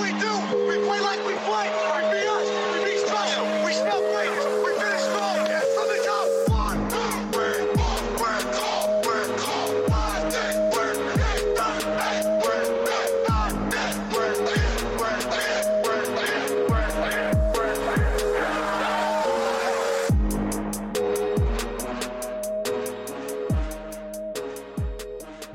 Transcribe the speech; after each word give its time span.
We 0.00 0.08
do. 0.12 0.32
We 0.68 0.78
play 0.86 1.00
like 1.00 1.26
we 1.26 1.34
play. 1.34 1.79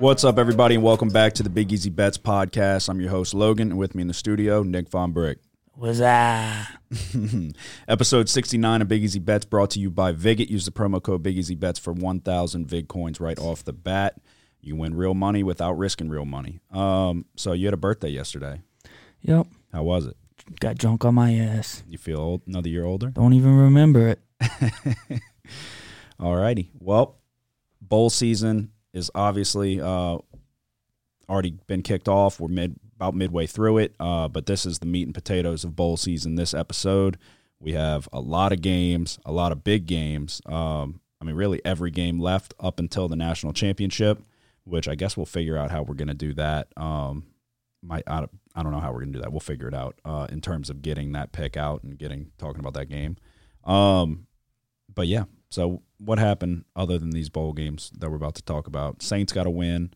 What's 0.06 0.24
up, 0.24 0.38
everybody, 0.38 0.76
and 0.76 0.84
welcome 0.84 1.10
back 1.10 1.34
to 1.34 1.42
the 1.42 1.50
Big 1.50 1.74
Easy 1.74 1.90
Bets 1.90 2.20
podcast. 2.20 2.90
I'm 2.90 3.02
your 3.02 3.10
host, 3.10 3.34
Logan, 3.34 3.72
and 3.72 3.80
with 3.80 3.96
me 3.96 4.04
in 4.04 4.08
the 4.08 4.14
studio, 4.14 4.62
Nick 4.62 4.88
Von 4.88 5.14
Brick. 5.14 5.40
Was 5.76 5.98
that? 5.98 6.78
Episode 7.88 8.30
69 8.30 8.84
of 8.84 8.88
Big 8.88 9.04
Easy 9.04 9.18
Bets 9.18 9.46
brought 9.46 9.72
to 9.72 9.80
you 9.80 9.90
by 9.90 10.14
Viget. 10.14 10.48
Use 10.48 10.64
the 10.64 10.72
promo 10.72 11.02
code 11.02 11.24
Big 11.24 11.36
Easy 11.36 11.56
Bets 11.56 11.80
for 11.80 11.92
1,000 11.92 12.68
Vig 12.68 12.88
coins 12.88 13.20
right 13.20 13.40
off 13.40 13.64
the 13.64 13.74
bat. 13.74 14.22
You 14.62 14.76
win 14.76 14.94
real 14.94 15.16
money 15.16 15.42
without 15.42 15.74
risking 15.74 16.10
real 16.10 16.26
money. 16.26 16.60
Um, 16.72 17.26
so 17.36 17.54
you 17.54 17.66
had 17.66 17.74
a 17.74 17.78
birthday 17.78 18.10
yesterday. 18.10 18.62
Yep. 19.22 19.48
How 19.74 19.82
was 19.82 20.06
it? 20.06 20.18
Got 20.60 20.78
drunk 20.78 21.04
on 21.04 21.16
my 21.16 21.34
ass. 21.34 21.82
You 21.88 21.98
feel 21.98 22.20
old, 22.20 22.44
another 22.46 22.70
year 22.70 22.86
older? 22.86 23.08
Don't 23.08 23.34
even 23.34 23.58
remember 23.58 24.10
it. 24.10 24.20
All 26.20 26.36
righty. 26.36 26.70
Well, 26.80 27.18
bowl 27.82 28.12
season 28.12 28.72
is 28.96 29.12
obviously 29.14 29.80
uh, 29.80 30.18
already 31.30 31.54
been 31.68 31.84
kicked 31.84 32.08
off. 32.08 32.40
We're 32.40 32.48
mid 32.48 32.80
about 32.96 33.14
midway 33.14 33.46
through 33.46 33.80
it, 33.80 33.94
uh, 34.00 34.30
but 34.30 34.46
this 34.46 34.66
is 34.66 34.80
the 34.80 34.86
meat 34.86 35.06
and 35.06 35.14
potatoes 35.14 35.66
of 35.66 35.76
bowl 35.76 35.98
season. 35.98 36.36
This 36.36 36.54
episode, 36.54 37.18
we 37.60 37.74
have 37.74 38.08
a 38.14 38.22
lot 38.22 38.54
of 38.54 38.62
games, 38.62 39.20
a 39.26 39.34
lot 39.34 39.52
of 39.52 39.66
big 39.66 39.86
games. 39.86 40.42
Um, 40.46 41.02
I 41.20 41.26
mean, 41.26 41.36
really 41.36 41.62
every 41.66 41.92
game 41.92 42.20
left 42.20 42.54
up 42.58 42.80
until 42.80 43.10
the 43.10 43.18
national 43.18 43.52
championship, 43.52 44.24
which 44.64 44.88
I 44.88 44.96
guess 44.96 45.18
we'll 45.18 45.26
figure 45.26 45.58
out 45.58 45.72
how 45.72 45.84
we're 45.84 45.96
going 45.96 46.08
to 46.08 46.14
do 46.14 46.34
that. 46.36 46.70
Um, 46.78 47.26
my 47.84 48.02
I 48.08 48.26
I 48.56 48.64
don't 48.64 48.72
know 48.72 48.80
how 48.80 48.94
we're 48.94 49.02
going 49.02 49.12
to 49.12 49.20
do 49.20 49.24
that. 49.24 49.32
We'll 49.32 49.42
figure 49.42 49.68
it 49.68 49.74
out 49.74 50.00
uh, 50.06 50.28
in 50.30 50.40
terms 50.40 50.70
of 50.70 50.82
getting 50.82 51.12
that 51.12 51.34
pick 51.34 51.58
out 51.58 51.84
and 51.84 51.98
getting 51.98 52.32
talking 52.38 52.62
about 52.62 52.76
that 52.76 52.88
game. 52.88 53.18
Um, 53.66 54.28
but 54.94 55.08
yeah, 55.08 55.26
so 55.50 55.82
what 55.98 56.20
happened 56.20 56.66
other 56.76 56.98
than 56.98 57.12
these 57.12 57.30
bowl 57.30 57.54
games 57.54 57.92
that 57.98 58.10
we're 58.10 58.16
about 58.16 58.36
to 58.36 58.44
talk 58.44 58.68
about? 58.68 59.02
Saints 59.02 59.34
got 59.34 59.48
a 59.48 59.50
win. 59.50 59.94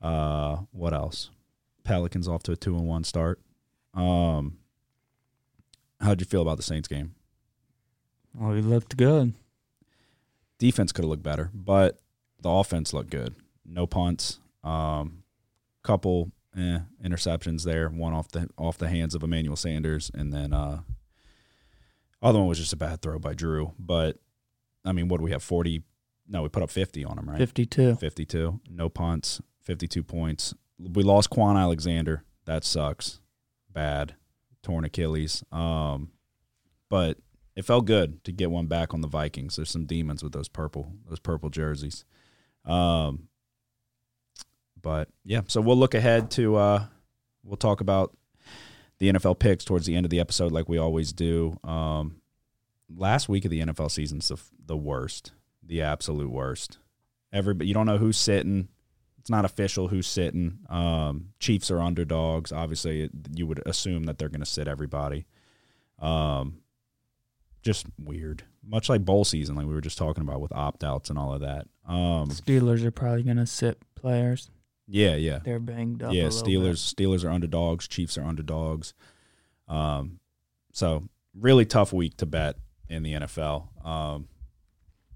Uh, 0.00 0.58
what 0.70 0.92
else? 0.92 1.30
Pelicans 1.82 2.28
off 2.28 2.42
to 2.44 2.52
a 2.52 2.56
two 2.56 2.76
and 2.76 2.86
one 2.86 3.04
start. 3.04 3.40
Um, 3.94 4.58
how'd 6.00 6.20
you 6.20 6.26
feel 6.26 6.42
about 6.42 6.56
the 6.56 6.62
Saints 6.62 6.88
game? 6.88 7.14
Well, 8.34 8.54
he 8.54 8.62
looked 8.62 8.96
good. 8.96 9.34
Defense 10.58 10.92
could 10.92 11.04
have 11.04 11.10
looked 11.10 11.22
better, 11.22 11.50
but 11.54 12.00
the 12.40 12.48
offense 12.50 12.92
looked 12.92 13.10
good. 13.10 13.34
No 13.64 13.86
punts. 13.86 14.40
Um, 14.62 15.24
couple 15.82 16.32
eh, 16.56 16.80
interceptions 17.04 17.64
there. 17.64 17.88
One 17.88 18.12
off 18.12 18.28
the 18.28 18.48
off 18.58 18.78
the 18.78 18.88
hands 18.88 19.14
of 19.14 19.22
Emmanuel 19.22 19.56
Sanders, 19.56 20.10
and 20.14 20.32
then 20.32 20.52
uh, 20.52 20.80
other 22.22 22.38
one 22.38 22.48
was 22.48 22.58
just 22.58 22.72
a 22.72 22.76
bad 22.76 23.02
throw 23.02 23.18
by 23.18 23.34
Drew. 23.34 23.72
But 23.78 24.18
I 24.84 24.92
mean, 24.92 25.08
what 25.08 25.18
do 25.18 25.24
we 25.24 25.30
have? 25.30 25.42
Forty? 25.42 25.82
No, 26.26 26.42
we 26.42 26.48
put 26.48 26.62
up 26.62 26.70
fifty 26.70 27.04
on 27.04 27.16
them, 27.16 27.28
right? 27.28 27.38
52. 27.38 27.96
52. 27.96 28.60
No 28.70 28.88
punts. 28.88 29.40
52 29.62 30.02
points. 30.02 30.54
We 30.78 31.02
lost 31.02 31.30
Kwon 31.30 31.56
Alexander. 31.58 32.22
That 32.44 32.64
sucks. 32.64 33.20
Bad. 33.72 34.14
Torn 34.62 34.84
Achilles. 34.84 35.42
Um, 35.52 36.10
but 36.88 37.18
it 37.56 37.64
felt 37.64 37.84
good 37.86 38.24
to 38.24 38.32
get 38.32 38.50
one 38.50 38.66
back 38.66 38.92
on 38.94 39.00
the 39.00 39.08
Vikings. 39.08 39.56
There's 39.56 39.70
some 39.70 39.86
demons 39.86 40.22
with 40.22 40.32
those 40.32 40.48
purple 40.48 40.92
those 41.08 41.20
purple 41.20 41.50
jerseys. 41.50 42.04
Um, 42.64 43.28
but 44.80 45.08
yeah, 45.24 45.42
so 45.46 45.60
we'll 45.60 45.76
look 45.76 45.94
ahead 45.94 46.30
to 46.32 46.56
uh, 46.56 46.86
we'll 47.42 47.56
talk 47.56 47.80
about 47.80 48.16
the 48.98 49.12
NFL 49.12 49.38
picks 49.38 49.64
towards 49.64 49.86
the 49.86 49.96
end 49.96 50.06
of 50.06 50.10
the 50.10 50.20
episode, 50.20 50.52
like 50.52 50.68
we 50.68 50.78
always 50.78 51.12
do. 51.12 51.58
Um, 51.64 52.20
last 52.94 53.28
week 53.28 53.44
of 53.44 53.50
the 53.50 53.60
NFL 53.60 53.90
season's 53.90 54.28
the, 54.28 54.38
the 54.66 54.76
worst, 54.76 55.32
the 55.62 55.82
absolute 55.82 56.30
worst. 56.30 56.78
Everybody, 57.32 57.68
you 57.68 57.74
don't 57.74 57.86
know 57.86 57.98
who's 57.98 58.16
sitting. 58.16 58.68
It's 59.18 59.30
not 59.30 59.44
official 59.44 59.88
who's 59.88 60.06
sitting. 60.06 60.58
Um, 60.68 61.30
Chiefs 61.40 61.70
are 61.70 61.80
underdogs. 61.80 62.52
Obviously, 62.52 63.08
you 63.34 63.46
would 63.46 63.62
assume 63.66 64.04
that 64.04 64.18
they're 64.18 64.28
going 64.28 64.40
to 64.40 64.46
sit 64.46 64.68
everybody. 64.68 65.26
Um, 65.98 66.58
just 67.62 67.86
weird. 67.98 68.44
Much 68.66 68.88
like 68.88 69.04
bowl 69.04 69.24
season, 69.24 69.56
like 69.56 69.66
we 69.66 69.74
were 69.74 69.80
just 69.80 69.98
talking 69.98 70.22
about 70.22 70.40
with 70.40 70.52
opt 70.52 70.84
outs 70.84 71.08
and 71.10 71.18
all 71.18 71.32
of 71.32 71.40
that. 71.40 71.66
Um, 71.88 72.28
Steelers 72.28 72.84
are 72.84 72.90
probably 72.90 73.22
going 73.22 73.38
to 73.38 73.46
sit 73.46 73.78
players. 73.94 74.50
yeah, 74.86 75.14
yeah, 75.14 75.38
They're 75.42 75.58
banged 75.58 76.02
up. 76.02 76.12
yeah. 76.12 76.24
Steelers, 76.24 76.94
Steelers 76.94 77.24
are 77.24 77.30
underdogs. 77.30 77.88
Chiefs 77.88 78.18
are 78.18 78.24
underdogs. 78.24 78.92
Um, 79.68 80.18
so 80.72 81.04
really 81.34 81.64
tough 81.64 81.92
week 81.92 82.16
to 82.18 82.26
bet 82.26 82.56
in 82.88 83.02
the 83.02 83.12
NFL. 83.14 83.86
Um, 83.86 84.28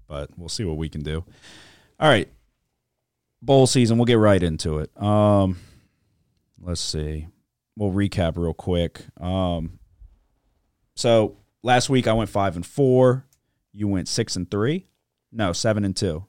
but 0.07 0.29
we'll 0.37 0.49
see 0.49 0.63
what 0.63 0.77
we 0.77 0.89
can 0.89 1.01
do. 1.01 1.23
All 1.99 2.09
right, 2.09 2.29
bowl 3.41 3.67
season. 3.67 3.97
We'll 3.97 4.05
get 4.05 4.15
right 4.17 4.41
into 4.41 4.79
it. 4.79 4.89
Um, 5.01 5.57
let's 6.61 6.81
see. 6.81 7.27
We'll 7.75 7.91
recap 7.91 8.33
real 8.37 8.53
quick. 8.53 9.01
Um, 9.19 9.79
so 10.95 11.37
last 11.63 11.89
week 11.89 12.07
I 12.07 12.13
went 12.13 12.29
five 12.29 12.55
and 12.55 12.65
four. 12.65 13.25
You 13.73 13.87
went 13.87 14.07
six 14.07 14.35
and 14.35 14.49
three. 14.49 14.87
No, 15.31 15.53
seven 15.53 15.85
and 15.85 15.95
two. 15.95 16.25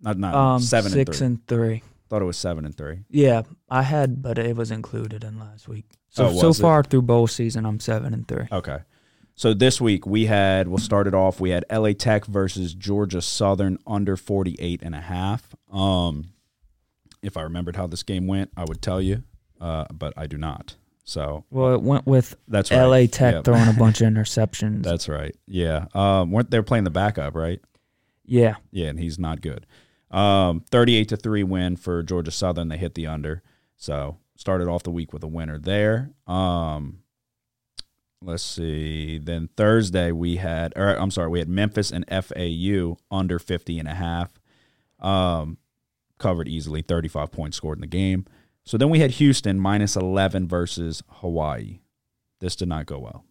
Not 0.00 0.18
not. 0.18 0.34
Um, 0.34 0.60
seven 0.60 0.90
six 0.92 1.20
and 1.20 1.46
three. 1.46 1.56
and 1.76 1.80
three. 1.80 1.82
Thought 2.08 2.22
it 2.22 2.26
was 2.26 2.36
seven 2.38 2.64
and 2.64 2.74
three. 2.74 3.00
Yeah, 3.10 3.42
I 3.68 3.82
had, 3.82 4.22
but 4.22 4.38
it 4.38 4.56
was 4.56 4.70
included 4.70 5.24
in 5.24 5.38
last 5.38 5.68
week. 5.68 5.84
So 6.08 6.26
Oh, 6.28 6.38
so 6.40 6.48
it? 6.48 6.56
far 6.56 6.82
through 6.82 7.02
bowl 7.02 7.26
season, 7.26 7.66
I'm 7.66 7.80
seven 7.80 8.14
and 8.14 8.26
three. 8.26 8.46
Okay. 8.50 8.78
So 9.38 9.54
this 9.54 9.80
week 9.80 10.04
we 10.04 10.26
had 10.26 10.66
we'll 10.66 10.78
start 10.78 11.06
it 11.06 11.14
off. 11.14 11.38
We 11.38 11.50
had 11.50 11.64
LA 11.70 11.92
Tech 11.92 12.24
versus 12.26 12.74
Georgia 12.74 13.22
Southern 13.22 13.78
under 13.86 14.16
48 14.16 14.82
and 14.82 14.96
a 14.96 15.00
half. 15.00 15.54
Um 15.72 16.30
if 17.22 17.36
I 17.36 17.42
remembered 17.42 17.76
how 17.76 17.86
this 17.86 18.02
game 18.02 18.26
went, 18.26 18.50
I 18.56 18.64
would 18.64 18.82
tell 18.82 19.00
you. 19.00 19.22
Uh, 19.60 19.84
but 19.92 20.12
I 20.16 20.26
do 20.26 20.38
not. 20.38 20.74
So 21.04 21.44
Well, 21.50 21.72
it 21.74 21.82
went 21.82 22.04
with 22.04 22.36
that's 22.48 22.72
right. 22.72 22.82
LA 22.82 23.06
Tech 23.06 23.34
Yep. 23.34 23.44
throwing 23.44 23.68
a 23.68 23.72
bunch 23.78 24.00
of 24.00 24.08
interceptions. 24.12 24.82
That's 24.82 25.08
right. 25.08 25.36
Yeah. 25.46 25.86
Um 25.94 26.32
weren't 26.32 26.50
they 26.50 26.60
playing 26.60 26.82
the 26.84 26.90
backup, 26.90 27.36
right? 27.36 27.60
yeah, 28.24 28.56
Yeah, 28.72 28.88
and 28.88 28.98
he's 28.98 29.18
not 29.20 29.40
good. 29.40 29.66
Um, 30.10 30.60
38 30.70 31.08
to 31.10 31.16
3 31.16 31.44
win 31.44 31.76
for 31.76 32.02
Georgia 32.02 32.30
Southern. 32.32 32.68
They 32.68 32.76
hit 32.76 32.94
the 32.94 33.06
under. 33.06 33.42
So 33.76 34.18
started 34.36 34.66
off 34.68 34.82
the 34.82 34.90
week 34.90 35.12
with 35.12 35.22
a 35.22 35.28
winner 35.28 35.58
there. 35.58 36.10
Um, 36.26 36.98
let's 38.22 38.42
see. 38.42 39.18
Then 39.18 39.48
Thursday 39.56 40.12
we 40.12 40.36
had, 40.36 40.72
or 40.76 40.88
I'm 40.98 41.10
sorry, 41.10 41.28
we 41.28 41.38
had 41.38 41.48
Memphis 41.48 41.90
and 41.90 42.04
FAU 42.08 42.96
under 43.10 43.38
50 43.38 43.78
and 43.78 43.88
a 43.88 43.94
half. 43.94 44.32
Um, 45.00 45.58
covered 46.18 46.48
easily, 46.48 46.82
35 46.82 47.30
points 47.30 47.56
scored 47.56 47.78
in 47.78 47.82
the 47.82 47.86
game. 47.86 48.26
So 48.64 48.76
then 48.76 48.90
we 48.90 48.98
had 49.00 49.12
Houston 49.12 49.58
minus 49.58 49.96
11 49.96 50.48
versus 50.48 51.02
Hawaii. 51.08 51.78
This 52.40 52.56
did 52.56 52.68
not 52.68 52.86
go 52.86 52.98
well. 52.98 53.24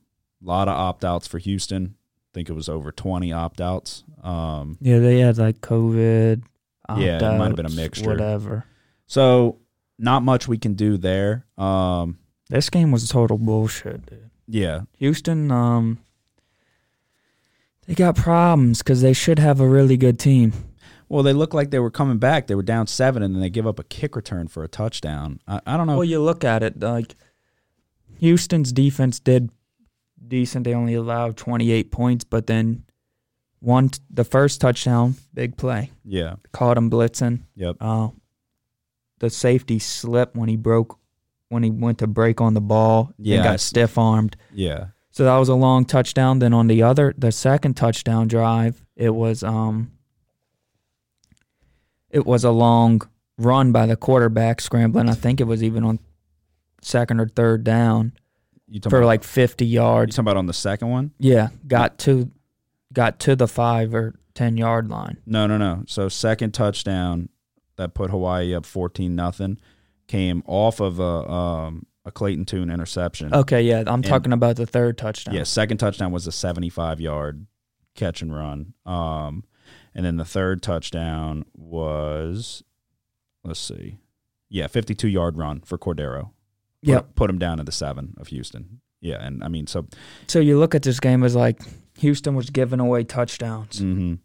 A 0.44 0.48
lot 0.48 0.68
of 0.68 0.76
opt 0.76 1.04
outs 1.06 1.28
for 1.28 1.38
Houston. 1.38 1.96
I 1.98 2.30
think 2.34 2.50
it 2.50 2.54
was 2.54 2.70
over 2.70 2.92
20 2.92 3.32
opt 3.34 3.60
outs. 3.62 4.04
Um, 4.24 4.78
yeah, 4.82 5.00
they 5.00 5.20
had 5.20 5.38
like 5.38 5.60
COVID. 5.62 6.44
Yeah, 6.98 7.18
it 7.18 7.38
might 7.38 7.48
have 7.48 7.56
been 7.56 7.66
a 7.66 7.70
mixture. 7.70 8.10
Whatever. 8.10 8.66
So 9.08 9.60
not 10.00 10.24
much 10.24 10.48
we 10.48 10.58
can 10.58 10.74
do 10.74 10.98
there. 10.98 11.46
Um, 11.58 12.18
This 12.50 12.70
game 12.70 12.92
was 12.92 13.08
total 13.10 13.38
bullshit, 13.38 14.06
dude. 14.06 14.27
Yeah, 14.48 14.82
Houston, 14.98 15.52
um, 15.52 16.00
they 17.88 17.96
got 17.96 18.16
problems 18.16 18.80
because 18.80 19.02
they 19.02 19.14
should 19.14 19.40
have 19.40 19.60
a 19.60 19.68
really 19.68 19.98
good 19.98 20.20
team. 20.20 20.54
well, 21.10 21.24
they 21.24 21.34
looked 21.34 21.54
like 21.54 21.72
they 21.72 21.80
were 21.80 21.92
coming 21.92 22.18
back. 22.18 22.48
They 22.48 22.56
were 22.56 22.64
down 22.64 22.88
seven, 22.88 23.24
and 23.24 23.34
then 23.34 23.42
they 23.42 23.50
give 23.50 23.68
up 23.68 23.80
a 23.80 23.84
kick 23.84 24.16
return 24.16 24.48
for 24.48 24.64
a 24.64 24.68
touchdown. 24.68 25.40
I, 25.48 25.62
I 25.66 25.78
don't 25.78 25.88
know. 25.88 25.96
Well, 25.96 26.04
you 26.06 26.22
look 26.22 26.44
at 26.44 26.64
it 26.64 26.80
like 26.82 27.16
Houston's 28.20 28.72
defense 28.74 29.20
did 29.20 29.50
decent. 30.28 30.66
They 30.66 30.74
only 30.74 30.96
allowed 30.96 31.38
28 31.38 31.92
points, 31.92 32.24
but 32.26 32.48
then 32.48 32.84
one 33.60 33.90
the 34.10 34.24
first 34.26 34.60
touchdown, 34.62 35.16
big 35.34 35.58
play, 35.58 35.92
yeah, 36.04 36.36
caught 36.52 36.78
him 36.78 36.90
blitzing. 36.92 37.42
yep, 37.56 37.76
Uh, 37.80 38.10
the 39.20 39.30
safety 39.30 39.80
slipped 39.80 40.36
when 40.36 40.48
he 40.50 40.56
broke 40.56 41.00
when 41.50 41.64
he 41.64 41.70
went 41.70 42.00
to 42.00 42.08
break 42.08 42.42
on 42.42 42.54
the 42.54 42.62
ball 42.62 43.12
Yeah, 43.18 43.36
and 43.38 43.44
got 43.44 43.60
stiff 43.60 43.98
armed. 43.98 44.36
yeah, 44.54 44.88
So 45.12 45.24
that 45.26 45.38
was 45.38 45.50
a 45.50 45.56
long 45.56 45.86
touchdown. 45.86 46.40
Then 46.40 46.54
on 46.54 46.68
the 46.68 46.84
other, 46.84 47.14
the 47.18 47.32
second 47.32 47.76
touchdown 47.76 48.28
drive, 48.28 48.86
it 48.96 49.12
was 49.16 49.44
um, 49.44 49.92
it 52.10 52.26
was 52.26 52.44
a 52.44 52.52
long 52.52 53.02
run 53.38 53.72
by 53.72 53.86
the 53.86 53.96
quarterback 53.96 54.62
scrambling. 54.62 55.10
I 55.10 55.14
think 55.14 55.40
it 55.40 55.46
was 55.46 55.64
even 55.64 55.84
on 55.84 56.00
second 56.82 57.20
or 57.20 57.28
third 57.28 57.64
down 57.64 58.14
for 58.90 59.06
like 59.06 59.24
50 59.24 59.66
yards. 59.66 60.14
you 60.14 60.16
talking 60.18 60.26
about 60.32 60.38
on 60.38 60.46
the 60.46 60.54
second 60.54 60.90
one? 60.90 61.12
Yeah, 61.20 61.50
got 61.68 61.98
to 62.00 62.32
got 62.94 63.20
to 63.22 63.36
the 63.36 63.48
5 63.48 63.94
or 63.94 64.16
10 64.34 64.58
yard 64.58 64.90
line. 64.90 65.18
No, 65.26 65.48
no, 65.48 65.58
no. 65.58 65.84
So 65.88 66.10
second 66.10 66.52
touchdown 66.54 67.30
that 67.76 67.94
put 67.94 68.10
Hawaii 68.10 68.56
up 68.56 68.66
fourteen 68.66 69.16
nothing 69.16 69.60
came 70.08 70.44
off 70.46 70.80
of 70.80 71.00
a 71.00 71.30
um, 71.30 71.86
a 72.06 72.12
Clayton 72.12 72.46
Tune 72.46 72.70
interception. 72.70 73.34
Okay, 73.34 73.62
yeah, 73.62 73.84
I'm 73.86 74.02
talking 74.02 74.32
about 74.34 74.56
the 74.56 74.66
third 74.66 74.98
touchdown. 74.98 75.36
Yeah, 75.36 75.44
second 75.44 75.78
touchdown 75.78 76.12
was 76.12 76.26
a 76.26 76.32
75 76.32 77.02
yard 77.02 77.46
catch 77.96 78.22
and 78.22 78.34
run. 78.34 78.74
Um, 78.86 79.44
and 79.94 80.06
then 80.06 80.16
the 80.16 80.26
third 80.26 80.62
touchdown 80.64 81.44
was, 81.54 82.64
let's 83.44 83.60
see, 83.60 83.98
yeah, 84.50 84.68
52 84.68 85.08
yard 85.10 85.38
run 85.38 85.60
for 85.62 85.78
Cordeiro. 85.78 86.32
Yep. 86.84 87.16
Put 87.16 87.30
him 87.30 87.40
down 87.40 87.58
to 87.58 87.64
the 87.64 87.72
seven 87.72 88.14
of 88.18 88.28
Houston. 88.28 88.80
Yeah, 89.02 89.18
and 89.24 89.44
I 89.44 89.48
mean, 89.50 89.68
so, 89.68 89.88
So 90.28 90.40
you 90.40 90.58
look 90.58 90.74
at 90.76 90.84
this 90.84 91.00
game 91.00 91.24
as 91.24 91.36
like 91.36 91.60
Houston 92.00 92.36
was 92.36 92.50
giving 92.50 92.80
away 92.80 93.04
touchdowns. 93.04 93.80
hmm 93.80 94.16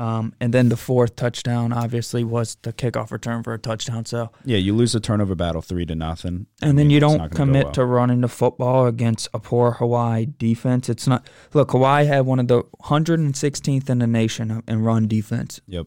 Um, 0.00 0.32
and 0.40 0.54
then 0.54 0.70
the 0.70 0.78
fourth 0.78 1.14
touchdown 1.14 1.74
obviously 1.74 2.24
was 2.24 2.56
the 2.62 2.72
kickoff 2.72 3.10
return 3.10 3.42
for 3.42 3.52
a 3.52 3.58
touchdown. 3.58 4.06
So 4.06 4.30
yeah, 4.46 4.56
you 4.56 4.74
lose 4.74 4.92
the 4.92 5.00
turnover 5.00 5.34
battle 5.34 5.60
three 5.60 5.84
to 5.84 5.94
nothing. 5.94 6.46
and 6.62 6.78
then 6.78 6.88
you 6.88 7.00
don't 7.00 7.18
not 7.18 7.30
gonna 7.30 7.30
go 7.30 7.36
commit 7.36 7.64
well. 7.64 7.72
to 7.74 7.84
running 7.84 8.20
the 8.22 8.28
football 8.28 8.86
against 8.86 9.28
a 9.34 9.38
poor 9.38 9.72
Hawaii 9.72 10.24
defense. 10.38 10.88
It's 10.88 11.06
not 11.06 11.28
look, 11.52 11.72
Hawaii 11.72 12.06
had 12.06 12.24
one 12.24 12.38
of 12.40 12.48
the 12.48 12.62
116th 12.84 13.90
in 13.90 13.98
the 13.98 14.06
nation 14.06 14.62
in 14.66 14.82
run 14.82 15.06
defense. 15.06 15.60
Yep. 15.66 15.86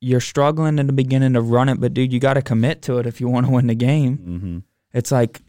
You're 0.00 0.20
struggling 0.20 0.78
in 0.78 0.86
the 0.86 0.92
beginning 0.92 1.32
to 1.32 1.40
run 1.40 1.68
it, 1.68 1.80
but 1.80 1.92
dude, 1.94 2.12
you 2.12 2.20
got 2.20 2.34
to 2.34 2.42
commit 2.42 2.82
to 2.82 2.98
it 2.98 3.06
if 3.06 3.20
you 3.20 3.28
want 3.28 3.46
to 3.46 3.52
win 3.52 3.66
the 3.66 3.74
game. 3.74 4.16
hmm 4.16 4.58
It's 4.96 5.10
like 5.10 5.40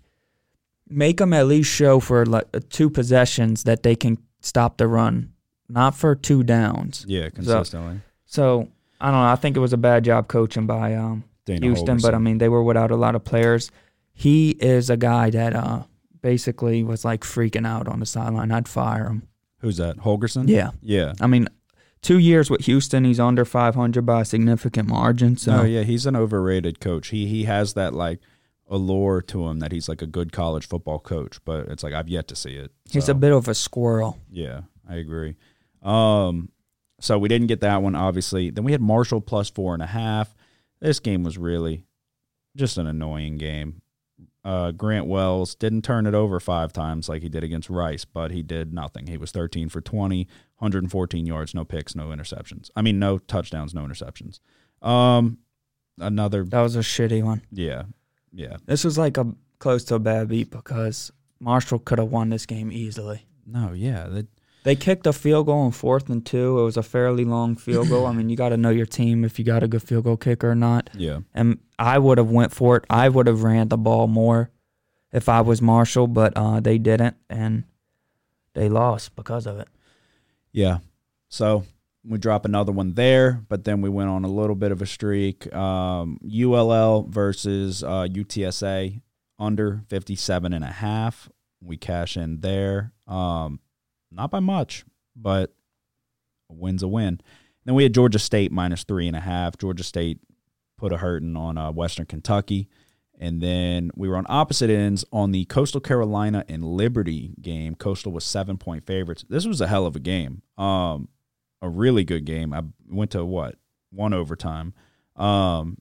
make 0.90 1.18
them 1.18 1.34
at 1.34 1.46
least 1.46 1.72
show 1.72 2.00
for 2.00 2.26
like 2.26 2.46
two 2.70 2.90
possessions 2.90 3.64
that 3.64 3.84
they 3.84 3.96
can 3.96 4.18
stop 4.42 4.78
the 4.78 4.88
run, 4.88 5.34
not 5.70 5.96
for 5.96 6.16
two 6.16 6.44
downs. 6.44 7.06
Yeah, 7.08 7.30
consistently. 7.30 8.02
So 8.26 8.70
I 9.00 9.12
don't 9.12 9.22
know. 9.22 9.28
I 9.28 9.36
think 9.36 9.58
it 9.58 9.60
was 9.60 9.74
a 9.74 9.78
bad 9.78 10.04
job 10.04 10.28
coaching 10.28 10.66
by 10.66 10.96
um, 10.96 11.24
Houston, 11.48 11.98
but 11.98 12.14
I 12.14 12.18
mean 12.18 12.38
they 12.38 12.50
were 12.50 12.64
without 12.64 12.92
a 12.92 12.96
lot 12.96 13.16
of 13.16 13.24
players. 13.24 13.72
He 14.14 14.52
is 14.52 14.90
a 14.90 14.98
guy 14.98 15.30
that 15.32 15.56
uh, 15.56 15.84
basically 16.22 16.84
was 16.84 17.04
like 17.04 17.22
freaking 17.22 17.68
out 17.68 17.88
on 17.88 18.00
the 18.00 18.06
sideline. 18.06 18.52
I'd 18.52 18.68
fire 18.68 19.08
him. 19.08 19.28
Who's 19.60 19.78
that? 19.78 19.98
Holgorsen? 19.98 20.48
Yeah, 20.48 20.72
Yeah. 20.82 21.14
I 21.20 21.28
mean, 21.28 21.48
two 22.02 22.20
years 22.20 22.50
with 22.50 22.62
Houston, 22.66 23.04
he's 23.04 23.20
under 23.20 23.46
500 23.46 24.06
by 24.06 24.22
a 24.22 24.26
significant 24.26 24.88
margin. 24.88 25.38
So 25.38 25.58
No, 25.58 25.64
yeah, 25.64 25.82
he's 25.84 26.06
an 26.06 26.16
overrated 26.16 26.80
coach. 26.80 27.10
He 27.10 27.28
he 27.28 27.44
has 27.46 27.74
that 27.74 27.94
like 27.94 28.20
allure 28.70 29.22
to 29.22 29.48
him 29.48 29.60
that 29.60 29.72
he's 29.72 29.88
like 29.90 30.02
a 30.02 30.08
good 30.08 30.32
college 30.32 30.68
football 30.68 31.00
coach, 31.00 31.40
but 31.46 31.68
it's 31.68 31.84
like 31.84 31.94
I've 31.94 32.10
yet 32.10 32.28
to 32.30 32.36
see 32.36 32.56
it. 32.56 32.72
he's 32.90 33.10
a 33.10 33.14
bit 33.14 33.32
of 33.32 33.48
a 33.48 33.54
squirrel. 33.54 34.20
yeah, 34.32 34.62
I 34.88 34.96
agree. 34.96 35.36
Um, 35.86 36.50
so 37.00 37.18
we 37.20 37.30
didn't 37.30 37.48
get 37.48 37.62
that 37.62 37.82
one 37.82 37.96
obviously. 37.96 38.50
Then 38.50 38.64
we 38.64 38.72
had 38.72 38.82
Marshall 38.82 39.22
plus 39.22 39.50
four 39.50 39.74
and 39.74 39.84
a 39.84 39.88
half. 39.88 40.36
This 40.82 41.00
game 41.00 41.24
was 41.24 41.38
really 41.38 41.84
just 42.56 42.78
an 42.78 42.88
annoying 42.88 43.38
game. 43.38 43.82
Uh, 44.44 44.72
Grant 44.72 45.08
Wells 45.08 45.56
didn't 45.56 45.82
turn 45.82 46.06
it 46.06 46.14
over 46.14 46.40
five 46.40 46.72
times 46.72 47.10
like 47.10 47.24
he 47.24 47.30
did 47.30 47.44
against 47.44 47.70
Rice, 47.70 48.06
but 48.06 48.30
he 48.30 48.44
did 48.44 48.74
nothing. 48.74 49.08
He 49.08 49.18
was 49.18 49.32
13 49.32 49.70
for 49.70 49.82
20, 49.82 50.28
114 50.60 51.26
yards, 51.26 51.56
no 51.56 51.66
picks, 51.66 51.96
no 51.96 52.08
interceptions. 52.10 52.70
I 52.76 52.84
mean, 52.84 53.00
no 53.00 53.18
touchdowns, 53.18 53.74
no 53.74 53.82
interceptions. 53.82 54.40
Um, 54.84 55.40
another 55.98 56.44
That 56.44 56.62
was 56.62 56.76
a 56.76 56.80
shitty 56.80 57.24
one. 57.24 57.42
yeah, 57.52 57.84
yeah. 58.32 58.58
This 58.66 58.84
was 58.84 58.98
like 59.00 59.18
a 59.18 59.34
close 59.58 59.84
to 59.86 59.96
a 59.96 60.00
bad 60.00 60.28
beat 60.28 60.52
because 60.52 61.12
Marshall 61.40 61.80
could 61.80 61.98
have 61.98 62.10
won 62.12 62.30
this 62.30 62.46
game 62.46 62.72
easily. 62.72 63.26
No, 63.48 63.74
yeah. 63.74 64.08
That, 64.10 64.28
They 64.66 64.76
kicked 64.76 65.06
a 65.06 65.14
field 65.14 65.46
goal 65.46 65.60
on 65.60 65.72
fourth 65.72 66.10
and 66.10 66.26
two. 66.26 66.60
It 66.60 66.64
was 66.64 66.76
a 66.76 66.82
fairly 66.84 67.24
long 67.24 67.56
field 67.56 67.88
goal. 67.88 68.08
I 68.08 68.12
mean, 68.14 68.30
you 68.30 68.36
got 68.36 68.50
to 68.50 68.58
know 68.58 68.72
your 68.72 68.88
team 68.88 69.24
if 69.24 69.38
you 69.38 69.46
got 69.46 69.62
a 69.62 69.68
good 69.68 69.84
field 69.84 70.06
goal 70.06 70.18
kicker 70.18 70.50
or 70.50 70.56
not. 70.56 70.90
yeah. 70.96 71.20
And 71.36 71.60
I 71.78 72.00
would 72.00 72.18
have 72.18 72.32
went 72.32 72.52
for 72.52 72.78
it. 72.78 72.86
I 72.90 73.08
would 73.10 73.28
have 73.28 73.44
ran 73.44 73.68
the 73.68 73.78
ball 73.78 74.08
more 74.08 74.50
if 75.12 75.30
I 75.30 75.42
was 75.42 75.62
Marshall, 75.62 76.08
but 76.08 76.34
uh, 76.36 76.60
they 76.62 76.80
didn't, 76.80 77.16
and 77.30 77.66
they 78.54 78.68
lost 78.68 79.16
because 79.16 79.46
of 79.46 79.60
it. 79.60 79.68
Yeah. 80.52 80.80
So 81.30 81.64
we 82.04 82.18
drop 82.18 82.44
another 82.46 82.72
one 82.72 82.94
there, 82.96 83.44
but 83.48 83.66
then 83.66 83.82
we 83.82 83.90
went 83.90 84.10
on 84.10 84.24
a 84.24 84.30
little 84.30 84.56
bit 84.56 84.72
of 84.72 84.82
a 84.82 84.86
streak. 84.88 85.54
Um, 85.54 86.20
ULL 86.26 87.04
versus 87.04 87.84
uh, 87.84 88.08
UTSA 88.10 89.02
under 89.38 89.84
57 89.90 90.54
and 90.54 90.64
a 90.64 90.68
half. 90.72 91.30
We 91.62 91.78
cash 91.78 92.18
in 92.18 92.42
there. 92.42 92.94
Um, 93.08 93.60
not 94.16 94.32
by 94.32 94.40
much, 94.40 94.86
but 95.16 95.54
a 96.50 96.54
win's 96.54 96.84
a 96.84 96.88
win. 96.88 97.20
Then 97.66 97.76
we 97.76 97.84
had 97.84 97.94
Georgia 97.94 98.20
State 98.20 98.52
minus 98.52 98.84
three 98.84 99.08
and 99.08 99.16
a 99.16 99.22
half. 99.22 99.58
Georgia 99.58 99.84
State 99.84 100.20
put 100.78 100.94
a 100.94 100.98
hurting 100.98 101.36
on 101.36 101.58
uh, 101.58 101.72
Western 101.72 102.06
Kentucky. 102.06 102.68
And 103.18 103.42
then 103.42 103.92
we 103.96 104.10
were 104.10 104.18
on 104.18 104.26
opposite 104.28 104.70
ends 104.70 105.06
on 105.12 105.32
the 105.32 105.46
Coastal 105.46 105.80
Carolina 105.80 106.44
and 106.50 106.66
Liberty 106.66 107.34
game. 107.42 107.76
Coastal 107.76 108.12
was 108.12 108.26
seven 108.26 108.58
point 108.58 108.86
favorites. 108.86 109.24
This 109.30 109.46
was 109.46 109.62
a 109.62 109.68
hell 109.68 109.86
of 109.86 109.96
a 109.96 110.00
game. 110.00 110.42
Um, 110.58 111.08
a 111.62 111.70
really 111.70 112.04
good 112.04 112.26
game. 112.26 112.54
I 112.54 112.62
went 112.90 113.12
to 113.12 113.24
what 113.24 113.56
one 113.90 114.14
overtime. 114.14 114.74
Um, 115.16 115.78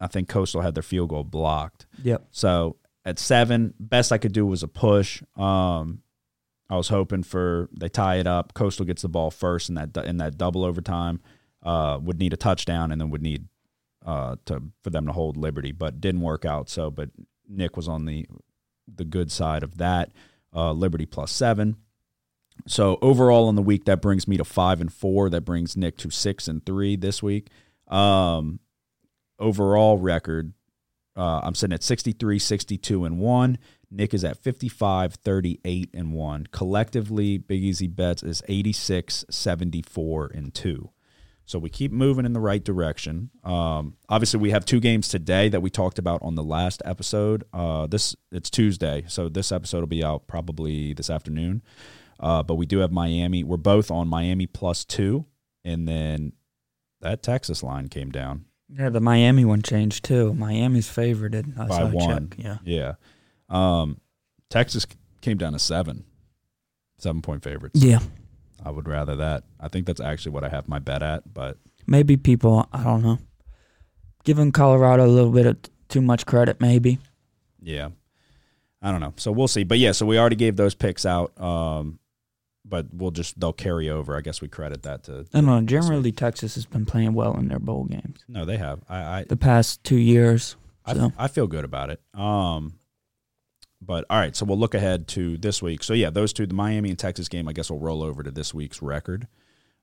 I 0.00 0.08
think 0.08 0.28
Coastal 0.28 0.62
had 0.62 0.74
their 0.74 0.82
field 0.82 1.10
goal 1.10 1.22
blocked. 1.22 1.86
Yep. 2.02 2.26
So 2.32 2.76
at 3.04 3.20
seven, 3.20 3.72
best 3.78 4.10
I 4.10 4.18
could 4.18 4.32
do 4.32 4.44
was 4.44 4.64
a 4.64 4.68
push. 4.68 5.22
Um, 5.36 6.02
I 6.70 6.76
was 6.76 6.88
hoping 6.88 7.22
for 7.22 7.68
they 7.72 7.88
tie 7.88 8.16
it 8.16 8.26
up. 8.26 8.54
Coastal 8.54 8.86
gets 8.86 9.02
the 9.02 9.08
ball 9.08 9.30
first 9.30 9.68
in 9.68 9.74
that 9.74 9.96
in 9.96 10.16
that 10.18 10.38
double 10.38 10.64
overtime. 10.64 11.20
Uh, 11.62 11.98
would 12.02 12.18
need 12.18 12.32
a 12.32 12.36
touchdown 12.36 12.92
and 12.92 13.00
then 13.00 13.10
would 13.10 13.22
need 13.22 13.46
uh, 14.04 14.36
to 14.46 14.62
for 14.82 14.90
them 14.90 15.06
to 15.06 15.12
hold 15.12 15.36
Liberty, 15.36 15.72
but 15.72 16.00
didn't 16.00 16.20
work 16.20 16.44
out. 16.44 16.68
So, 16.68 16.90
but 16.90 17.10
Nick 17.48 17.76
was 17.76 17.88
on 17.88 18.06
the 18.06 18.26
the 18.92 19.04
good 19.04 19.30
side 19.30 19.62
of 19.62 19.78
that. 19.78 20.12
Uh, 20.54 20.72
Liberty 20.72 21.06
plus 21.06 21.32
seven. 21.32 21.76
So 22.66 22.98
overall 23.02 23.48
in 23.48 23.56
the 23.56 23.62
week, 23.62 23.84
that 23.86 24.00
brings 24.00 24.28
me 24.28 24.36
to 24.36 24.44
five 24.44 24.80
and 24.80 24.92
four. 24.92 25.28
That 25.28 25.42
brings 25.42 25.76
Nick 25.76 25.96
to 25.98 26.10
six 26.10 26.48
and 26.48 26.64
three 26.64 26.96
this 26.96 27.22
week. 27.22 27.48
Um, 27.88 28.60
overall 29.38 29.98
record, 29.98 30.52
uh, 31.16 31.40
I'm 31.42 31.54
sitting 31.54 31.74
at 31.74 31.82
63, 31.82 32.38
62 32.38 33.04
and 33.04 33.18
one. 33.18 33.58
Nick 33.94 34.12
is 34.12 34.24
at 34.24 34.42
55, 34.42 35.14
38 35.14 35.90
and 35.94 36.12
one. 36.12 36.46
Collectively, 36.50 37.38
Big 37.38 37.62
Easy 37.62 37.86
Bets 37.86 38.22
is 38.22 38.42
86, 38.48 39.24
74 39.30 40.30
and 40.34 40.52
two. 40.52 40.90
So 41.46 41.58
we 41.58 41.68
keep 41.68 41.92
moving 41.92 42.24
in 42.24 42.32
the 42.32 42.40
right 42.40 42.64
direction. 42.64 43.30
Um, 43.44 43.96
obviously, 44.08 44.40
we 44.40 44.50
have 44.50 44.64
two 44.64 44.80
games 44.80 45.08
today 45.08 45.50
that 45.50 45.60
we 45.60 45.68
talked 45.68 45.98
about 45.98 46.22
on 46.22 46.34
the 46.36 46.42
last 46.42 46.80
episode. 46.86 47.44
Uh, 47.52 47.86
this 47.86 48.16
it's 48.32 48.48
Tuesday, 48.48 49.04
so 49.08 49.28
this 49.28 49.52
episode 49.52 49.80
will 49.80 49.86
be 49.86 50.02
out 50.02 50.26
probably 50.26 50.94
this 50.94 51.10
afternoon. 51.10 51.62
Uh, 52.18 52.42
but 52.42 52.54
we 52.54 52.64
do 52.64 52.78
have 52.78 52.90
Miami. 52.92 53.44
We're 53.44 53.58
both 53.58 53.90
on 53.90 54.08
Miami 54.08 54.46
plus 54.46 54.86
two, 54.86 55.26
and 55.64 55.86
then 55.86 56.32
that 57.02 57.22
Texas 57.22 57.62
line 57.62 57.88
came 57.88 58.10
down 58.10 58.46
Yeah, 58.74 58.88
the 58.88 59.00
Miami 59.00 59.44
one 59.44 59.60
changed 59.60 60.04
too. 60.06 60.32
Miami's 60.32 60.88
favorited. 60.88 61.58
I 61.58 61.66
by 61.66 61.84
one. 61.84 62.30
check. 62.30 62.38
Yeah. 62.38 62.56
yeah. 62.64 62.92
Um, 63.48 64.00
Texas 64.50 64.86
came 65.20 65.36
down 65.36 65.52
to 65.52 65.58
seven, 65.58 66.04
seven 66.98 67.22
point 67.22 67.42
favorites. 67.42 67.80
Yeah. 67.82 68.00
I 68.64 68.70
would 68.70 68.88
rather 68.88 69.16
that. 69.16 69.44
I 69.60 69.68
think 69.68 69.86
that's 69.86 70.00
actually 70.00 70.32
what 70.32 70.44
I 70.44 70.48
have 70.48 70.68
my 70.68 70.78
bet 70.78 71.02
at. 71.02 71.32
But 71.34 71.58
Maybe 71.86 72.16
people, 72.16 72.66
I 72.72 72.82
don't 72.82 73.02
know, 73.02 73.18
giving 74.24 74.52
Colorado 74.52 75.04
a 75.04 75.08
little 75.08 75.30
bit 75.32 75.44
of 75.46 75.56
too 75.88 76.00
much 76.00 76.24
credit, 76.24 76.60
maybe. 76.60 76.98
yeah, 77.60 77.90
I 78.80 78.90
don't 78.90 79.00
know. 79.00 79.12
So 79.16 79.32
we'll 79.32 79.48
see. 79.48 79.64
But 79.64 79.78
yeah, 79.78 79.92
so 79.92 80.06
we 80.06 80.18
already 80.18 80.36
gave 80.36 80.56
those 80.56 80.74
picks 80.74 81.04
out. 81.04 81.38
Um, 81.38 81.98
but 82.64 82.86
we'll 82.92 83.10
just 83.10 83.38
they'll 83.38 83.52
carry 83.52 83.90
over. 83.90 84.16
I 84.16 84.22
guess 84.22 84.40
we 84.40 84.48
credit 84.48 84.82
that 84.84 85.04
to. 85.04 85.26
I 85.34 85.40
don't 85.42 85.46
know. 85.46 85.60
Generally, 85.60 86.12
Texas 86.12 86.54
has 86.54 86.64
been 86.64 86.86
playing 86.86 87.12
well 87.12 87.36
in 87.36 87.48
their 87.48 87.58
bowl 87.58 87.84
games 87.84 88.24
No, 88.28 88.46
they 88.46 88.56
have. 88.56 88.80
I 88.88 88.96
I 89.20 89.24
the 89.24 89.36
past 89.36 89.84
two 89.84 89.96
years. 89.98 90.56
I, 90.86 90.94
So. 90.94 91.12
I 91.18 91.28
feel 91.28 91.46
good 91.46 91.64
about 91.66 91.90
it. 91.90 92.00
Um, 92.14 92.74
but 93.84 94.04
all 94.08 94.18
right, 94.18 94.34
so 94.34 94.44
we'll 94.44 94.58
look 94.58 94.74
ahead 94.74 95.06
to 95.08 95.36
this 95.36 95.62
week. 95.62 95.82
So 95.82 95.94
yeah, 95.94 96.10
those 96.10 96.32
two, 96.32 96.46
the 96.46 96.54
Miami 96.54 96.90
and 96.90 96.98
Texas 96.98 97.28
game, 97.28 97.48
I 97.48 97.52
guess 97.52 97.70
will 97.70 97.80
roll 97.80 98.02
over 98.02 98.22
to 98.22 98.30
this 98.30 98.54
week's 98.54 98.80
record. 98.82 99.28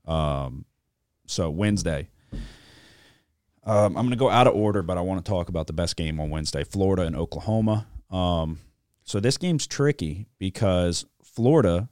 Um, 0.06 0.66
so 1.28 1.50
Wednesday, 1.50 2.10
um, 3.64 3.96
I'm 3.98 4.04
going 4.06 4.10
to 4.10 4.16
go 4.16 4.30
out 4.30 4.48
of 4.48 4.56
order, 4.56 4.82
but 4.82 4.98
I 4.98 5.02
want 5.02 5.24
to 5.24 5.30
talk 5.30 5.50
about 5.50 5.68
the 5.68 5.74
best 5.74 5.96
game 5.96 6.20
on 6.20 6.30
Wednesday: 6.30 6.64
Florida 6.64 7.04
and 7.04 7.16
Oklahoma. 7.16 7.88
Um, 8.10 8.60
so 9.04 9.20
this 9.20 9.38
game's 9.38 9.68
tricky 9.68 10.28
because 10.40 11.06
Florida 11.24 11.90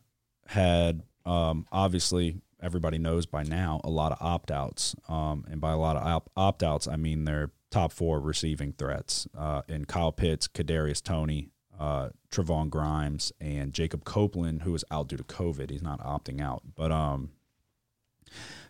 had 0.47 1.03
um, 1.25 1.65
obviously 1.71 2.41
everybody 2.61 2.97
knows 2.97 3.25
by 3.25 3.43
now 3.43 3.79
a 3.83 3.89
lot 3.89 4.11
of 4.11 4.17
opt 4.19 4.51
outs, 4.51 4.95
um, 5.07 5.45
and 5.49 5.61
by 5.61 5.71
a 5.71 5.77
lot 5.77 5.95
of 5.95 6.23
opt 6.35 6.63
outs, 6.63 6.87
I 6.87 6.95
mean 6.95 7.25
their 7.25 7.51
top 7.69 7.91
four 7.91 8.19
receiving 8.19 8.73
threats 8.73 9.27
uh, 9.37 9.61
in 9.67 9.85
Kyle 9.85 10.11
Pitts, 10.11 10.47
Kadarius 10.47 11.03
Toney, 11.03 11.51
uh, 11.79 12.09
Trevon 12.29 12.69
Grimes 12.69 13.31
and 13.39 13.73
Jacob 13.73 14.03
Copeland, 14.03 14.63
who 14.63 14.75
is 14.75 14.83
out 14.91 15.07
due 15.07 15.17
to 15.17 15.23
COVID. 15.23 15.69
He's 15.69 15.81
not 15.81 16.01
opting 16.01 16.41
out, 16.41 16.61
but 16.75 16.91
um, 16.91 17.31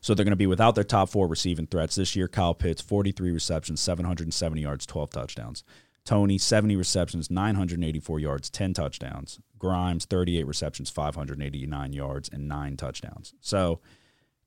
so 0.01 0.13
they're 0.13 0.25
going 0.25 0.31
to 0.31 0.37
be 0.37 0.47
without 0.47 0.75
their 0.75 0.83
top 0.83 1.09
four 1.09 1.27
receiving 1.27 1.67
threats 1.67 1.95
this 1.95 2.15
year. 2.15 2.27
Kyle 2.27 2.53
Pitts, 2.53 2.81
43 2.81 3.31
receptions, 3.31 3.81
770 3.81 4.61
yards, 4.61 4.85
12 4.85 5.09
touchdowns. 5.09 5.63
Toney, 6.05 6.37
70 6.37 6.75
receptions, 6.75 7.29
984 7.29 8.19
yards, 8.19 8.49
10 8.49 8.73
touchdowns. 8.73 9.39
Grimes, 9.57 10.05
38 10.05 10.47
receptions, 10.47 10.89
589 10.89 11.93
yards, 11.93 12.29
and 12.29 12.47
nine 12.47 12.77
touchdowns. 12.77 13.33
So 13.41 13.81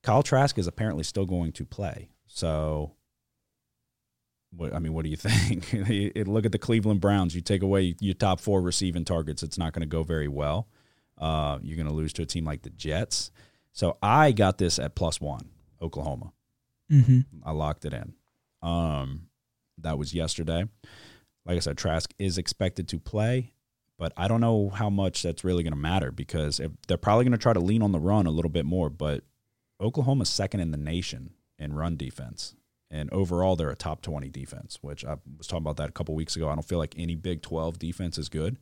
Kyle 0.03 0.23
Trask 0.23 0.59
is 0.59 0.67
apparently 0.67 1.05
still 1.05 1.27
going 1.27 1.53
to 1.53 1.65
play. 1.65 2.09
So, 2.27 2.95
what 4.55 4.75
I 4.75 4.79
mean, 4.79 4.93
what 4.93 5.05
do 5.05 5.11
you 5.11 5.17
think? 5.19 5.73
Look 6.27 6.47
at 6.47 6.53
the 6.53 6.59
Cleveland 6.59 7.01
Browns. 7.01 7.35
You 7.35 7.41
take 7.41 7.63
away 7.63 7.95
your 8.01 8.15
top 8.15 8.41
four 8.41 8.61
receiving 8.61 9.05
targets, 9.05 9.43
it's 9.43 9.59
not 9.59 9.73
going 9.73 9.81
to 9.83 9.87
go 9.87 10.03
very 10.03 10.29
well. 10.29 10.69
Uh, 11.19 11.59
you're 11.63 11.77
going 11.77 11.89
to 11.89 11.95
lose 11.95 12.13
to 12.15 12.23
a 12.23 12.27
team 12.27 12.45
like 12.45 12.63
the 12.63 12.71
Jets. 12.71 13.31
So 13.73 13.97
I 14.03 14.33
got 14.33 14.59
this 14.59 14.79
at 14.79 14.95
plus 14.95 15.21
one, 15.21 15.51
Oklahoma. 15.81 16.33
Mm-hmm. 16.91 17.21
I 17.45 17.53
locked 17.53 17.85
it 17.85 17.95
in. 17.95 18.15
Um, 18.63 19.29
that 19.79 19.99
was 19.99 20.15
yesterday. 20.15 20.65
Like 21.47 21.57
I 21.57 21.61
said, 21.61 21.79
Trask 21.79 22.13
is 22.19 22.39
expected 22.39 22.89
to 22.89 22.99
play, 23.01 23.53
but 23.99 24.13
I 24.17 24.29
don't 24.29 24.41
know 24.41 24.69
how 24.69 24.91
much 24.91 25.23
that's 25.23 25.45
really 25.45 25.63
going 25.63 25.73
to 25.73 25.79
matter 25.79 26.13
because 26.13 26.61
if, 26.61 26.71
they're 26.87 26.97
probably 26.97 27.25
going 27.25 27.33
to 27.33 27.39
try 27.39 27.53
to 27.53 27.61
lean 27.61 27.83
on 27.83 27.93
the 27.93 28.01
run 28.01 28.27
a 28.27 28.31
little 28.31 28.51
bit 28.51 28.65
more. 28.65 28.91
But 28.91 29.25
Oklahoma's 29.81 30.29
second 30.29 30.61
in 30.61 30.71
the 30.71 30.77
nation 30.77 31.31
in 31.59 31.75
run 31.75 31.97
defense, 31.97 32.55
and 32.93 33.13
overall 33.13 33.57
they're 33.57 33.71
a 33.71 33.77
top 33.77 34.03
twenty 34.03 34.29
defense. 34.29 34.79
Which 34.83 35.05
I 35.05 35.17
was 35.37 35.49
talking 35.49 35.65
about 35.65 35.79
that 35.79 35.89
a 35.89 35.93
couple 35.93 36.15
weeks 36.15 36.37
ago. 36.37 36.49
I 36.49 36.55
don't 36.55 36.63
feel 36.63 36.79
like 36.79 36.95
any 36.97 37.17
Big 37.17 37.43
Twelve 37.43 37.81
defense 37.81 38.19
is 38.19 38.29
good, 38.29 38.59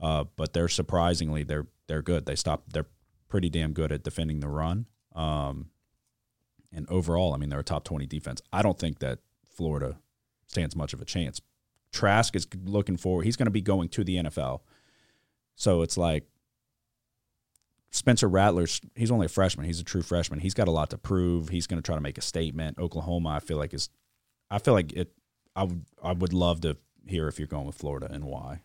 uh, 0.00 0.24
but 0.36 0.54
they're 0.54 0.68
surprisingly 0.68 1.42
they're 1.42 1.66
they're 1.88 2.02
good. 2.02 2.24
They 2.24 2.36
stop. 2.36 2.64
They're 2.72 2.86
pretty 3.28 3.50
damn 3.50 3.72
good 3.72 3.92
at 3.92 4.02
defending 4.02 4.40
the 4.40 4.48
run. 4.48 4.86
Um, 5.14 5.70
and 6.72 6.88
overall, 6.88 7.34
I 7.34 7.38
mean, 7.38 7.48
they're 7.48 7.60
a 7.60 7.64
top 7.64 7.84
20 7.84 8.06
defense. 8.06 8.42
I 8.52 8.62
don't 8.62 8.78
think 8.78 8.98
that 9.00 9.18
Florida 9.46 9.98
stands 10.46 10.76
much 10.76 10.92
of 10.92 11.00
a 11.00 11.04
chance. 11.04 11.40
Trask 11.92 12.36
is 12.36 12.46
looking 12.64 12.96
forward. 12.96 13.24
He's 13.24 13.36
going 13.36 13.46
to 13.46 13.52
be 13.52 13.62
going 13.62 13.88
to 13.90 14.04
the 14.04 14.16
NFL. 14.16 14.60
So 15.54 15.82
it's 15.82 15.96
like 15.96 16.24
Spencer 17.96 18.28
Rattler's, 18.28 18.82
he's 18.94 19.10
only 19.10 19.24
a 19.24 19.30
freshman. 19.30 19.64
He's 19.64 19.80
a 19.80 19.84
true 19.84 20.02
freshman. 20.02 20.40
He's 20.40 20.52
got 20.52 20.68
a 20.68 20.70
lot 20.70 20.90
to 20.90 20.98
prove. 20.98 21.48
He's 21.48 21.66
going 21.66 21.80
to 21.80 21.86
try 21.86 21.94
to 21.94 22.00
make 22.02 22.18
a 22.18 22.22
statement. 22.22 22.78
Oklahoma, 22.78 23.30
I 23.30 23.40
feel 23.40 23.56
like 23.56 23.72
is, 23.72 23.88
I 24.50 24.58
feel 24.58 24.74
like 24.74 24.92
it, 24.92 25.12
I 25.56 25.64
would, 25.64 25.86
I 26.02 26.12
would 26.12 26.34
love 26.34 26.60
to 26.60 26.76
hear 27.06 27.26
if 27.26 27.38
you're 27.38 27.48
going 27.48 27.64
with 27.64 27.76
Florida 27.76 28.08
and 28.10 28.24
why. 28.24 28.60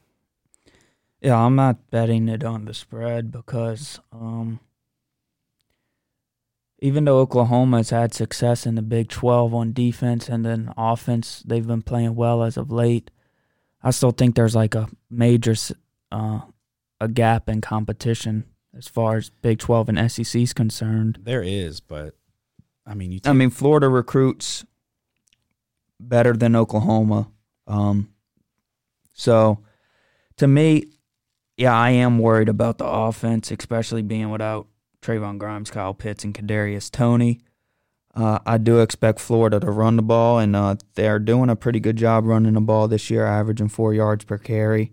Yeah, 1.22 1.38
I'm 1.38 1.56
not 1.56 1.90
betting 1.90 2.28
it 2.28 2.44
on 2.44 2.66
the 2.66 2.74
spread 2.74 3.32
because 3.32 4.02
um, 4.12 4.60
even 6.80 7.06
though 7.06 7.20
Oklahoma 7.20 7.78
has 7.78 7.92
had 7.92 8.14
success 8.14 8.66
in 8.66 8.76
the 8.76 8.82
Big 8.82 9.08
12 9.08 9.54
on 9.54 9.72
defense 9.72 10.28
and 10.28 10.46
then 10.46 10.74
offense, 10.76 11.42
they've 11.46 11.66
been 11.66 11.84
playing 11.84 12.16
well 12.16 12.44
as 12.44 12.58
of 12.58 12.70
late. 12.70 13.12
I 13.82 13.92
still 13.92 14.12
think 14.12 14.36
there's 14.36 14.56
like 14.56 14.76
a 14.76 14.90
major 15.10 15.56
uh, 16.12 16.42
a 17.00 17.08
gap 17.08 17.48
in 17.48 17.62
competition 17.62 18.44
as 18.78 18.88
far 18.88 19.18
as 19.18 19.30
Big 19.30 19.60
12 19.60 19.90
and 19.90 20.12
SEC 20.12 20.42
is 20.42 20.54
concerned. 20.54 21.20
There 21.24 21.44
is, 21.44 21.80
but 21.80 22.16
I 22.86 22.94
mean, 22.94 23.12
you 23.12 23.20
I 23.26 23.34
mean, 23.34 23.50
Florida 23.50 23.90
recruits 23.90 24.66
better 26.00 26.34
than 26.34 26.56
Oklahoma. 26.56 27.30
Um, 27.68 28.14
so, 29.14 29.60
to 30.38 30.48
me, 30.48 30.86
yeah, 31.58 31.76
I 31.76 31.92
am 31.92 32.20
worried 32.20 32.50
about 32.50 32.78
the 32.78 32.88
offense, 32.88 33.52
especially 33.52 34.02
being 34.02 34.32
without 34.32 34.68
Trevon 35.02 35.38
Grimes, 35.38 35.70
Kyle 35.70 35.94
Pitts, 35.94 36.24
and 36.24 36.34
Kadarius 36.34 36.90
Toney. 36.90 37.42
Uh, 38.14 38.40
I 38.46 38.58
do 38.58 38.80
expect 38.80 39.20
Florida 39.20 39.60
to 39.60 39.72
run 39.72 39.96
the 39.96 40.02
ball, 40.02 40.40
and 40.40 40.56
uh, 40.56 40.76
they're 40.96 41.20
doing 41.20 41.50
a 41.50 41.56
pretty 41.56 41.80
good 41.80 41.96
job 41.98 42.26
running 42.26 42.54
the 42.54 42.62
ball 42.62 42.88
this 42.88 43.10
year, 43.10 43.26
averaging 43.26 43.70
four 43.70 43.94
yards 43.94 44.26
per 44.26 44.38
carry. 44.38 44.92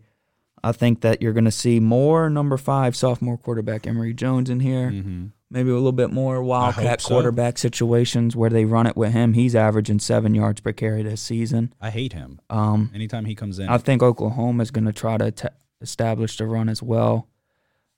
I 0.69 0.73
think 0.73 1.01
that 1.01 1.23
you're 1.23 1.33
going 1.33 1.45
to 1.45 1.51
see 1.51 1.81
more 1.81 2.29
number 2.29 2.57
five 2.57 2.95
sophomore 2.95 3.39
quarterback 3.39 3.87
Emory 3.87 4.15
Jones 4.15 4.51
in 4.51 4.61
here 4.61 4.91
hmm 4.91 5.27
maybe 5.51 5.71
a 5.71 5.75
little 5.75 5.93
bit 5.93 6.11
more 6.11 6.43
wildcat 6.43 7.01
so. 7.01 7.09
quarterback 7.09 7.59
situations 7.59 8.37
where 8.37 8.51
they 8.51 8.65
run 8.65 8.87
it 8.87 8.97
with 8.97 9.13
him. 9.13 9.33
He's 9.33 9.55
averaging 9.55 9.99
seven 9.99 10.35
yards 10.35 10.61
per 10.61 10.73
carry 10.73 11.03
this 11.03 11.21
season. 11.21 11.73
I 11.81 11.91
hate 11.91 12.13
him. 12.13 12.41
Um, 12.51 12.91
Anytime 12.95 13.25
he 13.25 13.35
comes 13.35 13.59
in, 13.59 13.69
I 13.69 13.79
think 13.79 14.03
Oklahoma 14.03 14.63
is 14.63 14.71
going 14.71 14.85
to 14.85 14.93
try 14.93 15.17
to 15.17 15.31
ta 15.31 15.49
establish 15.81 16.37
the 16.37 16.47
run 16.47 16.69
as 16.69 16.83
well. 16.83 17.29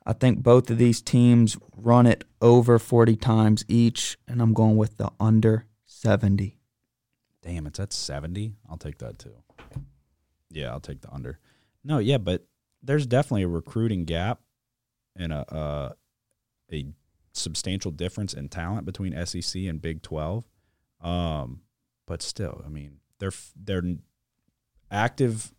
I 0.05 0.13
think 0.13 0.43
both 0.43 0.71
of 0.71 0.79
these 0.79 1.01
teams 1.01 1.57
run 1.77 2.07
it 2.07 2.25
over 2.41 2.79
40 2.79 3.17
times 3.17 3.65
each, 3.69 4.19
and 4.27 4.41
I'm 4.43 4.53
going 4.53 4.77
with 4.77 4.97
the 4.97 5.11
under 5.19 5.67
70. 5.87 6.59
Damn, 7.43 7.67
it's 7.67 7.81
at 7.81 7.93
70. 7.93 8.55
I'll 8.69 8.77
take 8.77 8.99
that 8.99 9.19
too. 9.19 9.35
Yeah, 10.51 10.71
I'll 10.71 10.81
take 10.81 11.01
the 11.01 11.13
under. 11.13 11.39
No, 11.85 11.99
yeah, 11.99 12.19
but 12.19 12.45
there's 12.83 13.07
definitely 13.07 13.43
a 13.43 13.49
recruiting 13.49 14.05
gap 14.05 14.41
and 15.17 15.33
a 15.33 15.55
uh, 15.55 15.93
a 16.73 16.87
substantial 17.33 17.91
difference 17.91 18.35
in 18.35 18.49
talent 18.49 18.85
between 18.87 19.15
SEC 19.27 19.63
and 19.63 19.81
Big 19.81 20.03
12. 20.03 20.45
Um, 21.01 21.63
but 22.07 22.23
still, 22.23 22.63
I 22.65 22.69
mean, 22.69 22.99
they're 23.19 23.33
they're 23.57 23.83
active 24.91 25.53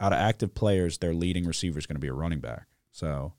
out 0.00 0.12
of 0.12 0.18
active 0.18 0.54
players, 0.54 0.98
their 0.98 1.14
leading 1.14 1.44
receiver 1.44 1.78
is 1.78 1.86
going 1.86 1.96
to 1.96 2.00
be 2.00 2.08
a 2.08 2.12
running 2.12 2.40
back. 2.40 2.66
So 2.90 3.34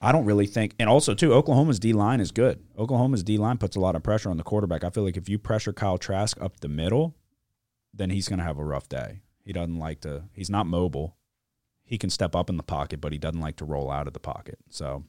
I 0.00 0.10
don't 0.12 0.24
really 0.24 0.46
think, 0.46 0.74
and 0.78 0.88
also 0.88 1.14
too, 1.14 1.32
Oklahoma's 1.34 1.78
D 1.78 1.92
line 1.92 2.20
is 2.20 2.32
good. 2.32 2.64
Oklahoma's 2.78 3.22
D 3.22 3.36
line 3.36 3.58
puts 3.58 3.76
a 3.76 3.80
lot 3.80 3.94
of 3.94 4.02
pressure 4.02 4.30
on 4.30 4.38
the 4.38 4.42
quarterback. 4.42 4.82
I 4.82 4.90
feel 4.90 5.04
like 5.04 5.16
if 5.16 5.28
you 5.28 5.38
pressure 5.38 5.72
Kyle 5.72 5.98
Trask 5.98 6.40
up 6.40 6.60
the 6.60 6.68
middle, 6.68 7.14
then 7.92 8.10
he's 8.10 8.28
going 8.28 8.38
to 8.38 8.44
have 8.44 8.58
a 8.58 8.64
rough 8.64 8.88
day. 8.88 9.20
He 9.44 9.52
doesn't 9.52 9.78
like 9.78 10.00
to. 10.00 10.24
He's 10.32 10.50
not 10.50 10.66
mobile. 10.66 11.16
He 11.92 11.98
can 11.98 12.08
step 12.08 12.34
up 12.34 12.48
in 12.48 12.56
the 12.56 12.62
pocket, 12.62 13.02
but 13.02 13.12
he 13.12 13.18
doesn't 13.18 13.42
like 13.42 13.56
to 13.56 13.66
roll 13.66 13.90
out 13.90 14.06
of 14.06 14.14
the 14.14 14.18
pocket. 14.18 14.58
So 14.70 15.04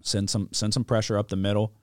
send 0.00 0.28
some 0.28 0.48
send 0.50 0.74
some 0.74 0.82
pressure 0.82 1.16
up 1.16 1.28
the 1.28 1.36
middle, 1.36 1.74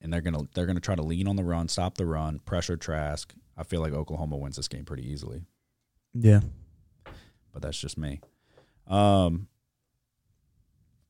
and 0.00 0.12
they're 0.12 0.20
gonna 0.20 0.48
they're 0.52 0.66
gonna 0.66 0.80
try 0.80 0.96
to 0.96 1.02
lean 1.02 1.28
on 1.28 1.36
the 1.36 1.44
run, 1.44 1.68
stop 1.68 1.96
the 1.96 2.06
run, 2.06 2.40
pressure 2.40 2.76
Trask. 2.76 3.32
I 3.56 3.62
feel 3.62 3.80
like 3.82 3.92
Oklahoma 3.92 4.36
wins 4.36 4.56
this 4.56 4.66
game 4.66 4.84
pretty 4.84 5.08
easily 5.08 5.42
Yeah. 6.12 6.40
but 7.52 7.62
that's 7.62 7.78
just 7.78 7.96
me. 7.96 8.20
Um. 8.88 9.46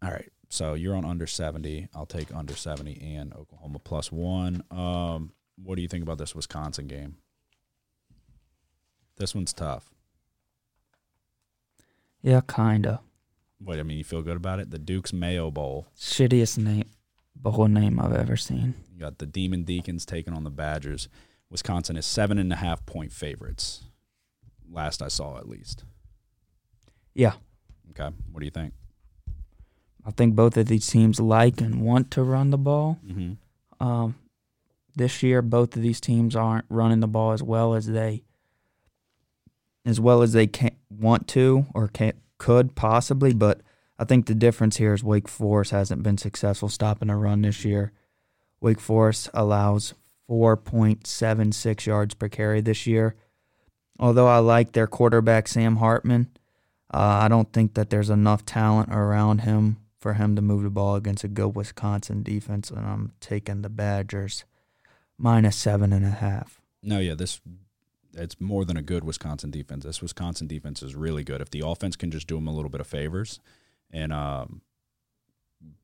All 0.03 0.11
right, 0.11 0.29
so 0.51 0.75
you're 0.75 0.97
on 0.97 1.07
under 1.07 1.27
seventy. 1.27 1.89
I'll 1.95 2.05
take 2.05 2.35
under 2.35 2.55
seventy 2.55 3.01
and 3.17 3.33
Oklahoma 3.33 3.79
plus 3.79 4.13
one. 4.13 4.63
Um, 4.71 5.33
what 5.57 5.77
do 5.77 5.81
you 5.81 5.89
think 5.89 6.03
about 6.03 6.19
this 6.19 6.35
Wisconsin 6.35 6.87
game? 6.87 7.17
This 9.17 9.35
one's 9.35 9.55
tough. 9.55 9.89
Yeah, 12.23 12.41
kind 12.47 12.87
of. 12.87 13.01
Wait, 13.63 13.79
I 13.79 13.83
mean, 13.83 13.99
you 13.99 14.05
feel 14.05 14.23
good 14.23 14.37
about 14.37 14.59
it? 14.61 14.71
The 14.71 14.79
Duke's 14.79 15.13
Mayo 15.13 15.51
Bowl. 15.51 15.87
Shittiest 15.99 16.59
name, 16.59 16.87
bowl 17.35 17.67
name 17.69 18.01
I've 18.01 18.15
ever 18.15 18.37
seen. 18.37 18.75
You 18.93 19.01
got 19.01 19.19
the 19.19 19.27
Demon 19.27 19.65
Deacons 19.65 20.07
taking 20.07 20.33
on 20.33 20.45
the 20.45 20.51
Badgers. 20.51 21.09
Wisconsin 21.51 21.97
is 21.97 22.07
seven 22.07 22.39
and 22.39 22.53
a 22.53 22.57
half 22.57 22.87
point 22.87 23.13
favorites. 23.13 23.85
Last 24.71 25.03
I 25.03 25.09
saw, 25.09 25.37
at 25.37 25.49
least. 25.49 25.85
Yeah. 27.15 27.33
Okay, 27.91 28.15
what 28.31 28.41
do 28.41 28.45
you 28.45 28.51
think? 28.51 28.73
I 30.07 30.11
think 30.11 30.35
both 30.35 30.57
of 30.57 30.67
these 30.67 30.87
teams 30.87 31.21
like 31.21 31.61
and 31.61 31.83
want 31.83 32.11
to 32.13 32.23
run 32.23 32.51
the 32.51 32.59
ball. 32.59 32.99
Mm-hmm. 33.07 33.87
Um, 33.87 34.15
this 34.97 35.23
year, 35.23 35.43
both 35.43 35.77
of 35.77 35.83
these 35.83 36.01
teams 36.01 36.35
aren't 36.35 36.65
running 36.69 37.01
the 37.01 37.09
ball 37.09 37.33
as 37.33 37.43
well 37.43 37.75
as 37.75 37.87
they, 37.87 38.23
as 39.91 40.01
well 40.01 40.23
as 40.23 40.33
they 40.33 40.47
can 40.47 40.71
want 40.89 41.29
to 41.29 41.67
or 41.75 41.89
can 41.89 42.15
could 42.39 42.75
possibly. 42.75 43.35
But 43.35 43.61
I 43.99 44.05
think 44.05 44.27
the 44.27 44.35
difference 44.35 44.79
here 44.79 44.95
is 44.95 45.05
Wake 45.05 45.29
Forest 45.29 45.73
hasn't 45.73 46.03
been 46.03 46.17
successful 46.17 46.69
stopping 46.69 47.11
a 47.11 47.17
run 47.17 47.43
this 47.43 47.65
year. 47.65 47.93
Wake 48.61 48.81
Forest 48.81 49.29
allows 49.35 49.95
4.76 50.31 51.87
yards 51.87 52.15
per 52.15 52.29
carry 52.29 52.61
this 52.61 52.87
year. 52.87 53.17
Although 53.99 54.29
I 54.29 54.39
like 54.39 54.73
their 54.73 54.87
quarterback 54.87 55.49
Sam 55.49 55.77
Hartman, 55.77 56.31
uh, 56.93 57.21
I 57.23 57.29
don't 57.29 57.53
think 57.53 57.75
that 57.75 57.91
there's 57.91 58.11
enough 58.11 58.47
talent 58.47 58.91
around 58.91 59.43
him 59.43 59.77
for 59.99 60.15
him 60.15 60.35
to 60.37 60.43
move 60.43 60.63
the 60.63 60.71
ball 60.71 60.95
against 60.95 61.25
a 61.25 61.29
good 61.29 61.55
Wisconsin 61.55 62.23
defense, 62.23 62.71
and 62.71 62.87
I'm 62.87 63.13
taking 63.21 63.61
the 63.61 63.69
Badgers 63.69 64.45
minus 65.19 65.57
seven 65.57 65.93
and 65.93 66.07
a 66.07 66.11
half. 66.11 66.63
No, 66.83 66.99
yeah, 66.99 67.15
this 67.15 67.41
it's 68.15 68.41
more 68.41 68.65
than 68.65 68.77
a 68.77 68.83
good 68.83 69.05
Wisconsin 69.05 69.51
defense. 69.51 69.85
This 69.85 70.03
Wisconsin 70.03 70.47
defense 70.47 70.83
is 70.83 70.95
really 70.95 71.25
good. 71.25 71.41
If 71.41 71.51
the 71.51 71.63
offense 71.67 71.97
can 71.97 72.11
just 72.11 72.27
do 72.27 72.37
them 72.37 72.49
a 72.49 72.53
little 72.55 72.71
bit 72.71 72.81
of 72.81 72.87
favors 72.87 73.41
and 73.91 74.13
um, 74.13 74.63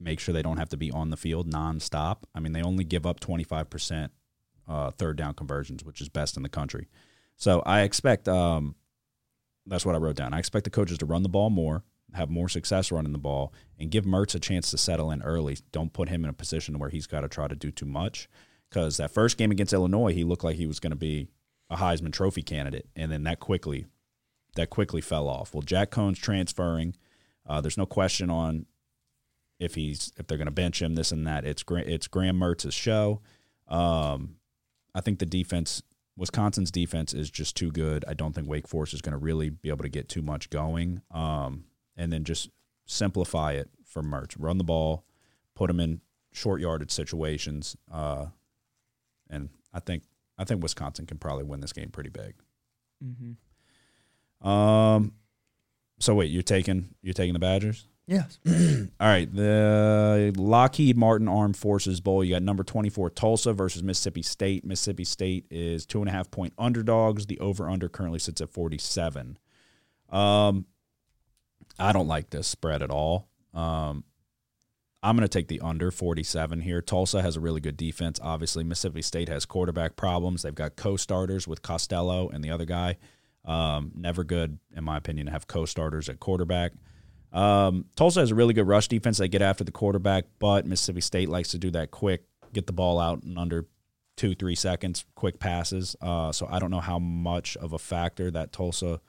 make 0.00 0.20
sure 0.20 0.32
they 0.32 0.42
don't 0.42 0.58
have 0.58 0.68
to 0.70 0.76
be 0.76 0.90
on 0.90 1.10
the 1.10 1.16
field 1.16 1.50
nonstop. 1.50 2.18
I 2.34 2.40
mean, 2.40 2.52
they 2.52 2.62
only 2.62 2.84
give 2.84 3.06
up 3.06 3.20
25% 3.20 4.10
uh, 4.68 4.90
third 4.92 5.16
down 5.16 5.34
conversions, 5.34 5.84
which 5.84 6.00
is 6.00 6.08
best 6.08 6.36
in 6.36 6.42
the 6.42 6.48
country. 6.48 6.88
So 7.36 7.62
I 7.66 7.82
expect 7.82 8.28
um, 8.28 8.74
That's 9.66 9.84
what 9.84 9.94
I 9.94 9.98
wrote 9.98 10.16
down. 10.16 10.32
I 10.32 10.38
expect 10.38 10.64
the 10.64 10.70
coaches 10.70 10.98
to 10.98 11.06
run 11.06 11.22
the 11.22 11.28
ball 11.28 11.50
more, 11.50 11.84
have 12.14 12.30
more 12.30 12.48
success 12.48 12.90
running 12.90 13.12
the 13.12 13.18
ball, 13.18 13.52
and 13.78 13.90
give 13.90 14.04
Mertz 14.04 14.34
a 14.34 14.40
chance 14.40 14.70
to 14.70 14.78
settle 14.78 15.10
in 15.10 15.22
early. 15.22 15.58
Don't 15.72 15.92
put 15.92 16.08
him 16.08 16.24
in 16.24 16.30
a 16.30 16.34
position 16.34 16.78
where 16.78 16.90
he's 16.90 17.06
got 17.06 17.20
to 17.22 17.28
try 17.28 17.48
to 17.48 17.56
do 17.56 17.70
too 17.70 17.86
much. 17.86 18.28
Because 18.68 18.96
that 18.96 19.12
first 19.12 19.38
game 19.38 19.52
against 19.52 19.72
Illinois, 19.72 20.12
he 20.12 20.24
looked 20.24 20.42
like 20.42 20.56
he 20.56 20.66
was 20.66 20.80
going 20.80 20.90
to 20.90 20.96
be 20.96 21.28
a 21.70 21.76
Heisman 21.76 22.12
Trophy 22.12 22.42
candidate, 22.42 22.88
and 22.94 23.10
then 23.10 23.24
that 23.24 23.40
quickly, 23.40 23.86
that 24.54 24.70
quickly 24.70 25.00
fell 25.00 25.28
off. 25.28 25.54
Well, 25.54 25.62
Jack 25.62 25.90
Coan's 25.90 26.18
transferring. 26.18 26.94
Uh, 27.46 27.60
there's 27.60 27.78
no 27.78 27.86
question 27.86 28.30
on 28.30 28.66
if 29.58 29.74
he's 29.74 30.12
if 30.16 30.26
they're 30.26 30.38
going 30.38 30.46
to 30.46 30.52
bench 30.52 30.82
him, 30.82 30.94
this 30.94 31.12
and 31.12 31.26
that. 31.26 31.44
It's 31.44 31.64
it's 31.68 32.08
Graham 32.08 32.38
Mertz's 32.38 32.74
show. 32.74 33.20
Um, 33.68 34.36
I 34.94 35.00
think 35.00 35.18
the 35.18 35.26
defense, 35.26 35.82
Wisconsin's 36.16 36.70
defense, 36.70 37.12
is 37.12 37.30
just 37.30 37.56
too 37.56 37.70
good. 37.70 38.04
I 38.06 38.14
don't 38.14 38.34
think 38.34 38.48
Wake 38.48 38.68
Forest 38.68 38.94
is 38.94 39.02
going 39.02 39.12
to 39.12 39.18
really 39.18 39.50
be 39.50 39.68
able 39.68 39.82
to 39.82 39.88
get 39.88 40.08
too 40.08 40.22
much 40.22 40.50
going. 40.50 41.02
Um, 41.10 41.64
and 41.96 42.12
then 42.12 42.24
just 42.24 42.50
simplify 42.86 43.52
it 43.52 43.70
for 43.84 44.02
Mertz. 44.02 44.36
Run 44.38 44.58
the 44.58 44.64
ball, 44.64 45.04
put 45.54 45.70
him 45.70 45.80
in 45.80 46.00
short 46.32 46.60
yarded 46.60 46.90
situations. 46.90 47.76
Uh, 47.90 48.26
and 49.28 49.48
I 49.72 49.80
think 49.80 50.04
I 50.38 50.44
think 50.44 50.62
Wisconsin 50.62 51.06
can 51.06 51.18
probably 51.18 51.44
win 51.44 51.60
this 51.60 51.72
game 51.72 51.90
pretty 51.90 52.10
big. 52.10 52.34
Mm-hmm. 53.04 54.46
Um, 54.46 55.12
so 55.98 56.14
wait, 56.14 56.30
you're 56.30 56.42
taking 56.42 56.94
you're 57.02 57.14
taking 57.14 57.32
the 57.32 57.38
Badgers? 57.38 57.86
Yes. 58.06 58.38
All 58.46 58.86
right, 59.00 59.32
the 59.32 60.32
Lockheed 60.36 60.96
Martin 60.96 61.26
Armed 61.26 61.56
Forces 61.56 62.00
Bowl. 62.00 62.22
You 62.22 62.34
got 62.34 62.42
number 62.42 62.62
twenty 62.62 62.88
four 62.88 63.10
Tulsa 63.10 63.52
versus 63.52 63.82
Mississippi 63.82 64.22
State. 64.22 64.64
Mississippi 64.64 65.04
State 65.04 65.46
is 65.50 65.86
two 65.86 66.00
and 66.00 66.08
a 66.08 66.12
half 66.12 66.30
point 66.30 66.52
underdogs. 66.58 67.26
The 67.26 67.40
over 67.40 67.68
under 67.68 67.88
currently 67.88 68.20
sits 68.20 68.40
at 68.40 68.50
forty 68.50 68.78
seven. 68.78 69.38
Um, 70.10 70.66
I 71.78 71.92
don't 71.92 72.06
like 72.06 72.30
this 72.30 72.46
spread 72.46 72.82
at 72.82 72.90
all. 72.90 73.28
Um, 73.52 74.04
I'm 75.06 75.16
going 75.16 75.22
to 75.22 75.28
take 75.28 75.46
the 75.46 75.60
under 75.60 75.92
47 75.92 76.62
here. 76.62 76.82
Tulsa 76.82 77.22
has 77.22 77.36
a 77.36 77.40
really 77.40 77.60
good 77.60 77.76
defense. 77.76 78.18
Obviously, 78.20 78.64
Mississippi 78.64 79.02
State 79.02 79.28
has 79.28 79.46
quarterback 79.46 79.94
problems. 79.94 80.42
They've 80.42 80.52
got 80.52 80.74
co-starters 80.74 81.46
with 81.46 81.62
Costello 81.62 82.28
and 82.28 82.42
the 82.42 82.50
other 82.50 82.64
guy. 82.64 82.96
Um, 83.44 83.92
never 83.94 84.24
good, 84.24 84.58
in 84.76 84.82
my 84.82 84.96
opinion, 84.96 85.26
to 85.26 85.32
have 85.32 85.46
co-starters 85.46 86.08
at 86.08 86.18
quarterback. 86.18 86.72
Um, 87.32 87.84
Tulsa 87.94 88.18
has 88.18 88.32
a 88.32 88.34
really 88.34 88.52
good 88.52 88.66
rush 88.66 88.88
defense. 88.88 89.18
They 89.18 89.28
get 89.28 89.42
after 89.42 89.62
the 89.62 89.70
quarterback, 89.70 90.24
but 90.40 90.66
Mississippi 90.66 91.02
State 91.02 91.28
likes 91.28 91.50
to 91.50 91.58
do 91.58 91.70
that 91.70 91.92
quick, 91.92 92.24
get 92.52 92.66
the 92.66 92.72
ball 92.72 92.98
out 92.98 93.22
in 93.22 93.38
under 93.38 93.68
two, 94.16 94.34
three 94.34 94.56
seconds, 94.56 95.04
quick 95.14 95.38
passes. 95.38 95.94
Uh, 96.00 96.32
so 96.32 96.48
I 96.50 96.58
don't 96.58 96.72
know 96.72 96.80
how 96.80 96.98
much 96.98 97.56
of 97.58 97.72
a 97.72 97.78
factor 97.78 98.28
that 98.32 98.50
Tulsa 98.50 99.00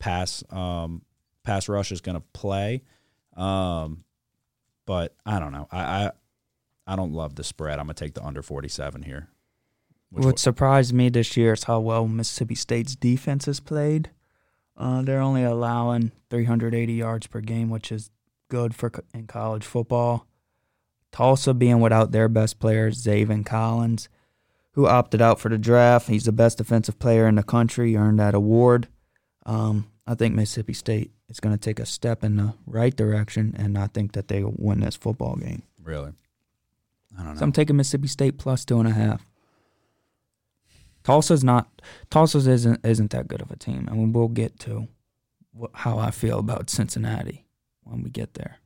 pass 0.00 0.42
um, 0.50 1.02
pass 1.44 1.68
rush 1.68 1.92
is 1.92 2.00
going 2.00 2.16
to 2.16 2.24
play. 2.32 2.82
Um, 3.36 4.02
but 4.86 5.14
I 5.24 5.38
don't 5.38 5.52
know. 5.52 5.68
I, 5.70 5.80
I 5.80 6.10
I 6.86 6.96
don't 6.96 7.12
love 7.12 7.34
the 7.34 7.44
spread. 7.44 7.78
I'm 7.78 7.86
gonna 7.86 7.94
take 7.94 8.14
the 8.14 8.24
under 8.24 8.42
47 8.42 9.02
here. 9.02 9.28
What 10.10 10.38
surprised 10.38 10.92
me 10.92 11.08
this 11.08 11.36
year 11.36 11.54
is 11.54 11.64
how 11.64 11.80
well 11.80 12.06
Mississippi 12.06 12.54
State's 12.54 12.94
defense 12.94 13.46
has 13.46 13.58
played. 13.58 14.10
Uh, 14.76 15.02
they're 15.02 15.20
only 15.20 15.42
allowing 15.42 16.12
380 16.30 16.92
yards 16.92 17.26
per 17.26 17.40
game, 17.40 17.68
which 17.68 17.90
is 17.90 18.10
good 18.48 18.74
for 18.74 18.90
co- 18.90 19.02
in 19.12 19.26
college 19.26 19.64
football. 19.64 20.26
Tulsa 21.10 21.54
being 21.54 21.80
without 21.80 22.12
their 22.12 22.28
best 22.28 22.58
player, 22.58 22.90
Zaven 22.90 23.46
Collins, 23.46 24.08
who 24.72 24.86
opted 24.86 25.22
out 25.22 25.40
for 25.40 25.48
the 25.48 25.58
draft. 25.58 26.08
He's 26.08 26.24
the 26.24 26.32
best 26.32 26.58
defensive 26.58 26.98
player 26.98 27.26
in 27.28 27.36
the 27.36 27.42
country, 27.42 27.96
earned 27.96 28.18
that 28.18 28.34
award. 28.34 28.88
Um, 29.46 29.86
I 30.06 30.14
think 30.14 30.34
Mississippi 30.34 30.74
State 30.74 31.12
is 31.28 31.40
going 31.40 31.54
to 31.54 31.60
take 31.60 31.78
a 31.80 31.86
step 31.86 32.22
in 32.24 32.36
the 32.36 32.54
right 32.66 32.94
direction, 32.94 33.54
and 33.58 33.78
I 33.78 33.86
think 33.86 34.12
that 34.12 34.28
they 34.28 34.42
will 34.44 34.54
win 34.58 34.80
this 34.80 34.96
football 34.96 35.36
game. 35.36 35.62
really, 35.82 36.12
I 37.18 37.22
don't 37.22 37.34
know. 37.34 37.38
So 37.38 37.44
I'm 37.44 37.52
taking 37.52 37.76
Mississippi 37.76 38.08
State 38.08 38.36
plus 38.38 38.64
two 38.64 38.78
and 38.78 38.88
a 38.88 38.92
half. 38.92 39.24
Tulsa's 41.02 41.44
not 41.44 41.82
Tulsa's 42.10 42.46
isn't 42.46 42.80
isn't 42.84 43.10
that 43.10 43.28
good 43.28 43.42
of 43.42 43.50
a 43.50 43.56
team, 43.56 43.88
and 43.90 44.14
we'll 44.14 44.28
get 44.28 44.58
to 44.60 44.88
how 45.74 45.98
I 45.98 46.10
feel 46.10 46.38
about 46.38 46.70
Cincinnati 46.70 47.46
when 47.84 48.02
we 48.02 48.10
get 48.10 48.34
there. 48.34 48.56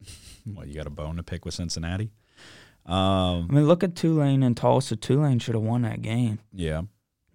well, 0.46 0.66
you 0.66 0.74
got 0.74 0.86
a 0.86 0.90
bone 0.90 1.16
to 1.16 1.22
pick 1.22 1.44
with 1.44 1.54
Cincinnati? 1.54 2.10
I 2.86 3.30
Um, 3.38 3.48
mean, 3.50 3.66
look 3.66 3.82
at 3.82 3.94
Tulane 3.96 4.42
and 4.42 4.56
Tulsa. 4.56 4.96
Tulane 4.96 5.38
should 5.38 5.54
have 5.54 5.64
won 5.64 5.82
that 5.82 6.00
game. 6.02 6.38
yeah, 6.52 6.82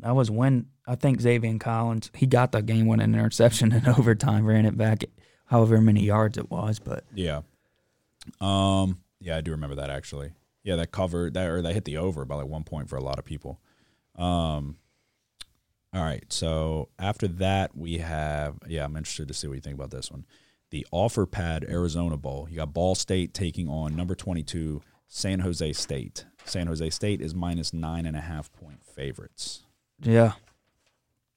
That 0.04 0.16
was 0.16 0.30
when 0.30 0.68
I 0.86 0.96
think 0.96 1.22
Xavier 1.22 1.58
Collins 1.58 2.12
he 2.14 2.28
got 2.28 2.52
the 2.52 2.62
game 2.62 2.88
winning 2.88 3.14
interception 3.14 3.72
in 3.72 3.88
overtime, 3.98 4.46
ran 4.46 4.66
it 4.66 4.78
back, 4.78 5.06
however 5.46 5.80
many 5.80 6.04
yards 6.04 6.38
it 6.38 6.52
was. 6.52 6.80
But 6.80 7.06
yeah, 7.16 7.42
um, 8.42 9.00
yeah. 9.22 9.38
I 9.38 9.42
do 9.42 9.52
remember 9.52 9.76
that 9.76 9.90
actually. 9.90 10.34
Yeah, 10.64 10.76
that 10.76 10.92
covered 10.92 11.34
that 11.36 11.50
or 11.50 11.62
that 11.62 11.74
hit 11.74 11.86
the 11.86 11.98
over 11.98 12.26
by 12.26 12.36
like 12.36 12.48
one 12.48 12.66
point 12.66 12.90
for 12.90 12.98
a 12.98 13.04
lot 13.04 13.18
of 13.18 13.24
people. 13.24 13.62
Um, 14.18 14.76
all 15.94 16.04
right. 16.04 16.24
So 16.30 16.90
after 17.00 17.28
that, 17.28 17.76
we 17.76 18.00
have 18.00 18.56
yeah. 18.68 18.84
I'm 18.84 18.98
interested 18.98 19.30
to 19.30 19.34
see 19.34 19.48
what 19.48 19.54
you 19.54 19.62
think 19.62 19.76
about 19.76 19.92
this 19.92 20.12
one. 20.12 20.26
The 20.70 20.86
Offerpad 20.92 21.70
Arizona 21.70 22.18
Bowl. 22.18 22.48
You 22.50 22.58
got 22.58 22.74
Ball 22.74 22.96
State 22.96 23.34
taking 23.34 23.70
on 23.70 23.96
number 23.96 24.16
22 24.16 24.82
San 25.08 25.40
Jose 25.40 25.72
State. 25.74 26.26
San 26.44 26.68
Jose 26.68 26.90
State 26.90 27.22
is 27.22 27.34
minus 27.34 27.72
nine 27.72 28.06
and 28.06 28.18
a 28.18 28.22
half 28.22 28.52
point 28.52 28.84
favorites. 28.84 29.63
Yeah, 30.04 30.34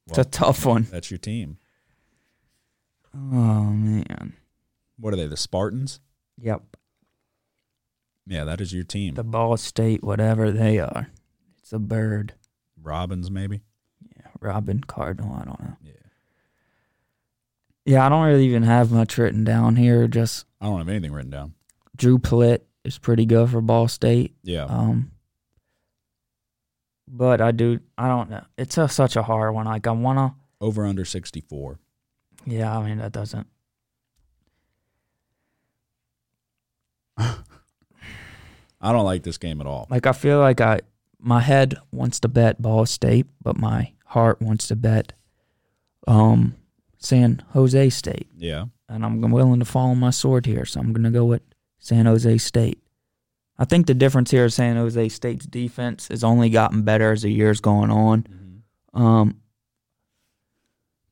it's 0.09 0.19
a 0.19 0.25
tough 0.25 0.67
one. 0.67 0.87
That's 0.91 1.11
your 1.11 1.19
team. 1.19 1.59
Oh 3.15 3.65
man. 3.65 4.35
What 4.99 5.13
are 5.13 5.17
they? 5.17 5.27
The 5.27 5.37
Spartans? 5.37 6.01
Yep. 6.39 6.63
Yeah, 8.27 8.45
that 8.45 8.61
is 8.61 8.73
your 8.73 8.85
team. 8.85 9.15
The 9.15 9.25
Ball 9.25 9.57
State, 9.57 10.03
whatever 10.03 10.51
they 10.51 10.79
are, 10.79 11.11
it's 11.59 11.73
a 11.73 11.79
bird. 11.79 12.35
Robins, 12.83 13.31
maybe. 13.31 13.63
Yeah, 14.17 14.27
Robin 14.41 14.81
Cardinal. 14.81 15.33
I 15.35 15.45
don't 15.45 15.61
know. 15.61 15.77
Yeah. 15.83 15.93
Yeah, 17.85 18.05
I 18.05 18.09
don't 18.09 18.27
really 18.27 18.47
even 18.47 18.65
have 18.65 18.91
much 18.91 19.17
written 19.17 19.45
down 19.45 19.77
here. 19.77 20.09
Just 20.09 20.45
I 20.61 20.67
don't 20.67 20.79
have 20.79 20.89
anything 20.89 21.13
written 21.13 21.31
down. 21.31 21.55
Drew 21.97 22.19
Plitt 22.19 22.63
is 22.85 22.99
pretty 22.99 23.27
good 23.27 23.49
for 23.49 23.61
Ball 23.61 23.87
State. 23.89 24.35
Yeah. 24.43 24.65
Um, 24.65 25.13
but 27.09 27.41
I 27.41 27.53
do. 27.53 27.81
I 27.97 28.09
don't 28.09 28.31
know. 28.31 28.45
It's 28.59 28.77
a, 28.79 28.89
such 28.89 29.17
a 29.17 29.23
hard 29.23 29.55
one. 29.55 29.67
Like 29.67 29.87
I 29.87 29.93
wanna. 29.93 30.35
Over 30.61 30.87
under 30.87 31.05
64. 31.05 31.79
Yeah, 32.47 32.77
I 32.79 32.85
mean 32.87 32.99
that 32.99 33.13
doesn't. 33.13 33.47
I 37.19 38.93
don't 38.93 39.05
like 39.05 39.23
this 39.23 39.39
game 39.39 39.61
at 39.61 39.67
all. 39.67 39.87
Like 39.91 40.07
I 40.07 40.13
feel 40.13 40.39
like 40.39 40.61
I 40.61 40.81
my 41.19 41.41
head 41.41 41.77
wants 41.93 42.21
to 42.21 42.29
bet 42.29 42.61
Ball 42.61 42.87
State, 42.87 43.27
but 43.43 43.57
my 43.57 43.93
heart 44.07 44.41
wants 44.41 44.69
to 44.69 44.77
bet 44.77 45.13
um 46.07 46.55
San 46.99 47.43
Jose 47.53 47.91
State. 47.91 48.29
Yeah. 48.37 48.67
and 48.89 49.05
I'm 49.05 49.21
willing 49.31 49.61
to 49.61 49.65
fall 49.67 49.91
on 49.91 49.99
my 49.99 50.11
sword 50.11 50.47
here, 50.47 50.65
so 50.65 50.81
I'm 50.81 50.93
going 50.93 51.05
to 51.05 51.11
go 51.11 51.25
with 51.25 51.43
San 51.79 52.07
Jose 52.07 52.39
State. 52.39 52.79
I 53.59 53.65
think 53.65 53.87
the 53.87 53.95
difference 53.95 54.31
here 54.31 54.45
is 54.45 54.55
San 54.55 54.77
Jose 54.77 55.09
State's 55.09 55.47
defense 55.47 56.09
has 56.09 56.23
only 56.23 56.51
gotten 56.51 56.83
better 56.83 57.13
as 57.13 57.23
the 57.23 57.31
years 57.31 57.61
going 57.61 57.91
on. 57.91 58.63
Um, 58.93 59.41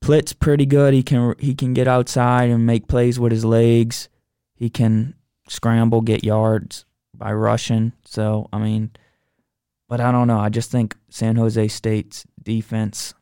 Plitt's 0.00 0.35
pretty 0.35 0.66
good. 0.66 0.92
He 0.92 1.02
can 1.02 1.35
he 1.38 1.54
can 1.54 1.72
get 1.72 1.88
outside 1.88 2.50
and 2.50 2.66
make 2.66 2.88
plays 2.88 3.18
with 3.18 3.33
his 3.33 3.44
legs. 3.44 4.09
He 4.54 4.68
can 4.68 5.14
scramble, 5.48 6.02
get 6.02 6.24
yards 6.24 6.85
by 7.14 7.33
rushing. 7.33 7.92
So 8.04 8.48
I 8.52 8.59
mean, 8.59 8.90
but 9.88 10.00
I 10.00 10.12
don't 10.12 10.28
know. 10.28 10.38
I 10.38 10.50
just 10.50 10.70
think 10.70 10.96
San 11.09 11.37
Jose 11.37 11.68
State's 11.68 12.26
defense 12.42 13.14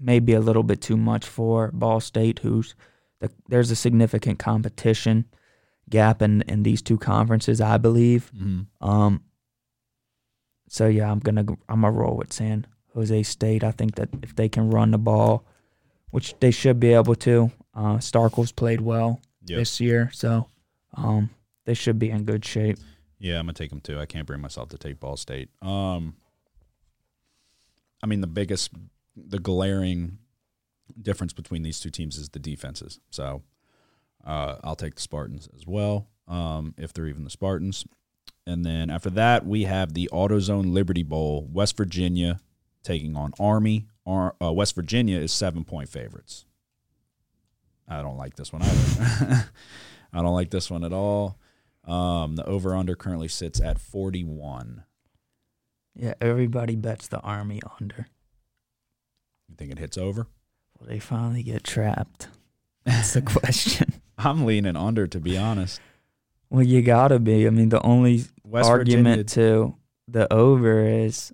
may 0.00 0.18
be 0.18 0.32
a 0.32 0.40
little 0.40 0.64
bit 0.64 0.80
too 0.80 0.96
much 0.96 1.24
for 1.24 1.70
Ball 1.72 2.00
State, 2.00 2.40
who's 2.40 2.74
the, 3.20 3.30
there's 3.48 3.70
a 3.70 3.76
significant 3.76 4.40
competition 4.40 5.26
gap 5.90 6.22
in, 6.22 6.42
in 6.42 6.62
these 6.62 6.82
two 6.82 6.98
conferences, 6.98 7.60
I 7.60 7.78
believe. 7.78 8.30
hmm 8.36 8.62
Um, 8.80 9.22
so 10.68 10.86
yeah, 10.88 11.10
I'm 11.10 11.18
gonna 11.20 11.44
I'm 11.68 11.82
gonna 11.82 11.90
roll 11.92 12.16
with 12.16 12.32
San 12.32 12.66
Jose 12.94 13.22
State. 13.24 13.62
I 13.64 13.70
think 13.70 13.96
that 13.96 14.08
if 14.22 14.34
they 14.34 14.48
can 14.48 14.70
run 14.70 14.90
the 14.90 14.98
ball, 14.98 15.44
which 16.10 16.34
they 16.40 16.50
should 16.50 16.80
be 16.80 16.92
able 16.92 17.14
to, 17.16 17.50
uh, 17.74 17.96
Starkel's 17.98 18.52
played 18.52 18.80
well 18.80 19.20
Yep. 19.46 19.58
this 19.58 19.78
year, 19.80 20.10
so 20.12 20.46
um, 20.94 21.28
they 21.66 21.74
should 21.74 21.98
be 21.98 22.10
in 22.10 22.24
good 22.24 22.44
shape. 22.44 22.78
Yeah, 23.18 23.38
I'm 23.38 23.44
gonna 23.46 23.52
take 23.52 23.70
them 23.70 23.80
too. 23.80 24.00
I 24.00 24.06
can't 24.06 24.26
bring 24.26 24.40
myself 24.40 24.70
to 24.70 24.78
take 24.78 25.00
Ball 25.00 25.16
State. 25.18 25.50
Um, 25.60 26.16
I 28.02 28.06
mean, 28.06 28.20
the 28.22 28.26
biggest, 28.26 28.70
the 29.16 29.38
glaring 29.38 30.18
difference 31.00 31.32
between 31.32 31.62
these 31.62 31.78
two 31.80 31.90
teams 31.90 32.16
is 32.16 32.30
the 32.30 32.38
defenses. 32.38 33.00
So, 33.10 33.42
uh, 34.24 34.56
I'll 34.64 34.76
take 34.76 34.94
the 34.96 35.02
Spartans 35.02 35.48
as 35.56 35.66
well, 35.66 36.08
um, 36.28 36.74
if 36.78 36.92
they're 36.92 37.06
even 37.06 37.24
the 37.24 37.30
Spartans. 37.30 37.84
And 38.46 38.64
then 38.64 38.90
after 38.90 39.10
that, 39.10 39.46
we 39.46 39.64
have 39.64 39.94
the 39.94 40.08
AutoZone 40.12 40.72
Liberty 40.72 41.02
Bowl, 41.02 41.48
West 41.52 41.76
Virginia 41.76 42.40
taking 42.82 43.16
on 43.16 43.32
Army. 43.40 43.86
Ar- 44.06 44.34
uh, 44.42 44.52
West 44.52 44.74
Virginia 44.74 45.18
is 45.18 45.32
seven 45.32 45.64
point 45.64 45.88
favorites. 45.88 46.44
I 47.88 48.02
don't 48.02 48.16
like 48.16 48.36
this 48.36 48.52
one 48.52 48.62
either. 48.62 49.50
I 50.12 50.22
don't 50.22 50.34
like 50.34 50.50
this 50.50 50.70
one 50.70 50.84
at 50.84 50.92
all. 50.92 51.38
Um, 51.86 52.36
the 52.36 52.44
over 52.46 52.74
under 52.74 52.94
currently 52.94 53.28
sits 53.28 53.60
at 53.60 53.78
41. 53.78 54.84
Yeah, 55.94 56.14
everybody 56.20 56.76
bets 56.76 57.08
the 57.08 57.20
Army 57.20 57.60
under. 57.80 58.08
You 59.48 59.54
think 59.56 59.70
it 59.70 59.78
hits 59.78 59.98
over? 59.98 60.26
Will 60.78 60.86
they 60.88 60.98
finally 60.98 61.42
get 61.42 61.62
trapped? 61.62 62.28
That's 62.84 63.12
the 63.12 63.22
question. 63.22 63.92
I'm 64.18 64.44
leaning 64.44 64.76
under, 64.76 65.06
to 65.06 65.20
be 65.20 65.36
honest. 65.36 65.80
well, 66.50 66.62
you 66.62 66.82
gotta 66.82 67.18
be. 67.18 67.46
I 67.46 67.50
mean, 67.50 67.68
the 67.68 67.82
only 67.82 68.24
West 68.44 68.68
argument 68.68 69.18
Virginia, 69.18 69.24
to 69.24 69.76
the 70.08 70.32
over 70.32 70.84
is 70.86 71.32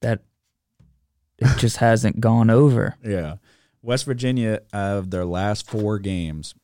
that 0.00 0.20
it 1.38 1.48
just 1.58 1.78
hasn't 1.78 2.20
gone 2.20 2.50
over. 2.50 2.96
yeah. 3.04 3.36
West 3.82 4.06
Virginia, 4.06 4.62
of 4.72 5.10
their 5.10 5.26
last 5.26 5.68
four 5.68 5.98
games, 5.98 6.54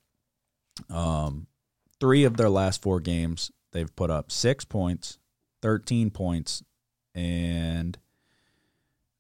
um, 0.89 1.47
three 2.01 2.25
of 2.25 2.39
their 2.39 2.49
last 2.49 2.81
four 2.81 2.99
games, 2.99 3.51
they've 3.73 3.95
put 3.95 4.11
up 4.11 4.33
six 4.33 4.65
points, 4.65 5.19
13 5.61 6.09
points, 6.11 6.63
and 7.15 7.99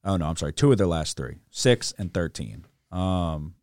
oh 0.02 0.16
no, 0.16 0.26
I'm 0.26 0.36
sorry, 0.36 0.54
two 0.54 0.72
of 0.72 0.78
their 0.78 0.86
last 0.86 1.18
three, 1.18 1.40
six 1.50 1.92
and 1.98 2.14
13. 2.14 2.64
Um, 2.90 3.54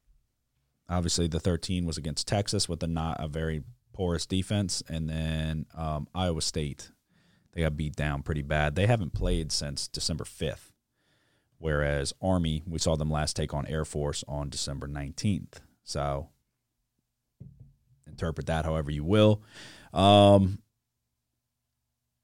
obviously, 0.90 1.28
the 1.28 1.40
13 1.40 1.86
was 1.86 1.98
against 1.98 2.28
Texas 2.28 2.68
with 2.68 2.82
a 2.84 2.88
not 2.88 3.24
a 3.24 3.28
very 3.28 3.64
porous 3.94 4.26
defense, 4.26 4.84
and 4.88 5.10
then 5.10 5.66
um, 5.76 6.08
Iowa 6.14 6.42
State, 6.42 6.92
they 7.54 7.62
got 7.62 7.78
beat 7.78 7.96
down 7.96 8.24
pretty 8.24 8.44
bad. 8.44 8.76
They 8.76 8.86
haven't 8.88 9.14
played 9.14 9.52
since 9.52 9.88
December 9.88 10.24
5th. 10.24 10.72
Whereas 11.60 12.14
Army, 12.22 12.64
we 12.68 12.78
saw 12.78 12.96
them 12.96 13.10
last 13.10 13.36
take 13.36 13.54
on 13.54 13.66
Air 13.66 13.86
Force 13.86 14.24
on 14.28 14.50
December 14.50 14.88
19th. 14.88 15.62
So 15.84 16.30
interpret 18.06 18.48
that 18.48 18.66
however 18.66 18.92
you 18.92 19.04
will. 19.04 19.42
Um, 19.94 20.60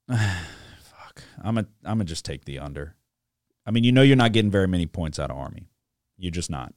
fuck. 0.10 1.24
I'm 1.42 1.58
a, 1.58 1.62
I'm 1.84 1.98
gonna 1.98 2.06
just 2.06 2.26
take 2.26 2.46
the 2.46 2.60
under. 2.60 2.96
I 3.66 3.72
mean, 3.72 3.84
you 3.84 3.92
know 3.92 4.02
you're 4.02 4.16
not 4.16 4.34
getting 4.34 4.52
very 4.52 4.68
many 4.68 4.86
points 4.86 5.20
out 5.20 5.32
of 5.32 5.38
Army. 5.38 5.68
You're 6.18 6.32
just 6.32 6.50
not. 6.50 6.74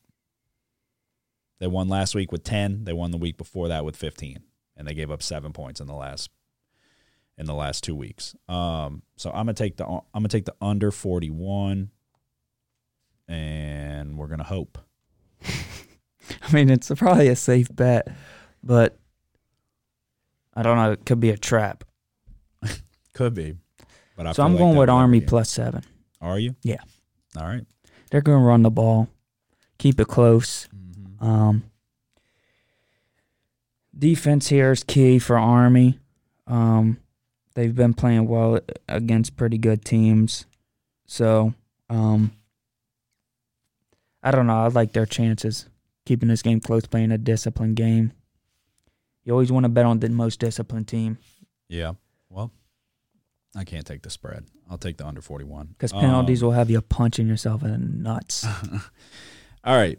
They 1.59 1.67
won 1.67 1.89
last 1.89 2.15
week 2.15 2.33
with 2.33 2.45
10. 2.45 2.85
They 2.85 2.93
won 2.93 3.11
the 3.11 3.17
week 3.17 3.37
before 3.37 3.69
that 3.69 3.85
with 3.85 3.97
15. 3.97 4.41
And 4.77 4.87
they 4.87 4.95
gave 4.95 5.11
up 5.11 5.23
7 5.23 5.53
points 5.53 5.81
in 5.81 5.87
the 5.87 5.95
last 5.95 6.31
in 7.39 7.47
the 7.47 7.55
last 7.55 7.85
2 7.85 7.95
weeks. 7.95 8.35
Um, 8.49 9.03
so 9.17 9.31
I'm 9.31 9.47
going 9.47 9.55
to 9.55 9.63
take 9.63 9.77
the 9.77 9.87
I'm 9.87 10.23
to 10.23 10.29
take 10.29 10.45
the 10.45 10.55
under 10.61 10.91
41 10.91 11.91
and 13.29 14.19
we're 14.19 14.27
going 14.27 14.39
to 14.39 14.45
hope. 14.45 14.79
I 16.43 16.53
mean, 16.53 16.71
it's 16.71 16.91
probably 16.97 17.29
a 17.29 17.37
safe 17.37 17.69
bet, 17.75 18.09
but 18.63 18.99
I 20.55 20.63
don't 20.63 20.77
know. 20.77 20.93
It 20.93 21.05
could 21.05 21.21
be 21.21 21.31
a 21.31 21.37
trap. 21.37 21.85
Could 23.13 23.35
be. 23.35 23.55
But 24.17 24.27
I 24.27 24.33
so 24.33 24.43
I'm 24.43 24.53
like 24.53 24.59
going 24.59 24.77
with 24.77 24.89
Army 24.89 25.21
plus 25.21 25.51
seven. 25.51 25.83
Are 26.21 26.39
you? 26.39 26.57
Yeah. 26.63 26.81
All 27.37 27.47
right. 27.47 27.65
They're 28.11 28.23
going 28.23 28.41
to 28.41 28.45
run 28.45 28.63
the 28.63 28.71
ball, 28.71 29.09
keep 29.79 30.01
it 30.01 30.09
close. 30.09 30.69
Um, 31.21 31.65
defense 33.97 34.49
here 34.49 34.73
is 34.73 34.83
key 34.85 35.19
for 35.19 35.39
Army. 35.39 35.99
Um, 36.47 36.99
they've 37.55 37.75
been 37.75 37.95
playing 37.95 38.29
well 38.29 38.61
against 38.89 39.37
pretty 39.37 39.59
good 39.59 39.85
teams, 39.85 40.47
so 41.07 41.55
um, 41.91 42.33
I 44.23 44.31
don't 44.31 44.47
know. 44.47 44.59
I 44.65 44.69
like 44.69 44.93
their 44.93 45.07
chances 45.07 45.67
keeping 46.05 46.29
this 46.29 46.43
game 46.43 46.61
close, 46.61 46.87
playing 46.87 47.11
a 47.13 47.19
disciplined 47.19 47.77
game. 47.77 48.13
You 49.25 49.33
always 49.33 49.51
want 49.51 49.65
to 49.65 49.69
bet 49.69 49.87
on 49.87 49.99
the 49.99 50.09
most 50.09 50.39
disciplined 50.39 50.87
team 50.87 51.19
Yeah. 51.69 51.93
Well, 52.31 52.53
I 53.57 53.65
can't 53.65 53.85
take 53.85 54.03
the 54.03 54.11
spread. 54.11 54.45
I'll 54.71 54.79
take 54.79 54.99
the 54.99 55.07
under 55.07 55.21
41. 55.21 55.67
because 55.69 55.93
penalties 55.93 56.43
Um, 56.43 56.49
will 56.49 56.55
have 56.55 56.71
you 56.71 56.81
punching 56.81 57.27
yourself 57.27 57.65
in 57.65 57.71
the 57.73 57.79
nuts. 57.79 58.45
All 59.65 59.77
right. 59.77 59.99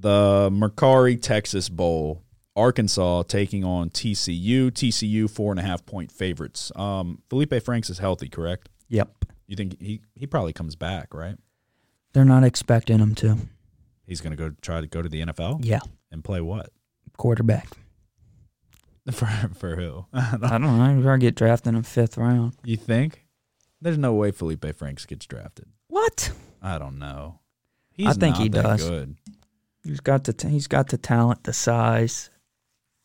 The 0.00 0.48
Mercari 0.52 1.20
Texas 1.20 1.68
Bowl. 1.68 2.22
Arkansas 2.56 3.22
taking 3.22 3.64
on 3.64 3.88
TCU. 3.90 4.70
TCU 4.70 5.30
four 5.30 5.52
and 5.52 5.60
a 5.60 5.62
half 5.62 5.86
point 5.86 6.10
favorites. 6.10 6.72
Um, 6.74 7.22
Felipe 7.30 7.54
Franks 7.62 7.88
is 7.90 7.98
healthy, 7.98 8.28
correct? 8.28 8.68
yep, 8.88 9.24
You 9.46 9.54
think 9.56 9.80
he 9.80 10.00
he 10.14 10.26
probably 10.26 10.52
comes 10.52 10.74
back, 10.76 11.14
right? 11.14 11.36
they're 12.14 12.24
not 12.24 12.42
expecting 12.42 12.98
him 12.98 13.14
to. 13.14 13.36
He's 14.06 14.20
going 14.20 14.30
to 14.30 14.36
go 14.36 14.54
try 14.62 14.80
to 14.80 14.86
go 14.88 15.02
to 15.02 15.08
the 15.08 15.20
NFL 15.20 15.60
Yeah, 15.64 15.80
and 16.10 16.24
play 16.24 16.40
what 16.40 16.70
quarterback. 17.16 17.68
for 19.12 19.26
for 19.54 19.76
who? 19.76 20.06
I 20.12 20.36
don't 20.58 20.62
know. 20.62 20.92
You're 20.94 21.02
gonna 21.02 21.18
get 21.18 21.34
drafted 21.36 21.68
in 21.74 21.82
the 21.82 21.82
fifth 21.82 22.16
round. 22.16 22.54
you 22.64 22.76
think? 22.76 23.24
There's 23.80 23.98
no 23.98 24.14
way 24.14 24.32
Felipe 24.32 24.64
Franks 24.76 25.06
gets 25.06 25.26
drafted. 25.26 25.66
What? 25.88 26.32
I 26.60 26.78
don't 26.78 26.98
know. 26.98 27.38
He's 27.92 28.08
I 28.08 28.12
think 28.14 28.34
not 28.36 28.42
he 28.42 28.48
that 28.48 28.62
does. 28.62 28.88
Good. 28.88 29.16
He's 29.88 30.00
got 30.00 30.24
the 30.24 30.32
t- 30.34 30.48
he's 30.48 30.66
got 30.66 30.88
the 30.88 30.98
talent, 30.98 31.44
the 31.44 31.52
size. 31.52 32.28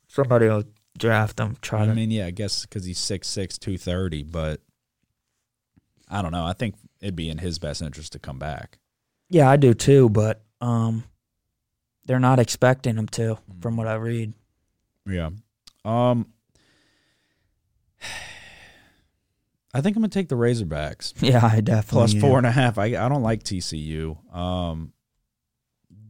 Somebody 0.08 0.48
will 0.48 0.66
draft 0.98 1.40
him. 1.40 1.56
Try 1.62 1.80
to 1.80 1.86
I 1.86 1.88
to. 1.88 1.96
mean, 1.96 2.12
yeah, 2.12 2.26
I 2.28 2.32
guess 2.32 2.66
because 2.66 2.86
he's 2.86 3.00
6'6", 3.00 3.58
230, 3.58 4.24
but 4.24 4.62
I 6.10 6.22
don't 6.22 6.32
know. 6.32 6.46
I 6.46 6.54
think 6.54 6.76
it'd 7.02 7.16
be 7.16 7.30
in 7.30 7.38
his 7.40 7.58
best 7.58 7.82
interest 7.82 8.12
to 8.14 8.20
come 8.20 8.38
back. 8.38 8.78
yeah, 9.30 9.50
I 9.50 9.56
do 9.56 9.74
too. 9.74 10.10
But 10.10 10.44
um, 10.62 11.04
they're 12.06 12.20
not 12.20 12.38
expecting 12.40 12.96
him 12.98 13.08
to, 13.08 13.38
Mm. 13.52 13.62
from 13.62 13.78
what 13.78 13.88
I 13.88 13.96
read. 13.96 14.34
Yeah. 15.10 15.30
Um, 15.86 16.28
I 19.74 19.82
think 19.82 19.96
I'm 19.96 20.02
gonna 20.04 20.10
take 20.10 20.30
the 20.30 20.36
Razorbacks 20.36 21.14
Yeah, 21.20 21.44
I 21.44 21.60
definitely 21.62 21.98
plus 21.98 22.14
am. 22.14 22.22
four 22.22 22.38
and 22.38 22.46
a 22.46 22.52
half. 22.52 22.78
I 22.78 22.86
I 22.96 23.10
don't 23.10 23.24
like 23.24 23.44
TCU. 23.44 24.18
Um, 24.36 24.93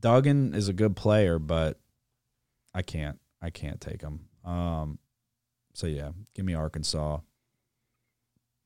Duggan 0.03 0.53
is 0.53 0.67
a 0.67 0.73
good 0.73 0.95
player, 0.97 1.39
but 1.39 1.79
I 2.73 2.81
can't 2.81 3.19
I 3.41 3.49
can't 3.49 3.79
take 3.79 4.01
him. 4.01 4.27
Um, 4.43 4.99
so 5.73 5.87
yeah, 5.87 6.11
give 6.35 6.45
me 6.45 6.53
Arkansas 6.53 7.19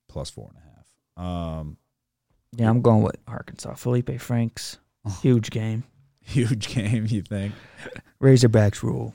plus 0.09 0.31
four 0.31 0.49
and 0.49 0.57
a 0.57 1.21
half. 1.21 1.25
Um, 1.25 1.77
Yeah, 2.55 2.69
I'm 2.69 2.81
going 2.81 3.03
with 3.03 3.17
Arkansas. 3.27 3.75
Felipe 3.75 4.19
Franks, 4.19 4.79
huge 5.21 5.51
game. 5.51 5.83
huge 6.21 6.73
game. 6.73 7.05
You 7.07 7.21
think 7.21 7.53
Razorbacks 8.21 8.81
rule. 8.81 9.13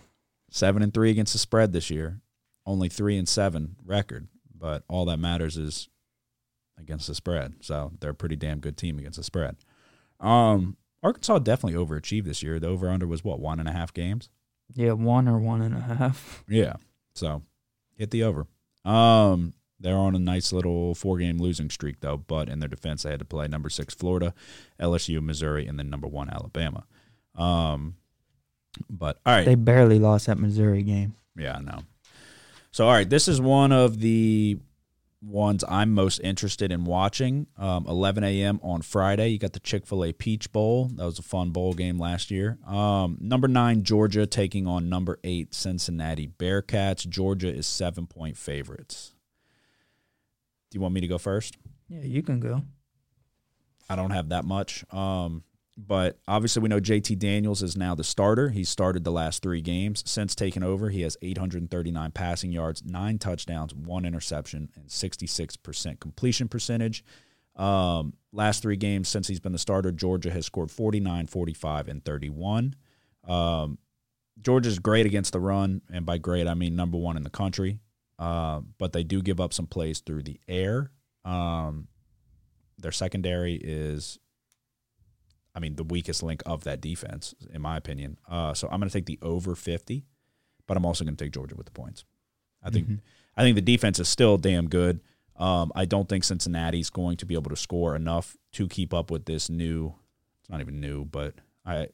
seven 0.50 0.80
and 0.82 0.94
three 0.94 1.10
against 1.10 1.32
the 1.32 1.40
spread 1.40 1.72
this 1.72 1.90
year, 1.90 2.20
only 2.64 2.88
three 2.88 3.18
and 3.18 3.28
seven 3.28 3.74
record, 3.84 4.28
but 4.56 4.84
all 4.88 5.06
that 5.06 5.18
matters 5.18 5.56
is 5.56 5.88
against 6.78 7.08
the 7.08 7.16
spread. 7.16 7.54
So 7.62 7.90
they're 7.98 8.10
a 8.10 8.14
pretty 8.14 8.36
damn 8.36 8.60
good 8.60 8.76
team 8.76 9.00
against 9.00 9.16
the 9.16 9.24
spread. 9.24 9.56
Um, 10.20 10.76
Arkansas 11.02 11.38
definitely 11.40 11.78
overachieved 11.84 12.24
this 12.24 12.42
year. 12.42 12.60
The 12.60 12.68
over 12.68 12.88
under 12.88 13.06
was 13.06 13.24
what 13.24 13.40
one 13.40 13.58
and 13.58 13.68
a 13.68 13.72
half 13.72 13.92
games. 13.92 14.28
Yeah, 14.74 14.92
one 14.92 15.28
or 15.28 15.38
one 15.38 15.60
and 15.62 15.74
a 15.76 15.80
half. 15.80 16.44
Yeah, 16.48 16.74
so 17.14 17.42
hit 17.96 18.10
the 18.10 18.22
over. 18.22 18.46
Um, 18.84 19.54
they're 19.80 19.96
on 19.98 20.14
a 20.14 20.18
nice 20.18 20.52
little 20.52 20.94
four 20.94 21.18
game 21.18 21.38
losing 21.38 21.68
streak 21.70 22.00
though, 22.00 22.16
but 22.16 22.48
in 22.48 22.60
their 22.60 22.68
defense, 22.68 23.02
they 23.02 23.10
had 23.10 23.18
to 23.18 23.24
play 23.24 23.48
number 23.48 23.68
six 23.68 23.94
Florida, 23.94 24.32
LSU, 24.80 25.22
Missouri, 25.22 25.66
and 25.66 25.78
then 25.78 25.90
number 25.90 26.06
one 26.06 26.30
Alabama. 26.30 26.84
Um, 27.34 27.96
but 28.88 29.18
all 29.26 29.34
right, 29.34 29.44
They 29.44 29.54
barely 29.56 29.98
lost 29.98 30.26
that 30.26 30.38
Missouri 30.38 30.82
game. 30.82 31.14
Yeah, 31.36 31.56
I 31.56 31.60
know. 31.60 31.80
So, 32.70 32.86
all 32.86 32.92
right, 32.92 33.08
this 33.08 33.28
is 33.28 33.40
one 33.40 33.72
of 33.72 33.98
the 34.00 34.58
ones 35.22 35.64
I'm 35.68 35.94
most 35.94 36.18
interested 36.20 36.72
in 36.72 36.84
watching. 36.84 37.46
Um, 37.56 37.86
11 37.86 38.24
a.m. 38.24 38.60
on 38.62 38.82
Friday. 38.82 39.28
You 39.28 39.38
got 39.38 39.52
the 39.52 39.60
Chick 39.60 39.86
fil 39.86 40.04
A 40.04 40.12
Peach 40.12 40.50
Bowl. 40.52 40.86
That 40.96 41.04
was 41.04 41.18
a 41.18 41.22
fun 41.22 41.50
bowl 41.50 41.72
game 41.72 41.98
last 41.98 42.30
year. 42.30 42.58
Um, 42.66 43.18
number 43.20 43.48
nine, 43.48 43.84
Georgia 43.84 44.26
taking 44.26 44.66
on 44.66 44.88
number 44.88 45.18
eight, 45.24 45.54
Cincinnati 45.54 46.26
Bearcats. 46.28 47.08
Georgia 47.08 47.48
is 47.54 47.66
seven 47.66 48.06
point 48.06 48.36
favorites. 48.36 49.14
Do 50.70 50.76
you 50.76 50.80
want 50.80 50.94
me 50.94 51.00
to 51.00 51.08
go 51.08 51.18
first? 51.18 51.56
Yeah, 51.88 52.02
you 52.02 52.22
can 52.22 52.40
go. 52.40 52.62
I 53.88 53.96
don't 53.96 54.10
have 54.10 54.30
that 54.30 54.44
much. 54.44 54.84
Um, 54.92 55.44
but 55.76 56.18
obviously, 56.28 56.62
we 56.62 56.68
know 56.68 56.80
JT 56.80 57.18
Daniels 57.18 57.62
is 57.62 57.76
now 57.76 57.94
the 57.94 58.04
starter. 58.04 58.50
He 58.50 58.62
started 58.64 59.04
the 59.04 59.12
last 59.12 59.42
three 59.42 59.62
games. 59.62 60.02
Since 60.06 60.34
taking 60.34 60.62
over, 60.62 60.90
he 60.90 61.02
has 61.02 61.16
839 61.22 62.10
passing 62.12 62.52
yards, 62.52 62.84
nine 62.84 63.18
touchdowns, 63.18 63.74
one 63.74 64.04
interception, 64.04 64.70
and 64.76 64.88
66% 64.88 66.00
completion 66.00 66.48
percentage. 66.48 67.04
Um, 67.56 68.14
last 68.32 68.62
three 68.62 68.76
games 68.76 69.08
since 69.08 69.28
he's 69.28 69.40
been 69.40 69.52
the 69.52 69.58
starter, 69.58 69.92
Georgia 69.92 70.30
has 70.30 70.44
scored 70.44 70.70
49, 70.70 71.26
45, 71.26 71.88
and 71.88 72.04
31. 72.04 72.74
Um, 73.26 73.78
Georgia's 74.40 74.78
great 74.78 75.06
against 75.06 75.32
the 75.32 75.40
run, 75.40 75.80
and 75.90 76.04
by 76.04 76.18
great, 76.18 76.46
I 76.46 76.54
mean 76.54 76.76
number 76.76 76.98
one 76.98 77.16
in 77.16 77.22
the 77.22 77.30
country. 77.30 77.78
Uh, 78.18 78.60
but 78.78 78.92
they 78.92 79.04
do 79.04 79.22
give 79.22 79.40
up 79.40 79.52
some 79.52 79.66
plays 79.66 80.00
through 80.00 80.22
the 80.22 80.38
air. 80.46 80.90
Um, 81.24 81.88
their 82.78 82.92
secondary 82.92 83.54
is 83.54 84.18
I 85.54 85.60
mean, 85.60 85.76
the 85.76 85.84
weakest 85.84 86.22
link 86.22 86.42
of 86.46 86.64
that 86.64 86.80
defense, 86.80 87.34
in 87.52 87.60
my 87.60 87.76
opinion. 87.76 88.16
Uh, 88.28 88.54
so 88.54 88.68
I'm 88.68 88.80
going 88.80 88.88
to 88.88 88.92
take 88.92 89.06
the 89.06 89.18
over 89.20 89.54
50, 89.54 90.04
but 90.66 90.76
I'm 90.76 90.86
also 90.86 91.04
going 91.04 91.16
to 91.16 91.24
take 91.24 91.32
Georgia 91.32 91.54
with 91.54 91.66
the 91.66 91.72
points. 91.72 92.04
I 92.62 92.70
think 92.70 93.00
I 93.36 93.42
think 93.42 93.56
the 93.56 93.62
defense 93.62 93.98
is 93.98 94.08
still 94.08 94.38
damn 94.38 94.68
good. 94.68 95.00
Um, 95.36 95.72
I 95.74 95.84
don't 95.84 96.08
think 96.08 96.24
Cincinnati's 96.24 96.90
going 96.90 97.16
to 97.18 97.26
be 97.26 97.34
able 97.34 97.50
to 97.50 97.56
score 97.56 97.96
enough 97.96 98.36
to 98.52 98.68
keep 98.68 98.94
up 98.94 99.10
with 99.10 99.24
this 99.24 99.50
new. 99.50 99.94
It's 100.40 100.50
not 100.50 100.60
even 100.60 100.80
new, 100.80 101.04
but 101.04 101.34
I 101.66 101.88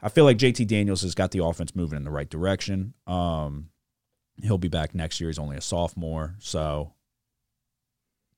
I 0.00 0.08
feel 0.08 0.24
like 0.24 0.38
JT 0.38 0.66
Daniels 0.66 1.02
has 1.02 1.14
got 1.14 1.32
the 1.32 1.44
offense 1.44 1.74
moving 1.74 1.96
in 1.96 2.04
the 2.04 2.10
right 2.10 2.28
direction. 2.28 2.94
Um, 3.06 3.70
he'll 4.42 4.58
be 4.58 4.68
back 4.68 4.94
next 4.94 5.20
year. 5.20 5.28
He's 5.28 5.38
only 5.38 5.56
a 5.56 5.60
sophomore, 5.60 6.36
so 6.38 6.94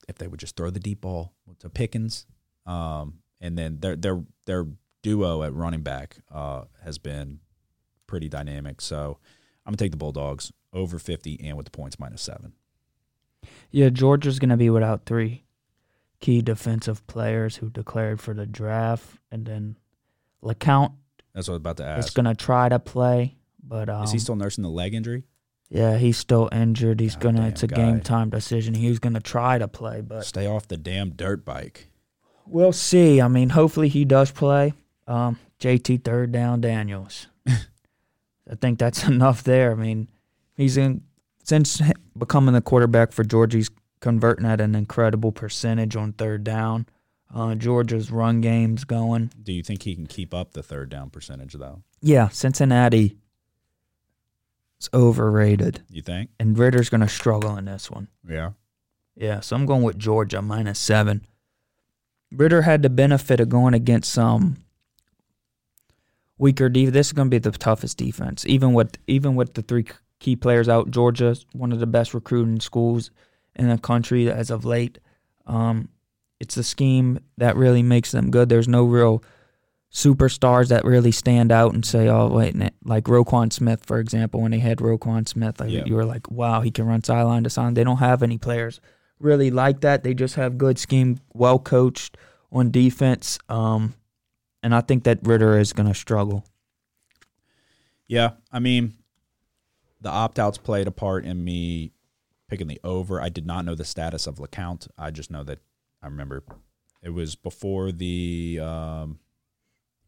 if 0.09 0.19
they 0.19 0.27
would 0.27 0.41
just 0.41 0.57
throw 0.57 0.71
the 0.71 0.81
deep 0.81 1.03
ball 1.03 1.35
to 1.61 1.69
Pickens, 1.69 2.27
um, 2.67 3.19
and 3.41 3.57
then 3.59 3.79
their 3.81 3.97
their 3.97 4.23
their 4.47 4.67
duo 5.03 5.43
at 5.43 5.55
running 5.55 5.83
back 5.83 6.17
uh, 6.31 6.65
has 6.85 6.99
been 6.99 7.41
pretty 8.07 8.29
dynamic. 8.29 8.81
So 8.81 9.19
I'm 9.65 9.71
gonna 9.73 9.77
take 9.79 9.91
the 9.93 9.97
Bulldogs 9.97 10.53
over 10.73 10.99
50 10.99 11.41
and 11.43 11.57
with 11.57 11.65
the 11.67 11.71
points 11.71 11.99
minus 11.99 12.23
seven. 12.23 12.53
Yeah, 13.71 13.89
Georgia's 13.89 14.39
going 14.39 14.51
to 14.51 14.57
be 14.57 14.69
without 14.71 15.07
three 15.07 15.45
key 16.21 16.43
defensive 16.43 17.07
players 17.07 17.57
who 17.57 17.71
declared 17.71 18.21
for 18.21 18.35
the 18.35 18.45
draft, 18.47 19.07
and 19.33 19.47
then 19.47 19.77
LeCounte 20.45 20.93
That's 21.35 21.49
what 21.49 21.53
I 21.53 21.55
was 21.55 21.61
about 21.61 21.77
to 21.79 21.99
is 21.99 22.05
ask. 22.07 22.15
going 22.15 22.27
to 22.27 22.35
try 22.35 22.69
to 22.69 22.79
play, 22.79 23.39
but 23.63 23.89
um, 23.89 24.05
Is 24.05 24.13
he 24.13 24.19
still 24.19 24.37
nursing 24.37 24.63
the 24.63 24.69
leg 24.71 24.93
injury? 24.95 25.25
yeah, 25.71 25.97
he's 25.97 26.17
still 26.19 26.49
injured. 26.53 27.01
He's 27.01 27.15
God 27.15 27.23
gonna. 27.37 27.49
It's 27.49 27.63
a 27.63 27.67
guy. 27.69 27.77
game 27.77 28.01
time 28.01 28.29
decision. 28.29 28.75
He 28.75 28.89
was 28.89 28.99
going 28.99 29.15
to 29.15 29.21
try 29.21 29.57
to 29.57 29.69
play, 29.69 30.01
but 30.03 30.25
Stay 30.27 30.47
off 30.47 30.69
the 30.69 30.77
damn 30.77 31.11
dirt 31.11 31.45
bike. 31.45 31.89
We'll 32.47 32.73
see. 32.73 33.21
I 33.21 33.29
mean, 33.29 33.51
hopefully 33.51 33.89
he 33.89 34.05
does 34.05 34.31
play. 34.31 34.75
Um, 35.07 35.39
JT 35.61 36.05
third 36.05 36.33
down 36.33 36.61
Daniels. 36.61 37.27
I 37.49 38.55
think 38.61 38.79
that's 38.79 39.05
enough 39.09 39.43
there. 39.43 39.73
I 39.73 39.75
mean, 39.75 40.09
he's 40.55 40.77
in 40.77 41.03
since 41.45 41.81
becoming 42.17 42.55
the 42.55 42.61
quarterback 42.61 43.13
for 43.13 43.25
Georgia. 43.25 43.59
He's 43.59 43.71
converting 44.01 44.47
at 44.47 44.61
an 44.61 44.75
incredible 44.75 45.33
percentage 45.33 45.95
on 45.97 46.13
third 46.13 46.43
down. 46.45 46.87
Uh, 47.33 47.55
Georgia's 47.55 48.11
run 48.11 48.41
game's 48.41 48.85
going. 48.85 49.31
Do 49.41 49.53
you 49.53 49.63
think 49.63 49.83
he 49.85 49.95
can 49.95 50.07
keep 50.07 50.35
up 50.35 50.53
the 50.53 50.63
third 50.63 50.89
down 50.91 51.11
percentage 51.11 51.53
though? 51.55 51.83
Yeah, 52.01 52.29
Cincinnati 52.29 53.17
is 54.81 54.89
overrated, 54.95 55.83
You 55.91 56.03
think? 56.03 56.31
and 56.41 56.59
Ridder's 56.59 56.89
going 56.89 57.03
to 57.03 57.09
struggle 57.09 57.57
in 57.57 57.67
this 57.67 57.91
one. 57.91 58.09
Yeah. 58.29 58.51
Yeah, 59.15 59.41
so 59.41 59.55
I'm 59.55 59.67
going 59.67 59.83
with 59.83 59.99
Georgia 59.99 60.41
minus 60.41 60.79
seven. 60.79 61.27
Ridder 62.33 62.63
had 62.63 62.83
the 62.83 62.91
benefit 62.91 63.41
of 63.41 63.49
going 63.49 63.75
against 63.75 64.13
some 64.13 64.57
weaker 66.39 66.69
defense. 66.69 66.93
This 66.95 67.07
is 67.09 67.13
going 67.13 67.27
to 67.27 67.31
be 67.31 67.39
the 67.39 67.51
toughest 67.51 67.99
defense, 67.99 68.47
even 68.47 68.73
with 68.73 68.97
even 69.07 69.35
with 69.35 69.55
the 69.55 69.63
three 69.63 69.87
key 70.21 70.37
players 70.37 70.69
out. 70.69 70.91
Georgia's 70.91 71.45
one 71.53 71.73
of 71.73 71.81
the 71.81 71.87
best 71.87 72.15
recruiting 72.15 72.61
schools 72.61 73.11
in 73.57 73.69
the 73.69 73.79
country 73.79 74.31
as 74.31 74.51
of 74.51 74.65
late. 74.65 74.99
Um, 75.47 75.89
it's 76.39 76.55
the 76.55 76.63
scheme 76.63 77.19
that 77.37 77.57
really 77.57 77.83
makes 77.83 78.13
them 78.13 78.31
good. 78.31 78.49
There's 78.49 78.69
no 78.69 78.85
real 78.85 79.23
superstars 79.93 80.69
that 80.69 80.85
really 80.85 81.11
stand 81.11 81.51
out 81.51 81.75
and 81.75 81.85
say, 81.85 82.09
"Oh, 82.09 82.29
wait," 82.29 82.55
like 82.85 83.05
Roquan 83.05 83.53
Smith, 83.53 83.85
for 83.85 83.99
example. 83.99 84.41
When 84.41 84.53
they 84.53 84.61
had 84.61 84.79
Roquan 84.79 85.27
Smith, 85.27 85.59
like, 85.59 85.71
Yeah. 85.71 85.85
you 85.85 85.97
were 85.97 86.05
like, 86.05 86.31
"Wow, 86.31 86.61
he 86.61 86.71
can 86.71 86.87
run 86.87 87.03
sideline 87.03 87.43
to 87.43 87.51
sideline." 87.51 87.75
They 87.75 87.83
don't 87.85 87.97
have 87.99 88.23
any 88.23 88.39
players 88.39 88.81
really 89.21 89.51
like 89.51 89.81
that. 89.83 90.03
They 90.03 90.15
just 90.15 90.35
have 90.35 90.59
good 90.59 90.79
scheme, 90.79 91.19
well 91.33 91.59
coached 91.59 92.17
on 92.51 92.71
defense. 92.71 93.39
Um, 93.49 93.95
and 94.63 94.75
I 94.75 94.81
think 94.81 95.05
that 95.05 95.21
Ridder 95.23 95.59
is 95.59 95.73
going 95.73 95.89
to 95.89 95.95
struggle. 95.95 96.45
Yeah, 98.09 98.31
I 98.51 98.59
mean, 98.59 98.95
the 100.01 100.11
opt 100.11 100.39
outs 100.39 100.59
played 100.59 100.89
a 100.89 100.91
part 100.91 101.25
in 101.25 101.45
me 101.45 101.93
picking 102.49 102.67
the 102.67 102.81
over. 102.83 103.21
I 103.21 103.29
did 103.29 103.47
not 103.47 103.65
know 103.65 103.77
the 103.77 103.85
status 103.85 104.27
of 104.27 104.37
LeCounte. 104.37 104.89
I 104.99 105.11
just 105.11 105.31
know 105.31 105.45
that 105.45 105.61
I 106.03 106.07
remember 106.07 106.43
it 107.03 107.11
was 107.11 107.37
before 107.37 107.93
the, 107.93 108.59
um, 108.61 109.21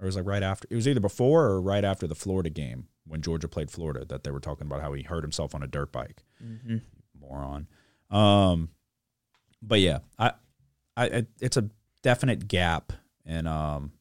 or 0.01 0.05
it 0.05 0.07
was 0.07 0.17
like 0.17 0.27
right 0.27 0.43
after. 0.43 0.67
It 0.71 0.75
was 0.75 0.89
either 0.89 1.01
before 1.01 1.45
or 1.45 1.61
right 1.61 1.85
after 1.85 2.07
the 2.07 2.15
Florida 2.17 2.51
game 2.51 2.89
when 3.07 3.23
Georgia 3.23 3.49
played 3.49 3.71
Florida 3.71 4.05
that 4.07 4.25
they 4.25 4.31
were 4.31 4.41
talking 4.41 4.67
about 4.67 4.81
how 4.81 4.93
he 4.93 5.03
hurt 5.03 5.23
himself 5.23 5.55
on 5.55 5.63
a 5.63 5.67
dirt 5.67 5.93
bike. 5.93 6.25
Mm-hmm. 6.45 6.79
Moron. 7.21 7.69
Um, 8.11 8.71
but 9.63 9.81
yeah, 9.81 10.01
I, 10.19 10.33
I, 10.97 11.27
it's 11.41 11.57
a 11.57 11.71
definite 12.03 12.49
gap 12.49 12.93
in 13.25 13.47
um 13.47 13.93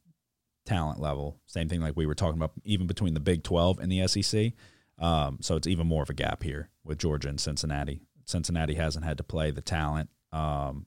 talent 0.66 1.00
level. 1.00 1.40
Same 1.46 1.70
thing 1.70 1.82
like 1.82 1.96
we 1.96 2.06
were 2.06 2.16
talking 2.16 2.38
about, 2.38 2.52
even 2.64 2.88
between 2.88 3.14
the 3.14 3.20
Big 3.20 3.44
Twelve 3.44 3.80
and 3.80 3.92
the 3.92 4.08
SEC. 4.08 4.54
Um, 5.00 5.40
so 5.42 5.56
it's 5.56 5.68
even 5.68 5.88
more 5.88 6.04
of 6.04 6.10
a 6.10 6.14
gap 6.14 6.44
here 6.44 6.70
with 6.84 6.98
Georgia 6.98 7.30
and 7.30 7.40
Cincinnati. 7.40 8.02
Cincinnati 8.26 8.76
hasn't 8.76 9.06
had 9.06 9.18
to 9.18 9.24
play 9.24 9.52
the 9.52 9.62
talent 9.62 10.10
um, 10.32 10.86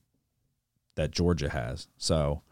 that 0.94 1.10
Georgia 1.10 1.48
has. 1.48 1.88
So 1.96 2.42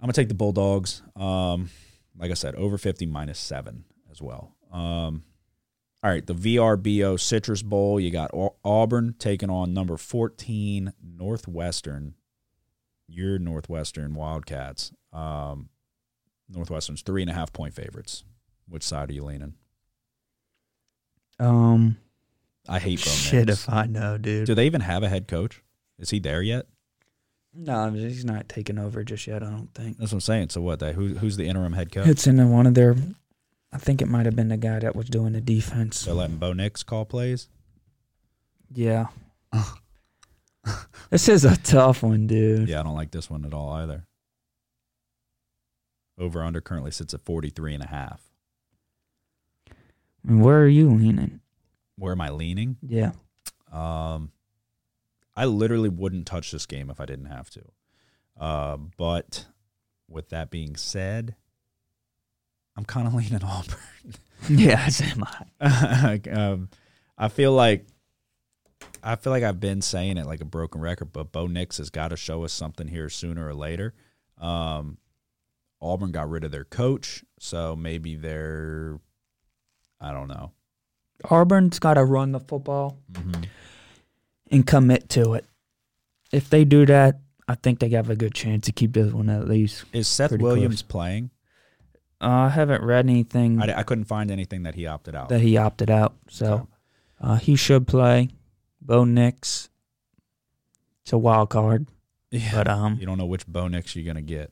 I'm 0.00 0.06
gonna 0.06 0.12
take 0.12 0.28
the 0.28 0.34
Bulldogs. 0.34 1.02
Um, 1.16 1.70
like 2.16 2.30
I 2.30 2.34
said, 2.34 2.54
over 2.54 2.78
50 2.78 3.06
minus 3.06 3.38
seven 3.38 3.84
as 4.10 4.20
well. 4.20 4.54
Um, 4.72 5.24
all 6.02 6.10
right, 6.10 6.24
the 6.24 6.34
VRBO 6.34 7.18
Citrus 7.18 7.62
Bowl. 7.62 7.98
You 7.98 8.10
got 8.10 8.30
Auburn 8.64 9.14
taking 9.18 9.50
on 9.50 9.74
number 9.74 9.96
14 9.96 10.92
Northwestern. 11.02 12.14
Your 13.08 13.38
Northwestern 13.38 14.14
Wildcats. 14.14 14.92
Um, 15.12 15.70
Northwestern's 16.48 17.02
three 17.02 17.22
and 17.22 17.30
a 17.30 17.34
half 17.34 17.52
point 17.52 17.74
favorites. 17.74 18.24
Which 18.68 18.84
side 18.84 19.10
are 19.10 19.14
you 19.14 19.24
leaning? 19.24 19.54
Um, 21.40 21.96
I 22.68 22.78
hate 22.78 23.04
Bo 23.04 23.10
shit, 23.10 23.48
if 23.48 23.68
I 23.68 23.86
know, 23.86 24.18
dude. 24.18 24.46
Do 24.46 24.54
they 24.54 24.66
even 24.66 24.82
have 24.82 25.02
a 25.02 25.08
head 25.08 25.26
coach? 25.26 25.62
Is 25.98 26.10
he 26.10 26.18
there 26.18 26.42
yet? 26.42 26.66
No, 27.54 27.90
he's 27.90 28.24
not 28.24 28.48
taking 28.48 28.78
over 28.78 29.02
just 29.02 29.26
yet. 29.26 29.42
I 29.42 29.46
don't 29.46 29.72
think. 29.74 29.98
That's 29.98 30.12
what 30.12 30.16
I'm 30.16 30.20
saying. 30.20 30.50
So 30.50 30.60
what? 30.60 30.78
They 30.78 30.92
who, 30.92 31.14
who's 31.14 31.36
the 31.36 31.48
interim 31.48 31.72
head 31.72 31.90
coach? 31.90 32.06
It's 32.06 32.26
in 32.26 32.50
one 32.50 32.66
of 32.66 32.74
their. 32.74 32.94
I 33.72 33.78
think 33.78 34.00
it 34.00 34.08
might 34.08 34.26
have 34.26 34.36
been 34.36 34.48
the 34.48 34.56
guy 34.56 34.78
that 34.78 34.96
was 34.96 35.06
doing 35.06 35.34
the 35.34 35.40
defense. 35.40 36.04
They're 36.04 36.14
letting 36.14 36.36
Bo 36.36 36.52
Nix 36.52 36.82
call 36.82 37.04
plays. 37.04 37.48
Yeah. 38.72 39.06
this 41.10 41.28
is 41.28 41.44
a 41.44 41.56
tough 41.56 42.02
one, 42.02 42.26
dude. 42.26 42.68
Yeah, 42.68 42.80
I 42.80 42.82
don't 42.82 42.94
like 42.94 43.10
this 43.10 43.28
one 43.28 43.44
at 43.44 43.52
all 43.52 43.70
either. 43.72 44.06
Over 46.18 46.42
under 46.42 46.60
currently 46.60 46.90
sits 46.90 47.14
at 47.14 47.24
43 47.24 47.74
and 47.74 47.82
a 47.82 47.88
half. 47.88 48.22
Mean, 50.24 50.40
where 50.40 50.60
are 50.60 50.68
you 50.68 50.90
leaning? 50.90 51.40
Where 51.96 52.12
am 52.12 52.20
I 52.20 52.30
leaning? 52.30 52.76
Yeah. 52.82 53.12
Um, 53.72 54.32
I 55.36 55.44
literally 55.44 55.88
wouldn't 55.88 56.26
touch 56.26 56.50
this 56.50 56.66
game 56.66 56.90
if 56.90 57.00
I 57.00 57.06
didn't 57.06 57.26
have 57.26 57.50
to. 57.50 57.62
Uh, 58.38 58.76
but 58.96 59.46
with 60.08 60.30
that 60.30 60.50
being 60.50 60.76
said, 60.76 61.36
I'm 62.78 62.84
kind 62.84 63.08
of 63.08 63.12
leaning 63.14 63.42
Auburn. 63.42 63.76
yeah, 64.48 64.84
as 64.86 65.00
am 65.02 65.24
I. 65.60 66.20
um, 66.32 66.68
I 67.18 67.26
feel 67.26 67.52
like 67.52 67.84
I 69.02 69.16
feel 69.16 69.32
like 69.32 69.42
I've 69.42 69.58
been 69.58 69.82
saying 69.82 70.16
it 70.16 70.26
like 70.26 70.40
a 70.40 70.44
broken 70.44 70.80
record, 70.80 71.12
but 71.12 71.32
Bo 71.32 71.48
Nix 71.48 71.78
has 71.78 71.90
got 71.90 72.08
to 72.08 72.16
show 72.16 72.44
us 72.44 72.52
something 72.52 72.86
here 72.86 73.08
sooner 73.08 73.48
or 73.48 73.54
later. 73.54 73.94
Um, 74.38 74.98
Auburn 75.82 76.12
got 76.12 76.30
rid 76.30 76.44
of 76.44 76.52
their 76.52 76.64
coach, 76.64 77.24
so 77.40 77.74
maybe 77.74 78.14
they're 78.14 79.00
I 80.00 80.12
don't 80.12 80.28
know. 80.28 80.52
Auburn's 81.28 81.80
got 81.80 81.94
to 81.94 82.04
run 82.04 82.30
the 82.30 82.38
football 82.40 82.96
Mm-hmm. 83.12 83.42
and 84.52 84.64
commit 84.64 85.08
to 85.10 85.34
it. 85.34 85.44
If 86.30 86.48
they 86.48 86.64
do 86.64 86.86
that, 86.86 87.18
I 87.48 87.56
think 87.56 87.80
they 87.80 87.88
have 87.90 88.08
a 88.08 88.14
good 88.14 88.34
chance 88.34 88.66
to 88.66 88.72
keep 88.72 88.92
this 88.92 89.12
one 89.12 89.28
at 89.30 89.48
least. 89.48 89.84
Is 89.92 90.06
Seth 90.06 90.30
Williams 90.38 90.82
playing? 90.82 91.30
Uh, 92.20 92.26
I 92.26 92.48
haven't 92.48 92.82
read 92.82 93.06
anything 93.06 93.62
I, 93.62 93.78
I 93.78 93.82
couldn't 93.84 94.06
find 94.06 94.30
anything 94.30 94.64
that 94.64 94.74
he 94.74 94.86
opted 94.86 95.14
out. 95.14 95.28
that 95.28 95.40
he 95.40 95.56
opted 95.56 95.90
out, 95.90 96.16
so 96.28 96.68
uh, 97.20 97.36
he 97.36 97.54
should 97.56 97.86
play. 97.86 98.30
Bo 98.80 99.04
Nix, 99.04 99.68
it's 101.02 101.12
a 101.12 101.18
wild 101.18 101.50
card, 101.50 101.86
yeah. 102.30 102.50
but 102.54 102.68
um, 102.68 102.96
you 102.98 103.06
don't 103.06 103.18
know 103.18 103.26
which 103.26 103.46
Bo 103.46 103.68
Nix 103.68 103.94
you're 103.94 104.06
gonna 104.06 104.22
get. 104.22 104.50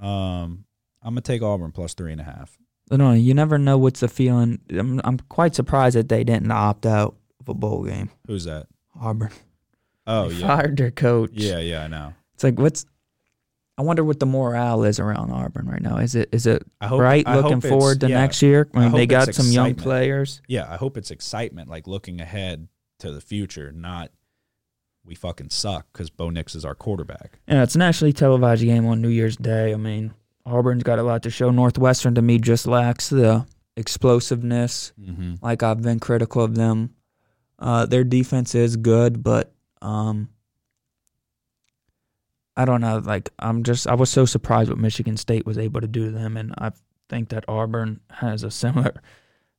Um, 0.00 0.64
I'm 1.02 1.14
gonna 1.14 1.22
take 1.22 1.42
Auburn 1.42 1.72
plus 1.72 1.94
three 1.94 2.12
and 2.12 2.20
a 2.20 2.24
half. 2.24 2.56
I 2.90 2.96
don't 2.96 3.08
know. 3.08 3.14
You 3.14 3.34
never 3.34 3.58
know 3.58 3.78
what's 3.78 4.00
the 4.00 4.08
feeling. 4.08 4.60
I'm 4.70 5.00
I'm 5.04 5.18
quite 5.18 5.54
surprised 5.54 5.96
that 5.96 6.08
they 6.08 6.24
didn't 6.24 6.50
opt 6.50 6.86
out 6.86 7.16
of 7.40 7.48
a 7.48 7.54
bowl 7.54 7.84
game. 7.84 8.10
Who's 8.26 8.44
that? 8.44 8.66
Auburn 9.00 9.30
Oh 10.06 10.28
yeah, 10.28 10.46
fired 10.46 10.76
their 10.76 10.90
coach. 10.90 11.30
yeah, 11.32 11.58
yeah. 11.58 11.84
I 11.84 11.88
know. 11.88 12.14
It's 12.34 12.44
like 12.44 12.58
what's. 12.58 12.86
I 13.78 13.82
wonder 13.82 14.04
what 14.04 14.20
the 14.20 14.26
morale 14.26 14.84
is 14.84 15.00
around 15.00 15.30
Auburn 15.30 15.66
right 15.66 15.80
now. 15.80 15.96
Is 15.96 16.14
it 16.14 16.28
is 16.32 16.46
it 16.46 16.62
I 16.80 16.88
hope 16.88 16.98
bright 16.98 17.26
I 17.26 17.36
looking 17.36 17.60
forward 17.60 18.00
to 18.00 18.08
yeah. 18.08 18.20
next 18.20 18.42
year? 18.42 18.68
I 18.74 18.80
mean, 18.80 18.92
they 18.92 19.06
got 19.06 19.34
some 19.34 19.50
young 19.50 19.74
players. 19.74 20.42
Yeah, 20.46 20.70
I 20.70 20.76
hope 20.76 20.96
it's 20.96 21.10
excitement, 21.10 21.70
like 21.70 21.86
looking 21.86 22.20
ahead 22.20 22.68
to 22.98 23.10
the 23.10 23.20
future, 23.20 23.72
not 23.72 24.10
we 25.04 25.14
fucking 25.14 25.50
suck 25.50 25.86
because 25.92 26.10
Bo 26.10 26.30
Nix 26.30 26.54
is 26.54 26.64
our 26.64 26.74
quarterback. 26.74 27.40
Yeah, 27.48 27.62
it's 27.62 27.74
a 27.74 27.78
nationally 27.78 28.12
televised 28.12 28.62
game 28.62 28.86
on 28.86 29.00
New 29.00 29.08
Year's 29.08 29.36
Day. 29.36 29.72
I 29.72 29.76
mean, 29.76 30.14
Auburn's 30.46 30.82
got 30.82 30.98
a 30.98 31.02
lot 31.02 31.22
to 31.24 31.30
show. 31.30 31.50
Northwestern 31.50 32.14
to 32.14 32.22
me 32.22 32.38
just 32.38 32.66
lacks 32.66 33.08
the 33.08 33.46
explosiveness. 33.76 34.92
Mm-hmm. 35.00 35.34
Like 35.42 35.62
I've 35.62 35.82
been 35.82 35.98
critical 35.98 36.44
of 36.44 36.54
them. 36.54 36.94
Uh, 37.58 37.86
their 37.86 38.04
defense 38.04 38.54
is 38.54 38.76
good, 38.76 39.22
but 39.22 39.52
um, 39.80 40.28
I 42.56 42.64
don't 42.64 42.80
know. 42.80 42.98
Like 42.98 43.30
I'm 43.38 43.62
just 43.62 43.86
I 43.86 43.94
was 43.94 44.10
so 44.10 44.24
surprised 44.26 44.68
what 44.68 44.78
Michigan 44.78 45.16
State 45.16 45.46
was 45.46 45.58
able 45.58 45.80
to 45.80 45.88
do 45.88 46.06
to 46.06 46.10
them, 46.10 46.36
and 46.36 46.54
I 46.58 46.72
think 47.08 47.30
that 47.30 47.44
Auburn 47.48 48.00
has 48.10 48.42
a 48.42 48.50
similar, 48.50 49.00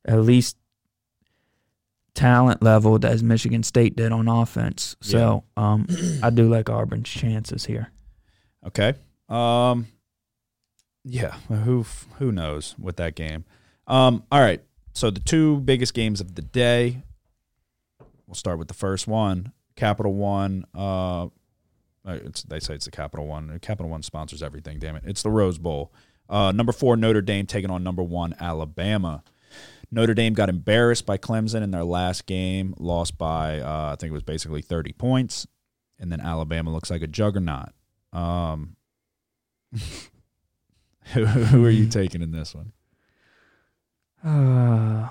at 0.04 0.20
least 0.20 0.56
talent 2.14 2.62
level 2.62 3.04
as 3.04 3.22
Michigan 3.22 3.62
State 3.62 3.96
did 3.96 4.12
on 4.12 4.28
offense. 4.28 4.96
So 5.00 5.44
um, 5.56 5.86
I 6.22 6.30
do 6.30 6.48
like 6.48 6.70
Auburn's 6.70 7.08
chances 7.08 7.64
here. 7.64 7.90
Okay. 8.66 8.94
Um. 9.28 9.88
Yeah. 11.04 11.34
Who 11.48 11.84
who 12.18 12.32
knows 12.32 12.74
with 12.78 12.96
that 12.96 13.14
game? 13.14 13.44
Um. 13.86 14.24
All 14.30 14.40
right. 14.40 14.62
So 14.92 15.10
the 15.10 15.20
two 15.20 15.58
biggest 15.60 15.94
games 15.94 16.20
of 16.20 16.34
the 16.36 16.42
day. 16.42 17.02
We'll 18.26 18.36
start 18.36 18.58
with 18.58 18.68
the 18.68 18.74
first 18.74 19.06
one. 19.06 19.52
Capital 19.76 20.14
One. 20.14 20.64
Uh, 20.74 21.28
they 22.04 22.60
say 22.60 22.74
it's 22.74 22.84
the 22.84 22.90
Capital 22.90 23.26
One. 23.26 23.58
Capital 23.60 23.90
One 23.90 24.02
sponsors 24.02 24.42
everything. 24.42 24.78
Damn 24.78 24.96
it! 24.96 25.04
It's 25.06 25.22
the 25.22 25.30
Rose 25.30 25.58
Bowl. 25.58 25.92
Uh, 26.28 26.52
number 26.52 26.72
four 26.72 26.96
Notre 26.96 27.20
Dame 27.22 27.46
taking 27.46 27.70
on 27.70 27.82
number 27.82 28.02
one 28.02 28.34
Alabama. 28.40 29.22
Notre 29.90 30.14
Dame 30.14 30.34
got 30.34 30.48
embarrassed 30.48 31.06
by 31.06 31.16
Clemson 31.18 31.62
in 31.62 31.70
their 31.70 31.84
last 31.84 32.26
game, 32.26 32.74
lost 32.78 33.16
by 33.16 33.60
uh, 33.60 33.92
I 33.92 33.96
think 33.98 34.10
it 34.10 34.14
was 34.14 34.22
basically 34.22 34.62
thirty 34.62 34.92
points, 34.92 35.46
and 35.98 36.10
then 36.10 36.20
Alabama 36.20 36.70
looks 36.70 36.90
like 36.90 37.02
a 37.02 37.06
juggernaut. 37.06 37.70
Um, 38.12 38.76
who, 41.12 41.24
who 41.24 41.64
are 41.64 41.70
you 41.70 41.88
taking 41.88 42.22
in 42.22 42.32
this 42.32 42.54
one? 42.54 42.72
Uh, 44.24 45.08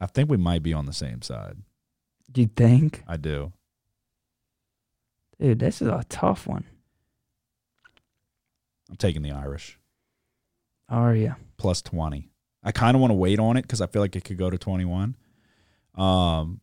I 0.00 0.06
think 0.06 0.30
we 0.30 0.36
might 0.36 0.62
be 0.62 0.72
on 0.72 0.86
the 0.86 0.92
same 0.92 1.22
side. 1.22 1.56
do 2.30 2.42
you 2.42 2.50
think, 2.54 3.02
I 3.06 3.16
do. 3.16 3.52
Dude? 5.40 5.58
This 5.58 5.80
is 5.82 5.88
a 5.88 6.04
tough 6.08 6.46
one. 6.46 6.64
I'm 8.88 8.96
taking 8.96 9.22
the 9.22 9.30
Irish 9.30 9.78
Are 10.88 11.14
you? 11.14 11.36
plus 11.56 11.80
20. 11.82 12.28
I 12.62 12.72
kind 12.72 12.94
of 12.94 13.00
want 13.00 13.10
to 13.10 13.16
wait 13.16 13.38
on 13.38 13.56
it 13.56 13.62
because 13.62 13.80
I 13.80 13.86
feel 13.86 14.02
like 14.02 14.16
it 14.16 14.24
could 14.24 14.36
go 14.36 14.50
to 14.50 14.58
21. 14.58 15.16
Um, 15.94 16.60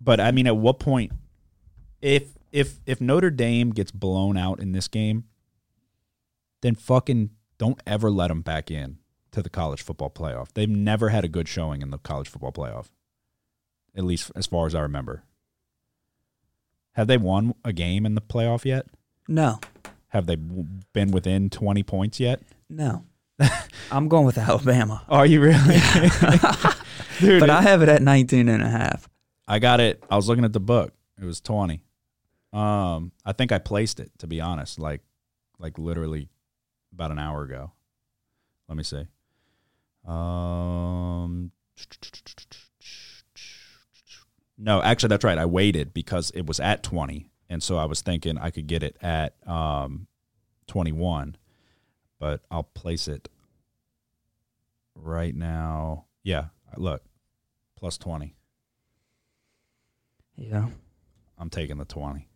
but 0.00 0.20
I 0.20 0.30
mean, 0.30 0.46
at 0.46 0.56
what 0.56 0.78
point, 0.78 1.12
if 2.00 2.36
if 2.52 2.80
if 2.86 3.00
Notre 3.00 3.30
Dame 3.30 3.70
gets 3.70 3.90
blown 3.90 4.36
out 4.36 4.60
in 4.60 4.72
this 4.72 4.88
game, 4.88 5.24
then 6.62 6.74
fucking 6.74 7.30
don't 7.58 7.80
ever 7.86 8.10
let 8.10 8.28
them 8.28 8.42
back 8.42 8.70
in 8.70 8.98
to 9.32 9.42
the 9.42 9.50
college 9.50 9.82
football 9.82 10.10
playoff. 10.10 10.48
They've 10.54 10.68
never 10.68 11.10
had 11.10 11.24
a 11.24 11.28
good 11.28 11.48
showing 11.48 11.82
in 11.82 11.90
the 11.90 11.98
college 11.98 12.28
football 12.28 12.52
playoff, 12.52 12.86
at 13.96 14.04
least 14.04 14.30
as 14.34 14.46
far 14.46 14.66
as 14.66 14.74
I 14.74 14.80
remember. 14.80 15.24
Have 16.96 17.06
they 17.06 17.16
won 17.18 17.54
a 17.64 17.72
game 17.72 18.04
in 18.06 18.14
the 18.14 18.20
playoff 18.20 18.64
yet? 18.64 18.86
No, 19.28 19.60
Have 20.08 20.26
they 20.26 20.36
been 20.36 21.10
within 21.10 21.50
20 21.50 21.82
points 21.82 22.18
yet? 22.20 22.42
no. 22.68 23.04
I'm 23.92 24.08
going 24.08 24.24
with 24.24 24.38
Alabama. 24.38 25.04
Are 25.10 25.26
you 25.26 25.42
really? 25.42 25.76
Dude, 27.20 27.38
But 27.40 27.50
I 27.50 27.60
have 27.60 27.82
it 27.82 27.88
at 27.90 28.00
19 28.00 28.48
and 28.48 28.62
a 28.62 28.68
half. 28.68 29.10
I 29.46 29.58
got 29.58 29.78
it. 29.78 30.02
I 30.10 30.16
was 30.16 30.26
looking 30.26 30.44
at 30.46 30.54
the 30.54 30.60
book. 30.60 30.94
It 31.20 31.24
was 31.26 31.40
20. 31.42 31.82
Um, 32.54 33.12
I 33.26 33.32
think 33.32 33.52
I 33.52 33.58
placed 33.58 34.00
it 34.00 34.10
to 34.20 34.26
be 34.26 34.40
honest, 34.40 34.78
like 34.78 35.02
like 35.58 35.78
literally 35.78 36.30
about 36.94 37.10
an 37.10 37.18
hour 37.18 37.42
ago. 37.42 37.72
Let 38.68 38.78
me 38.78 38.82
see. 38.84 39.04
Um 40.06 41.52
No, 44.58 44.82
actually 44.82 45.08
that's 45.08 45.24
right. 45.24 45.38
I 45.38 45.46
waited 45.46 45.92
because 45.92 46.30
it 46.30 46.46
was 46.46 46.60
at 46.60 46.82
20 46.82 47.28
and 47.48 47.62
so 47.62 47.76
I 47.76 47.84
was 47.84 48.00
thinking 48.00 48.38
I 48.38 48.50
could 48.50 48.66
get 48.66 48.82
it 48.82 48.96
at 49.02 49.34
um 49.46 50.06
21. 50.66 51.36
But 52.18 52.40
I'll 52.50 52.62
place 52.62 53.08
it 53.08 53.28
right 54.94 55.34
now. 55.34 56.06
Yeah, 56.22 56.46
look. 56.76 57.02
Plus 57.76 57.98
20. 57.98 58.34
Yeah. 60.36 60.68
I'm 61.38 61.50
taking 61.50 61.76
the 61.76 61.84
20. 61.84 62.26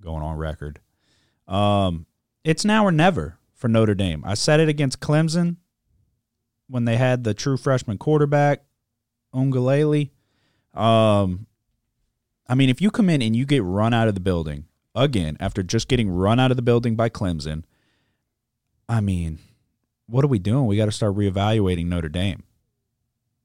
Going 0.00 0.22
on 0.22 0.36
record. 0.36 0.80
Um, 1.48 2.06
it's 2.44 2.64
now 2.64 2.84
or 2.84 2.92
never 2.92 3.38
for 3.54 3.68
Notre 3.68 3.94
Dame. 3.94 4.22
I 4.24 4.34
said 4.34 4.60
it 4.60 4.68
against 4.68 5.00
Clemson 5.00 5.56
when 6.68 6.84
they 6.84 6.96
had 6.96 7.24
the 7.24 7.34
true 7.34 7.56
freshman 7.56 7.98
quarterback, 7.98 8.64
Uiagalelei. 9.36 10.10
Um, 10.74 11.46
I 12.48 12.54
mean, 12.54 12.68
if 12.68 12.80
you 12.80 12.90
come 12.90 13.10
in 13.10 13.22
and 13.22 13.34
you 13.34 13.46
get 13.46 13.62
run 13.62 13.94
out 13.94 14.08
of 14.08 14.14
the 14.14 14.20
building 14.20 14.64
again 14.94 15.36
after 15.40 15.62
just 15.62 15.88
getting 15.88 16.08
run 16.10 16.40
out 16.40 16.50
of 16.50 16.56
the 16.56 16.62
building 16.62 16.96
by 16.96 17.08
Clemson, 17.08 17.64
I 18.88 19.00
mean, 19.00 19.38
what 20.06 20.24
are 20.24 20.28
we 20.28 20.38
doing? 20.38 20.66
We 20.66 20.76
got 20.76 20.86
to 20.86 20.92
start 20.92 21.16
reevaluating 21.16 21.86
Notre 21.86 22.08
Dame. 22.08 22.44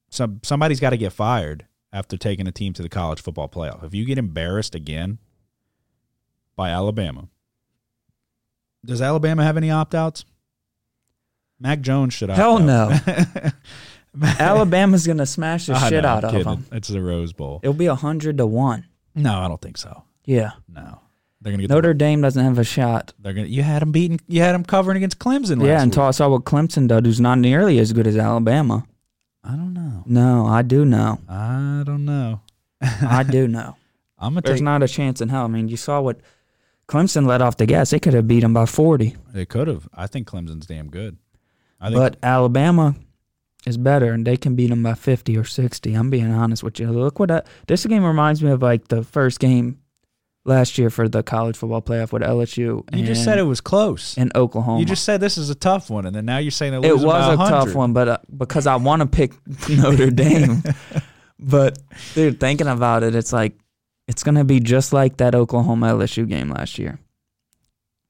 Some 0.09 0.41
somebody's 0.43 0.79
got 0.79 0.91
to 0.91 0.97
get 0.97 1.13
fired 1.13 1.65
after 1.93 2.17
taking 2.17 2.47
a 2.47 2.51
team 2.51 2.73
to 2.73 2.81
the 2.81 2.89
college 2.89 3.21
football 3.21 3.49
playoff. 3.49 3.83
If 3.83 3.93
you 3.93 4.05
get 4.05 4.17
embarrassed 4.17 4.75
again 4.75 5.19
by 6.55 6.69
Alabama, 6.69 7.29
does 8.83 9.01
Alabama 9.01 9.43
have 9.43 9.57
any 9.57 9.71
opt 9.71 9.95
outs? 9.95 10.25
Mac 11.59 11.81
Jones 11.81 12.13
should 12.13 12.29
opt 12.29 12.37
Hell 12.37 12.59
no. 12.59 12.97
Alabama's 14.39 15.05
going 15.05 15.17
to 15.19 15.25
smash 15.25 15.67
the 15.67 15.77
shit 15.89 16.05
out 16.05 16.23
I'm 16.23 16.29
of 16.29 16.31
kidding. 16.31 16.45
them. 16.45 16.65
It's 16.71 16.87
the 16.89 17.01
Rose 17.01 17.33
Bowl. 17.33 17.59
It'll 17.63 17.73
be 17.73 17.87
100 17.87 18.37
to 18.37 18.45
1. 18.45 18.85
No, 19.15 19.39
I 19.39 19.47
don't 19.47 19.61
think 19.61 19.77
so. 19.77 20.03
Yeah. 20.25 20.51
No, 20.69 20.99
they're 21.41 21.51
gonna 21.51 21.63
get 21.63 21.69
Notre 21.69 21.89
The, 21.89 21.93
Dame 21.95 22.21
doesn't 22.21 22.43
have 22.43 22.57
a 22.59 22.63
shot. 22.63 23.13
they're 23.19 23.33
gonna. 23.33 23.47
You 23.47 23.63
had 23.63 23.81
them 23.81 23.91
beating. 23.91 24.21
You 24.27 24.41
had 24.41 24.53
them 24.53 24.63
covering 24.63 24.97
against 24.97 25.19
Clemson. 25.19 25.57
Last 25.59 25.65
yeah, 25.67 25.75
week. 25.77 25.83
until 25.83 26.03
I 26.03 26.11
saw 26.11 26.29
what 26.29 26.43
Clemson 26.45 26.87
did, 26.87 27.05
who's 27.05 27.19
not 27.19 27.39
nearly 27.39 27.79
as 27.79 27.91
good 27.91 28.07
as 28.07 28.15
Alabama. 28.15 28.85
I 29.43 29.49
don't 29.51 29.73
know. 29.73 30.03
No, 30.05 30.45
I 30.45 30.61
do 30.61 30.85
know. 30.85 31.19
I 31.27 31.83
don't 31.85 32.05
know. 32.05 32.41
I 32.81 33.23
do 33.23 33.47
know. 33.49 33.75
I'm 34.19 34.33
gonna 34.33 34.41
There's 34.41 34.59
take. 34.59 34.63
not 34.63 34.83
a 34.83 34.87
chance 34.87 35.19
in 35.19 35.29
hell. 35.29 35.43
I 35.45 35.47
mean, 35.47 35.67
you 35.67 35.77
saw 35.77 35.99
what 35.99 36.19
Clemson 36.87 37.25
let 37.25 37.41
off 37.41 37.57
the 37.57 37.65
gas. 37.65 37.89
They 37.89 37.99
could 37.99 38.13
have 38.13 38.27
beat 38.27 38.41
them 38.41 38.53
by 38.53 38.67
40. 38.67 39.15
They 39.33 39.45
could 39.45 39.67
have. 39.67 39.89
I 39.93 40.05
think 40.07 40.27
Clemson's 40.27 40.67
damn 40.67 40.89
good. 40.89 41.17
I 41.81 41.87
think. 41.87 41.95
But 41.99 42.17
Alabama 42.21 42.95
is 43.65 43.77
better, 43.77 44.11
and 44.11 44.25
they 44.25 44.37
can 44.37 44.55
beat 44.55 44.69
them 44.69 44.83
by 44.83 44.93
50 44.93 45.37
or 45.37 45.43
60. 45.43 45.93
I'm 45.93 46.09
being 46.09 46.31
honest 46.31 46.63
with 46.63 46.79
you. 46.79 46.89
Look 46.91 47.19
what 47.19 47.31
I, 47.31 47.43
this 47.67 47.85
game 47.85 48.03
reminds 48.03 48.43
me 48.43 48.51
of 48.51 48.61
like 48.61 48.87
the 48.87 49.03
first 49.03 49.39
game 49.39 49.79
last 50.45 50.77
year 50.77 50.89
for 50.89 51.07
the 51.07 51.21
college 51.21 51.55
football 51.55 51.81
playoff 51.81 52.11
with 52.11 52.23
LSU. 52.23 52.57
you 52.57 52.85
and, 52.91 53.05
just 53.05 53.23
said 53.23 53.37
it 53.37 53.43
was 53.43 53.61
close. 53.61 54.17
in 54.17 54.31
Oklahoma. 54.35 54.79
You 54.79 54.85
just 54.85 55.03
said 55.03 55.21
this 55.21 55.37
is 55.37 55.49
a 55.49 55.55
tough 55.55 55.89
one, 55.89 56.05
and 56.05 56.15
then 56.15 56.25
now 56.25 56.39
you're 56.39 56.51
saying 56.51 56.73
it 56.73 56.79
was 56.79 57.03
a 57.03 57.07
100. 57.07 57.49
tough 57.49 57.75
one, 57.75 57.93
but 57.93 58.07
uh, 58.07 58.17
because 58.35 58.67
I 58.67 58.75
want 58.77 59.01
to 59.01 59.07
pick 59.07 59.33
Notre 59.69 60.09
Dame, 60.09 60.63
but 61.39 61.77
dude, 62.15 62.39
thinking 62.39 62.67
about 62.67 63.03
it, 63.03 63.15
it's 63.15 63.33
like 63.33 63.57
it's 64.07 64.23
gonna 64.23 64.43
be 64.43 64.59
just 64.59 64.93
like 64.93 65.17
that 65.17 65.35
Oklahoma 65.35 65.87
LSU 65.93 66.27
game 66.27 66.49
last 66.49 66.79
year. 66.79 66.99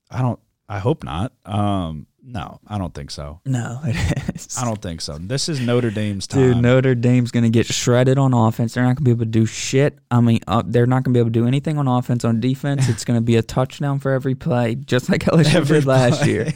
I 0.10 0.22
don't. 0.22 0.40
I 0.68 0.80
hope 0.80 1.04
not. 1.04 1.34
Um, 1.46 2.08
no, 2.24 2.60
I 2.68 2.78
don't 2.78 2.94
think 2.94 3.12
so. 3.12 3.42
No, 3.46 3.80
it 3.86 4.36
is. 4.36 4.58
I 4.58 4.66
don't 4.66 4.82
think 4.82 5.02
so. 5.02 5.18
This 5.18 5.50
is 5.50 5.60
Notre 5.60 5.90
Dame's 5.90 6.28
time. 6.28 6.40
Dude, 6.54 6.58
Notre 6.62 6.96
Dame's 6.96 7.32
gonna 7.32 7.50
get 7.50 7.66
shredded 7.66 8.18
on 8.18 8.34
offense. 8.34 8.74
They're 8.74 8.84
not 8.84 8.96
gonna 8.96 9.06
be 9.06 9.12
able 9.12 9.26
to 9.26 9.32
do 9.32 9.46
shit. 9.46 9.98
I 10.10 10.22
mean, 10.22 10.40
uh, 10.48 10.64
they're 10.66 10.86
not 10.88 11.04
gonna 11.04 11.14
be 11.14 11.20
able 11.20 11.30
to 11.30 11.40
do 11.40 11.48
anything 11.48 11.78
on 11.78 11.88
offense. 11.88 12.24
On 12.24 12.40
defense, 12.40 12.90
it's 12.90 13.04
gonna 13.06 13.22
be 13.22 13.36
a 13.36 13.42
touchdown 13.58 14.00
for 14.00 14.12
every 14.12 14.36
play, 14.36 14.76
just 14.76 15.10
like 15.10 15.24
LSU 15.24 15.56
Every 15.56 15.80
did 15.80 15.88
last 15.88 16.22
play. 16.22 16.32
year. 16.32 16.54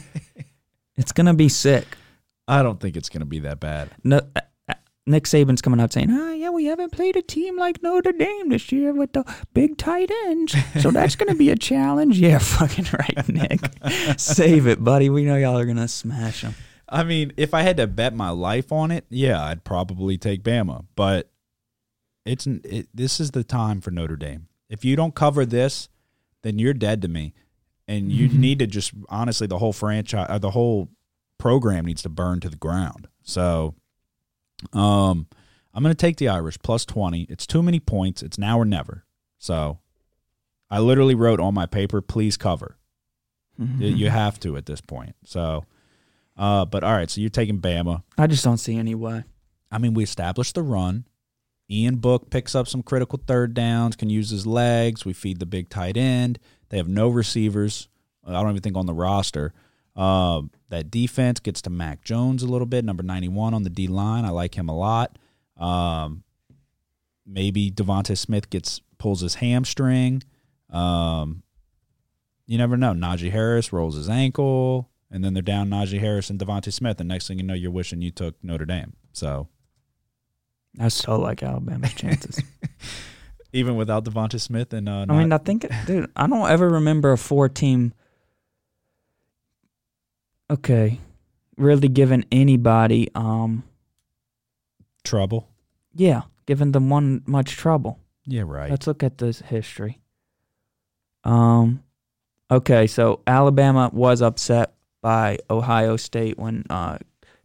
It's 0.96 1.12
gonna 1.12 1.34
be 1.34 1.48
sick. 1.48 1.86
I 2.48 2.62
don't 2.62 2.78
think 2.80 2.96
it's 2.96 3.08
going 3.08 3.22
to 3.22 3.26
be 3.26 3.40
that 3.40 3.58
bad. 3.58 3.90
No, 4.04 4.20
Nick 5.06 5.24
Saban's 5.24 5.62
coming 5.62 5.80
out 5.80 5.92
saying, 5.92 6.10
"Ah, 6.10 6.32
yeah, 6.32 6.50
we 6.50 6.64
haven't 6.64 6.90
played 6.90 7.16
a 7.16 7.22
team 7.22 7.56
like 7.56 7.82
Notre 7.82 8.12
Dame 8.12 8.48
this 8.48 8.72
year 8.72 8.92
with 8.92 9.12
the 9.12 9.24
big 9.54 9.78
tight 9.78 10.10
ends, 10.26 10.54
so 10.80 10.90
that's 10.90 11.14
going 11.14 11.28
to 11.28 11.38
be 11.38 11.50
a 11.50 11.56
challenge." 11.56 12.18
Yeah, 12.18 12.38
fucking 12.40 12.86
right, 12.92 13.28
Nick. 13.28 13.60
Save 14.18 14.66
it, 14.66 14.82
buddy. 14.82 15.08
We 15.08 15.24
know 15.24 15.36
y'all 15.36 15.58
are 15.58 15.64
gonna 15.64 15.88
smash 15.88 16.42
them. 16.42 16.54
I 16.88 17.04
mean, 17.04 17.32
if 17.36 17.54
I 17.54 17.62
had 17.62 17.76
to 17.78 17.86
bet 17.86 18.14
my 18.14 18.30
life 18.30 18.72
on 18.72 18.90
it, 18.90 19.06
yeah, 19.08 19.42
I'd 19.42 19.64
probably 19.64 20.18
take 20.18 20.42
Bama. 20.42 20.86
But 20.96 21.30
it's 22.24 22.46
it, 22.46 22.88
this 22.92 23.20
is 23.20 23.30
the 23.30 23.44
time 23.44 23.80
for 23.80 23.90
Notre 23.92 24.16
Dame. 24.16 24.48
If 24.68 24.84
you 24.84 24.96
don't 24.96 25.14
cover 25.14 25.46
this, 25.46 25.88
then 26.42 26.58
you're 26.58 26.74
dead 26.74 27.02
to 27.02 27.08
me, 27.08 27.32
and 27.86 28.10
you 28.10 28.28
need 28.36 28.58
to 28.58 28.66
just 28.66 28.92
honestly 29.08 29.46
the 29.46 29.58
whole 29.58 29.72
franchise, 29.72 30.26
uh, 30.28 30.38
the 30.38 30.50
whole 30.50 30.88
program 31.38 31.86
needs 31.86 32.02
to 32.02 32.08
burn 32.08 32.40
to 32.40 32.48
the 32.48 32.56
ground. 32.56 33.08
So, 33.22 33.74
um, 34.72 35.26
I'm 35.74 35.82
going 35.82 35.94
to 35.94 36.00
take 36.00 36.16
the 36.16 36.28
Irish 36.28 36.58
plus 36.62 36.84
twenty. 36.84 37.22
It's 37.28 37.46
too 37.46 37.62
many 37.62 37.80
points. 37.80 38.22
It's 38.22 38.38
now 38.38 38.58
or 38.58 38.64
never. 38.64 39.04
So, 39.38 39.78
I 40.70 40.80
literally 40.80 41.14
wrote 41.14 41.40
on 41.40 41.54
my 41.54 41.66
paper, 41.66 42.00
please 42.00 42.36
cover. 42.36 42.76
You, 43.58 43.88
you 43.88 44.10
have 44.10 44.38
to 44.40 44.56
at 44.56 44.66
this 44.66 44.80
point. 44.80 45.14
So, 45.24 45.64
uh, 46.36 46.66
but 46.66 46.84
all 46.84 46.92
right. 46.92 47.08
So 47.08 47.22
you're 47.22 47.30
taking 47.30 47.60
Bama. 47.60 48.02
I 48.18 48.26
just 48.26 48.44
don't 48.44 48.58
see 48.58 48.76
any 48.76 48.94
way. 48.94 49.24
I 49.70 49.78
mean, 49.78 49.94
we 49.94 50.02
established 50.04 50.54
the 50.54 50.62
run. 50.62 51.06
Ian 51.70 51.96
Book 51.96 52.30
picks 52.30 52.54
up 52.54 52.68
some 52.68 52.82
critical 52.82 53.20
third 53.26 53.54
downs, 53.54 53.96
can 53.96 54.10
use 54.10 54.30
his 54.30 54.46
legs. 54.46 55.04
We 55.04 55.12
feed 55.12 55.38
the 55.38 55.46
big 55.46 55.68
tight 55.68 55.96
end. 55.96 56.38
They 56.68 56.76
have 56.76 56.88
no 56.88 57.08
receivers. 57.08 57.88
I 58.26 58.32
don't 58.32 58.50
even 58.50 58.60
think 58.62 58.76
on 58.76 58.86
the 58.86 58.92
roster. 58.94 59.54
Um, 59.96 60.50
that 60.68 60.90
defense 60.90 61.40
gets 61.40 61.62
to 61.62 61.70
Mac 61.70 62.04
Jones 62.04 62.42
a 62.42 62.46
little 62.46 62.66
bit, 62.66 62.84
number 62.84 63.02
91 63.02 63.54
on 63.54 63.62
the 63.62 63.70
D 63.70 63.86
line. 63.86 64.24
I 64.24 64.30
like 64.30 64.54
him 64.56 64.68
a 64.68 64.76
lot. 64.76 65.18
Um, 65.56 66.22
maybe 67.24 67.70
Devonta 67.70 68.16
Smith 68.16 68.50
gets 68.50 68.80
pulls 68.98 69.20
his 69.20 69.36
hamstring. 69.36 70.22
Um, 70.70 71.42
you 72.46 72.58
never 72.58 72.76
know. 72.76 72.92
Najee 72.92 73.30
Harris 73.30 73.72
rolls 73.72 73.96
his 73.96 74.08
ankle, 74.08 74.90
and 75.10 75.24
then 75.24 75.34
they're 75.34 75.42
down 75.42 75.70
Najee 75.70 76.00
Harris 76.00 76.30
and 76.30 76.38
Devonta 76.38 76.72
Smith. 76.72 77.00
And 77.00 77.08
next 77.08 77.28
thing 77.28 77.38
you 77.38 77.44
know, 77.44 77.54
you're 77.54 77.70
wishing 77.70 78.02
you 78.02 78.10
took 78.10 78.36
Notre 78.42 78.66
Dame. 78.66 78.94
So 79.12 79.48
I 80.78 80.88
still 80.88 81.18
like 81.18 81.42
Alabama's 81.42 81.94
chances. 81.94 82.40
even 83.52 83.76
without 83.76 84.04
Devonta 84.04 84.40
Smith 84.40 84.72
and 84.72 84.88
uh, 84.88 85.06
I 85.08 85.16
mean, 85.16 85.32
I 85.32 85.38
think, 85.38 85.66
dude, 85.86 86.10
I 86.14 86.26
don't 86.26 86.50
ever 86.50 86.68
remember 86.68 87.12
a 87.12 87.18
four 87.18 87.48
team. 87.48 87.94
Okay, 90.50 91.00
really 91.56 91.88
giving 91.88 92.24
anybody, 92.30 93.08
um, 93.14 93.64
trouble. 95.04 95.48
yeah, 95.94 96.22
giving 96.46 96.72
them 96.72 96.90
one 96.90 97.22
much 97.26 97.56
trouble. 97.56 97.98
Yeah, 98.24 98.42
right. 98.46 98.70
Let's 98.70 98.86
look 98.86 99.02
at 99.02 99.18
this 99.18 99.40
history. 99.40 100.00
Um, 101.24 101.82
okay, 102.50 102.86
so 102.86 103.20
Alabama 103.26 103.90
was 103.92 104.22
upset 104.22 104.74
by 105.02 105.38
Ohio 105.50 105.96
State 105.96 106.38
when 106.38 106.64
uh, 106.70 106.98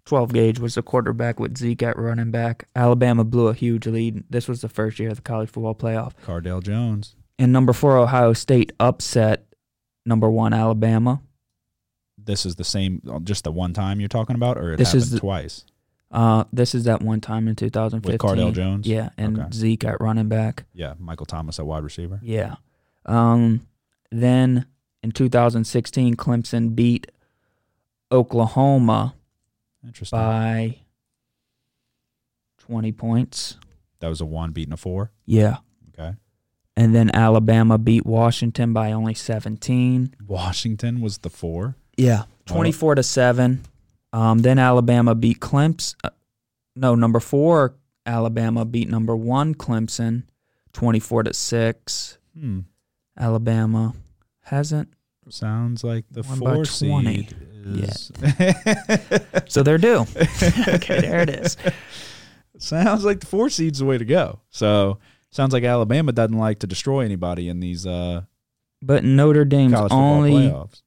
12 0.05 0.33
gauge 0.33 0.59
was 0.59 0.75
the 0.75 0.81
quarterback 0.81 1.39
with 1.39 1.57
Zeke 1.57 1.83
at 1.83 1.97
running 1.97 2.31
back. 2.31 2.67
Alabama 2.75 3.23
blew 3.23 3.47
a 3.47 3.53
huge 3.53 3.87
lead. 3.87 4.23
This 4.29 4.47
was 4.47 4.61
the 4.61 4.69
first 4.69 4.99
year 4.99 5.09
of 5.09 5.15
the 5.17 5.21
college 5.21 5.49
football 5.49 5.75
playoff. 5.75 6.13
Cardale 6.25 6.61
Jones. 6.61 7.15
And 7.39 7.51
number 7.51 7.73
four, 7.73 7.97
Ohio 7.97 8.33
State 8.33 8.71
upset 8.79 9.45
number 10.05 10.29
one, 10.29 10.53
Alabama. 10.53 11.21
This 12.25 12.45
is 12.45 12.55
the 12.55 12.63
same, 12.63 13.01
just 13.23 13.43
the 13.43 13.51
one 13.51 13.73
time 13.73 13.99
you're 13.99 14.09
talking 14.09 14.35
about, 14.35 14.57
or 14.57 14.73
it 14.73 14.77
This 14.77 14.89
happened 14.89 15.03
is 15.03 15.11
the- 15.11 15.19
twice 15.19 15.65
Uh, 16.11 16.43
this 16.51 16.75
is 16.75 16.83
that 16.83 17.01
one 17.01 17.21
time 17.21 17.47
in 17.47 17.55
2015. 17.55 18.11
with 18.11 18.19
Cardale 18.21 18.53
Jones. 18.53 18.85
Yeah, 18.87 19.09
and 19.17 19.39
Okay. 19.39 19.47
Zeke 19.53 19.85
at 19.85 20.01
running 20.01 20.27
back. 20.27 20.65
yeah. 20.73 20.93
Michael 20.99 21.25
Thomas 21.25 21.57
at 21.59 21.65
wide 21.65 21.83
receiver. 21.83 22.19
Yeah. 22.21 22.55
Um, 23.05 23.61
then 24.11 24.65
in 25.01 25.11
2016, 25.13 26.15
Clemson 26.15 26.75
beat 26.75 27.09
Oklahoma 28.11 29.15
Interesting. 29.85 30.19
by 30.19 30.77
20 32.59 32.91
points. 32.91 33.57
that 33.99 34.07
was 34.09 34.19
a 34.21 34.25
one 34.25 34.51
beating 34.51 34.73
a 34.73 34.77
four. 34.77 35.11
Yeah. 35.25 35.57
Okay. 35.97 36.15
And 36.75 36.95
then 36.95 37.09
Alabama 37.13 37.77
beat 37.77 38.05
Washington 38.05 38.73
by 38.73 38.91
only 38.91 39.13
17. 39.13 40.15
Washington 40.27 41.01
was 41.01 41.19
the 41.19 41.29
four. 41.29 41.75
Yeah. 42.01 42.23
24 42.47 42.95
to 42.95 43.03
7. 43.03 43.61
Um, 44.13 44.39
then 44.39 44.57
Alabama 44.59 45.15
beat 45.15 45.39
Clemson. 45.39 45.95
Uh, 46.03 46.09
no, 46.75 46.95
number 46.95 47.19
four, 47.19 47.75
Alabama 48.05 48.65
beat 48.65 48.89
number 48.89 49.15
one, 49.15 49.53
Clemson, 49.53 50.23
24 50.73 51.23
to 51.23 51.33
6. 51.33 52.17
Hmm. 52.37 52.59
Alabama 53.17 53.93
hasn't. 54.41 54.89
Sounds 55.29 55.83
like 55.83 56.05
the 56.09 56.23
Won 56.23 56.39
by 56.39 56.55
four 56.55 56.65
20. 56.65 56.65
seed 56.65 57.35
is. 57.65 58.11
So 59.47 59.63
they're 59.63 59.77
due. 59.77 59.99
okay, 60.67 61.01
there 61.01 61.21
it 61.21 61.29
is. 61.29 61.57
sounds 62.57 63.05
like 63.05 63.19
the 63.19 63.25
four 63.25 63.49
seed's 63.49 63.79
the 63.79 63.85
way 63.85 63.97
to 63.97 64.05
go. 64.05 64.39
So 64.49 64.97
sounds 65.29 65.53
like 65.53 65.63
Alabama 65.63 66.11
doesn't 66.13 66.37
like 66.37 66.59
to 66.59 66.67
destroy 66.67 67.01
anybody 67.01 67.47
in 67.49 67.59
these 67.59 67.85
uh, 67.85 68.21
But 68.81 69.03
Notre 69.03 69.45
Dame's 69.45 69.73
only 69.91 70.31
playoffs. 70.31 70.81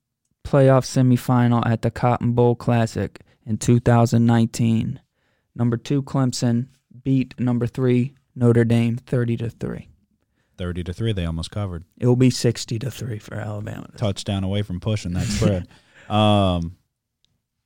Playoff 0.44 0.84
semifinal 0.84 1.66
at 1.66 1.82
the 1.82 1.90
Cotton 1.90 2.32
Bowl 2.32 2.54
Classic 2.54 3.20
in 3.46 3.56
2019. 3.58 5.00
Number 5.54 5.76
two 5.76 6.02
Clemson 6.02 6.68
beat 7.02 7.38
number 7.38 7.66
three 7.66 8.14
Notre 8.34 8.64
Dame 8.64 8.96
30 8.96 9.36
to 9.38 9.50
three. 9.50 9.88
Thirty 10.56 10.84
to 10.84 10.92
three, 10.92 11.12
they 11.12 11.24
almost 11.24 11.50
covered. 11.50 11.82
It 11.98 12.06
will 12.06 12.14
be 12.14 12.30
60 12.30 12.78
to 12.78 12.90
three 12.90 13.18
for 13.18 13.34
Alabama. 13.34 13.88
Touchdown 13.96 14.44
away 14.44 14.62
from 14.62 14.78
pushing 14.78 15.12
that 15.14 15.26
spread. 15.26 15.66
um, 16.08 16.76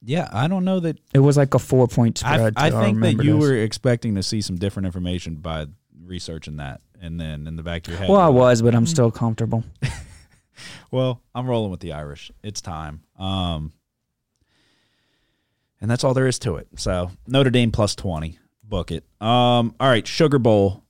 yeah, 0.02 0.28
I 0.32 0.48
don't 0.48 0.64
know 0.64 0.80
that 0.80 0.98
It 1.12 1.18
was 1.18 1.36
like 1.36 1.52
a 1.54 1.58
four 1.58 1.86
point 1.88 2.16
spread. 2.18 2.54
I 2.56 2.70
too. 2.70 2.80
think 2.80 3.00
that 3.00 3.22
you 3.22 3.34
this. 3.34 3.42
were 3.42 3.56
expecting 3.56 4.14
to 4.14 4.22
see 4.22 4.40
some 4.40 4.56
different 4.56 4.86
information 4.86 5.36
by 5.36 5.66
researching 6.02 6.56
that, 6.56 6.80
and 7.00 7.20
then 7.20 7.46
in 7.46 7.56
the 7.56 7.62
back 7.62 7.86
of 7.86 7.92
your 7.92 7.98
head. 7.98 8.08
Well, 8.08 8.20
I 8.20 8.28
was, 8.28 8.62
but 8.62 8.74
I'm 8.74 8.86
still 8.86 9.10
comfortable. 9.10 9.64
Well, 10.90 11.22
I'm 11.34 11.46
rolling 11.46 11.70
with 11.70 11.80
the 11.80 11.92
Irish. 11.92 12.30
It's 12.42 12.60
time. 12.60 13.02
Um, 13.18 13.72
and 15.80 15.90
that's 15.90 16.04
all 16.04 16.14
there 16.14 16.26
is 16.26 16.38
to 16.40 16.56
it. 16.56 16.68
So 16.76 17.10
Notre 17.26 17.50
Dame 17.50 17.70
plus 17.70 17.94
twenty, 17.94 18.38
book 18.64 18.90
it. 18.90 19.04
Um, 19.20 19.74
all 19.78 19.88
right, 19.88 20.06
Sugar 20.06 20.38
Bowl, 20.38 20.82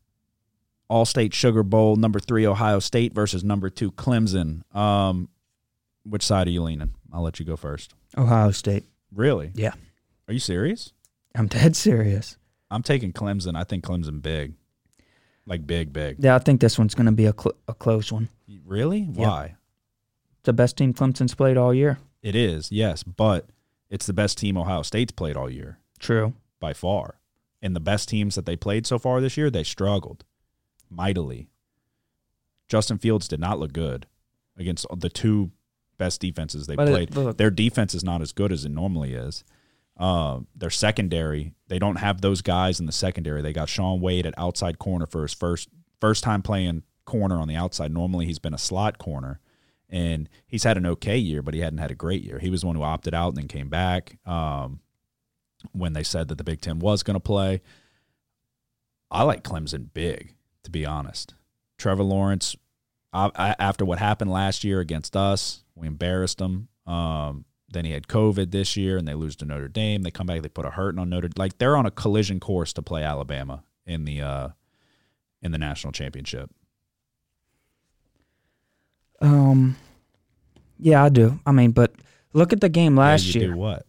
All 0.89 1.05
State 1.05 1.35
Sugar 1.35 1.63
Bowl, 1.63 1.97
number 1.97 2.19
three 2.21 2.47
Ohio 2.47 2.79
State 2.79 3.13
versus 3.13 3.45
number 3.45 3.69
two 3.71 3.93
Clemson. 3.93 4.63
Um, 4.75 5.29
which 6.05 6.23
side 6.25 6.47
are 6.47 6.51
you 6.51 6.63
leaning? 6.63 6.95
I'll 7.13 7.23
let 7.23 7.39
you 7.39 7.45
go 7.45 7.57
first. 7.57 7.95
Ohio 8.17 8.51
State. 8.51 8.85
Really? 9.15 9.51
Yeah. 9.55 9.73
Are 10.27 10.33
you 10.35 10.41
serious? 10.41 10.93
I'm 11.35 11.47
dead 11.47 11.77
serious. 11.77 12.37
I'm 12.71 12.83
taking 12.83 13.13
Clemson. 13.13 13.57
I 13.57 13.65
think 13.65 13.85
Clemson 13.85 14.21
big, 14.21 14.55
like 15.47 15.67
big, 15.67 15.93
big. 15.93 16.17
Yeah, 16.19 16.35
I 16.35 16.39
think 16.39 16.61
this 16.61 16.79
one's 16.79 16.95
going 16.95 17.07
to 17.07 17.13
be 17.13 17.27
a, 17.27 17.33
cl- 17.39 17.57
a 17.67 17.75
close 17.75 18.11
one. 18.13 18.29
Really? 18.67 19.03
Why? 19.03 19.55
The 20.49 20.55
best 20.55 20.79
team 20.79 20.95
Clemson's 20.95 21.35
played 21.35 21.59
all 21.59 21.75
year. 21.75 21.99
It 22.23 22.35
is, 22.35 22.73
yes, 22.73 23.03
but 23.03 23.51
it's 23.91 24.07
the 24.07 24.15
best 24.15 24.39
team 24.39 24.57
Ohio 24.57 24.81
State's 24.81 25.13
played 25.13 25.37
all 25.37 25.51
year. 25.51 25.77
True. 25.99 26.33
by 26.59 26.73
far. 26.73 27.21
And 27.61 27.77
the 27.77 27.81
best 27.81 28.09
teams 28.09 28.35
that 28.35 28.47
they 28.47 28.57
played 28.57 28.87
so 28.87 28.99
far 28.99 29.21
this 29.21 29.37
year, 29.37 29.51
they 29.51 29.63
struggled 29.63 30.25
mightily. 30.89 31.49
Justin 32.67 32.97
Fields 32.97 33.29
did 33.29 33.41
not 33.41 33.59
look 33.59 33.75
good 33.75 34.07
against 34.57 34.87
the 34.97 35.11
two 35.11 35.51
best 35.99 36.23
defenses 36.23 36.67
they 36.67 36.77
But 36.77 36.89
it- 36.89 36.93
played. 36.93 37.15
look- 37.15 37.37
Their 37.37 37.51
defense 37.51 37.95
is 37.95 38.03
not 38.03 38.23
as 38.23 38.33
good 38.33 38.53
as 38.53 38.65
it 38.65 38.71
normally 38.71 39.13
is. 39.13 39.45
Uh, 39.99 40.41
their 40.57 40.71
secondary, 40.71 41.53
they 41.67 41.79
don't 41.79 41.97
have 41.97 42.23
those 42.23 42.41
guys 42.41 42.81
in 42.81 42.87
the 42.87 42.93
secondary. 42.93 43.43
They 43.43 43.53
got 43.53 43.69
Shaun 43.69 44.01
Wade 44.01 44.25
at 44.25 44.33
outside 44.39 44.79
corner 44.79 45.05
for 45.05 45.21
his 45.23 45.35
first 45.35 45.69
first 46.01 46.25
time 46.25 46.41
playing 46.41 46.85
corner 47.05 47.39
on 47.39 47.49
the 47.49 47.57
outside. 47.57 47.93
Normally 47.93 48.25
he's 48.25 48.39
been 48.39 48.55
a 48.55 48.59
slot 48.59 48.97
corner, 48.97 49.41
and 49.89 50.29
he's 50.47 50.65
had 50.65 50.77
an 50.77 50.87
okay 50.87 51.17
year, 51.17 51.43
but 51.43 51.55
he 51.55 51.61
hadn't 51.61 51.79
had 51.79 51.91
a 51.91 51.95
great 51.97 52.23
year. 52.23 52.39
He 52.39 52.51
was 52.51 52.61
the 52.61 52.67
one 52.67 52.77
who 52.77 52.83
opted 52.83 53.15
out 53.15 53.29
and 53.29 53.39
then 53.39 53.49
came 53.49 53.69
back. 53.69 54.19
Um, 54.27 54.81
when 55.73 55.93
they 55.93 56.03
said 56.03 56.29
that 56.29 56.39
the 56.39 56.45
Big 56.45 56.61
Ten 56.61 56.79
was 56.79 57.03
going 57.03 57.15
to 57.15 57.21
play. 57.21 57.61
I 59.11 59.23
like 59.23 59.43
Clemson 59.43 59.89
big, 59.93 60.35
to 60.65 60.71
be 60.71 60.85
honest. 60.85 61.35
Trevor 61.79 62.03
Lawrence, 62.03 62.57
I, 63.13 63.31
I, 63.35 63.57
after 63.59 63.85
what 63.85 63.99
happened 63.99 64.31
last 64.31 64.65
year 64.65 64.81
against 64.81 65.17
us, 65.17 65.65
we 65.75 65.87
embarrassed 65.87 66.39
them. 66.39 66.69
Um, 66.87 67.45
then 67.71 67.85
he 67.85 67.93
had 67.93 68.07
COVID 68.09 68.51
this 68.51 68.77
year, 68.77 68.97
and 68.97 69.07
they 69.07 69.15
lose 69.15 69.37
to 69.37 69.45
Notre 69.45 69.69
Dame. 69.69 70.03
They 70.03 70.11
come 70.11 70.27
back, 70.27 70.43
they 70.43 70.49
put 70.49 70.65
a 70.65 70.71
hurting 70.71 70.99
on 70.99 71.11
Notre. 71.11 71.31
Like 71.37 71.59
they're 71.59 71.77
on 71.77 71.87
a 71.87 71.91
collision 71.91 72.41
course 72.41 72.73
to 72.75 72.83
play 72.83 73.03
Alabama 73.03 73.63
in 73.87 74.05
the 74.05 74.23
uh, 74.23 74.49
in 75.43 75.53
the 75.53 75.59
national 75.59 75.93
championship. 75.93 76.51
Um, 79.21 79.77
yeah, 80.79 81.05
I 81.05 81.09
do. 81.09 81.41
I 81.45 81.53
mean, 81.53 81.73
but 81.73 81.93
look 82.33 82.53
at 82.53 82.61
the 82.61 82.69
game 82.69 82.97
last 82.97 83.35
year. 83.35 83.57
what? 83.57 83.85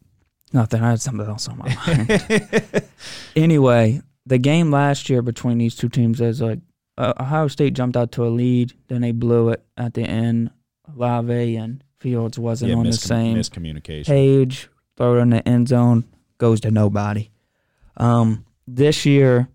Nothing. 0.51 0.81
I 0.81 0.91
had 0.91 1.01
something 1.01 1.27
else 1.27 1.47
on 1.47 1.59
my 1.59 1.75
mind. 1.85 2.83
anyway, 3.35 4.01
the 4.25 4.39
game 4.39 4.71
last 4.71 5.09
year 5.09 5.21
between 5.21 5.59
these 5.59 5.75
two 5.75 5.89
teams 5.89 6.19
is 6.21 6.41
like 6.41 6.59
uh, 6.97 7.13
Ohio 7.19 7.47
State 7.47 7.73
jumped 7.73 7.95
out 7.95 8.11
to 8.13 8.25
a 8.25 8.29
lead, 8.29 8.73
then 8.87 9.01
they 9.01 9.11
blew 9.11 9.49
it 9.49 9.63
at 9.77 9.93
the 9.93 10.03
end. 10.03 10.51
Olave 10.93 11.55
and 11.55 11.83
Fields 11.99 12.39
wasn't 12.39 12.71
yeah, 12.71 12.77
on 12.77 12.85
the 12.85 12.93
same 12.93 13.37
miscommunication. 13.37 14.05
page. 14.05 14.69
Throw 14.97 15.17
it 15.17 15.21
in 15.21 15.29
the 15.29 15.47
end 15.47 15.69
zone, 15.69 16.05
goes 16.37 16.59
to 16.61 16.71
nobody. 16.71 17.29
Um, 17.97 18.45
this 18.67 19.05
year, 19.05 19.47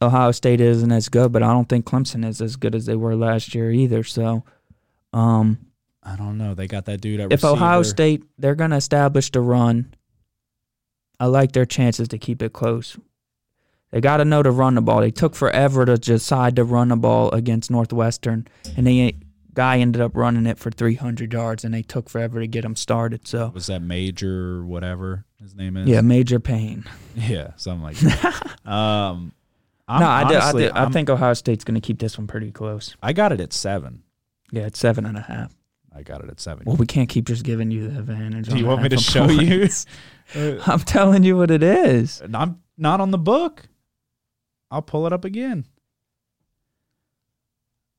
Ohio 0.00 0.30
State 0.32 0.60
isn't 0.60 0.92
as 0.92 1.08
good, 1.08 1.32
but 1.32 1.42
I 1.42 1.52
don't 1.52 1.68
think 1.68 1.86
Clemson 1.86 2.26
is 2.26 2.40
as 2.40 2.56
good 2.56 2.74
as 2.74 2.86
they 2.86 2.96
were 2.96 3.16
last 3.16 3.54
year 3.54 3.70
either. 3.70 4.04
So, 4.04 4.44
um, 5.12 5.58
I 6.02 6.16
don't 6.16 6.38
know. 6.38 6.54
They 6.54 6.66
got 6.66 6.86
that 6.86 7.00
dude 7.00 7.20
at 7.20 7.32
if 7.32 7.44
Ohio. 7.44 7.82
State 7.82 8.22
they're 8.38 8.54
going 8.54 8.70
to 8.70 8.76
establish 8.76 9.30
the 9.30 9.40
run, 9.40 9.94
I 11.20 11.26
like 11.26 11.52
their 11.52 11.66
chances 11.66 12.08
to 12.08 12.18
keep 12.18 12.42
it 12.42 12.52
close. 12.52 12.96
They 13.90 14.00
got 14.00 14.18
to 14.18 14.24
know 14.24 14.42
to 14.42 14.50
run 14.50 14.74
the 14.74 14.82
ball. 14.82 15.00
They 15.00 15.10
took 15.10 15.34
forever 15.34 15.86
to 15.86 15.96
decide 15.96 16.56
to 16.56 16.64
run 16.64 16.88
the 16.88 16.96
ball 16.96 17.30
against 17.32 17.70
Northwestern, 17.70 18.46
and 18.76 18.86
ain't 18.86 19.22
guy 19.54 19.78
ended 19.78 20.00
up 20.00 20.14
running 20.14 20.46
it 20.46 20.58
for 20.58 20.70
300 20.70 21.32
yards, 21.32 21.64
and 21.64 21.74
they 21.74 21.82
took 21.82 22.08
forever 22.08 22.38
to 22.38 22.46
get 22.46 22.64
him 22.64 22.76
started. 22.76 23.26
So 23.26 23.50
Was 23.54 23.66
that 23.66 23.82
Major 23.82 24.64
whatever 24.64 25.24
his 25.40 25.54
name 25.54 25.76
is? 25.76 25.88
yeah, 25.88 26.00
major 26.00 26.38
pain. 26.38 26.84
Yeah, 27.16 27.50
something 27.56 27.82
like 27.82 27.96
that. 27.96 28.56
um, 28.70 29.32
I'm, 29.88 30.00
no, 30.00 30.06
I, 30.06 30.20
I, 30.20 30.24
honestly, 30.24 30.70
I 30.70 30.82
I'm- 30.82 30.92
think 30.92 31.10
Ohio 31.10 31.34
State's 31.34 31.64
going 31.64 31.74
to 31.74 31.80
keep 31.80 31.98
this 31.98 32.16
one 32.16 32.28
pretty 32.28 32.52
close. 32.52 32.94
I 33.02 33.12
got 33.12 33.32
it 33.32 33.40
at 33.40 33.52
seven. 33.52 34.04
Yeah, 34.50 34.66
it's 34.66 34.78
seven 34.78 35.04
and 35.06 35.16
a 35.16 35.22
half. 35.22 35.54
I 35.94 36.02
got 36.02 36.22
it 36.22 36.30
at 36.30 36.40
seven. 36.40 36.64
Well, 36.66 36.76
we 36.76 36.86
can't 36.86 37.08
keep 37.08 37.26
just 37.26 37.44
giving 37.44 37.70
you 37.70 37.88
the 37.88 37.98
advantage. 37.98 38.48
Do 38.48 38.56
you 38.56 38.66
want 38.66 38.82
me 38.82 38.88
to 38.90 38.98
show 38.98 39.28
you? 39.28 39.60
points. 39.60 39.86
Uh, 40.36 40.58
I'm 40.66 40.80
telling 40.80 41.22
you 41.22 41.38
what 41.38 41.50
it 41.50 41.62
is. 41.62 42.20
I'm 42.34 42.60
not 42.76 43.00
on 43.00 43.12
the 43.12 43.16
book. 43.16 43.66
I'll 44.70 44.82
pull 44.82 45.06
it 45.06 45.12
up 45.14 45.24
again. 45.24 45.64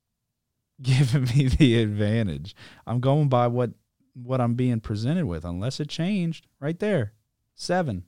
Giving 0.80 1.24
me 1.24 1.48
the 1.48 1.82
advantage. 1.82 2.54
I'm 2.86 3.00
going 3.00 3.28
by 3.28 3.48
what 3.48 3.72
what 4.14 4.40
I'm 4.40 4.54
being 4.54 4.78
presented 4.78 5.26
with, 5.26 5.44
unless 5.44 5.80
it 5.80 5.88
changed. 5.88 6.46
Right 6.60 6.78
there, 6.78 7.14
seven. 7.56 8.04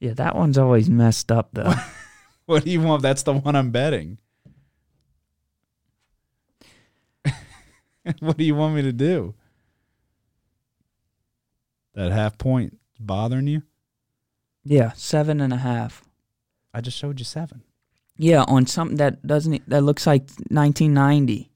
Yeah, 0.00 0.14
that 0.14 0.34
one's 0.34 0.56
always 0.56 0.88
messed 0.88 1.30
up 1.30 1.50
though. 1.52 1.74
What 2.46 2.64
do 2.64 2.70
you 2.70 2.80
want? 2.80 3.02
That's 3.02 3.24
the 3.24 3.34
one 3.34 3.54
I'm 3.54 3.70
betting. 3.72 4.16
what 8.20 8.36
do 8.36 8.44
you 8.44 8.54
want 8.54 8.74
me 8.74 8.82
to 8.82 8.92
do? 8.92 9.34
That 11.94 12.12
half 12.12 12.38
point 12.38 12.78
bothering 12.98 13.46
you? 13.46 13.62
yeah, 14.64 14.92
seven 14.92 15.40
and 15.40 15.52
a 15.52 15.56
half. 15.56 16.02
I 16.74 16.80
just 16.80 16.98
showed 16.98 17.18
you 17.18 17.24
seven. 17.24 17.62
Yeah, 18.16 18.44
on 18.46 18.66
something 18.66 18.98
that 18.98 19.26
doesn't 19.26 19.68
that 19.68 19.82
looks 19.82 20.06
like 20.06 20.22
1990. 20.50 21.50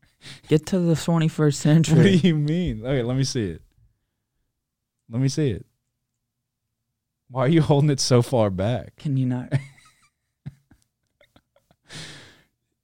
Get 0.49 0.67
to 0.67 0.79
the 0.79 0.95
21st 0.95 1.55
century. 1.55 1.97
What 1.97 2.05
do 2.05 2.29
you 2.29 2.37
mean? 2.37 2.87
Okay, 2.87 3.03
let 3.03 3.17
me 3.17 3.25
see 3.25 3.51
it. 3.51 3.63
Let 5.11 5.21
me 5.21 5.29
see 5.29 5.51
it. 5.51 5.67
Why 7.29 7.47
are 7.47 7.49
you 7.49 7.61
holding 7.61 7.91
it 7.91 7.99
so 7.99 8.23
far 8.23 8.49
back? 8.49 8.97
Can 8.97 9.17
you 9.17 9.27
not? 9.27 9.53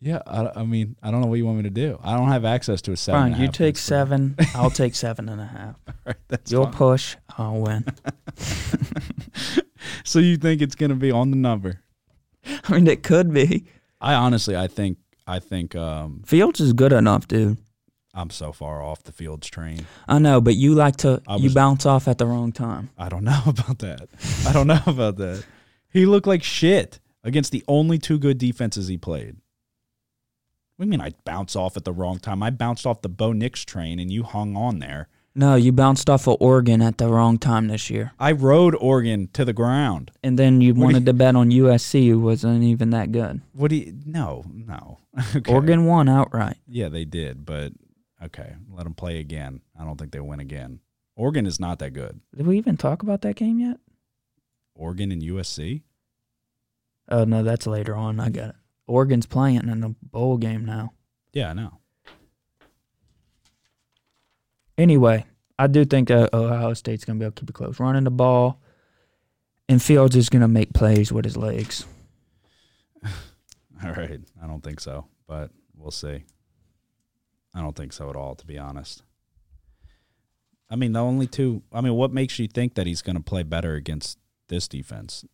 Yeah, 0.01 0.23
I, 0.27 0.61
I 0.61 0.65
mean, 0.65 0.95
I 1.03 1.11
don't 1.11 1.21
know 1.21 1.27
what 1.27 1.37
you 1.37 1.45
want 1.47 1.57
me 1.57 1.65
to 1.65 1.71
do. 1.71 1.99
I 2.03 2.17
don't 2.17 2.29
have 2.29 2.45
access 2.45 2.81
to 2.83 2.93
a 2.93 2.97
seven. 2.97 3.33
Fine, 3.33 3.41
you 3.41 3.49
take 3.49 3.77
seven. 3.77 4.37
I'll 4.55 4.71
take 4.71 4.95
seven 4.95 5.29
and 5.29 5.41
a 5.41 5.47
half. 5.47 5.77
All 5.89 5.95
right, 6.07 6.17
that's 6.29 6.53
You'll 6.53 6.65
fine. 6.65 6.73
push. 6.75 7.17
I'll 7.37 7.61
win. 7.61 7.85
so 10.05 10.21
you 10.21 10.37
think 10.37 10.63
it's 10.63 10.77
going 10.77 10.91
to 10.91 10.97
be 10.97 11.11
on 11.11 11.31
the 11.31 11.37
number? 11.37 11.81
I 12.65 12.75
mean, 12.75 12.87
it 12.87 13.03
could 13.03 13.35
be. 13.35 13.67
I 14.01 14.15
honestly, 14.15 14.57
I 14.57 14.69
think, 14.69 14.99
I 15.27 15.41
think, 15.41 15.75
um, 15.75 16.23
Fields 16.25 16.61
is 16.61 16.73
good 16.73 16.93
enough, 16.93 17.27
dude. 17.27 17.59
I'm 18.15 18.31
so 18.31 18.53
far 18.53 18.83
off 18.83 19.03
the 19.03 19.13
Fields 19.13 19.49
train. 19.49 19.87
I 20.07 20.19
know, 20.19 20.41
but 20.41 20.55
you 20.55 20.75
like 20.75 20.97
to 20.99 21.23
I 21.27 21.37
you 21.37 21.53
bounce 21.53 21.87
off 21.87 22.09
at 22.09 22.19
the 22.19 22.27
wrong 22.27 22.53
time. 22.53 22.91
I 22.97 23.09
don't 23.09 23.25
know 23.25 23.43
about 23.47 23.81
that. 23.81 24.09
I 24.47 24.53
don't 24.53 24.67
know 24.69 24.81
about 24.87 25.17
that. 25.17 25.45
He 25.93 26.07
looked 26.07 26.27
like 26.27 26.43
shit 26.43 27.01
against 27.25 27.53
the 27.53 27.65
only 27.69 27.99
two 27.99 28.19
good 28.19 28.39
defenses 28.39 28.89
he 28.89 28.97
played. 28.97 29.37
What 30.79 30.85
do 30.85 30.87
you 30.87 30.91
mean 30.93 31.01
I 31.01 31.11
bounce 31.25 31.57
off 31.57 31.77
at 31.77 31.85
the 31.85 31.93
wrong 31.93 32.21
time? 32.21 32.41
I 32.41 32.51
bounced 32.51 32.87
off 32.87 33.03
the 33.03 33.09
Bo 33.09 33.33
Nix 33.33 33.65
train 33.65 33.99
and 33.99 34.13
you 34.13 34.23
hung 34.23 34.57
on 34.57 34.79
there. 34.79 35.09
No, 35.35 35.57
you 35.57 35.73
bounced 35.73 36.09
off 36.09 36.29
of 36.29 36.37
Oregon 36.39 36.81
at 36.81 36.99
the 36.99 37.09
wrong 37.09 37.37
time 37.37 37.67
this 37.67 37.91
year, 37.91 38.13
I 38.19 38.31
rode 38.31 38.77
Oregon 38.77 39.29
to 39.33 39.45
the 39.45 39.53
ground. 39.53 40.13
and 40.23 40.39
then 40.39 40.61
you 40.61 40.75
What 40.75 40.85
wanted 40.85 41.01
you- 41.01 41.07
to 41.07 41.13
bet 41.15 41.35
on 41.35 41.51
USC, 41.51 42.09
who 42.09 42.21
wasn't 42.21 42.63
even 42.63 42.91
that 42.91 43.11
good. 43.11 43.41
What 43.55 43.71
do 43.71 43.77
you? 43.77 43.99
No, 44.07 44.45
no. 44.53 44.99
Okay. 45.35 45.53
Oregon 45.53 45.85
won 45.85 46.09
outright. 46.09 46.59
Yeah, 46.69 46.89
they 46.91 47.05
did, 47.05 47.45
but 47.45 47.73
okay, 48.23 48.55
let 48.73 48.85
them 48.85 48.95
play 48.95 49.19
again. 49.19 49.63
I 49.77 49.85
don't 49.85 49.99
think 49.99 50.13
they 50.13 50.21
win 50.21 50.39
again. 50.39 50.79
Oregon 51.17 51.45
is 51.45 51.59
not 51.59 51.81
that 51.81 51.91
good. 51.93 52.21
Did 52.37 52.47
we 52.47 52.57
even 52.57 52.77
talk 52.77 53.03
about 53.03 53.23
that 53.23 53.35
game 53.35 53.59
yet? 53.59 53.79
Oregon 54.77 55.11
and 55.11 55.23
USC. 55.23 55.83
Oh 57.09 57.25
no, 57.25 57.43
that's 57.43 57.67
later 57.67 57.97
on. 57.97 58.21
I 58.21 58.29
got 58.29 58.51
it. 58.51 58.55
Oregon's 58.89 59.27
playing 59.27 59.69
in 59.69 59.85
a 59.85 59.91
bowl 60.03 60.37
game 60.37 60.65
now. 60.65 60.93
Yeah, 61.33 61.51
I 61.51 61.53
know. 61.53 61.79
Anyway, 64.77 65.25
I 65.59 65.67
do 65.67 65.85
think 65.85 66.11
uh, 66.11 66.29
Ohio 66.33 66.75
State's 66.75 67.05
gonna 67.05 67.19
be 67.19 67.25
able 67.25 67.33
to 67.33 67.41
keep 67.41 67.51
it 67.51 67.55
close, 67.55 67.81
running 67.81 68.05
the 68.05 68.11
ball, 68.11 68.61
and 69.69 69.83
Fields 69.83 70.17
is 70.17 70.29
gonna 70.29 70.49
make 70.49 70.73
plays 70.73 71.13
with 71.13 71.25
his 71.25 71.37
legs. 71.37 71.85
All 73.05 73.93
right, 73.93 74.21
I 74.43 74.47
don't 74.47 74.63
think 74.63 74.81
so, 74.81 75.07
but 75.27 75.51
we'll 75.77 75.91
see. 75.91 76.25
I 77.55 77.61
don't 77.61 77.77
think 77.77 77.93
so 77.93 78.11
at 78.11 78.17
all, 78.17 78.35
to 78.37 78.47
be 78.47 78.59
honest. 78.59 79.03
I 80.71 80.77
mean, 80.77 80.93
the 80.93 81.01
only 81.01 81.27
two. 81.27 81.63
I 81.73 81.81
mean, 81.81 81.95
what 81.95 82.13
makes 82.13 82.39
you 82.39 82.47
think 82.47 82.75
that 82.75 82.87
he's 82.87 83.03
going 83.03 83.17
to 83.17 83.23
play 83.23 83.43
better 83.43 83.75
against 83.75 84.19
this 84.49 84.69
defense? 84.69 85.25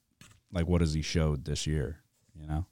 Like, 0.52 0.66
what 0.66 0.80
has 0.80 0.94
he 0.94 1.02
showed 1.02 1.44
this 1.44 1.66
year? 1.66 2.00
You 2.38 2.46
know, 2.46 2.66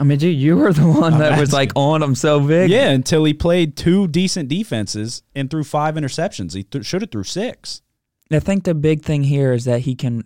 I 0.00 0.02
mean, 0.02 0.16
dude, 0.16 0.38
you 0.38 0.56
were 0.56 0.72
the 0.72 0.88
one 1.00 1.18
that 1.18 1.38
was 1.38 1.52
like 1.52 1.72
on 1.76 2.02
him 2.02 2.14
so 2.14 2.40
big. 2.40 2.70
yeah. 2.70 2.88
Until 2.88 3.22
he 3.24 3.34
played 3.34 3.76
two 3.76 4.08
decent 4.08 4.48
defenses 4.48 5.22
and 5.34 5.50
threw 5.50 5.62
five 5.62 5.94
interceptions, 5.94 6.54
he 6.54 6.62
th- 6.62 6.86
should 6.86 7.02
have 7.02 7.10
threw 7.10 7.22
six. 7.22 7.82
I 8.32 8.38
think 8.38 8.64
the 8.64 8.74
big 8.74 9.02
thing 9.02 9.24
here 9.24 9.52
is 9.52 9.66
that 9.66 9.80
he 9.80 9.94
can, 9.94 10.24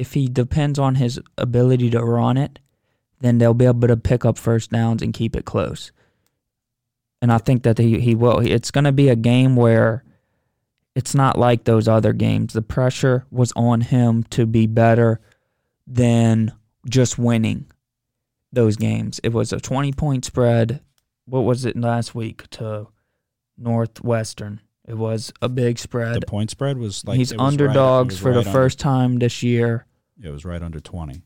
if 0.00 0.14
he 0.14 0.26
depends 0.26 0.78
on 0.78 0.96
his 0.96 1.20
ability 1.38 1.88
to 1.90 2.02
run 2.02 2.36
it, 2.36 2.58
then 3.20 3.38
they'll 3.38 3.54
be 3.54 3.66
able 3.66 3.86
to 3.86 3.96
pick 3.96 4.24
up 4.24 4.38
first 4.38 4.72
downs 4.72 5.02
and 5.02 5.14
keep 5.14 5.36
it 5.36 5.44
close. 5.44 5.92
And 7.22 7.32
I 7.32 7.38
think 7.38 7.62
that 7.62 7.78
he, 7.78 8.00
he 8.00 8.16
will. 8.16 8.40
It's 8.40 8.72
going 8.72 8.84
to 8.84 8.92
be 8.92 9.08
a 9.08 9.16
game 9.16 9.54
where 9.54 10.02
it's 10.96 11.14
not 11.14 11.38
like 11.38 11.62
those 11.64 11.86
other 11.86 12.12
games. 12.12 12.54
The 12.54 12.62
pressure 12.62 13.24
was 13.30 13.52
on 13.54 13.82
him 13.82 14.24
to 14.30 14.46
be 14.46 14.66
better 14.66 15.20
than 15.86 16.52
just 16.88 17.18
winning 17.18 17.70
those 18.56 18.74
games. 18.76 19.20
It 19.22 19.32
was 19.32 19.52
a 19.52 19.60
20 19.60 19.92
point 19.92 20.24
spread. 20.24 20.80
What 21.26 21.42
was 21.42 21.64
it 21.64 21.76
last 21.76 22.12
week 22.14 22.48
to 22.50 22.88
Northwestern? 23.56 24.60
It 24.84 24.94
was 24.94 25.32
a 25.42 25.48
big 25.48 25.78
spread. 25.78 26.20
The 26.22 26.26
point 26.26 26.50
spread 26.50 26.78
was 26.78 27.04
like 27.04 27.18
He's 27.18 27.30
it 27.32 27.36
was 27.38 27.40
right- 27.40 27.46
it 27.46 27.52
underdogs 27.68 28.14
was 28.14 28.20
for 28.20 28.30
the 28.32 28.38
right 28.38 28.46
under- 28.46 28.52
first 28.58 28.78
time 28.80 29.18
this 29.18 29.42
year. 29.42 29.86
it 30.22 30.30
was 30.30 30.44
right 30.44 30.62
under 30.62 30.80
twenty. 30.80 31.22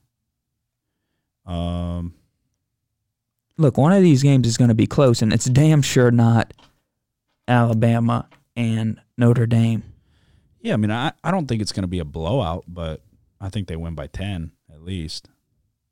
Um, 1.46 2.14
Look, 3.56 3.76
one 3.76 3.92
of 3.92 4.02
these 4.02 4.22
games 4.22 4.46
is 4.46 4.56
going 4.56 4.68
to 4.68 4.74
be 4.74 4.86
close, 4.86 5.20
and 5.20 5.32
it's 5.34 5.44
damn 5.44 5.82
sure 5.82 6.10
not 6.10 6.54
Alabama 7.46 8.26
and 8.56 8.98
Notre 9.18 9.46
Dame. 9.46 9.82
Yeah, 10.62 10.74
I 10.74 10.76
mean, 10.78 10.90
I, 10.90 11.12
I 11.22 11.30
don't 11.30 11.46
think 11.46 11.60
it's 11.60 11.72
going 11.72 11.82
to 11.82 11.88
be 11.88 11.98
a 11.98 12.04
blowout, 12.04 12.64
but 12.66 13.02
I 13.40 13.50
think 13.50 13.68
they 13.68 13.76
win 13.76 13.94
by 13.94 14.06
10 14.06 14.52
at 14.72 14.82
least. 14.82 15.28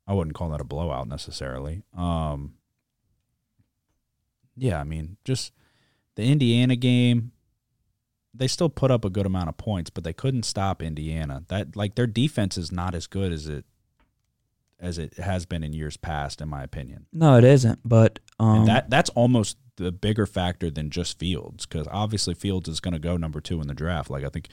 I 0.09 0.13
wouldn't 0.13 0.35
call 0.35 0.49
that 0.49 0.59
a 0.59 0.63
blowout 0.63 1.07
necessarily. 1.07 1.83
Um, 1.95 2.55
yeah, 4.57 4.79
I 4.79 4.83
mean, 4.83 5.17
just 5.23 5.53
the 6.15 6.23
Indiana 6.23 6.75
game, 6.75 7.31
they 8.33 8.47
still 8.47 8.69
put 8.69 8.89
up 8.89 9.05
a 9.05 9.11
good 9.11 9.27
amount 9.27 9.49
of 9.49 9.57
points, 9.57 9.91
but 9.91 10.03
they 10.03 10.11
couldn't 10.11 10.43
stop 10.43 10.81
Indiana. 10.81 11.43
That 11.49 11.75
like 11.75 11.93
their 11.93 12.07
defense 12.07 12.57
is 12.57 12.71
not 12.71 12.95
as 12.95 13.05
good 13.05 13.31
as 13.31 13.47
it 13.47 13.65
as 14.79 14.97
it 14.97 15.13
has 15.17 15.45
been 15.45 15.63
in 15.63 15.73
years 15.73 15.95
past, 15.95 16.41
in 16.41 16.49
my 16.49 16.63
opinion. 16.63 17.05
No, 17.13 17.37
it 17.37 17.43
isn't. 17.43 17.79
But 17.85 18.17
um, 18.39 18.65
that 18.65 18.89
that's 18.89 19.11
almost 19.11 19.57
the 19.75 19.91
bigger 19.91 20.25
factor 20.25 20.71
than 20.71 20.89
just 20.89 21.19
Fields 21.19 21.67
because 21.67 21.87
obviously 21.91 22.33
Fields 22.33 22.67
is 22.67 22.79
going 22.79 22.93
to 22.93 22.99
go 22.99 23.15
number 23.15 23.41
two 23.41 23.61
in 23.61 23.67
the 23.67 23.75
draft. 23.75 24.09
Like 24.09 24.23
I 24.23 24.29
think 24.29 24.47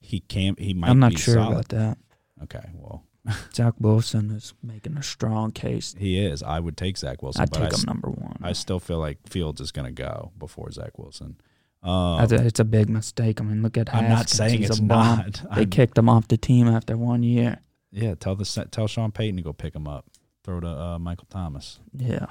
he 0.00 0.18
can 0.18 0.56
he 0.58 0.74
might. 0.74 0.90
I'm 0.90 0.98
not 0.98 1.16
sure 1.16 1.34
solid. 1.34 1.52
about 1.52 1.68
that. 1.68 1.98
Okay, 2.42 2.70
well 2.74 3.04
Zach 3.54 3.74
Wilson 3.80 4.30
is 4.30 4.54
making 4.62 4.96
a 4.96 5.02
strong 5.02 5.50
case. 5.52 5.94
he 5.98 6.18
is. 6.24 6.42
I 6.42 6.60
would 6.60 6.76
take 6.76 6.96
Zach 6.96 7.22
Wilson, 7.22 7.42
I'd 7.42 7.50
but 7.50 7.58
take 7.60 7.74
I, 7.74 7.76
him 7.76 7.84
number 7.86 8.08
one. 8.10 8.36
I 8.42 8.52
still 8.52 8.80
feel 8.80 8.98
like 8.98 9.18
Fields 9.28 9.60
is 9.60 9.72
going 9.72 9.86
to 9.86 9.92
go 9.92 10.32
before 10.38 10.70
Zach 10.70 10.98
Wilson. 10.98 11.36
Um, 11.82 12.20
a- 12.20 12.44
it's 12.46 12.58
a 12.60 12.64
big 12.64 12.88
mistake. 12.88 13.40
I 13.40 13.44
mean, 13.44 13.62
look 13.62 13.76
at 13.76 13.94
I'm 13.94 14.08
not 14.08 14.28
saying 14.28 14.58
He's 14.60 14.70
it's 14.70 14.80
not. 14.80 15.42
They 15.54 15.60
I'm- 15.62 15.70
kicked 15.70 15.96
him 15.98 16.08
off 16.08 16.26
the 16.28 16.36
team 16.36 16.66
after 16.68 16.96
one 16.96 17.22
year. 17.22 17.58
yeah, 17.92 18.14
tell 18.14 18.34
the 18.34 18.44
tell 18.70 18.88
Sean 18.88 19.12
Payton 19.12 19.36
to 19.36 19.42
go 19.42 19.52
pick 19.52 19.74
him 19.74 19.86
up. 19.86 20.06
Throw 20.44 20.60
to 20.60 20.68
uh, 20.68 20.98
Michael 20.98 21.26
Thomas. 21.30 21.80
Yeah. 21.92 22.26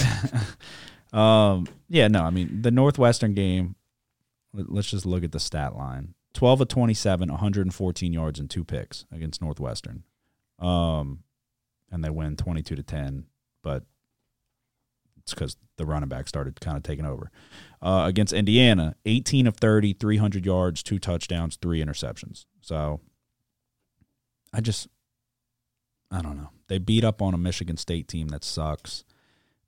um, 1.14 1.68
yeah, 1.90 2.08
no, 2.08 2.24
I 2.24 2.30
mean 2.30 2.62
the 2.62 2.72
Northwestern 2.72 3.34
game. 3.34 3.76
Let's 4.54 4.90
just 4.90 5.06
look 5.06 5.24
at 5.24 5.32
the 5.32 5.40
stat 5.40 5.76
line: 5.76 6.14
twelve 6.34 6.62
of 6.62 6.68
twenty-seven, 6.68 7.30
114 7.30 8.14
yards 8.14 8.40
and 8.40 8.50
two 8.50 8.64
picks 8.64 9.06
against 9.12 9.42
Northwestern. 9.42 10.04
Um, 10.60 11.24
and 11.92 12.04
they 12.04 12.10
win 12.10 12.36
twenty-two 12.36 12.76
to 12.76 12.84
ten, 12.84 13.26
but 13.64 13.84
it's 15.24 15.34
because 15.34 15.58
the 15.78 15.86
running 15.86 16.10
back 16.10 16.28
started 16.28 16.60
kind 16.60 16.78
of 16.78 16.84
taking 16.84 17.06
over. 17.06 17.32
Uh, 17.82 18.04
against 18.08 18.34
Indiana, 18.34 18.96
18 19.06 19.48
of 19.48 19.58
30, 19.58 19.94
300 19.94 20.46
yards, 20.46 20.84
two 20.84 21.00
touchdowns, 21.00 21.56
three 21.56 21.84
interceptions. 21.84 22.46
So 22.62 23.00
I 24.54 24.62
just, 24.62 24.88
I 26.12 26.22
don't 26.22 26.38
know. 26.38 26.50
They 26.68 26.78
beat 26.78 27.04
up 27.04 27.22
on 27.22 27.34
a 27.34 27.38
Michigan 27.38 27.78
State 27.78 28.08
team 28.08 28.28
that 28.30 28.44
sucks, 28.44 29.04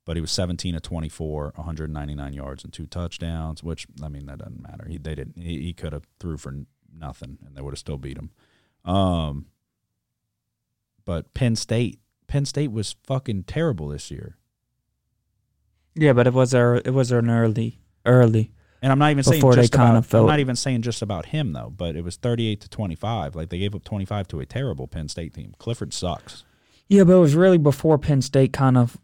but 0.06 0.16
he 0.16 0.20
was 0.22 0.30
17 0.30 0.72
to 0.74 0.80
24, 0.80 1.52
199 1.56 2.32
yards 2.32 2.64
and 2.64 2.72
two 2.72 2.86
touchdowns. 2.86 3.62
Which 3.62 3.86
I 4.02 4.08
mean, 4.08 4.24
that 4.26 4.38
doesn't 4.38 4.62
matter. 4.62 4.86
He 4.88 4.96
they 4.96 5.14
didn't. 5.14 5.36
He, 5.36 5.60
he 5.60 5.72
could 5.74 5.92
have 5.92 6.06
threw 6.18 6.38
for 6.38 6.54
nothing, 6.96 7.38
and 7.44 7.54
they 7.54 7.60
would 7.60 7.72
have 7.72 7.78
still 7.78 7.98
beat 7.98 8.16
him. 8.16 8.30
Um, 8.84 9.46
but 11.04 11.34
Penn 11.34 11.56
State, 11.56 11.98
Penn 12.28 12.46
State 12.46 12.70
was 12.72 12.94
fucking 13.04 13.42
terrible 13.44 13.88
this 13.88 14.10
year. 14.10 14.38
Yeah, 15.96 16.12
but 16.12 16.26
it 16.26 16.32
was 16.32 16.54
a 16.54 16.80
it 16.84 16.94
was 16.94 17.10
an 17.10 17.28
early 17.28 17.80
early. 18.06 18.52
And 18.82 18.92
I'm 18.92 18.98
not 19.00 19.10
even 19.10 19.24
saying 19.24 19.42
just 19.52 19.74
about. 19.74 20.14
I'm 20.14 20.26
not 20.26 20.38
even 20.38 20.54
saying 20.54 20.82
just 20.82 21.02
about 21.02 21.26
him 21.26 21.52
though. 21.52 21.72
But 21.76 21.96
it 21.96 22.04
was 22.04 22.16
38 22.16 22.60
to 22.60 22.68
25. 22.68 23.34
Like 23.34 23.48
they 23.48 23.58
gave 23.58 23.74
up 23.74 23.82
25 23.82 24.28
to 24.28 24.40
a 24.40 24.46
terrible 24.46 24.86
Penn 24.86 25.08
State 25.08 25.34
team. 25.34 25.54
Clifford 25.58 25.92
sucks. 25.92 26.44
Yeah, 26.86 27.02
but 27.02 27.14
it 27.14 27.20
was 27.20 27.34
really 27.34 27.58
before 27.58 27.98
Penn 27.98 28.22
State 28.22 28.52
kind 28.52 28.78
of 28.78 28.96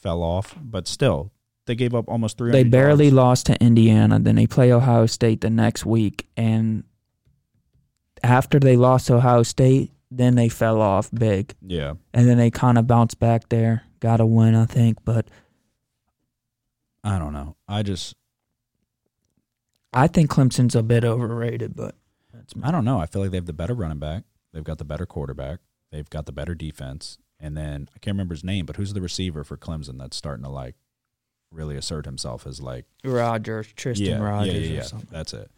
Fell 0.00 0.22
off, 0.22 0.54
but 0.60 0.88
still, 0.88 1.30
they 1.66 1.74
gave 1.74 1.94
up 1.94 2.08
almost 2.08 2.38
300. 2.38 2.52
they 2.56 2.68
barely 2.68 3.04
yards. 3.06 3.14
lost 3.16 3.46
to 3.46 3.62
Indiana. 3.62 4.18
Then 4.18 4.36
they 4.36 4.46
play 4.46 4.72
Ohio 4.72 5.06
State 5.06 5.40
the 5.42 5.50
next 5.50 5.84
week, 5.84 6.26
and 6.36 6.84
after 8.22 8.58
they 8.58 8.76
lost 8.76 9.06
to 9.08 9.14
Ohio 9.16 9.42
State, 9.42 9.92
then 10.10 10.34
they 10.34 10.48
fell 10.48 10.80
off 10.80 11.10
big, 11.12 11.54
Yeah, 11.64 11.94
and 12.12 12.28
then 12.28 12.38
they 12.38 12.50
kind 12.50 12.78
of 12.78 12.86
bounced 12.86 13.18
back 13.20 13.48
there. 13.48 13.84
Got 14.00 14.20
a 14.20 14.26
win, 14.26 14.54
I 14.54 14.64
think, 14.64 14.98
but 15.04 15.28
I 17.04 17.18
don't 17.18 17.32
know. 17.32 17.56
I 17.68 17.82
just 17.82 18.16
I 19.92 20.06
think 20.06 20.30
Clemson's 20.30 20.74
a 20.74 20.82
bit 20.82 21.04
overrated. 21.04 21.74
But 21.76 21.94
I 22.62 22.70
don't 22.70 22.84
know. 22.84 22.98
I 22.98 23.06
feel 23.06 23.22
like 23.22 23.30
they 23.30 23.36
have 23.36 23.46
the 23.46 23.52
better 23.52 23.74
running 23.74 23.98
back. 23.98 24.24
They've 24.52 24.64
got 24.64 24.78
the 24.78 24.84
better 24.84 25.06
quarterback. 25.06 25.60
They've 25.92 26.08
got 26.08 26.26
the 26.26 26.32
better 26.32 26.54
defense. 26.54 27.18
And 27.40 27.56
then 27.56 27.88
I 27.94 27.98
can't 27.98 28.14
remember 28.14 28.34
his 28.34 28.44
name, 28.44 28.66
but 28.66 28.76
who's 28.76 28.92
the 28.92 29.00
receiver 29.00 29.44
for 29.44 29.56
Clemson 29.56 29.98
that's 29.98 30.16
starting 30.16 30.44
to 30.44 30.50
like 30.50 30.74
really 31.50 31.76
assert 31.76 32.04
himself 32.04 32.46
as 32.46 32.60
like 32.60 32.84
Rodgers, 33.04 33.72
Tristan 33.74 34.06
yeah, 34.06 34.18
Rodgers, 34.18 34.54
yeah, 34.54 34.60
yeah, 34.60 34.74
yeah. 34.74 34.80
or 34.80 34.84
something. 34.84 35.08
That's 35.10 35.32
it. 35.32 35.50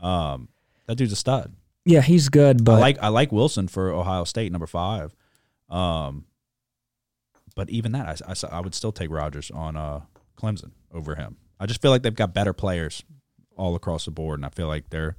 Um, 0.00 0.48
that 0.86 0.96
dude's 0.96 1.12
a 1.12 1.16
stud. 1.16 1.52
Yeah, 1.84 2.00
he's 2.00 2.28
good, 2.28 2.64
but 2.64 2.74
I 2.74 2.78
like 2.78 2.98
I 3.02 3.08
like 3.08 3.32
Wilson 3.32 3.68
for 3.68 3.90
Ohio 3.90 4.24
State, 4.24 4.50
number 4.50 4.66
five. 4.66 5.14
Um, 5.68 6.24
but 7.54 7.70
even 7.70 7.92
that, 7.92 8.22
I, 8.26 8.32
I, 8.32 8.58
I 8.58 8.60
would 8.60 8.74
still 8.74 8.92
take 8.92 9.10
Rodgers 9.10 9.50
on 9.50 9.76
uh, 9.76 10.00
Clemson 10.36 10.72
over 10.92 11.14
him. 11.14 11.36
I 11.60 11.66
just 11.66 11.80
feel 11.80 11.90
like 11.90 12.02
they've 12.02 12.14
got 12.14 12.34
better 12.34 12.52
players 12.52 13.04
all 13.56 13.74
across 13.76 14.04
the 14.04 14.10
board, 14.10 14.38
and 14.38 14.46
I 14.46 14.48
feel 14.48 14.68
like 14.68 14.90
they're. 14.90 15.16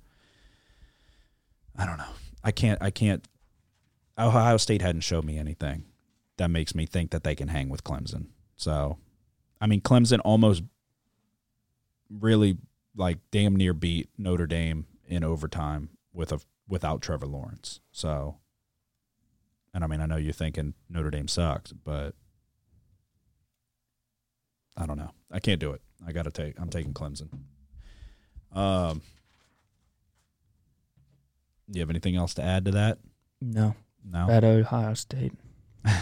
I 1.77 1.85
don't 1.85 1.97
know. 1.97 2.05
I 2.43 2.51
can't. 2.51 2.81
I 2.81 2.89
can't. 2.89 3.25
Ohio 4.19 4.57
State 4.57 4.81
hadn't 4.81 5.01
showed 5.01 5.23
me 5.23 5.37
anything 5.37 5.83
that 6.37 6.49
makes 6.49 6.73
me 6.75 6.85
think 6.85 7.11
that 7.11 7.23
they 7.23 7.35
can 7.35 7.47
hang 7.49 7.69
with 7.69 7.83
Clemson. 7.83 8.27
So, 8.55 8.97
I 9.59 9.67
mean, 9.67 9.81
Clemson 9.81 10.19
almost 10.23 10.63
really 12.09 12.57
like 12.95 13.19
damn 13.31 13.55
near 13.55 13.73
beat 13.73 14.09
Notre 14.17 14.47
Dame 14.47 14.85
in 15.07 15.23
overtime 15.23 15.89
with 16.13 16.31
a 16.31 16.39
without 16.67 17.01
Trevor 17.01 17.27
Lawrence. 17.27 17.79
So, 17.91 18.37
and 19.73 19.83
I 19.83 19.87
mean, 19.87 20.01
I 20.01 20.05
know 20.05 20.17
you're 20.17 20.33
thinking 20.33 20.73
Notre 20.89 21.11
Dame 21.11 21.27
sucks, 21.27 21.71
but 21.73 22.15
I 24.75 24.85
don't 24.85 24.97
know. 24.97 25.11
I 25.31 25.39
can't 25.39 25.59
do 25.59 25.71
it. 25.71 25.81
I 26.05 26.11
got 26.11 26.23
to 26.23 26.31
take. 26.31 26.59
I'm 26.59 26.69
taking 26.69 26.93
Clemson. 26.93 27.29
Um, 28.53 29.01
do 31.69 31.77
you 31.77 31.81
have 31.81 31.89
anything 31.89 32.15
else 32.15 32.33
to 32.35 32.43
add 32.43 32.65
to 32.65 32.71
that? 32.71 32.99
no, 33.41 33.75
No. 34.09 34.29
at 34.29 34.43
Ohio 34.43 34.93
State 34.93 35.33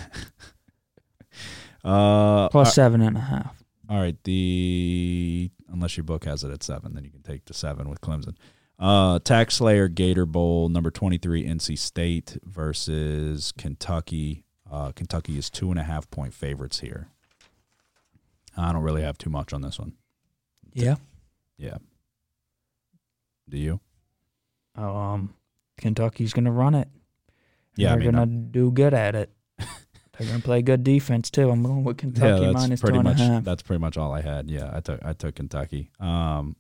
Uh, 1.84 2.46
uh, 2.52 2.66
seven 2.66 3.00
and 3.00 3.16
a 3.16 3.20
half. 3.20 3.64
all 3.88 4.00
right. 4.00 4.18
The 4.24 5.52
unless 5.72 5.96
your 5.98 6.04
book 6.04 6.26
has 6.26 6.44
it 6.44 6.50
at 6.52 6.64
seven, 6.64 6.96
then 6.96 7.04
you 7.04 7.12
can 7.12 7.22
take 7.22 7.46
the 7.46 7.54
seven 7.54 7.90
with 7.90 8.02
Clemson. 8.02 8.36
Uh, 8.80 9.20
TaxSlayer 9.20 9.94
Gator 9.94 10.26
Bowl 10.26 10.68
number 10.70 10.90
twenty 10.90 11.20
three 11.20 11.46
NC 11.46 11.78
State 11.78 12.38
versus 12.44 13.52
Kentucky. 13.56 14.46
Uh, 14.70 14.94
Kentucky 14.94 15.38
is 15.38 15.52
two 15.52 15.70
and 15.70 15.80
a 15.80 15.84
half 15.84 16.10
point 16.10 16.34
favorites 16.34 16.80
here. 16.80 17.10
I 18.58 18.74
don't 18.74 18.82
really 18.82 19.04
have 19.04 19.20
too 19.20 19.30
much 19.30 19.54
on 19.54 19.62
this 19.62 19.78
one. 19.78 19.94
Yeah. 20.74 20.96
Yeah. 21.58 21.78
Do 23.48 23.58
you? 23.60 23.80
Oh, 24.76 24.96
um, 24.96 25.36
Kentucky's 25.78 26.34
gonna 26.34 26.52
run 26.52 26.74
it. 26.74 26.88
Yeah, 27.76 27.90
I 27.94 27.98
they're 27.98 28.12
mean, 28.12 28.12
gonna 28.14 28.26
do 28.26 28.72
good 28.72 28.96
at 28.96 29.14
it. 29.14 29.30
They're 30.18 30.28
gonna 30.28 30.40
play 30.40 30.62
good 30.62 30.84
defense 30.84 31.30
too. 31.30 31.50
I'm 31.50 31.64
going 31.64 31.84
with 31.84 31.98
Kentucky 31.98 32.42
yeah, 32.42 32.52
that's 32.52 32.54
minus 32.54 32.80
two 32.80 32.86
pretty 32.88 33.00
and 33.00 33.08
a 33.08 33.12
much 33.12 33.20
half. 33.20 33.44
that's 33.44 33.64
pretty 33.64 33.80
much 33.82 33.98
all 33.98 34.12
I 34.14 34.22
had. 34.22 34.50
Yeah, 34.50 34.72
I 34.74 34.80
took 34.80 35.04
I 35.04 35.14
took 35.14 35.36
Kentucky. 35.36 35.92
Um, 36.00 36.56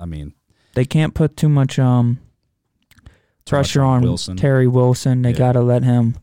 I 0.00 0.06
mean, 0.06 0.34
They 0.74 0.84
can't 0.84 1.14
put 1.14 1.36
too 1.36 1.48
much 1.48 1.78
um 1.78 2.18
pressure 3.46 3.82
on 3.82 4.02
Wilson. 4.02 4.36
Terry 4.36 4.66
Wilson. 4.68 5.22
They 5.22 5.30
Yeah. 5.30 5.36
gotta 5.38 5.60
let 5.60 5.82
him 5.82 6.16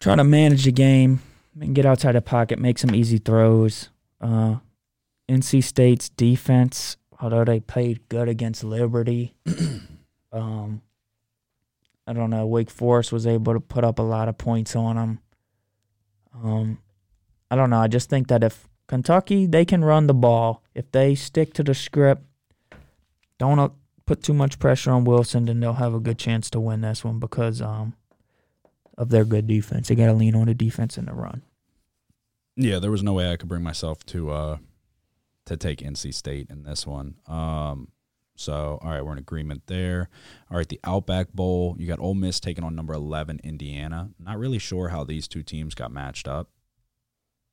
try 0.00 0.14
to 0.16 0.24
manage 0.24 0.64
the 0.64 0.72
game 0.72 1.20
and 1.60 1.74
get 1.74 1.86
outside 1.86 2.12
the 2.12 2.20
pocket, 2.22 2.58
make 2.58 2.78
some 2.78 2.94
easy 2.94 3.18
throws. 3.18 3.88
Uh, 4.20 4.56
NC 5.28 5.62
State's 5.62 6.08
defense, 6.10 6.96
although 7.20 7.44
they 7.44 7.60
played 7.60 8.00
good 8.08 8.28
against 8.28 8.62
Liberty, 8.64 9.34
um, 10.32 10.82
I 12.06 12.12
don't 12.12 12.30
know. 12.30 12.46
Wake 12.46 12.70
Forest 12.70 13.12
was 13.12 13.26
able 13.26 13.54
to 13.54 13.60
put 13.60 13.84
up 13.84 13.98
a 13.98 14.02
lot 14.02 14.28
of 14.28 14.36
points 14.36 14.76
on 14.76 14.96
them. 14.96 15.18
Um, 16.34 16.78
I 17.50 17.56
don't 17.56 17.70
know. 17.70 17.78
I 17.78 17.88
just 17.88 18.10
think 18.10 18.28
that 18.28 18.42
if 18.42 18.68
Kentucky 18.86 19.46
they 19.46 19.64
can 19.64 19.84
run 19.84 20.06
the 20.06 20.14
ball, 20.14 20.62
if 20.74 20.90
they 20.92 21.14
stick 21.14 21.54
to 21.54 21.62
the 21.62 21.74
script, 21.74 22.22
don't 23.38 23.58
uh, 23.58 23.70
put 24.06 24.22
too 24.22 24.34
much 24.34 24.58
pressure 24.58 24.90
on 24.90 25.04
Wilson, 25.04 25.46
then 25.46 25.60
they'll 25.60 25.74
have 25.74 25.94
a 25.94 26.00
good 26.00 26.18
chance 26.18 26.50
to 26.50 26.60
win 26.60 26.82
this 26.82 27.04
one 27.04 27.18
because 27.18 27.62
um 27.62 27.94
of 28.96 29.08
their 29.08 29.24
good 29.24 29.46
defense. 29.46 29.88
They 29.88 29.94
got 29.94 30.06
to 30.06 30.12
lean 30.12 30.36
on 30.36 30.46
the 30.46 30.54
defense 30.54 30.96
in 30.96 31.06
the 31.06 31.14
run. 31.14 31.42
Yeah, 32.56 32.78
there 32.78 32.92
was 32.92 33.02
no 33.02 33.12
way 33.12 33.32
I 33.32 33.36
could 33.36 33.48
bring 33.48 33.62
myself 33.62 34.04
to 34.06 34.30
uh 34.30 34.58
to 35.46 35.56
take 35.56 35.78
NC 35.78 36.12
State 36.12 36.48
in 36.50 36.64
this 36.64 36.86
one. 36.86 37.16
Um 37.26 37.88
so 38.36 38.78
all 38.82 38.90
right, 38.90 39.04
we're 39.04 39.12
in 39.12 39.18
agreement 39.18 39.62
there. 39.66 40.08
All 40.50 40.56
right, 40.56 40.68
the 40.68 40.80
Outback 40.84 41.32
Bowl, 41.32 41.76
you 41.78 41.86
got 41.86 42.00
Ole 42.00 42.14
Miss 42.14 42.40
taking 42.40 42.64
on 42.64 42.74
number 42.74 42.92
11 42.94 43.40
Indiana. 43.44 44.10
Not 44.18 44.38
really 44.38 44.58
sure 44.58 44.88
how 44.88 45.04
these 45.04 45.28
two 45.28 45.42
teams 45.42 45.74
got 45.74 45.92
matched 45.92 46.26
up 46.28 46.50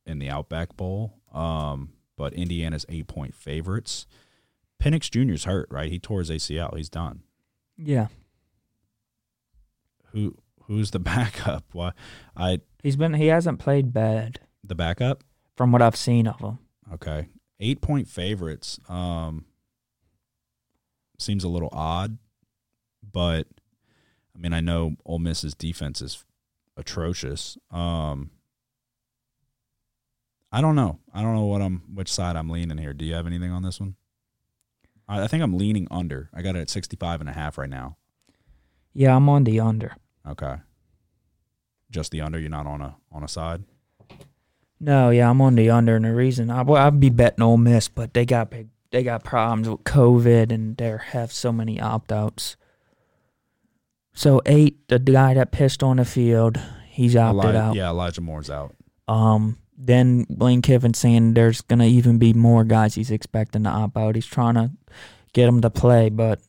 in 0.05 0.19
the 0.19 0.29
Outback 0.29 0.75
Bowl. 0.75 1.19
Um 1.33 1.93
but 2.17 2.33
Indiana's 2.33 2.85
8-point 2.85 3.33
favorites. 3.33 4.05
Penix 4.83 5.09
Jr.'s 5.09 5.45
hurt, 5.45 5.67
right? 5.71 5.91
He 5.91 5.97
tore 5.99 6.19
his 6.19 6.29
ACL. 6.29 6.75
He's 6.75 6.89
done. 6.89 7.21
Yeah, 7.77 8.07
Who 10.11 10.35
who's 10.65 10.91
the 10.91 10.99
backup? 11.11 11.65
Why 11.73 11.91
I 12.35 12.59
he's 12.83 12.95
been 12.95 13.13
he 13.15 13.27
hasn't 13.27 13.59
played 13.59 13.93
bad 13.93 14.39
the 14.63 14.75
backup? 14.75 15.23
from 15.55 15.71
what 15.71 15.81
I've 15.81 15.95
seen 15.95 16.27
of 16.27 16.39
him. 16.39 16.59
Okay. 16.93 17.27
Eight 17.59 17.81
point 17.81 18.07
favorites. 18.07 18.79
Um 18.89 19.45
seems 21.21 21.43
a 21.43 21.49
little 21.49 21.69
odd, 21.71 22.17
but 23.11 23.47
I 24.35 24.39
mean 24.39 24.53
I 24.53 24.59
know 24.59 24.95
Ole 25.05 25.19
Miss's 25.19 25.53
defense 25.55 26.01
is 26.01 26.23
atrocious. 26.77 27.57
Um 27.69 28.31
I 30.51 30.59
don't 30.59 30.75
know. 30.75 30.99
I 31.13 31.21
don't 31.21 31.35
know 31.35 31.45
what 31.45 31.61
I'm 31.61 31.83
which 31.93 32.11
side 32.11 32.35
I'm 32.35 32.49
leaning 32.49 32.77
here. 32.77 32.93
Do 32.93 33.05
you 33.05 33.13
have 33.13 33.27
anything 33.27 33.51
on 33.51 33.63
this 33.63 33.79
one? 33.79 33.95
I 35.07 35.23
I 35.23 35.27
think 35.27 35.43
I'm 35.43 35.57
leaning 35.57 35.87
under. 35.89 36.29
I 36.33 36.41
got 36.41 36.55
it 36.55 36.61
at 36.61 36.69
65 36.69 37.21
and 37.21 37.29
a 37.29 37.33
half 37.33 37.57
right 37.57 37.69
now. 37.69 37.97
Yeah, 38.93 39.15
I'm 39.15 39.29
on 39.29 39.45
the 39.45 39.59
under. 39.59 39.95
Okay. 40.27 40.55
Just 41.89 42.11
the 42.11 42.21
under, 42.21 42.39
you're 42.39 42.49
not 42.49 42.67
on 42.67 42.81
a 42.81 42.95
on 43.11 43.23
a 43.23 43.27
side? 43.27 43.63
No, 44.79 45.09
yeah, 45.11 45.29
I'm 45.29 45.41
on 45.41 45.55
the 45.55 45.69
under, 45.69 45.95
and 45.95 46.05
the 46.05 46.13
reason 46.13 46.49
I 46.49 46.63
well, 46.63 46.81
I'd 46.85 46.99
be 46.99 47.09
betting 47.09 47.43
Ole 47.43 47.57
Miss, 47.57 47.87
but 47.87 48.13
they 48.13 48.25
got 48.25 48.49
big, 48.49 48.69
they 48.91 49.03
got 49.03 49.23
problems 49.23 49.67
with 49.69 49.83
COVID, 49.83 50.51
and 50.51 50.77
they 50.77 50.97
have 51.11 51.31
so 51.31 51.51
many 51.51 51.79
opt 51.79 52.11
outs. 52.11 52.55
So 54.13 54.41
eight, 54.45 54.87
the 54.89 54.99
guy 54.99 55.33
that 55.33 55.51
pissed 55.51 55.81
on 55.81 55.97
the 55.97 56.05
field, 56.05 56.59
he's 56.89 57.15
opted 57.15 57.55
Eli- 57.55 57.55
out. 57.55 57.75
Yeah, 57.75 57.89
Elijah 57.89 58.21
Moore's 58.21 58.49
out. 58.49 58.75
Um, 59.07 59.57
then 59.77 60.25
Lane 60.29 60.61
Kiffin 60.61 60.93
saying 60.93 61.33
there's 61.33 61.61
gonna 61.61 61.85
even 61.85 62.17
be 62.17 62.33
more 62.33 62.63
guys 62.63 62.95
he's 62.95 63.11
expecting 63.11 63.63
to 63.63 63.69
opt 63.69 63.97
out. 63.97 64.15
He's 64.15 64.25
trying 64.25 64.55
to 64.55 64.71
get 65.33 65.45
them 65.45 65.61
to 65.61 65.69
play, 65.69 66.09
but 66.09 66.39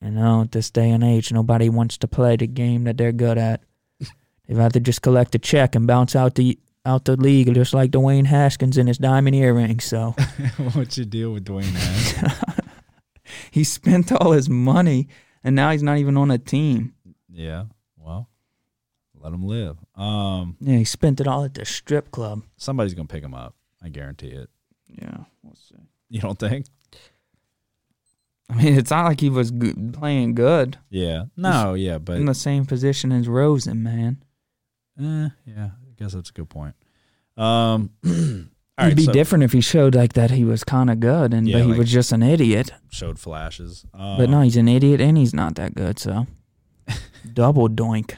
you 0.00 0.10
know, 0.10 0.42
at 0.42 0.52
this 0.52 0.70
day 0.70 0.90
and 0.90 1.04
age, 1.04 1.32
nobody 1.32 1.68
wants 1.68 1.98
to 1.98 2.08
play 2.08 2.36
the 2.36 2.46
game 2.46 2.84
that 2.84 2.96
they're 2.96 3.12
good 3.12 3.36
at. 3.36 3.62
They'd 4.46 4.56
rather 4.56 4.80
just 4.80 5.02
collect 5.02 5.34
a 5.34 5.38
check 5.38 5.74
and 5.74 5.86
bounce 5.86 6.16
out 6.16 6.36
the 6.36 6.58
out 6.84 7.04
the 7.04 7.16
league, 7.16 7.52
just 7.54 7.74
like 7.74 7.90
Dwayne 7.90 8.26
Haskins 8.26 8.78
in 8.78 8.86
his 8.86 8.98
diamond 8.98 9.36
earrings. 9.36 9.84
So 9.84 10.10
What's 10.72 10.96
your 10.96 11.06
deal 11.06 11.32
with 11.32 11.44
Dwayne 11.44 11.64
Haskins? 11.64 12.32
he 13.50 13.64
spent 13.64 14.10
all 14.12 14.32
his 14.32 14.48
money, 14.48 15.08
and 15.44 15.54
now 15.56 15.70
he's 15.70 15.82
not 15.82 15.98
even 15.98 16.16
on 16.16 16.30
a 16.30 16.38
team. 16.38 16.94
Yeah. 17.32 17.64
Well, 17.96 18.28
Let 19.14 19.32
him 19.32 19.46
live. 19.46 19.76
Um, 19.94 20.56
Yeah, 20.60 20.78
he 20.78 20.84
spent 20.84 21.20
it 21.20 21.26
all 21.28 21.44
at 21.44 21.54
the 21.54 21.64
strip 21.64 22.10
club. 22.10 22.42
somebody's 22.56 22.94
gonna 22.94 23.08
pick 23.08 23.22
him 23.22 23.34
up. 23.34 23.54
I 23.82 23.88
guarantee 23.88 24.28
it. 24.28 24.48
Yeah, 24.88 25.18
we'll 25.42 25.54
see. 25.56 25.76
You 26.08 26.20
don't 26.20 26.38
think? 26.38 26.66
I 28.48 28.54
mean, 28.54 28.74
it's 28.78 28.90
not 28.90 29.04
like 29.04 29.20
he 29.20 29.30
was 29.30 29.52
good, 29.52 29.92
playing 29.94 30.34
good 30.34 30.76
Yeah. 30.90 31.26
No. 31.36 31.74
Yeah. 31.74 31.98
But 31.98 32.16
in 32.16 32.24
the 32.26 32.34
same 32.34 32.66
position 32.66 33.12
as 33.12 33.28
Rosen, 33.28 33.82
man. 33.82 34.24
eh, 34.98 35.28
yeah. 35.46 35.70
I 36.00 36.04
guess 36.04 36.12
that's 36.14 36.30
a 36.30 36.32
good 36.32 36.48
point. 36.48 36.74
Um. 37.36 37.90
all 38.78 38.86
It'd 38.86 38.96
be 38.96 39.04
so 39.04 39.12
different 39.12 39.44
if 39.44 39.52
he 39.52 39.60
showed 39.60 39.94
like 39.94 40.14
that 40.14 40.30
he 40.30 40.42
was 40.44 40.64
kind 40.64 40.88
of 40.90 41.00
good, 41.00 41.34
and 41.34 41.46
Yeah, 41.46 41.58
but 41.58 41.62
he 41.64 41.68
like- 41.72 41.78
was 41.80 41.92
just 41.92 42.12
an 42.12 42.22
idiot. 42.22 42.70
showed 42.90 43.18
flashes. 43.18 43.84
Um, 43.92 44.16
But 44.16 44.30
no, 44.30 44.40
he's 44.40 44.56
an 44.56 44.68
idiot, 44.68 45.00
and 45.02 45.18
he's 45.18 45.34
not 45.34 45.56
that 45.56 45.74
good. 45.74 45.98
So 45.98 46.26
double 47.34 47.68
doink. 47.68 48.14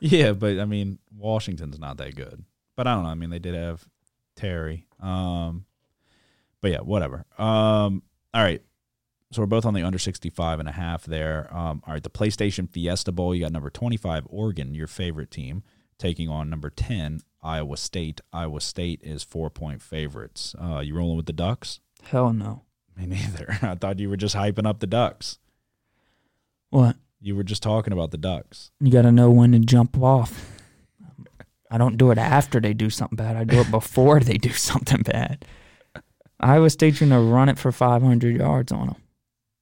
Yeah, 0.00 0.32
but 0.32 0.58
I 0.58 0.64
mean, 0.64 0.98
Washington's 1.14 1.78
not 1.78 1.98
that 1.98 2.14
good. 2.16 2.44
But 2.76 2.86
I 2.86 2.94
don't 2.94 3.02
know. 3.04 3.10
I 3.10 3.14
mean, 3.14 3.30
they 3.30 3.38
did 3.38 3.54
have 3.54 3.86
Terry. 4.36 4.86
Um, 5.00 5.66
but 6.62 6.70
yeah, 6.70 6.80
whatever. 6.80 7.24
Um, 7.38 8.02
all 8.34 8.42
right. 8.42 8.62
So 9.32 9.42
we're 9.42 9.46
both 9.46 9.66
on 9.66 9.74
the 9.74 9.82
under 9.82 9.98
65 9.98 10.60
and 10.60 10.68
a 10.68 10.72
half 10.72 11.04
there. 11.04 11.48
Um, 11.54 11.82
all 11.86 11.92
right, 11.94 12.02
the 12.02 12.08
PlayStation 12.10 12.70
Fiesta 12.70 13.12
Bowl, 13.12 13.34
you 13.34 13.42
got 13.42 13.52
number 13.52 13.70
25 13.70 14.24
Oregon, 14.30 14.74
your 14.74 14.86
favorite 14.86 15.30
team, 15.30 15.62
taking 15.98 16.28
on 16.28 16.50
number 16.50 16.70
10 16.70 17.20
Iowa 17.42 17.76
State. 17.76 18.20
Iowa 18.32 18.60
State 18.60 19.00
is 19.02 19.24
4-point 19.24 19.82
favorites. 19.82 20.54
Uh, 20.60 20.80
you 20.80 20.94
rolling 20.96 21.16
with 21.16 21.26
the 21.26 21.32
Ducks? 21.32 21.80
Hell 22.02 22.32
no. 22.32 22.62
Me 22.96 23.06
neither. 23.06 23.58
I 23.62 23.74
thought 23.74 23.98
you 23.98 24.08
were 24.08 24.16
just 24.16 24.34
hyping 24.36 24.66
up 24.66 24.80
the 24.80 24.86
Ducks. 24.86 25.38
What? 26.70 26.96
You 27.20 27.36
were 27.36 27.44
just 27.44 27.62
talking 27.62 27.92
about 27.92 28.10
the 28.10 28.18
Ducks. 28.18 28.70
You 28.80 28.90
got 28.90 29.02
to 29.02 29.12
know 29.12 29.30
when 29.30 29.52
to 29.52 29.58
jump 29.58 29.96
off. 29.98 30.50
I 31.70 31.78
don't 31.78 31.96
do 31.96 32.10
it 32.10 32.18
after 32.18 32.60
they 32.60 32.74
do 32.74 32.90
something 32.90 33.16
bad. 33.16 33.36
I 33.36 33.44
do 33.44 33.60
it 33.60 33.70
before 33.70 34.20
they 34.20 34.38
do 34.38 34.50
something 34.52 35.02
bad. 35.02 35.44
Iowa 36.38 36.68
State's 36.70 37.00
going 37.00 37.10
to 37.10 37.18
run 37.18 37.48
it 37.48 37.58
for 37.58 37.72
500 37.72 38.36
yards 38.36 38.70
on 38.70 38.88
them. 38.88 38.96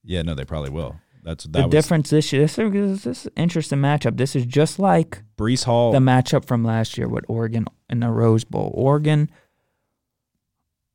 Yeah, 0.02 0.22
no, 0.22 0.34
they 0.34 0.44
probably 0.44 0.70
will. 0.70 0.96
That's 1.24 1.44
that 1.44 1.52
The 1.52 1.62
was 1.62 1.70
difference 1.70 2.10
this 2.10 2.32
year, 2.32 2.42
this 2.42 2.58
is, 2.58 3.02
this 3.04 3.20
is 3.20 3.26
an 3.26 3.32
interesting 3.36 3.78
matchup. 3.80 4.16
This 4.18 4.36
is 4.36 4.44
just 4.46 4.78
like 4.78 5.22
Breece 5.38 5.64
Hall. 5.64 5.90
the 5.90 5.98
matchup 5.98 6.44
from 6.44 6.62
last 6.62 6.96
year 6.98 7.08
with 7.08 7.24
Oregon 7.28 7.66
in 7.88 8.00
the 8.00 8.10
Rose 8.10 8.44
Bowl. 8.44 8.70
Oregon 8.74 9.30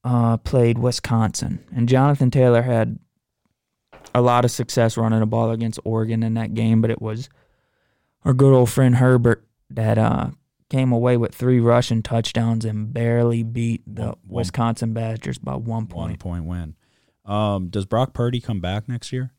uh, 0.04 0.38
played 0.38 0.78
Wisconsin, 0.78 1.64
and 1.76 1.90
Jonathan 1.90 2.32
Taylor 2.32 2.62
had 2.62 3.00
a 4.16 4.22
lot 4.22 4.46
of 4.46 4.52
success 4.52 4.98
running 4.98 5.20
the 5.20 5.26
ball 5.26 5.52
against 5.52 5.80
Oregon 5.84 6.24
in 6.24 6.36
that 6.36 6.54
game, 6.54 6.82
but 6.82 6.90
it 6.92 7.02
was 7.02 7.30
our 8.24 8.34
good 8.34 8.54
old 8.54 8.70
friend 8.70 8.96
Herbert 8.96 9.46
that 9.70 9.98
uh, 9.98 10.30
came 10.70 10.92
away 10.92 11.18
with 11.18 11.34
three 11.36 11.60
rushing 11.60 12.02
touchdowns 12.02 12.66
and 12.66 12.94
barely 12.94 13.44
beat 13.44 13.82
the 13.86 14.08
One- 14.08 14.16
Wisconsin 14.28 14.94
Badgers 14.94 15.38
by 15.38 15.56
one 15.56 15.88
point. 15.88 16.12
one 16.12 16.18
point 16.18 16.46
win. 16.46 16.76
Um, 17.26 17.68
does 17.70 17.86
Brock 17.86 18.14
Purdy 18.14 18.40
come 18.40 18.60
back 18.60 18.88
next 18.88 19.12
year? 19.12 19.34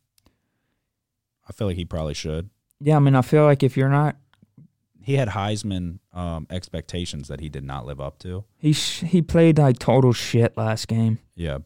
I 1.50 1.52
feel 1.52 1.66
like 1.66 1.76
he 1.76 1.84
probably 1.84 2.14
should. 2.14 2.48
Yeah, 2.80 2.96
I 2.96 3.00
mean, 3.00 3.14
I 3.16 3.22
feel 3.22 3.44
like 3.44 3.62
if 3.64 3.76
you're 3.76 3.88
not, 3.90 4.16
He 5.02 5.14
had 5.14 5.28
Heisman 5.28 5.98
um, 6.12 6.46
expectations 6.48 7.26
that 7.28 7.40
he 7.40 7.48
did 7.48 7.64
not 7.64 7.84
live 7.84 8.00
up 8.00 8.18
to. 8.20 8.44
he 8.56 8.72
sh- 8.72 9.00
he 9.02 9.20
played 9.20 9.58
like 9.58 9.78
total 9.78 10.12
shit 10.12 10.56
last 10.56 10.86
game. 10.88 11.18
Yeah. 11.34 11.58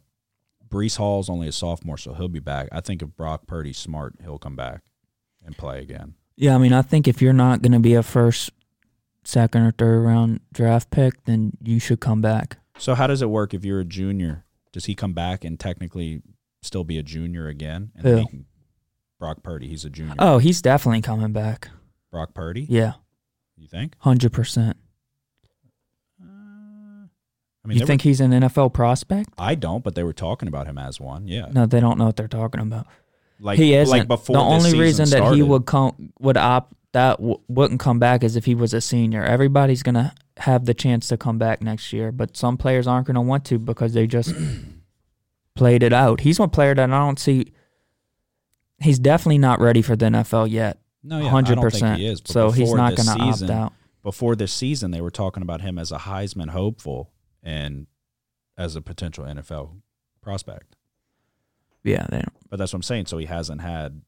Breece 0.68 0.96
Hall's 0.96 1.28
only 1.28 1.46
a 1.46 1.52
sophomore, 1.52 1.98
so 1.98 2.14
he'll 2.14 2.28
be 2.28 2.40
back. 2.40 2.68
I 2.72 2.80
think 2.80 3.02
if 3.02 3.10
Brock 3.14 3.46
Purdy's 3.46 3.76
smart, 3.78 4.14
he'll 4.22 4.38
come 4.38 4.56
back 4.56 4.80
and 5.44 5.56
play 5.56 5.80
again. 5.80 6.14
Yeah, 6.36 6.54
I 6.54 6.58
mean, 6.58 6.72
I 6.72 6.82
think 6.82 7.06
if 7.06 7.20
you're 7.22 7.32
not 7.32 7.62
going 7.62 7.72
to 7.72 7.78
be 7.78 7.94
a 7.94 8.02
first, 8.02 8.50
second, 9.24 9.62
or 9.62 9.70
third 9.72 10.00
round 10.00 10.40
draft 10.52 10.90
pick, 10.90 11.24
then 11.26 11.52
you 11.62 11.78
should 11.78 12.00
come 12.00 12.20
back. 12.20 12.56
So 12.78 12.94
how 12.96 13.06
does 13.06 13.22
it 13.22 13.30
work 13.30 13.54
if 13.54 13.64
you're 13.64 13.80
a 13.80 13.84
junior? 13.84 14.44
Does 14.72 14.86
he 14.86 14.94
come 14.96 15.12
back 15.12 15.44
and 15.44 15.60
technically 15.60 16.22
still 16.62 16.82
be 16.82 16.98
a 16.98 17.02
junior 17.04 17.46
again? 17.46 17.92
And 17.94 18.04
then 18.04 18.18
he 18.18 18.26
can, 18.26 18.46
Brock 19.24 19.42
Purdy, 19.42 19.68
he's 19.68 19.86
a 19.86 19.90
junior. 19.90 20.14
Oh, 20.18 20.36
he's 20.36 20.60
definitely 20.60 21.00
coming 21.00 21.32
back. 21.32 21.68
Brock 22.12 22.34
Purdy, 22.34 22.66
Yeah, 22.68 22.92
you 23.56 23.66
think? 23.66 23.94
hundred 24.00 24.34
percent. 24.34 24.76
Uh, 26.22 26.26
I 26.26 26.28
mean, 26.28 27.08
You 27.70 27.74
they 27.78 27.80
were- 27.80 27.86
think 27.86 28.02
he's 28.02 28.20
an 28.20 28.32
NFL 28.32 28.68
prospect? 28.74 29.30
I 29.38 29.54
don't, 29.54 29.82
but 29.82 29.94
they 29.94 30.02
were 30.02 30.12
talking 30.12 30.46
about 30.46 30.66
him 30.66 30.76
as 30.76 31.00
one. 31.00 31.26
Yeah, 31.26 31.46
No, 31.50 31.64
they 31.64 31.80
don't 31.80 31.96
know 31.98 32.04
what 32.04 32.16
they're 32.16 32.28
talking 32.28 32.60
about. 32.60 32.86
like 33.40 33.58
he 33.58 33.72
isn't. 33.72 33.90
Like 33.98 34.08
before 34.08 34.36
the 34.36 34.42
only 34.42 34.78
reason 34.78 35.08
that 35.08 35.32
he 35.34 35.42
would 35.42 35.64
come 35.64 36.12
would 36.20 36.36
opt 36.36 36.74
that 36.92 37.16
w- 37.16 37.40
wouldn't 37.48 37.80
come 37.80 37.98
back 37.98 38.22
is 38.22 38.36
if 38.36 38.44
he 38.44 38.54
was 38.54 38.74
a 38.74 38.80
senior. 38.82 39.24
Everybody's 39.24 39.82
gonna 39.82 40.14
have 40.36 40.66
the 40.66 40.74
chance 40.74 41.08
to 41.08 41.16
come 41.16 41.38
back 41.38 41.62
next 41.62 41.94
year, 41.94 42.12
but 42.12 42.36
some 42.36 42.58
players 42.58 42.86
aren't 42.86 43.06
gonna 43.06 43.22
want 43.22 43.46
to 43.46 43.58
because 43.58 43.94
they 43.94 44.06
just 44.06 44.34
played 45.56 45.82
it 45.82 45.94
out. 45.94 46.20
He's 46.20 46.38
one 46.38 46.50
player 46.50 46.74
that 46.74 46.90
I 46.90 46.98
don't 46.98 47.18
see. 47.18 47.52
He's 48.84 48.98
definitely 48.98 49.38
not 49.38 49.60
ready 49.60 49.82
for 49.82 49.96
the 49.96 50.06
NFL 50.06 50.50
yet. 50.50 50.78
No, 51.02 51.18
yeah, 51.18 51.26
I 51.26 51.28
hundred 51.30 51.56
don't 51.56 51.62
think 51.70 51.72
percent. 51.72 52.00
he 52.00 52.06
is. 52.06 52.22
So 52.24 52.50
he's 52.50 52.72
not 52.72 52.94
going 52.94 53.06
to 53.06 53.24
opt 53.24 53.50
out. 53.50 53.72
Before 54.02 54.36
this 54.36 54.52
season, 54.52 54.90
they 54.90 55.00
were 55.00 55.10
talking 55.10 55.42
about 55.42 55.62
him 55.62 55.78
as 55.78 55.90
a 55.90 55.96
Heisman 55.98 56.50
hopeful 56.50 57.10
and 57.42 57.86
as 58.56 58.76
a 58.76 58.82
potential 58.82 59.24
NFL 59.24 59.70
prospect. 60.20 60.76
Yeah, 61.82 62.06
they 62.10 62.18
don't. 62.18 62.50
But 62.50 62.58
that's 62.58 62.72
what 62.72 62.78
I'm 62.78 62.82
saying. 62.82 63.06
So 63.06 63.18
he 63.18 63.26
hasn't 63.26 63.60
had, 63.62 64.02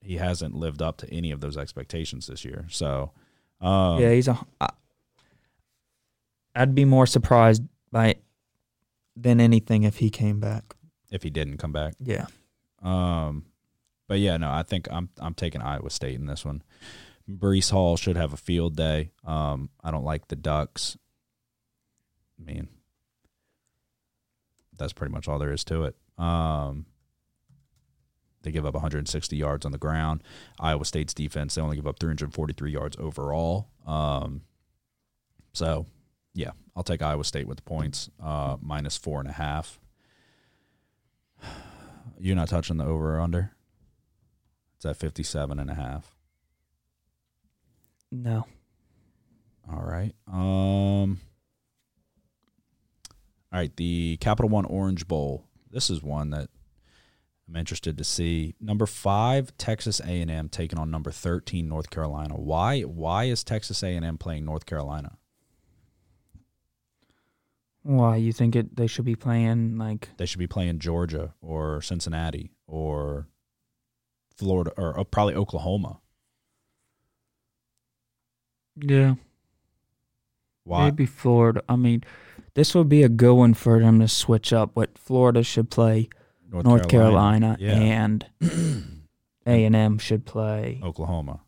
he 0.00 0.16
hasn't 0.16 0.54
lived 0.54 0.80
up 0.82 0.98
to 0.98 1.10
any 1.12 1.30
of 1.32 1.40
those 1.40 1.56
expectations 1.56 2.26
this 2.28 2.44
year. 2.44 2.66
So, 2.70 3.12
um, 3.60 4.00
yeah, 4.00 4.12
he's 4.12 4.28
a. 4.28 4.38
I, 4.60 4.68
I'd 6.54 6.74
be 6.74 6.84
more 6.84 7.06
surprised 7.06 7.62
by 7.92 8.16
than 9.16 9.40
anything 9.40 9.82
if 9.82 9.98
he 9.98 10.10
came 10.10 10.40
back. 10.40 10.74
if 11.10 11.22
he 11.22 11.30
didn't 11.30 11.58
come 11.58 11.72
back, 11.72 11.94
Yeah, 12.00 12.26
um, 12.82 13.44
but 14.08 14.18
yeah, 14.18 14.36
no, 14.36 14.50
I 14.50 14.62
think 14.62 14.88
I'm 14.90 15.10
I'm 15.18 15.34
taking 15.34 15.62
Iowa 15.62 15.90
State 15.90 16.16
in 16.16 16.26
this 16.26 16.44
one. 16.44 16.62
Breece 17.28 17.70
Hall 17.70 17.96
should 17.96 18.16
have 18.16 18.32
a 18.32 18.36
field 18.36 18.76
day. 18.76 19.10
Um, 19.24 19.70
I 19.82 19.90
don't 19.90 20.04
like 20.04 20.28
the 20.28 20.36
Ducks. 20.36 20.96
I 22.38 22.44
mean, 22.44 22.68
that's 24.78 24.92
pretty 24.92 25.12
much 25.12 25.26
all 25.26 25.38
there 25.38 25.52
is 25.52 25.64
to 25.64 25.84
it. 25.84 25.96
Um, 26.18 26.86
they 28.42 28.52
give 28.52 28.64
up 28.64 28.74
160 28.74 29.36
yards 29.36 29.66
on 29.66 29.72
the 29.72 29.78
ground. 29.78 30.22
Iowa 30.60 30.84
State's 30.84 31.12
defense 31.12 31.56
they 31.56 31.62
only 31.62 31.76
give 31.76 31.86
up 31.86 31.98
343 31.98 32.70
yards 32.70 32.96
overall. 32.98 33.68
Um, 33.84 34.42
so 35.52 35.86
yeah, 36.32 36.52
I'll 36.76 36.84
take 36.84 37.02
Iowa 37.02 37.24
State 37.24 37.48
with 37.48 37.56
the 37.56 37.64
points 37.64 38.08
uh, 38.22 38.56
minus 38.60 38.96
four 38.96 39.18
and 39.18 39.28
a 39.28 39.32
half. 39.32 39.80
You're 42.20 42.36
not 42.36 42.48
touching 42.48 42.76
the 42.76 42.84
over 42.84 43.16
or 43.16 43.20
under. 43.20 43.55
It's 44.76 44.84
at 44.86 44.96
57 44.96 45.58
and 45.58 45.70
a 45.70 45.74
half. 45.74 46.14
no. 48.10 48.46
All 49.70 49.82
right. 49.82 50.14
Um 50.32 51.18
All 53.52 53.58
right, 53.60 53.74
the 53.76 54.16
Capital 54.20 54.48
One 54.48 54.64
Orange 54.64 55.08
Bowl. 55.08 55.44
This 55.70 55.90
is 55.90 56.02
one 56.02 56.30
that 56.30 56.48
I'm 57.48 57.56
interested 57.56 57.96
to 57.98 58.04
see. 58.04 58.54
Number 58.60 58.86
5 58.86 59.56
Texas 59.56 60.00
A&M 60.00 60.48
taking 60.48 60.78
on 60.78 60.90
number 60.90 61.10
13 61.10 61.68
North 61.68 61.90
Carolina. 61.90 62.34
Why 62.34 62.82
why 62.82 63.24
is 63.24 63.42
Texas 63.44 63.82
A&M 63.82 64.18
playing 64.18 64.44
North 64.44 64.66
Carolina? 64.66 65.18
Why 67.82 68.16
you 68.16 68.32
think 68.32 68.56
it? 68.56 68.74
They 68.76 68.88
should 68.88 69.04
be 69.04 69.14
playing 69.14 69.78
like 69.78 70.08
They 70.16 70.26
should 70.26 70.40
be 70.40 70.48
playing 70.48 70.80
Georgia 70.80 71.34
or 71.40 71.80
Cincinnati 71.82 72.50
or 72.66 73.28
Florida 74.36 74.72
or 74.76 74.98
uh, 74.98 75.04
probably 75.04 75.34
Oklahoma. 75.34 76.00
yeah, 78.76 79.14
Why? 80.64 80.84
maybe 80.84 81.06
Florida. 81.06 81.62
I 81.68 81.76
mean, 81.76 82.04
this 82.54 82.74
would 82.74 82.88
be 82.88 83.02
a 83.02 83.08
good 83.08 83.34
one 83.34 83.54
for 83.54 83.80
them 83.80 84.00
to 84.00 84.08
switch 84.08 84.52
up. 84.52 84.70
What 84.74 84.98
Florida 84.98 85.42
should 85.42 85.70
play 85.70 86.08
North, 86.50 86.88
Carolina, 86.88 87.56
Yeah. 87.58 87.72
and 87.74 88.26
A 89.46 89.64
and 89.64 89.76
M 89.76 89.98
should 89.98 90.24
play. 90.26 90.80
Oklahoma. 90.82 91.40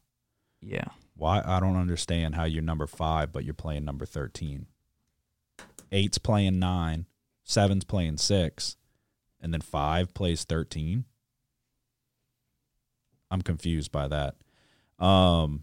Yeah, 0.60 0.86
Why 1.16 1.40
I 1.44 1.60
don't 1.60 1.76
understand 1.76 2.34
how 2.34 2.44
you're 2.44 2.62
number 2.62 2.86
five, 2.86 3.32
but 3.32 3.44
you're 3.44 3.54
playing 3.54 3.84
number 3.84 4.04
thirteen. 4.06 4.66
Eight's 5.92 6.18
playing 6.18 6.58
nine, 6.58 7.06
seven's 7.44 7.84
playing 7.84 8.16
six, 8.18 8.76
and 9.40 9.52
then 9.54 9.60
five 9.60 10.12
plays 10.14 10.42
thirteen. 10.44 11.04
I'm 13.30 13.42
confused 13.42 13.92
by 13.92 14.08
that. 14.08 14.34
Um, 15.04 15.62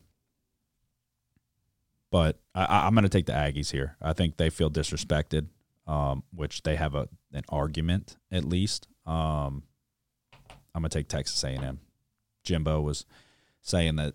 but 2.12 2.40
I, 2.54 2.86
I'm 2.88 2.94
going 2.94 3.04
to 3.04 3.10
take 3.10 3.26
the 3.26 3.34
Aggies 3.34 3.72
here. 3.72 3.98
I 4.02 4.14
think 4.14 4.38
they 4.38 4.50
feel 4.50 4.70
disrespected, 4.70 5.48
um, 5.88 6.24
which 6.34 6.64
they 6.64 6.76
have 6.76 6.96
a 6.96 7.10
an 7.34 7.44
argument 7.50 8.16
at 8.32 8.46
least. 8.46 8.88
Um, 9.06 9.64
I'm 10.74 10.82
going 10.82 10.90
to 10.90 10.98
take 10.98 11.08
Texas 11.08 11.44
A&M. 11.44 11.80
Jimbo 12.44 12.82
was 12.82 13.06
saying 13.62 13.96
that 13.98 14.14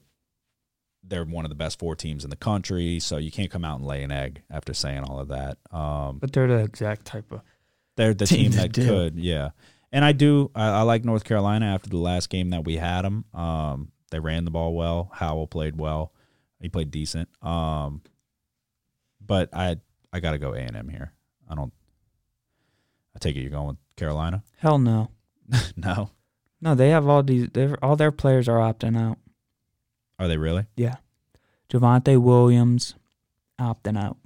they're 1.03 1.25
one 1.25 1.45
of 1.45 1.49
the 1.49 1.55
best 1.55 1.79
four 1.79 1.95
teams 1.97 2.25
in 2.25 2.31
the 2.31 2.37
country, 2.37 2.99
so 3.01 3.17
you 3.17 3.31
can't 3.31 3.51
come 3.51 3.65
out 3.65 3.79
and 3.79 3.87
lay 3.87 4.03
an 4.03 4.11
egg 4.13 4.43
after 4.51 4.73
saying 4.75 5.01
all 5.05 5.19
of 5.19 5.29
that. 5.29 5.59
Um, 5.71 6.19
But 6.19 6.33
they're 6.33 6.47
the 6.47 6.63
exact 6.63 7.05
type 7.07 7.31
of. 7.33 7.41
they're 7.97 8.15
the 8.15 8.27
Team 8.27 8.51
team 8.53 8.61
that 8.61 8.73
could, 8.75 9.17
yeah. 9.19 9.51
And 9.93 10.05
I 10.05 10.13
do, 10.13 10.51
I, 10.55 10.69
I 10.69 10.83
like 10.83 11.05
North 11.05 11.25
Carolina 11.25 11.67
after 11.67 11.91
the 11.91 11.97
last 11.97 12.31
game 12.31 12.51
that 12.51 12.65
we 12.65 12.77
had 12.77 13.03
them. 13.03 13.25
Um, 13.35 13.91
they 14.11 14.21
ran 14.21 14.45
the 14.45 14.51
ball 14.51 14.75
well. 14.75 15.11
Howell 15.15 15.47
played 15.49 15.77
well. 15.79 16.13
He 16.61 16.69
played 16.69 16.91
decent. 16.91 17.29
Um, 17.45 18.03
but 19.25 19.49
I, 19.53 19.77
I 20.13 20.21
got 20.21 20.33
to 20.33 20.39
go 20.39 20.53
A 20.55 20.59
and 20.59 20.77
M 20.77 20.89
here. 20.89 21.13
I 21.49 21.55
don't. 21.55 21.73
I 23.17 23.19
take 23.19 23.35
it 23.37 23.41
you're 23.41 23.51
going 23.51 23.67
with 23.69 23.77
Carolina. 23.97 24.43
Hell 24.59 24.79
no. 24.79 25.11
no, 25.77 26.11
No, 26.61 26.75
they 26.77 26.91
have 26.91 27.09
all 27.09 27.23
these. 27.25 27.49
they're- 27.53 27.79
All 27.83 27.97
their 27.97 28.13
players 28.13 28.49
are 28.49 28.59
opting 28.59 28.97
out. 28.97 29.19
are 30.21 30.29
they 30.29 30.37
really? 30.37 30.67
Yeah. 30.77 30.97
Javonte 31.69 32.17
Williams 32.21 32.95
opting 33.61 34.01
out. 34.01 34.17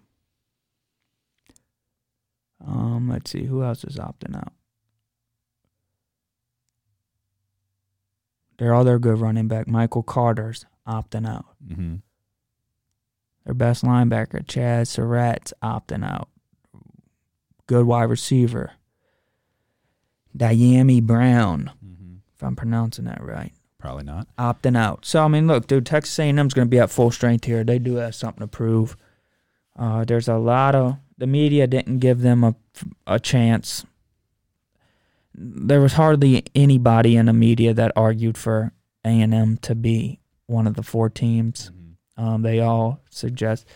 Um, 2.67 3.09
let's 3.09 3.31
see 3.31 3.45
who 3.45 3.63
else 3.63 3.85
is 3.85 3.97
opting 3.97 4.37
out. 4.37 4.53
Their 8.59 8.75
other 8.75 8.99
good 8.99 9.19
running 9.21 9.49
back, 9.49 9.67
Michael 9.67 10.03
Carter's 10.03 10.65
opting 10.87 11.29
out. 11.29 11.47
Mm-hmm. 11.67 11.97
Their 13.45 13.55
best 13.55 13.85
linebacker, 13.85 14.45
Chazz 14.45 14.89
Surratt's 14.89 15.53
opting 15.63 16.05
out. 16.05 16.29
Good 17.67 17.85
wide 17.87 18.05
receiver, 18.11 18.73
Dyami 20.37 21.03
Brown, 21.03 21.71
Mm-hmm. 21.85 22.15
if 22.35 22.43
I'm 22.43 22.57
pronouncing 22.57 23.05
that 23.07 23.23
right. 23.23 23.53
Probably 23.79 24.05
not. 24.05 24.29
opting 24.39 24.77
out. 24.79 25.05
So 25.05 25.23
I 25.25 25.29
mean, 25.29 25.47
look, 25.47 25.67
dude, 25.67 25.85
Texas 25.87 26.19
A&M's 26.19 26.55
going 26.55 26.67
to 26.67 26.71
be 26.71 26.79
at 26.79 26.91
full 26.91 27.11
strength 27.11 27.45
here. 27.45 27.65
They 27.65 27.79
do 27.79 27.97
have 27.97 28.15
something 28.15 28.41
to 28.41 28.47
prove. 28.47 28.97
Uh, 29.79 30.05
there's 30.05 30.29
a 30.29 30.37
lot 30.39 30.75
of 30.75 30.97
the 31.19 31.27
media 31.27 31.67
didn't 31.67 31.99
give 31.99 32.21
them 32.23 32.45
a 32.45 32.55
a 33.07 33.21
chance. 33.21 33.85
There 35.35 35.81
was 35.81 35.95
hardly 35.95 36.45
anybody 36.55 37.17
in 37.17 37.27
the 37.27 37.33
media 37.33 37.75
that 37.75 37.93
argued 37.97 38.39
for 38.39 38.73
A&M 39.05 39.57
to 39.59 39.75
be 39.75 40.21
one 40.47 40.67
of 40.67 40.75
the 40.75 40.83
four 40.83 41.11
teams. 41.11 41.71
Um, 42.17 42.43
they 42.43 42.61
all 42.61 43.01
suggest. 43.11 43.67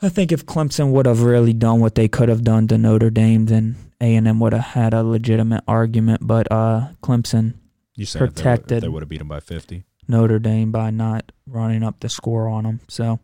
I 0.00 0.08
think 0.08 0.30
if 0.32 0.44
Clemson 0.46 0.92
would 0.92 1.06
have 1.06 1.22
really 1.22 1.52
done 1.52 1.80
what 1.80 1.94
they 1.94 2.08
could 2.08 2.28
have 2.28 2.44
done 2.44 2.68
to 2.68 2.78
Notre 2.78 3.10
Dame, 3.10 3.46
then 3.46 3.76
A&M 4.00 4.38
would 4.40 4.52
have 4.52 4.64
had 4.74 4.94
a 4.94 5.02
legitimate 5.02 5.64
argument. 5.66 6.20
But 6.26 6.50
uh, 6.52 6.88
Clemson 7.02 7.54
You 7.96 8.06
said 8.06 8.20
they 8.20 8.24
would- 8.26 8.34
Protected. 8.36 8.82
They 8.82 8.88
would 8.88 9.02
have 9.02 9.08
beat 9.08 9.18
them 9.18 9.28
by 9.28 9.40
fifty. 9.40 9.84
Notre 10.06 10.38
Dame 10.38 10.70
by 10.70 10.90
not 10.90 11.32
running 11.46 11.82
up 11.82 12.00
the 12.00 12.08
score 12.10 12.46
on 12.48 12.64
them. 12.64 12.80
So 12.88 13.20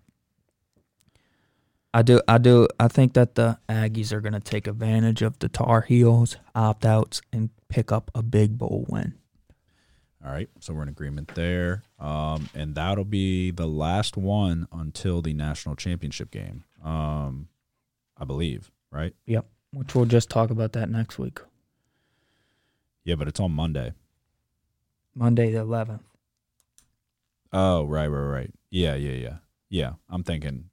I 1.92 2.02
do 2.02 2.20
I 2.28 2.38
do 2.38 2.68
I 2.78 2.88
think 2.88 3.14
that 3.14 3.34
the 3.34 3.58
Aggies 3.68 4.12
are 4.12 4.20
going 4.20 4.32
to 4.32 4.40
take 4.40 4.66
advantage 4.66 5.22
of 5.22 5.38
the 5.40 5.48
Tar 5.48 5.82
Heels 5.82 6.36
opt 6.54 6.84
outs 6.84 7.20
and 7.32 7.50
pick 7.68 7.90
up 7.90 8.10
a 8.14 8.22
big 8.22 8.58
bowl 8.58 8.86
win. 8.88 9.14
All 10.24 10.30
right, 10.30 10.50
so 10.60 10.74
we're 10.74 10.82
in 10.82 10.90
agreement 10.90 11.34
there, 11.34 11.82
um, 11.98 12.50
and 12.54 12.74
that'll 12.74 13.06
be 13.06 13.50
the 13.50 13.66
last 13.66 14.18
one 14.18 14.68
until 14.70 15.22
the 15.22 15.32
national 15.32 15.76
championship 15.76 16.30
game, 16.30 16.64
um, 16.84 17.48
I 18.18 18.26
believe. 18.26 18.70
Right? 18.90 19.14
Yep. 19.24 19.46
Which 19.72 19.94
we'll 19.94 20.04
just 20.04 20.28
talk 20.28 20.50
about 20.50 20.72
that 20.74 20.90
next 20.90 21.18
week. 21.18 21.38
Yeah, 23.04 23.14
but 23.14 23.28
it's 23.28 23.40
on 23.40 23.52
Monday. 23.52 23.94
Monday 25.14 25.52
the 25.52 25.64
11th. 25.64 26.00
Oh, 27.52 27.84
right, 27.84 28.08
right, 28.08 28.20
right. 28.20 28.54
Yeah, 28.70 28.96
yeah, 28.96 29.12
yeah, 29.12 29.36
yeah. 29.70 29.92
I'm 30.10 30.22
thinking. 30.22 30.70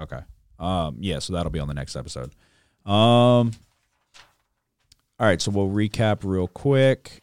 Okay. 0.00 0.20
Um, 0.64 0.96
yeah. 1.00 1.18
So 1.18 1.32
that'll 1.32 1.50
be 1.50 1.60
on 1.60 1.68
the 1.68 1.74
next 1.74 1.96
episode. 1.96 2.30
Um. 2.86 3.52
All 5.16 5.28
right, 5.28 5.40
so 5.40 5.52
we'll 5.52 5.68
recap 5.68 6.18
real 6.24 6.48
quick. 6.48 7.22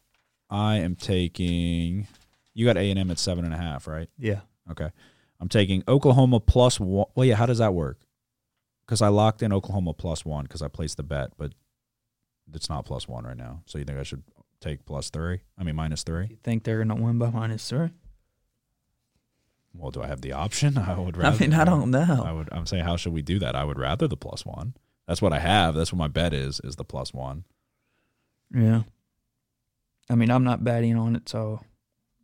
I 0.49 0.77
am 0.77 0.95
taking. 0.95 2.07
You 2.53 2.65
got 2.65 2.77
A 2.77 2.89
and 2.89 2.97
M 2.99 3.11
at 3.11 3.19
seven 3.19 3.43
and 3.43 3.53
a 3.53 3.57
half, 3.57 3.85
right? 3.87 4.09
Yeah. 4.17 4.41
Okay. 4.69 4.89
I'm 5.39 5.49
taking 5.49 5.83
Oklahoma 5.87 6.39
plus 6.39 6.79
one. 6.79 7.07
Well, 7.15 7.25
yeah, 7.25 7.35
how 7.35 7.45
does 7.45 7.57
that 7.57 7.73
work? 7.73 7.99
Because 8.85 9.01
I 9.01 9.07
locked 9.09 9.41
in 9.41 9.51
Oklahoma 9.51 9.93
plus 9.93 10.23
one 10.23 10.43
because 10.43 10.61
I 10.61 10.67
placed 10.67 10.97
the 10.97 11.03
bet, 11.03 11.31
but 11.37 11.53
it's 12.53 12.69
not 12.69 12.85
plus 12.85 13.07
one 13.07 13.25
right 13.25 13.37
now. 13.37 13.61
So 13.65 13.77
you 13.77 13.85
think 13.85 13.97
I 13.99 14.03
should 14.03 14.23
take 14.59 14.85
plus 14.85 15.09
three? 15.09 15.41
I 15.57 15.63
mean, 15.63 15.75
minus 15.75 16.03
three? 16.03 16.27
You 16.29 16.37
think 16.43 16.63
they're 16.63 16.83
to 16.83 16.95
win 16.95 17.17
by 17.17 17.29
minus 17.29 17.67
three? 17.67 17.89
Well, 19.73 19.91
do 19.91 20.01
I 20.01 20.07
have 20.07 20.21
the 20.21 20.33
option? 20.33 20.77
I 20.77 20.97
would 20.97 21.17
rather. 21.17 21.35
I 21.35 21.39
mean, 21.39 21.53
I 21.53 21.63
don't 21.63 21.91
know. 21.91 22.23
I 22.25 22.31
would. 22.31 22.49
I'm 22.51 22.65
saying, 22.65 22.83
how 22.83 22.97
should 22.97 23.13
we 23.13 23.21
do 23.21 23.39
that? 23.39 23.55
I 23.55 23.63
would 23.63 23.79
rather 23.79 24.07
the 24.07 24.17
plus 24.17 24.45
one. 24.45 24.75
That's 25.07 25.21
what 25.21 25.33
I 25.33 25.39
have. 25.39 25.75
That's 25.75 25.91
what 25.91 25.97
my 25.97 26.07
bet 26.07 26.33
is. 26.33 26.61
Is 26.63 26.75
the 26.75 26.83
plus 26.85 27.13
one. 27.13 27.43
Yeah. 28.53 28.83
I 30.09 30.15
mean, 30.15 30.29
I'm 30.29 30.43
not 30.43 30.63
betting 30.63 30.97
on 30.97 31.15
it, 31.15 31.29
so 31.29 31.61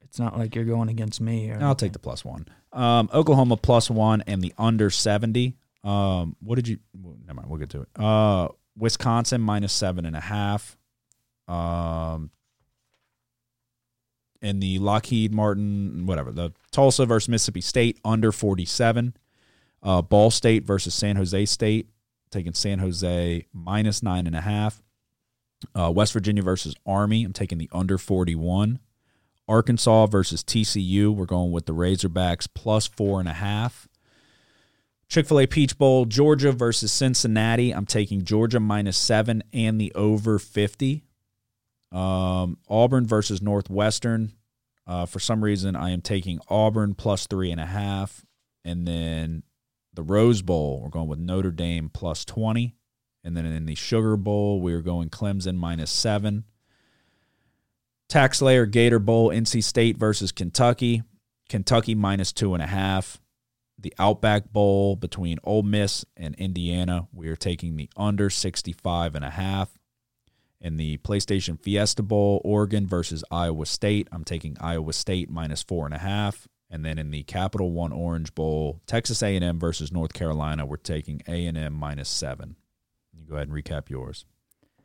it's 0.04 0.20
not 0.20 0.38
like 0.38 0.56
you're 0.56 0.66
going 0.66 0.90
against 0.90 1.22
me. 1.22 1.50
Or 1.52 1.62
I'll 1.62 1.76
take 1.76 1.94
the 1.94 2.00
plus 2.00 2.26
one. 2.26 2.48
Um, 2.74 3.10
Oklahoma 3.14 3.58
plus 3.58 3.90
one 3.90 4.24
and 4.28 4.42
the 4.42 4.54
under 4.58 4.90
seventy. 4.90 5.56
Um, 5.84 6.36
what 6.42 6.56
did 6.56 6.68
you? 6.68 6.80
Never 7.26 7.36
mind. 7.36 7.50
We'll 7.50 7.60
get 7.60 7.70
to 7.72 7.82
it. 7.82 7.90
Uh, 7.96 8.50
Wisconsin 8.78 9.42
minus 9.42 9.74
seven 9.74 10.06
and 10.06 10.16
a 10.16 10.22
half. 10.22 10.78
Um, 11.48 12.30
in 14.42 14.60
the 14.60 14.80
Lockheed 14.80 15.34
Martin, 15.34 16.06
whatever 16.06 16.32
the 16.32 16.52
Tulsa 16.72 17.06
versus 17.06 17.30
Mississippi 17.30 17.62
State 17.62 18.00
under 18.04 18.32
forty 18.32 18.66
seven. 18.66 19.16
Uh, 19.84 20.02
Ball 20.02 20.32
State 20.32 20.64
versus 20.64 20.94
San 20.94 21.16
Jose 21.16 21.46
State, 21.46 21.90
taking 22.32 22.54
San 22.54 22.80
Jose 22.80 23.46
minus 23.54 24.02
nine 24.02 24.28
and 24.28 24.36
a 24.36 24.42
half. 24.42 24.82
Uh, 25.74 25.92
West 25.92 26.14
Virginia 26.14 26.44
versus 26.44 26.76
Army, 26.86 27.24
I'm 27.24 27.34
taking 27.34 27.58
the 27.58 27.70
under 27.72 27.98
forty 27.98 28.36
one. 28.36 28.80
Arkansas 29.48 30.08
versus 30.08 30.44
TCU. 30.44 31.16
We're 31.16 31.26
going 31.26 31.52
with 31.52 31.66
the 31.66 31.74
Razorbacks 31.74 32.48
plus 32.54 32.86
four 32.86 33.20
and 33.20 33.30
a 33.30 33.34
half. 33.34 33.88
Chick 35.08 35.26
fil 35.26 35.40
A 35.40 35.48
Peach 35.48 35.78
Bowl, 35.78 36.04
Georgia 36.06 36.52
versus 36.52 36.92
Cincinnati. 36.92 37.72
I'm 37.72 37.86
taking 37.86 38.26
Georgia 38.26 38.60
minus 38.60 38.98
seven 38.98 39.42
and 39.54 39.80
the 39.80 39.94
over 39.94 40.38
50. 40.38 41.07
Um, 41.92 42.58
Auburn 42.70 43.06
versus 43.06 43.42
Northwestern. 43.42 44.34
Uh, 44.86 45.06
for 45.06 45.20
some 45.20 45.44
reason, 45.44 45.76
I 45.76 45.92
am 45.92 46.02
taking 46.02 46.40
Auburn 46.50 46.96
plus 46.96 47.28
three 47.28 47.52
and 47.52 47.60
a 47.60 47.66
half. 47.66 48.26
And 48.64 48.88
then 48.88 49.44
the 49.94 50.04
Rose 50.04 50.42
Bowl, 50.42 50.82
we're 50.82 50.90
going 50.90 51.08
with 51.08 51.20
Notre 51.20 51.52
Dame 51.52 51.90
plus 51.90 52.24
20. 52.26 52.76
And 53.24 53.36
then 53.36 53.46
in 53.46 53.66
the 53.66 53.76
Sugar 53.76 54.16
Bowl, 54.16 54.62
we're 54.62 54.82
going 54.82 55.10
Clemson 55.10 55.56
minus 55.56 55.92
seven. 55.92 56.46
TaxSlayer 58.10 58.70
Gator 58.70 59.00
Bowl, 59.00 59.30
NC 59.30 59.64
State 59.64 59.98
versus 59.98 60.32
Kentucky. 60.32 61.04
Kentucky 61.50 61.96
minus 61.96 62.32
two 62.32 62.54
and 62.54 62.64
a 62.64 62.68
half. 62.68 63.20
The 63.80 63.94
Outback 64.00 64.52
Bowl 64.52 64.96
between 64.96 65.40
Ole 65.44 65.64
Miss 65.64 66.06
and 66.16 66.36
Indiana, 66.36 67.08
we 67.14 67.28
are 67.28 67.36
taking 67.36 67.76
the 67.76 67.90
under 67.96 68.30
65 68.30 69.16
and 69.16 69.24
a 69.24 69.30
half. 69.30 69.78
In 70.60 70.78
the 70.78 70.98
PlayStation 70.98 71.62
Fiesta 71.62 72.02
Bowl, 72.02 72.42
Oregon 72.44 72.88
versus 72.88 73.24
Iowa 73.30 73.66
State, 73.66 74.08
I'm 74.12 74.24
taking 74.24 74.58
Iowa 74.60 74.92
State 74.94 75.30
minus 75.30 75.62
four 75.62 75.86
and 75.86 75.94
a 75.94 76.00
half. 76.00 76.48
And 76.70 76.84
then 76.84 76.98
in 76.98 77.12
the 77.12 77.24
Capital 77.24 77.72
One 77.72 77.94
Orange 77.94 78.34
Bowl, 78.36 78.82
Texas 78.88 79.24
A&M 79.24 79.60
versus 79.60 79.92
North 79.92 80.14
Carolina, 80.14 80.66
we're 80.66 80.78
taking 80.78 81.22
A&M 81.28 81.74
minus 81.74 82.10
seven. 82.10 82.56
You 83.14 83.26
go 83.26 83.36
ahead 83.36 83.48
and 83.48 83.56
recap 83.56 83.90
yours. 83.90 84.26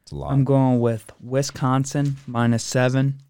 It's 0.03 0.13
a 0.13 0.17
lot. 0.17 0.33
I'm 0.33 0.45
going 0.45 0.79
with 0.81 1.11
Wisconsin 1.21 2.17
minus 2.27 2.63
seven, 2.63 3.21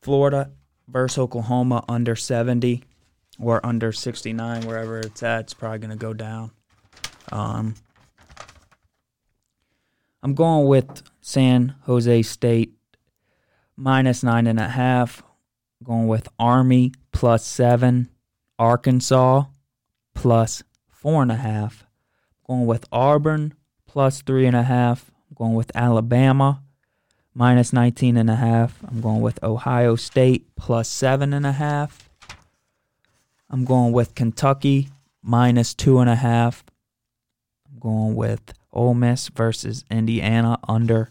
Florida 0.00 0.50
versus 0.88 1.18
Oklahoma 1.18 1.84
under 1.88 2.16
70 2.16 2.84
or 3.38 3.64
under 3.64 3.92
69, 3.92 4.66
wherever 4.66 5.00
it's 5.00 5.22
at. 5.22 5.40
It's 5.40 5.54
probably 5.54 5.78
going 5.78 5.90
to 5.90 5.96
go 5.96 6.14
down. 6.14 6.52
Um, 7.32 7.74
I'm 10.26 10.34
going 10.34 10.66
with 10.66 11.04
San 11.20 11.76
Jose 11.82 12.22
State 12.22 12.74
minus 13.76 14.24
nine 14.24 14.48
and 14.48 14.58
a 14.58 14.66
half. 14.66 15.22
Going 15.84 16.08
with 16.08 16.28
Army 16.36 16.90
plus 17.12 17.46
seven, 17.46 18.08
Arkansas 18.58 19.44
plus 20.16 20.64
four 20.90 21.22
and 21.22 21.30
a 21.30 21.36
half. 21.36 21.86
Going 22.44 22.66
with 22.66 22.86
Auburn 22.90 23.54
plus 23.86 24.20
three 24.20 24.46
and 24.46 24.56
a 24.56 24.64
half. 24.64 25.12
I'm 25.30 25.36
going 25.36 25.54
with 25.54 25.70
Alabama 25.76 26.60
minus 27.32 27.72
19 27.72 28.16
and 28.16 28.28
a 28.28 28.34
half. 28.34 28.82
I'm 28.82 29.00
going 29.00 29.20
with 29.20 29.40
Ohio 29.44 29.94
State 29.94 30.56
plus 30.56 30.88
seven 30.88 31.32
and 31.32 31.46
a 31.46 31.52
half. 31.52 32.10
I'm 33.48 33.64
going 33.64 33.92
with 33.92 34.16
Kentucky 34.16 34.88
minus 35.22 35.72
two 35.72 36.00
and 36.00 36.10
a 36.10 36.16
half. 36.16 36.64
I'm 37.70 37.78
going 37.78 38.16
with 38.16 38.52
Ole 38.76 38.94
Miss 38.94 39.28
versus 39.28 39.84
Indiana 39.90 40.58
under 40.68 41.10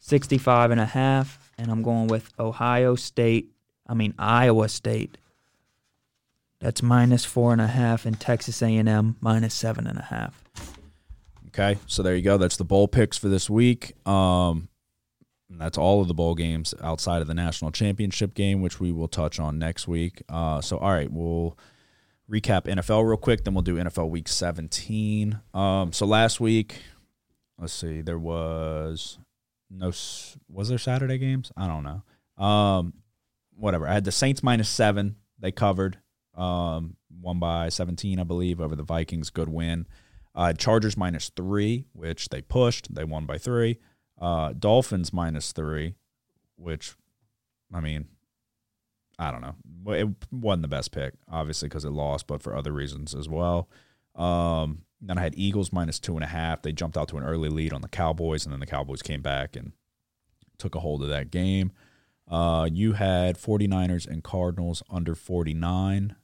65 0.00 0.72
and 0.72 0.80
a 0.80 0.86
half. 0.86 1.52
And 1.56 1.70
I'm 1.70 1.82
going 1.82 2.08
with 2.08 2.30
Ohio 2.38 2.96
State, 2.96 3.50
I 3.86 3.94
mean 3.94 4.14
Iowa 4.18 4.68
State 4.68 5.16
That's 6.60 6.82
minus 6.82 7.24
four 7.24 7.52
and 7.52 7.60
a 7.60 7.68
half, 7.68 8.04
and 8.04 8.18
Texas 8.18 8.60
A&M 8.62 9.16
minus 9.20 9.54
seven 9.54 9.86
and 9.86 9.98
a 9.98 10.02
half. 10.02 10.44
Okay, 11.48 11.78
so 11.86 12.02
there 12.02 12.16
you 12.16 12.22
go. 12.22 12.36
That's 12.36 12.56
the 12.56 12.64
bowl 12.64 12.88
picks 12.88 13.16
for 13.16 13.28
this 13.28 13.48
week. 13.48 13.94
Um, 14.06 14.68
that's 15.50 15.78
all 15.78 16.00
of 16.00 16.08
the 16.08 16.14
bowl 16.14 16.34
games 16.34 16.74
outside 16.82 17.22
of 17.22 17.28
the 17.28 17.34
national 17.34 17.70
championship 17.70 18.34
game, 18.34 18.60
which 18.60 18.80
we 18.80 18.92
will 18.92 19.08
touch 19.08 19.40
on 19.40 19.58
next 19.58 19.88
week. 19.88 20.22
Uh, 20.28 20.60
so 20.60 20.78
all 20.78 20.90
right, 20.90 21.10
we'll 21.10 21.56
recap 22.30 22.64
NFL 22.64 23.06
real 23.06 23.16
quick, 23.16 23.44
then 23.44 23.54
we'll 23.54 23.62
do 23.62 23.76
NFL 23.76 24.10
Week 24.10 24.28
17. 24.28 25.40
Um, 25.54 25.92
so 25.92 26.06
last 26.06 26.40
week, 26.40 26.76
let's 27.58 27.72
see, 27.72 28.00
there 28.00 28.18
was 28.18 29.18
no 29.70 29.92
was 30.48 30.68
there 30.68 30.78
Saturday 30.78 31.18
games? 31.18 31.52
I 31.56 31.66
don't 31.66 31.84
know. 31.84 32.44
Um, 32.44 32.94
whatever. 33.56 33.86
I 33.86 33.94
had 33.94 34.04
the 34.04 34.12
Saints 34.12 34.42
minus 34.42 34.68
seven. 34.68 35.16
They 35.38 35.52
covered. 35.52 35.98
Um, 36.34 36.96
by 37.40 37.68
17, 37.68 38.18
I 38.20 38.24
believe, 38.24 38.60
over 38.60 38.76
the 38.76 38.82
Vikings. 38.82 39.28
Good 39.28 39.48
win. 39.48 39.86
Uh, 40.34 40.52
Chargers 40.52 40.96
minus 40.96 41.30
three, 41.30 41.84
which 41.92 42.28
they 42.28 42.40
pushed. 42.40 42.94
They 42.94 43.04
won 43.04 43.26
by 43.26 43.38
three. 43.38 43.78
Uh, 44.20 44.52
Dolphins 44.58 45.12
minus 45.12 45.52
three, 45.52 45.94
which, 46.56 46.94
I 47.72 47.80
mean, 47.80 48.06
I 49.18 49.32
don't 49.32 49.40
know. 49.40 49.54
It 49.94 50.08
wasn't 50.30 50.62
the 50.62 50.68
best 50.68 50.92
pick, 50.92 51.14
obviously, 51.28 51.68
because 51.68 51.84
it 51.84 51.90
lost, 51.90 52.26
but 52.26 52.42
for 52.42 52.54
other 52.54 52.72
reasons 52.72 53.14
as 53.14 53.28
well. 53.28 53.68
Um, 54.14 54.82
then 55.00 55.18
I 55.18 55.22
had 55.22 55.34
Eagles 55.36 55.72
minus 55.72 55.98
two 55.98 56.14
and 56.14 56.24
a 56.24 56.28
half. 56.28 56.62
They 56.62 56.72
jumped 56.72 56.96
out 56.96 57.08
to 57.08 57.18
an 57.18 57.24
early 57.24 57.48
lead 57.48 57.72
on 57.72 57.82
the 57.82 57.88
Cowboys, 57.88 58.44
and 58.44 58.52
then 58.52 58.60
the 58.60 58.66
Cowboys 58.66 59.02
came 59.02 59.22
back 59.22 59.56
and 59.56 59.72
took 60.58 60.74
a 60.74 60.80
hold 60.80 61.02
of 61.02 61.08
that 61.08 61.30
game. 61.30 61.72
Uh, 62.28 62.68
you 62.70 62.92
had 62.92 63.38
49ers 63.38 64.06
and 64.06 64.22
Cardinals 64.22 64.82
under 64.90 65.14
49. 65.14 66.16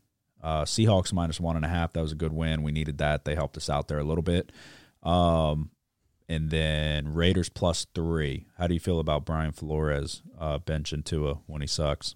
Uh, 0.42 0.64
Seahawks 0.64 1.12
minus 1.12 1.40
one 1.40 1.56
and 1.56 1.64
a 1.64 1.68
half. 1.68 1.94
That 1.94 2.02
was 2.02 2.12
a 2.12 2.16
good 2.16 2.32
win. 2.32 2.62
We 2.62 2.72
needed 2.72 2.98
that. 2.98 3.24
They 3.24 3.34
helped 3.34 3.56
us 3.56 3.70
out 3.70 3.88
there 3.88 3.98
a 3.98 4.04
little 4.04 4.22
bit. 4.22 4.52
Um, 5.02 5.70
and 6.28 6.50
then 6.50 7.14
Raiders 7.14 7.48
plus 7.48 7.86
three. 7.94 8.46
How 8.58 8.66
do 8.66 8.74
you 8.74 8.80
feel 8.80 8.98
about 9.00 9.24
Brian 9.24 9.52
Flores 9.52 10.22
uh, 10.38 10.58
benching 10.58 11.04
Tua 11.04 11.40
when 11.46 11.62
he 11.62 11.66
sucks? 11.66 12.14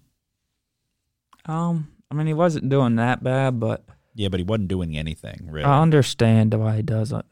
Um, 1.49 1.91
I 2.11 2.15
mean, 2.15 2.27
he 2.27 2.33
wasn't 2.33 2.69
doing 2.69 2.95
that 2.97 3.23
bad, 3.23 3.59
but 3.59 3.83
Yeah, 4.13 4.27
but 4.29 4.39
he 4.39 4.43
wasn't 4.43 4.67
doing 4.67 4.95
anything 4.97 5.47
really. 5.49 5.65
I 5.65 5.81
understand 5.81 6.53
why 6.53 6.75
he 6.75 6.81
does 6.83 7.11
it. 7.11 7.25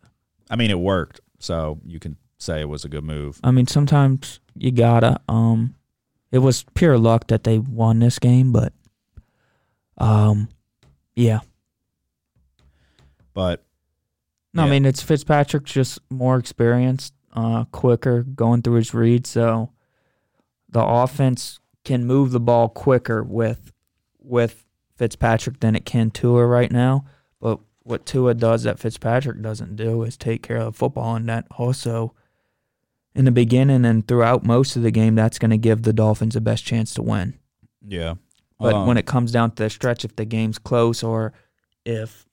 I 0.50 0.56
mean, 0.56 0.72
it 0.72 0.80
worked, 0.80 1.22
so 1.40 1.80
you 1.86 2.00
can 2.00 2.18
say 2.40 2.62
it 2.62 2.70
was 2.70 2.84
a 2.84 2.90
good 2.90 3.04
move. 3.04 3.40
I 3.44 3.52
mean, 3.52 3.68
sometimes 3.68 4.40
you 4.56 4.72
gotta. 4.72 5.20
Um, 5.30 5.76
it 6.32 6.40
was 6.40 6.66
pure 6.74 6.98
luck 6.98 7.28
that 7.28 7.44
they 7.44 7.60
won 7.60 8.00
this 8.00 8.18
game, 8.20 8.52
but 8.52 8.74
um, 9.98 10.50
yeah. 11.16 11.40
But 13.34 13.64
No, 14.54 14.64
Yeah. 14.64 14.68
I 14.68 14.72
mean 14.72 14.86
it's 14.86 15.02
Fitzpatrick's 15.02 15.72
just 15.72 16.00
more 16.10 16.38
experienced, 16.38 17.14
uh, 17.34 17.66
quicker 17.66 18.24
going 18.24 18.64
through 18.64 18.76
his 18.76 18.94
reads, 18.94 19.30
so 19.30 19.72
the 20.70 20.84
offense 20.84 21.60
can 21.84 22.06
move 22.06 22.32
the 22.32 22.40
ball 22.40 22.68
quicker 22.68 23.24
with 23.24 23.72
with 24.28 24.66
Fitzpatrick 24.96 25.60
than 25.60 25.76
it 25.76 25.86
can 25.86 26.12
Tua 26.12 26.46
right 26.46 26.72
now. 26.72 27.06
But 27.40 27.60
what 27.84 28.06
Tua 28.06 28.34
does 28.34 28.64
that 28.64 28.80
Fitzpatrick 28.80 29.42
doesn't 29.42 29.76
do 29.76 30.04
is 30.04 30.18
take 30.18 30.44
care 30.44 30.58
of 30.58 30.66
the 30.74 30.78
football, 30.78 31.16
and 31.16 31.28
that 31.30 31.46
also 31.58 32.14
in 33.16 33.26
the 33.26 33.32
beginning 33.32 33.86
and 33.86 34.08
throughout 34.08 34.44
most 34.46 34.76
of 34.76 34.84
the 34.84 34.92
game, 34.92 35.16
that's 35.16 35.40
going 35.40 35.52
to 35.52 35.58
give 35.58 35.84
the 35.84 35.94
Dolphins 35.94 36.36
the 36.36 36.42
best 36.42 36.66
chance 36.66 36.94
to 36.94 37.02
win. 37.02 37.38
yeah, 37.88 38.16
But 38.60 38.76
Um, 38.76 38.88
when 38.88 38.98
it 38.98 39.06
comes 39.06 39.32
down 39.32 39.52
to 39.52 39.64
the 39.64 39.70
stretch, 39.70 40.06
if 40.06 40.16
the 40.16 40.26
game's 40.26 40.60
close 40.60 41.02
or 41.02 41.34
if 41.86 42.26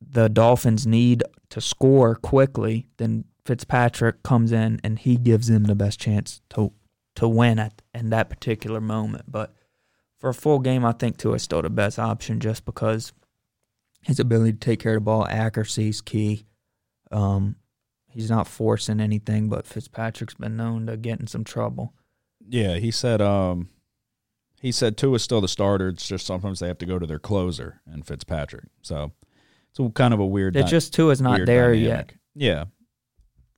the 0.00 0.28
Dolphins 0.28 0.86
need 0.86 1.22
to 1.50 1.60
score 1.60 2.14
quickly, 2.14 2.88
then 2.96 3.24
Fitzpatrick 3.44 4.22
comes 4.22 4.52
in 4.52 4.80
and 4.82 4.98
he 4.98 5.16
gives 5.16 5.48
them 5.48 5.64
the 5.64 5.74
best 5.74 6.00
chance 6.00 6.40
to 6.50 6.72
to 7.14 7.28
win 7.28 7.58
at 7.58 7.82
in 7.92 8.08
that 8.10 8.30
particular 8.30 8.80
moment. 8.80 9.24
But 9.30 9.54
for 10.22 10.28
a 10.28 10.34
full 10.34 10.60
game, 10.60 10.84
I 10.84 10.92
think 10.92 11.16
Tua 11.16 11.34
is 11.34 11.42
still 11.42 11.62
the 11.62 11.68
best 11.68 11.98
option 11.98 12.38
just 12.38 12.64
because 12.64 13.12
his 14.02 14.20
ability 14.20 14.52
to 14.52 14.58
take 14.58 14.78
care 14.78 14.92
of 14.92 14.98
the 14.98 15.04
ball, 15.04 15.26
accuracy 15.28 15.88
is 15.88 16.00
key. 16.00 16.46
Um, 17.10 17.56
he's 18.08 18.30
not 18.30 18.46
forcing 18.46 19.00
anything, 19.00 19.48
but 19.48 19.66
Fitzpatrick's 19.66 20.34
been 20.34 20.56
known 20.56 20.86
to 20.86 20.96
get 20.96 21.18
in 21.18 21.26
some 21.26 21.42
trouble. 21.42 21.92
yeah, 22.48 22.76
he 22.76 22.92
said. 22.92 23.20
Um, 23.20 23.70
he 24.60 24.70
said 24.70 24.96
Tua's 24.96 25.24
still 25.24 25.40
the 25.40 25.48
starter. 25.48 25.88
It's 25.88 26.06
just 26.06 26.24
sometimes 26.24 26.60
they 26.60 26.68
have 26.68 26.78
to 26.78 26.86
go 26.86 27.00
to 27.00 27.06
their 27.06 27.18
closer 27.18 27.80
and 27.84 28.06
Fitzpatrick. 28.06 28.66
So 28.82 29.10
it's 29.70 29.80
a, 29.80 29.90
kind 29.90 30.14
of 30.14 30.20
a 30.20 30.26
weird. 30.26 30.54
It's 30.54 30.66
dy- 30.66 30.70
just 30.70 30.96
is 30.96 31.20
not 31.20 31.46
there 31.46 31.74
yet. 31.74 32.12
Yeah, 32.36 32.66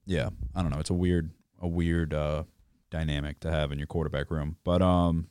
yeah. 0.07 0.31
I 0.55 0.62
don't 0.62 0.71
know. 0.71 0.81
It's 0.81 0.89
a 0.89 0.95
weird, 0.95 1.31
a 1.61 1.69
weird 1.69 2.15
uh, 2.15 2.45
dynamic 2.91 3.41
to 3.41 3.51
have 3.51 3.71
in 3.71 3.77
your 3.77 3.87
quarterback 3.87 4.31
room. 4.31 4.57
But 4.65 4.81
um, 4.81 5.27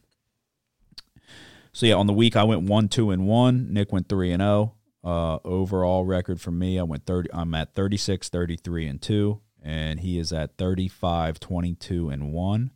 so 1.73 1.85
yeah, 1.85 1.95
on 1.95 2.07
the 2.07 2.13
week 2.13 2.35
I 2.35 2.43
went 2.43 2.63
one, 2.63 2.87
two, 2.87 3.11
and 3.11 3.27
one. 3.27 3.73
Nick 3.73 3.91
went 3.91 4.07
three 4.07 4.31
and 4.31 4.41
zero. 4.41 4.75
Uh, 5.03 5.39
overall 5.43 6.05
record 6.05 6.39
for 6.39 6.51
me, 6.51 6.79
I 6.79 6.83
went 6.83 7.05
thirty. 7.05 7.29
I'm 7.33 7.53
at 7.55 7.73
36, 7.73 8.29
33, 8.29 8.87
and 8.87 9.01
two, 9.01 9.41
and 9.61 9.99
he 9.99 10.17
is 10.17 10.31
at 10.31 10.57
35, 10.57 11.39
22, 11.39 12.09
and 12.09 12.31
one. 12.31 12.71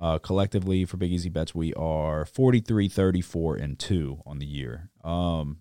Uh, 0.00 0.18
collectively 0.18 0.84
for 0.84 0.96
Big 0.96 1.12
Easy 1.12 1.28
Bets, 1.28 1.54
we 1.54 1.72
are 1.74 2.24
43, 2.24 2.88
34, 2.88 3.56
and 3.56 3.78
two 3.78 4.20
on 4.26 4.40
the 4.40 4.46
year. 4.46 4.90
Um, 5.04 5.58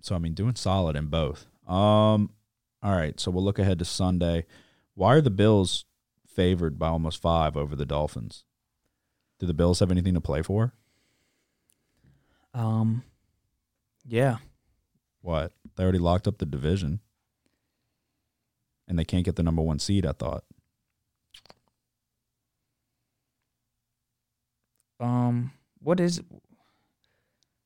so 0.00 0.16
I 0.16 0.18
mean, 0.18 0.34
doing 0.34 0.56
solid 0.56 0.96
in 0.96 1.06
both. 1.06 1.46
Um, 1.66 2.30
all 2.82 2.96
right, 2.96 3.18
so 3.20 3.30
we'll 3.30 3.44
look 3.44 3.60
ahead 3.60 3.78
to 3.78 3.84
Sunday. 3.84 4.46
Why 4.94 5.14
are 5.14 5.20
the 5.20 5.30
Bills 5.30 5.84
favored 6.26 6.78
by 6.78 6.88
almost 6.88 7.22
five 7.22 7.56
over 7.56 7.76
the 7.76 7.86
Dolphins? 7.86 8.44
Do 9.38 9.46
the 9.46 9.54
Bills 9.54 9.78
have 9.78 9.92
anything 9.92 10.14
to 10.14 10.20
play 10.20 10.42
for? 10.42 10.74
Um, 12.54 13.02
yeah. 14.06 14.36
What? 15.20 15.52
They 15.76 15.82
already 15.84 15.98
locked 15.98 16.26
up 16.28 16.38
the 16.38 16.46
division. 16.46 17.00
And 18.88 18.98
they 18.98 19.04
can't 19.04 19.24
get 19.24 19.36
the 19.36 19.42
number 19.42 19.62
one 19.62 19.78
seed, 19.78 20.04
I 20.04 20.12
thought. 20.12 20.44
Um, 25.00 25.52
what 25.80 25.98
is 26.00 26.22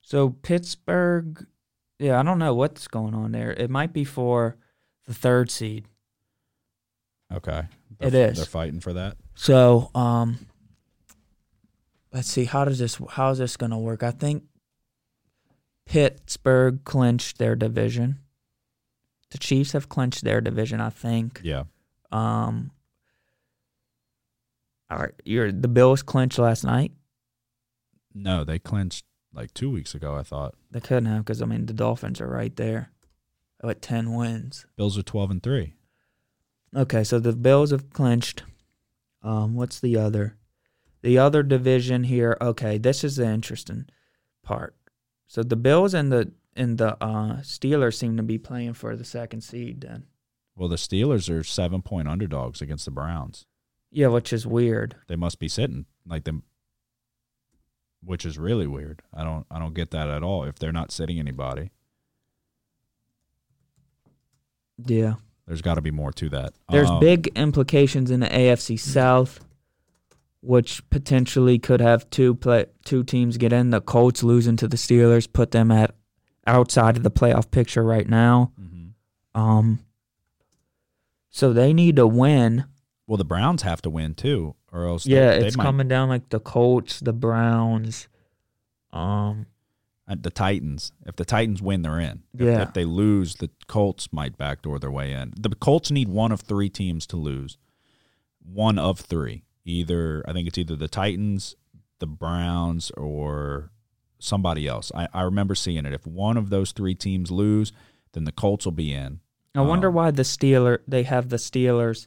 so 0.03 0.31
Pittsburgh? 0.31 1.47
Yeah, 1.99 2.21
I 2.21 2.23
don't 2.23 2.39
know 2.39 2.55
what's 2.55 2.89
going 2.89 3.15
on 3.15 3.33
there. 3.33 3.53
It 3.53 3.71
might 3.71 3.93
be 3.93 4.05
for 4.05 4.57
the 5.07 5.15
third 5.15 5.51
seed. 5.51 5.87
Okay. 7.33 7.65
It 8.01 8.11
They're- 8.11 8.31
is. 8.31 8.37
They're 8.37 8.47
fighting 8.47 8.81
for 8.81 8.93
that. 8.95 9.17
So, 9.35 9.91
um, 9.95 10.39
let's 12.13 12.29
see. 12.29 12.45
How 12.45 12.65
does 12.65 12.79
this? 12.79 12.99
How 13.11 13.31
is 13.31 13.39
this 13.39 13.57
going 13.57 13.71
to 13.73 13.79
work? 13.79 14.03
I 14.03 14.11
think 14.13 14.45
Pittsburgh 15.87 16.85
clinched 16.85 17.39
their 17.39 17.57
division. 17.57 18.19
The 19.31 19.39
Chiefs 19.39 19.73
have 19.73 19.89
clinched 19.89 20.25
their 20.25 20.41
division. 20.41 20.81
I 20.81 20.91
think. 20.91 21.41
Yeah. 21.43 21.65
Um. 22.13 22.71
All 24.91 24.99
right, 24.99 25.15
you're 25.25 25.51
the 25.51 25.69
Bills 25.69 26.03
clinched 26.03 26.39
last 26.39 26.65
night. 26.65 26.93
No, 28.15 28.45
they 28.45 28.59
clinched 28.59 29.05
like 29.35 29.53
two 29.53 29.71
weeks 29.71 29.95
ago, 29.95 30.17
I 30.17 30.23
thought. 30.23 30.55
They 30.71 30.81
couldn't 30.81 31.07
have 31.07 31.25
because 31.25 31.43
I 31.43 31.47
mean 31.47 31.67
the 31.67 31.73
Dolphins 31.73 32.21
are 32.21 32.29
right 32.29 32.55
there 32.57 32.91
at 33.63 33.83
ten 33.83 34.15
wins. 34.15 34.65
Bills 34.77 34.97
are 34.97 35.03
12 35.03 35.31
and 35.31 35.43
3. 35.43 35.75
Okay, 36.75 37.05
so 37.05 37.19
the 37.19 37.33
Bills 37.33 37.71
have 37.71 37.91
clinched. 37.91 38.45
Um, 39.23 39.55
what's 39.55 39.81
the 39.81 39.97
other? 39.97 40.37
The 41.03 41.19
other 41.19 41.43
division 41.43 42.05
here. 42.05 42.37
Okay, 42.41 42.79
this 42.79 43.03
is 43.03 43.17
the 43.17 43.27
interesting 43.27 43.87
part. 44.43 44.75
So 45.27 45.43
the 45.43 45.57
Bills 45.57 45.95
and 45.95 46.11
the 46.13 46.33
and 46.55 46.79
the 46.79 46.97
uh, 47.03 47.39
Steelers 47.43 47.95
seem 47.95 48.17
to 48.17 48.23
be 48.23 48.39
playing 48.39 48.73
for 48.75 48.97
the 48.97 49.05
second 49.05 49.43
seed. 49.43 49.83
Then, 49.83 50.05
Well, 50.55 50.69
the 50.69 50.77
Steelers 50.77 51.29
are 51.29 51.45
seven 51.45 51.83
point 51.83 52.09
underdogs 52.09 52.61
against 52.63 52.85
the 52.87 52.91
Browns. 52.91 53.45
yeah, 53.91 54.07
which 54.09 54.33
is 54.33 54.47
weird. 54.47 54.97
They 55.09 55.17
must 55.17 55.39
be 55.39 55.49
sitting 55.49 55.87
like 56.07 56.25
them, 56.25 56.43
which 58.03 58.25
is 58.25 58.39
really 58.39 58.67
weird. 58.67 59.03
I 59.13 59.25
don't, 59.25 59.47
I 59.51 59.59
don't 59.59 59.75
get 59.75 59.91
that 59.91 60.09
at 60.09 60.23
all. 60.23 60.45
If 60.45 60.59
they're 60.59 60.73
not 60.73 60.91
sitting 60.93 61.19
anybody, 61.19 61.71
Yeah, 64.85 65.15
there's 65.47 65.63
got 65.63 65.75
to 65.75 65.81
be 65.81 65.91
more 65.91 66.13
to 66.13 66.29
that. 66.31 66.53
there's 66.71 66.91
Um, 66.91 67.01
big 67.01 67.29
implications 67.37 68.11
in 68.11 68.21
the 68.21 68.29
AFC 68.29 68.79
South, 68.79 69.45
which 70.41 70.89
potentially 70.91 71.59
could 71.59 71.81
have 71.81 72.09
two 72.11 72.35
play 72.35 72.67
two 72.85 73.03
teams 73.03 73.37
get 73.37 73.53
in. 73.53 73.71
The 73.71 73.81
Colts 73.81 74.23
losing 74.23 74.57
to 74.57 74.69
the 74.69 74.77
Steelers 74.77 75.31
put 75.33 75.51
them 75.51 75.71
at 75.71 75.95
outside 76.47 76.97
of 76.97 77.03
the 77.03 77.11
playoff 77.11 77.51
picture 77.51 77.83
right 77.83 78.09
now. 78.09 78.53
mhm. 78.61 78.91
Um, 79.35 79.81
so 81.31 81.53
they 81.53 81.73
need 81.73 81.97
to 81.97 82.07
win. 82.07 82.65
Well, 83.07 83.17
the 83.19 83.25
Browns 83.25 83.63
have 83.63 83.83
to 83.83 83.91
win 83.91 84.15
too, 84.15 84.55
or 84.73 84.87
else 84.87 85.05
they- 85.05 85.13
Yeah, 85.15 85.39
they 85.39 85.47
it's 85.49 85.57
might- 85.57 85.65
coming 85.65 85.89
down 85.89 86.09
like 86.09 86.29
the 86.31 86.41
Colts, 86.41 87.01
the 87.01 87.13
Browns. 87.13 88.09
Um, 88.93 89.47
Uh, 90.09 90.15
The 90.23 90.31
Titans. 90.31 90.93
If 91.05 91.17
the 91.17 91.25
Titans 91.25 91.61
win, 91.61 91.83
they're 91.83 91.99
in. 91.99 92.23
If, 92.33 92.41
Yeah. 92.41 92.63
if 92.63 92.75
they 92.75 92.85
lose, 92.85 93.35
the 93.35 93.51
Colts 93.67 94.13
might 94.13 94.39
backdoor 94.39 94.79
their 94.79 94.91
way 94.93 95.13
in. 95.13 95.35
The 95.37 95.49
Colts 95.57 95.91
need 95.91 96.09
one 96.09 96.31
of 96.31 96.43
three 96.43 96.71
teams 96.71 97.09
to 97.09 97.17
lose. 97.17 97.59
One 98.41 98.79
of 98.79 99.01
three. 99.01 99.43
Either 99.67 100.25
I 100.27 100.33
think 100.33 100.47
it's 100.49 100.57
either 100.59 100.77
the 100.77 100.89
Titans, 100.89 101.57
the 101.99 102.07
Browns, 102.07 102.91
or 102.93 103.71
somebody 104.19 104.67
else. 104.67 104.91
I, 104.95 105.09
I 105.13 105.23
remember 105.23 105.55
seeing 105.55 105.85
it. 105.85 105.93
If 105.93 106.07
one 106.07 106.37
of 106.39 106.49
those 106.49 106.73
three 106.73 106.95
teams 106.95 107.31
lose, 107.31 107.73
then 108.13 108.25
the 108.25 108.33
Colts 108.33 108.65
will 108.65 108.73
be 108.73 108.93
in. 108.95 109.21
I 109.55 109.61
wonder 109.63 109.89
Um, 109.89 109.95
why 109.95 110.11
the 110.13 110.23
Steeler 110.23 110.79
they 110.87 111.03
have 111.03 111.29
the 111.29 111.37
Steelers. 111.37 112.07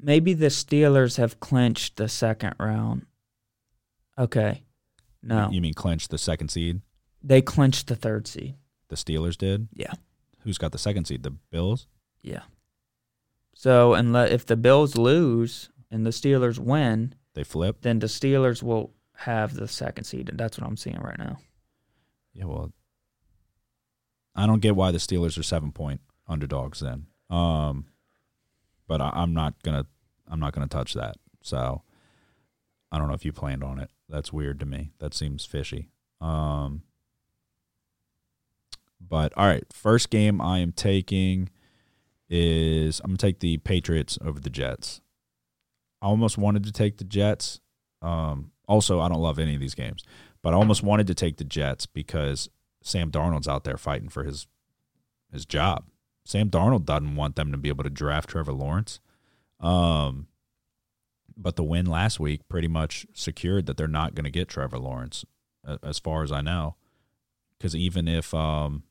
Maybe 0.00 0.34
the 0.34 0.46
Steelers 0.46 1.16
have 1.16 1.38
clinched 1.40 1.96
the 1.96 2.08
second 2.08 2.54
round. 2.58 3.06
Okay. 4.18 4.64
No. 5.22 5.48
You 5.52 5.60
mean 5.60 5.74
clinch 5.74 6.08
the 6.08 6.18
second 6.18 6.48
seed? 6.48 6.80
They 7.22 7.40
clinched 7.40 7.86
the 7.86 7.94
third 7.94 8.26
seed. 8.26 8.56
The 8.88 8.96
Steelers 8.96 9.38
did. 9.38 9.68
Yeah. 9.72 9.92
Who's 10.40 10.58
got 10.58 10.72
the 10.72 10.78
second 10.78 11.04
seed? 11.04 11.22
The 11.22 11.30
Bills. 11.30 11.86
Yeah. 12.22 12.42
So 13.54 13.94
unless 13.94 14.32
if 14.32 14.44
the 14.44 14.56
Bills 14.56 14.96
lose 14.96 15.70
and 15.92 16.04
the 16.04 16.10
Steelers 16.10 16.58
win, 16.58 17.14
They 17.34 17.44
flip. 17.44 17.82
then 17.82 18.00
the 18.00 18.06
Steelers 18.08 18.62
will 18.62 18.92
have 19.18 19.54
the 19.54 19.68
second 19.68 20.04
seed, 20.04 20.28
and 20.28 20.38
that's 20.38 20.58
what 20.58 20.66
I'm 20.66 20.76
seeing 20.76 20.98
right 20.98 21.18
now. 21.18 21.36
Yeah, 22.32 22.46
well, 22.46 22.72
I 24.34 24.46
don't 24.46 24.60
get 24.62 24.74
why 24.74 24.90
the 24.90 24.98
Steelers 24.98 25.38
are 25.38 25.42
seven 25.44 25.70
point 25.70 26.00
underdogs 26.26 26.80
then. 26.80 27.06
Um, 27.30 27.84
but 28.88 29.00
I, 29.00 29.10
I'm 29.14 29.34
not 29.34 29.62
gonna, 29.62 29.86
I'm 30.26 30.40
not 30.40 30.52
gonna 30.54 30.66
touch 30.66 30.94
that. 30.94 31.16
So 31.42 31.82
I 32.90 32.98
don't 32.98 33.08
know 33.08 33.14
if 33.14 33.24
you 33.24 33.32
planned 33.32 33.62
on 33.62 33.78
it. 33.78 33.90
That's 34.08 34.32
weird 34.32 34.58
to 34.60 34.66
me. 34.66 34.92
That 34.98 35.12
seems 35.14 35.44
fishy. 35.44 35.90
Um, 36.20 36.82
but 39.00 39.32
all 39.36 39.46
right, 39.46 39.64
first 39.72 40.08
game 40.10 40.40
I 40.40 40.58
am 40.60 40.72
taking 40.72 41.50
is 42.30 43.00
I'm 43.00 43.10
gonna 43.10 43.18
take 43.18 43.40
the 43.40 43.58
Patriots 43.58 44.18
over 44.24 44.40
the 44.40 44.48
Jets. 44.50 45.01
I 46.02 46.06
almost 46.06 46.36
wanted 46.36 46.64
to 46.64 46.72
take 46.72 46.98
the 46.98 47.04
Jets. 47.04 47.60
Um, 48.02 48.50
also, 48.66 49.00
I 49.00 49.08
don't 49.08 49.22
love 49.22 49.38
any 49.38 49.54
of 49.54 49.60
these 49.60 49.76
games, 49.76 50.02
but 50.42 50.52
I 50.52 50.56
almost 50.56 50.82
wanted 50.82 51.06
to 51.06 51.14
take 51.14 51.36
the 51.36 51.44
Jets 51.44 51.86
because 51.86 52.50
Sam 52.82 53.10
Darnold's 53.10 53.48
out 53.48 53.64
there 53.64 53.76
fighting 53.78 54.08
for 54.08 54.24
his 54.24 54.46
his 55.32 55.46
job. 55.46 55.84
Sam 56.24 56.50
Darnold 56.50 56.84
doesn't 56.84 57.16
want 57.16 57.36
them 57.36 57.52
to 57.52 57.58
be 57.58 57.68
able 57.68 57.84
to 57.84 57.90
draft 57.90 58.28
Trevor 58.28 58.52
Lawrence. 58.52 59.00
Um, 59.60 60.26
but 61.36 61.56
the 61.56 61.64
win 61.64 61.86
last 61.86 62.20
week 62.20 62.46
pretty 62.48 62.68
much 62.68 63.06
secured 63.14 63.66
that 63.66 63.76
they're 63.76 63.88
not 63.88 64.14
going 64.14 64.24
to 64.24 64.30
get 64.30 64.48
Trevor 64.48 64.78
Lawrence, 64.78 65.24
as 65.82 65.98
far 65.98 66.22
as 66.22 66.30
I 66.30 66.42
know. 66.42 66.76
Because 67.56 67.74
even 67.74 68.08
if, 68.08 68.34
um, 68.34 68.82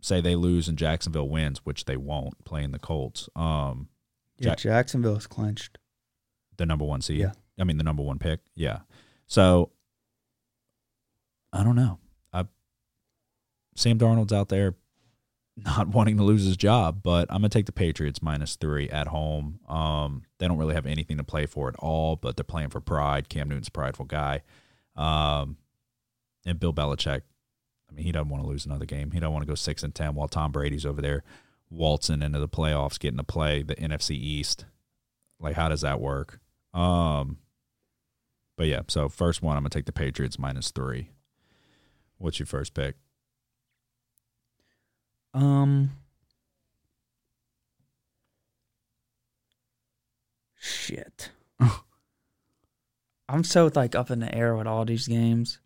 say, 0.00 0.20
they 0.20 0.34
lose 0.34 0.66
and 0.66 0.78
Jacksonville 0.78 1.28
wins, 1.28 1.60
which 1.64 1.84
they 1.84 1.96
won't, 1.96 2.44
playing 2.44 2.72
the 2.72 2.78
Colts, 2.78 3.28
um, 3.36 3.88
Yeah, 4.38 4.50
Jack- 4.50 4.58
Jacksonville's 4.58 5.26
clinched. 5.26 5.78
the 6.56 6.66
number 6.66 6.84
one 6.84 7.00
seed. 7.00 7.18
Yeah. 7.18 7.32
I 7.58 7.64
mean 7.64 7.76
the 7.78 7.84
number 7.84 8.02
one 8.02 8.18
pick. 8.18 8.40
Yeah. 8.54 8.80
So 9.26 9.70
I 11.52 11.62
don't 11.64 11.76
know. 11.76 11.98
I 12.32 12.44
Sam 13.74 13.98
Darnold's 13.98 14.32
out 14.32 14.48
there 14.48 14.74
not 15.56 15.88
wanting 15.94 16.16
to 16.18 16.22
lose 16.22 16.44
his 16.44 16.56
job, 16.56 17.00
but 17.02 17.26
I'm 17.30 17.38
gonna 17.38 17.48
take 17.48 17.66
the 17.66 17.72
Patriots 17.72 18.22
minus 18.22 18.56
three 18.56 18.88
at 18.90 19.08
home. 19.08 19.60
Um, 19.68 20.22
they 20.38 20.46
don't 20.46 20.58
really 20.58 20.74
have 20.74 20.86
anything 20.86 21.16
to 21.16 21.24
play 21.24 21.46
for 21.46 21.68
at 21.68 21.76
all, 21.76 22.16
but 22.16 22.36
they're 22.36 22.44
playing 22.44 22.70
for 22.70 22.80
pride. 22.80 23.28
Cam 23.28 23.48
Newton's 23.48 23.68
a 23.68 23.72
prideful 23.72 24.04
guy. 24.04 24.42
Um, 24.94 25.56
and 26.46 26.58
Bill 26.60 26.72
Belichick, 26.72 27.22
I 27.90 27.94
mean, 27.94 28.04
he 28.04 28.12
doesn't 28.12 28.28
want 28.28 28.42
to 28.42 28.48
lose 28.48 28.66
another 28.66 28.84
game. 28.86 29.10
He 29.10 29.20
don't 29.20 29.32
want 29.32 29.42
to 29.44 29.48
go 29.50 29.54
six 29.54 29.82
and 29.82 29.94
ten 29.94 30.14
while 30.14 30.28
Tom 30.28 30.52
Brady's 30.52 30.86
over 30.86 31.00
there 31.00 31.22
waltzing 31.70 32.22
into 32.22 32.38
the 32.38 32.48
playoffs, 32.48 32.98
getting 32.98 33.18
to 33.18 33.24
play 33.24 33.62
the 33.62 33.74
NFC 33.76 34.12
East. 34.12 34.64
Like, 35.40 35.56
how 35.56 35.68
does 35.68 35.82
that 35.82 36.00
work? 36.00 36.40
Um, 36.74 37.38
but 38.56 38.66
yeah, 38.66 38.82
so 38.88 39.08
first 39.08 39.42
one, 39.42 39.56
I'm 39.56 39.62
gonna 39.62 39.70
take 39.70 39.86
the 39.86 39.92
Patriots 39.92 40.38
minus 40.38 40.70
three. 40.70 41.10
What's 42.18 42.38
your 42.38 42.46
first 42.46 42.74
pick? 42.74 42.96
Um. 45.32 45.92
Shit. 50.56 51.30
I'm 53.28 53.44
so 53.44 53.70
like 53.74 53.94
up 53.94 54.10
in 54.10 54.20
the 54.20 54.34
air 54.34 54.56
with 54.56 54.66
all 54.66 54.84
these 54.84 55.06
games. 55.06 55.60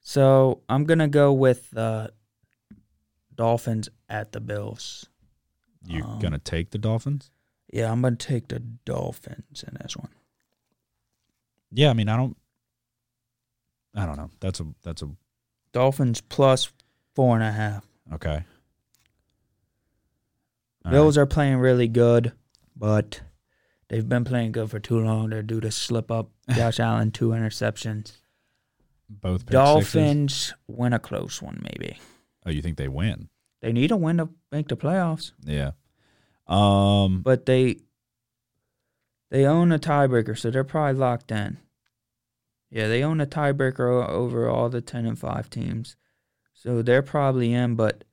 So 0.00 0.62
I'm 0.68 0.84
gonna 0.84 1.08
go 1.08 1.32
with 1.32 1.70
the 1.70 2.12
Dolphins 3.38 3.88
at 4.10 4.32
the 4.32 4.40
Bills. 4.40 5.06
You're 5.86 6.04
Um, 6.06 6.18
gonna 6.18 6.38
take 6.38 6.70
the 6.70 6.78
Dolphins? 6.78 7.30
Yeah, 7.72 7.90
I'm 7.90 8.02
gonna 8.02 8.16
take 8.16 8.48
the 8.48 8.58
Dolphins 8.58 9.62
in 9.66 9.74
this 9.80 9.96
one. 9.96 10.10
Yeah, 11.70 11.88
I 11.90 11.92
mean, 11.94 12.08
I 12.08 12.16
don't. 12.16 12.36
I 13.94 14.04
don't 14.04 14.16
know. 14.16 14.30
That's 14.40 14.60
a 14.60 14.66
that's 14.82 15.02
a 15.02 15.10
Dolphins 15.72 16.20
plus 16.20 16.70
four 17.14 17.34
and 17.36 17.44
a 17.44 17.52
half. 17.52 17.86
okay. 18.12 18.44
All 20.84 20.90
Bills 20.92 21.16
are 21.18 21.26
playing 21.26 21.56
really 21.58 21.88
good, 21.88 22.32
but 22.76 23.20
they've 23.88 24.08
been 24.08 24.24
playing 24.24 24.52
good 24.52 24.70
for 24.70 24.80
too 24.80 24.98
long. 25.00 25.30
They're 25.30 25.42
due 25.42 25.60
to 25.60 25.70
slip 25.70 26.10
up. 26.10 26.30
Josh 26.50 26.80
Allen 26.80 27.10
two 27.12 27.28
interceptions. 27.30 28.12
both 29.08 29.46
pick 29.46 29.52
sixes? 29.54 29.92
Dolphins 29.92 30.54
win 30.66 30.92
a 30.92 30.98
close 30.98 31.40
one, 31.42 31.60
maybe. 31.62 31.98
Oh, 32.48 32.50
you 32.50 32.62
think 32.62 32.78
they 32.78 32.88
win? 32.88 33.28
They 33.60 33.72
need 33.72 33.90
a 33.90 33.96
win 33.96 34.16
to 34.16 34.30
make 34.50 34.68
the 34.68 34.76
playoffs, 34.76 35.32
Yeah. 35.44 35.72
Um. 36.46 37.20
but 37.20 37.44
they 37.44 37.76
they 39.30 39.44
own 39.44 39.70
a 39.70 39.78
tiebreaker, 39.78 40.38
so 40.38 40.50
they're 40.50 40.64
probably 40.64 40.98
locked 40.98 41.30
in. 41.30 41.58
Yeah, 42.70 42.88
they 42.88 43.02
own 43.04 43.20
a 43.20 43.26
tiebreaker 43.26 44.08
over 44.08 44.48
all 44.48 44.70
the 44.70 44.80
ten 44.80 45.04
and 45.04 45.18
five 45.18 45.50
teams, 45.50 45.96
so 46.54 46.80
they're 46.80 47.02
probably 47.02 47.52
in. 47.52 47.74
But 47.74 48.04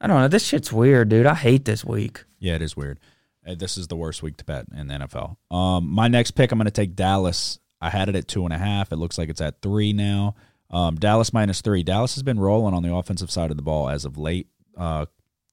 I 0.00 0.06
don't 0.06 0.20
know. 0.20 0.28
This 0.28 0.46
shit's 0.46 0.72
weird, 0.72 1.10
dude. 1.10 1.26
I 1.26 1.34
hate 1.34 1.66
this 1.66 1.84
week. 1.84 2.24
Yeah, 2.38 2.54
it 2.54 2.62
is 2.62 2.74
weird. 2.76 2.98
Uh, 3.46 3.54
This 3.54 3.76
is 3.76 3.88
the 3.88 3.96
worst 3.96 4.22
week 4.22 4.38
to 4.38 4.44
bet 4.44 4.66
in 4.74 4.86
the 4.86 4.94
NFL. 4.94 5.36
Um, 5.54 5.88
my 5.90 6.08
next 6.08 6.30
pick, 6.32 6.50
I'm 6.52 6.58
going 6.58 6.64
to 6.64 6.70
take 6.70 6.96
Dallas. 6.96 7.58
I 7.80 7.90
had 7.90 8.08
it 8.08 8.16
at 8.16 8.28
two 8.28 8.44
and 8.44 8.54
a 8.54 8.58
half. 8.58 8.90
It 8.92 8.96
looks 8.96 9.18
like 9.18 9.28
it's 9.28 9.40
at 9.42 9.60
three 9.60 9.92
now. 9.92 10.34
Um, 10.72 10.96
Dallas 10.96 11.32
minus 11.32 11.60
three. 11.60 11.82
Dallas 11.82 12.14
has 12.14 12.22
been 12.22 12.40
rolling 12.40 12.74
on 12.74 12.82
the 12.82 12.94
offensive 12.94 13.30
side 13.30 13.50
of 13.50 13.56
the 13.56 13.62
ball 13.62 13.88
as 13.88 14.04
of 14.04 14.16
late. 14.16 14.48
Uh, 14.76 15.06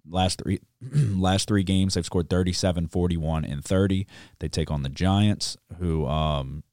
last 0.10 0.42
three 0.42 0.60
last 0.82 1.48
three 1.48 1.64
games, 1.64 1.94
they've 1.96 2.06
scored 2.06 2.30
37, 2.30 2.88
41, 2.88 3.44
and 3.46 3.64
30. 3.64 4.08
They 4.40 4.48
take 4.48 4.72
on 4.72 4.84
the 4.84 4.90
Giants, 4.90 5.58
who 5.78 6.08
um, 6.08 6.64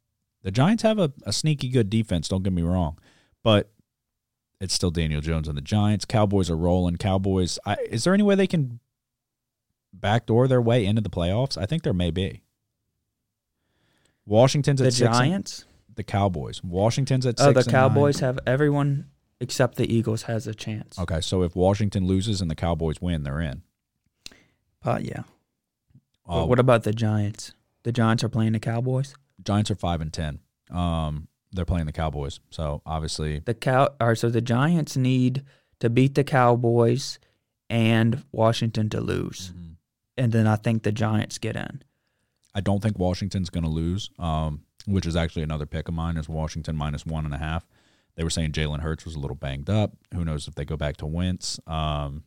the 0.43 0.53
Giants 0.53 0.85
have 0.85 0.99
a, 0.99 1.13
a 1.25 1.33
sneaky 1.33 1.69
good 1.69 1.91
defense. 1.91 2.29
Don't 2.29 2.45
get 2.45 2.53
me 2.53 2.63
wrong, 2.63 2.99
but 3.43 3.73
it's 4.61 4.73
still 4.75 4.91
Daniel 4.93 5.21
Jones 5.21 5.49
and 5.49 5.57
the 5.57 5.63
Giants. 5.63 6.05
Cowboys 6.05 6.49
are 6.49 6.57
rolling. 6.57 6.97
Cowboys. 6.97 7.59
I, 7.67 7.77
is 7.91 8.05
there 8.05 8.15
any 8.15 8.23
way 8.23 8.37
they 8.37 8.47
can 8.47 8.79
backdoor 9.93 10.47
their 10.47 10.63
way 10.63 10.87
into 10.87 11.03
the 11.03 11.11
playoffs? 11.11 11.59
I 11.59 11.67
think 11.67 11.83
there 11.83 11.93
may 11.93 12.11
be. 12.13 12.43
Washington's 14.25 14.81
at 14.81 14.85
The 14.85 14.91
six 14.93 15.07
and- 15.07 15.15
Giants. 15.15 15.65
The 15.97 16.05
Cowboys. 16.05 16.63
Washington's 16.63 17.27
at 17.27 17.37
Oh, 17.41 17.53
the 17.53 17.59
and 17.61 17.67
nine. 17.67 17.73
Cowboys 17.73 18.21
have 18.21 18.39
everyone 18.47 19.07
except 19.41 19.77
the 19.77 19.93
Eagles 19.93 20.23
has 20.23 20.47
a 20.47 20.55
chance. 20.55 20.99
Okay, 20.99 21.21
so 21.21 21.43
if 21.43 21.55
Washington 21.57 22.07
loses 22.07 22.41
and 22.41 22.51
the 22.51 22.55
Cowboys 22.55 23.01
win, 23.01 23.23
they're 23.23 23.41
in. 23.41 23.63
But 24.83 25.05
yeah. 25.05 25.25
Uh, 26.29 26.45
what 26.47 26.59
about 26.59 26.83
the 26.85 26.93
Giants? 26.93 27.53
The 27.83 27.93
Giants 27.93 28.25
are 28.25 28.29
playing 28.29 28.53
the 28.53 28.59
Cowboys. 28.61 29.15
Giants 29.45 29.71
are 29.71 29.75
five 29.77 30.01
and 30.01 30.13
ten. 30.13 30.41
Um, 30.71 31.29
they're 31.53 31.65
playing 31.65 31.87
the 31.87 31.93
Cowboys, 31.93 32.41
so 32.51 32.83
obviously, 32.85 33.39
The 33.41 33.55
cow. 33.55 33.89
All 34.01 34.09
right, 34.09 34.19
so 34.19 34.29
the 34.29 34.41
Giants 34.41 34.97
need 34.97 35.45
to 35.79 35.89
beat 35.89 36.15
the 36.15 36.25
Cowboys 36.25 37.19
and 37.71 38.25
Washington 38.33 38.89
to 38.91 39.01
lose, 39.01 39.53
and 40.17 40.33
then 40.33 40.47
I 40.47 40.57
think 40.57 40.83
the 40.83 40.93
Giants 40.93 41.39
get 41.39 41.55
in. 41.57 41.83
I 42.55 42.61
don't 42.61 42.83
think 42.83 42.99
Washington's 42.99 43.51
going 43.51 43.65
to 43.65 43.71
lose. 43.71 44.11
Um, 44.19 44.63
which 44.87 45.07
is 45.07 45.17
actually 45.17 45.43
another 45.43 45.67
pick 45.67 45.89
of 45.89 45.95
mine 45.95 46.17
is 46.17 46.29
Washington 46.29 46.77
minus 46.77 47.05
one 47.05 47.25
and 47.25 47.35
a 47.35 47.39
half. 47.39 47.67
They 48.17 48.25
were 48.25 48.31
saying 48.31 48.53
Jalen 48.53 48.81
Hurts 48.81 49.05
was 49.05 49.15
a 49.15 49.19
little 49.19 49.37
banged 49.37 49.69
up. 49.69 49.93
Who 50.15 50.25
knows 50.25 50.49
if 50.49 50.55
they 50.55 50.65
go 50.65 50.77
back 50.77 50.97
to 50.99 51.07
Wentz? 51.07 51.61
Um, 51.67 52.25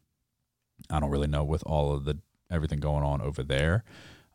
I 0.89 0.99
don't 0.99 1.09
really 1.09 1.27
know 1.27 1.43
with 1.43 1.63
all 1.65 1.93
of 1.93 2.05
the 2.05 2.19
everything 2.51 2.79
going 2.79 3.03
on 3.03 3.21
over 3.21 3.43
there. 3.43 3.83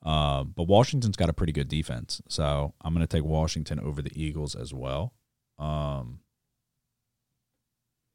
Uh, 0.04 0.44
but 0.44 0.64
Washington's 0.64 1.16
got 1.16 1.30
a 1.30 1.32
pretty 1.32 1.52
good 1.52 1.68
defense, 1.68 2.20
so 2.28 2.74
I'm 2.82 2.92
going 2.92 3.06
to 3.06 3.16
take 3.16 3.24
Washington 3.24 3.80
over 3.80 4.02
the 4.02 4.12
Eagles 4.20 4.54
as 4.54 4.74
well. 4.74 5.14
Um, 5.58 6.20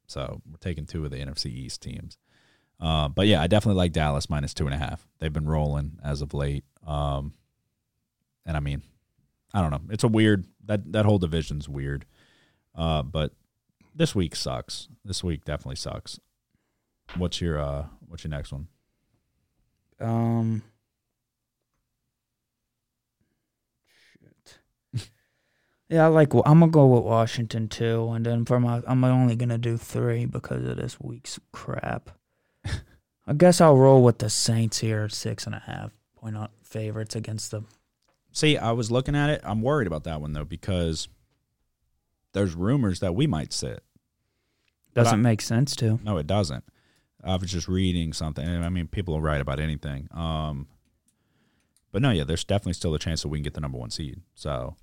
so 0.06 0.40
we're 0.48 0.58
taking 0.58 0.86
two 0.86 1.04
of 1.04 1.10
the 1.10 1.18
NFC 1.18 1.46
East 1.46 1.82
teams. 1.82 2.16
Uh, 2.78 3.08
but 3.08 3.26
yeah, 3.26 3.42
I 3.42 3.46
definitely 3.46 3.78
like 3.78 3.92
Dallas 3.92 4.30
minus 4.30 4.54
two 4.54 4.66
and 4.66 4.74
a 4.74 4.78
half. 4.78 5.06
They've 5.18 5.32
been 5.32 5.48
rolling 5.48 5.98
as 6.02 6.22
of 6.22 6.32
late. 6.32 6.64
Um, 6.86 7.34
and 8.46 8.56
I 8.56 8.60
mean, 8.60 8.82
I 9.52 9.60
don't 9.60 9.70
know. 9.70 9.82
It's 9.90 10.04
a 10.04 10.08
weird 10.08 10.46
that 10.66 10.92
that 10.92 11.04
whole 11.04 11.18
division's 11.18 11.68
weird. 11.68 12.06
Uh, 12.74 13.02
but 13.02 13.32
this 13.94 14.14
week 14.14 14.36
sucks. 14.36 14.88
This 15.04 15.24
week 15.24 15.44
definitely 15.44 15.76
sucks. 15.76 16.20
What's 17.16 17.40
your 17.40 17.60
uh 17.60 17.86
what's 18.06 18.24
your 18.24 18.30
next 18.30 18.52
one? 18.52 18.68
Um. 20.00 20.62
Shit. 24.12 25.08
yeah, 25.88 26.04
I 26.04 26.08
like. 26.08 26.32
I'm 26.32 26.60
gonna 26.60 26.68
go 26.68 26.86
with 26.86 27.04
Washington 27.04 27.68
too, 27.68 28.10
and 28.10 28.24
then 28.24 28.44
for 28.44 28.58
my, 28.60 28.82
I'm 28.86 29.04
only 29.04 29.36
gonna 29.36 29.58
do 29.58 29.76
three 29.76 30.24
because 30.24 30.66
of 30.66 30.76
this 30.76 30.98
week's 31.00 31.38
crap. 31.52 32.10
I 33.26 33.32
guess 33.36 33.60
I'll 33.60 33.76
roll 33.76 34.02
with 34.02 34.18
the 34.18 34.30
Saints 34.30 34.78
here, 34.78 35.08
six 35.08 35.46
and 35.46 35.54
a 35.54 35.60
half 35.60 35.92
point 36.16 36.36
out 36.36 36.52
favorites 36.62 37.16
against 37.16 37.50
the. 37.50 37.62
See, 38.32 38.56
I 38.56 38.72
was 38.72 38.90
looking 38.90 39.16
at 39.16 39.30
it. 39.30 39.40
I'm 39.44 39.62
worried 39.62 39.86
about 39.86 40.04
that 40.04 40.20
one 40.20 40.32
though 40.32 40.44
because 40.44 41.08
there's 42.32 42.54
rumors 42.54 43.00
that 43.00 43.14
we 43.14 43.26
might 43.26 43.52
sit. 43.52 43.82
Doesn't 44.94 45.20
I- 45.20 45.22
make 45.22 45.40
sense 45.40 45.74
to. 45.76 45.98
No, 46.04 46.16
it 46.16 46.26
doesn't. 46.26 46.64
I 47.22 47.36
was 47.36 47.50
just 47.50 47.68
reading 47.68 48.12
something. 48.12 48.46
and 48.46 48.64
I 48.64 48.68
mean, 48.70 48.86
people 48.88 49.14
will 49.14 49.20
write 49.20 49.40
about 49.42 49.60
anything. 49.60 50.08
Um, 50.12 50.68
but 51.92 52.00
no, 52.02 52.10
yeah, 52.12 52.24
there's 52.24 52.44
definitely 52.44 52.72
still 52.74 52.94
a 52.94 52.98
chance 52.98 53.20
that 53.22 53.28
we 53.28 53.38
can 53.38 53.42
get 53.42 53.54
the 53.54 53.60
number 53.60 53.76
one 53.78 53.90
seed. 53.90 54.22
So 54.34 54.76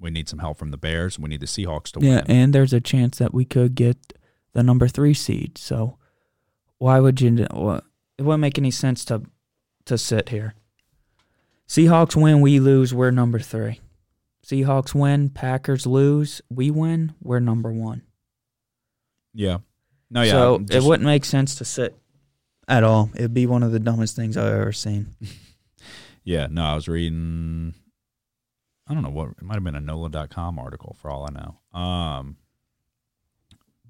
we 0.00 0.10
need 0.10 0.28
some 0.28 0.40
help 0.40 0.58
from 0.58 0.70
the 0.72 0.76
Bears. 0.78 1.16
We 1.18 1.28
need 1.28 1.40
the 1.40 1.46
Seahawks 1.46 1.92
to 1.92 2.00
Yeah, 2.04 2.22
win. 2.22 2.24
and 2.28 2.52
there's 2.54 2.72
a 2.72 2.80
chance 2.80 3.18
that 3.18 3.32
we 3.32 3.44
could 3.44 3.74
get 3.76 4.14
the 4.52 4.62
number 4.64 4.88
three 4.88 5.14
seed. 5.14 5.58
So 5.58 5.96
why 6.78 6.98
would 6.98 7.20
you? 7.20 7.36
It 7.38 7.52
wouldn't 8.22 8.40
make 8.40 8.58
any 8.58 8.70
sense 8.72 9.04
to 9.06 9.22
to 9.84 9.96
sit 9.96 10.30
here. 10.30 10.54
Seahawks 11.68 12.20
win, 12.20 12.40
we 12.40 12.60
lose. 12.60 12.94
We're 12.94 13.10
number 13.10 13.38
three. 13.38 13.80
Seahawks 14.44 14.94
win, 14.94 15.28
Packers 15.28 15.86
lose, 15.86 16.40
we 16.48 16.70
win. 16.70 17.14
We're 17.22 17.40
number 17.40 17.72
one. 17.72 18.02
yeah. 19.34 19.58
No, 20.10 20.22
yeah. 20.22 20.30
so 20.30 20.54
I'm 20.54 20.66
it 20.70 20.82
wouldn't 20.82 21.04
make 21.04 21.26
sense 21.26 21.56
to 21.56 21.66
sit 21.66 21.94
at 22.66 22.82
all. 22.82 23.10
It'd 23.14 23.34
be 23.34 23.46
one 23.46 23.62
of 23.62 23.72
the 23.72 23.78
dumbest 23.78 24.16
things 24.16 24.38
I've 24.38 24.52
ever 24.54 24.72
seen. 24.72 25.08
Yeah, 26.24 26.46
no, 26.50 26.62
I 26.62 26.74
was 26.74 26.88
reading. 26.88 27.72
I 28.86 28.92
don't 28.92 29.02
know 29.02 29.08
what 29.08 29.30
it 29.30 29.42
might 29.42 29.54
have 29.54 29.64
been 29.64 29.74
a 29.74 29.80
NOLA.com 29.80 30.58
article 30.58 30.94
for 31.00 31.10
all 31.10 31.26
I 31.26 31.32
know. 31.32 31.80
Um, 31.80 32.36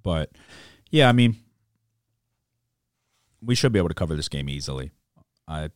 but 0.05 0.31
yeah, 0.89 1.09
I 1.09 1.13
mean, 1.13 1.35
we 3.43 3.57
should 3.57 3.73
be 3.73 3.81
able 3.81 3.89
to 3.89 3.95
cover 3.97 4.15
this 4.15 4.29
game 4.29 4.49
easily. 4.49 4.93
I 5.49 5.71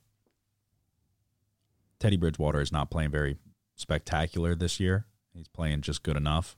Teddy 2.02 2.16
Bridgewater 2.16 2.60
is 2.60 2.72
not 2.72 2.90
playing 2.90 3.12
very 3.12 3.36
spectacular 3.76 4.56
this 4.56 4.80
year. 4.80 5.06
He's 5.32 5.46
playing 5.46 5.82
just 5.82 6.02
good 6.02 6.16
enough 6.16 6.56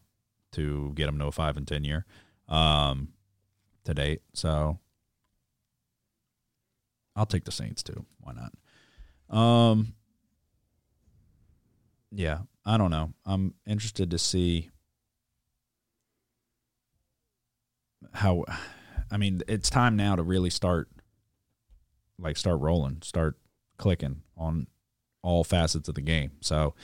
to 0.52 0.92
get 0.94 1.06
him 1.06 1.18
to 1.18 1.26
a 1.26 1.32
five 1.32 1.58
and 1.58 1.68
ten 1.68 1.84
year 1.84 2.06
um, 2.48 3.08
to 3.84 3.92
date. 3.92 4.22
So 4.32 4.78
I'll 7.14 7.26
take 7.26 7.44
the 7.44 7.52
Saints 7.52 7.82
too. 7.82 8.06
Why 8.20 8.32
not? 8.32 9.38
Um, 9.38 9.92
yeah, 12.10 12.38
I 12.64 12.78
don't 12.78 12.90
know. 12.90 13.12
I'm 13.26 13.52
interested 13.66 14.12
to 14.12 14.18
see 14.18 14.70
how. 18.14 18.46
I 19.10 19.18
mean, 19.18 19.42
it's 19.46 19.68
time 19.68 19.94
now 19.94 20.16
to 20.16 20.22
really 20.22 20.48
start, 20.48 20.88
like, 22.18 22.38
start 22.38 22.62
rolling, 22.62 23.02
start 23.02 23.36
clicking 23.76 24.22
on 24.38 24.68
all 25.24 25.42
facets 25.42 25.88
of 25.88 25.96
the 25.96 26.00
game. 26.00 26.32
So, 26.40 26.74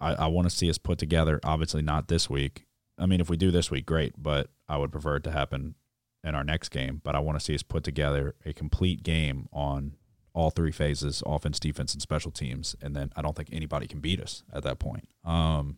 I, 0.00 0.14
I 0.14 0.26
want 0.28 0.48
to 0.48 0.56
see 0.56 0.70
us 0.70 0.78
put 0.78 0.98
together. 0.98 1.40
Obviously, 1.42 1.82
not 1.82 2.08
this 2.08 2.30
week. 2.30 2.66
I 2.98 3.06
mean, 3.06 3.20
if 3.20 3.28
we 3.28 3.36
do 3.36 3.50
this 3.50 3.70
week, 3.70 3.86
great. 3.86 4.14
But 4.16 4.50
I 4.68 4.76
would 4.76 4.92
prefer 4.92 5.16
it 5.16 5.24
to 5.24 5.32
happen 5.32 5.74
in 6.22 6.34
our 6.34 6.44
next 6.44 6.68
game. 6.68 7.00
But 7.02 7.16
I 7.16 7.18
want 7.18 7.38
to 7.38 7.44
see 7.44 7.54
us 7.54 7.62
put 7.62 7.84
together 7.84 8.34
a 8.44 8.52
complete 8.52 9.02
game 9.02 9.48
on 9.52 9.96
all 10.32 10.50
three 10.50 10.72
phases 10.72 11.22
offense 11.26 11.58
defense 11.58 11.92
and 11.92 12.00
special 12.00 12.30
teams 12.30 12.76
and 12.80 12.94
then 12.94 13.10
i 13.16 13.22
don't 13.22 13.36
think 13.36 13.48
anybody 13.52 13.86
can 13.86 14.00
beat 14.00 14.20
us 14.20 14.42
at 14.52 14.62
that 14.62 14.78
point 14.78 15.08
um 15.24 15.76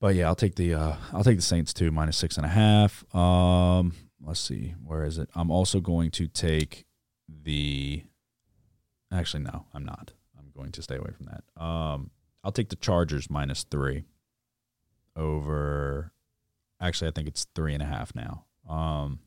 but 0.00 0.14
yeah 0.14 0.26
i'll 0.26 0.34
take 0.34 0.54
the 0.54 0.72
uh 0.74 0.94
i'll 1.12 1.24
take 1.24 1.36
the 1.36 1.42
saints 1.42 1.72
too 1.72 1.90
minus 1.90 2.16
six 2.16 2.36
and 2.36 2.46
a 2.46 2.48
half 2.48 3.04
um 3.14 3.92
let's 4.24 4.40
see 4.40 4.74
where 4.84 5.04
is 5.04 5.18
it 5.18 5.28
i'm 5.34 5.50
also 5.50 5.80
going 5.80 6.10
to 6.10 6.28
take 6.28 6.86
the 7.28 8.04
actually 9.14 9.42
no 9.42 9.66
i'm 9.74 9.84
not 9.84 10.12
i'm 10.38 10.50
going 10.56 10.72
to 10.72 10.82
stay 10.82 10.96
away 10.96 11.10
from 11.16 11.26
that 11.26 11.62
um 11.62 12.10
i'll 12.42 12.52
take 12.52 12.68
the 12.68 12.76
chargers 12.76 13.30
minus 13.30 13.64
three 13.64 14.04
over 15.16 16.12
actually 16.80 17.08
i 17.08 17.10
think 17.10 17.28
it's 17.28 17.46
three 17.54 17.72
and 17.72 17.82
a 17.82 17.86
half 17.86 18.14
now 18.14 18.44
um 18.68 19.18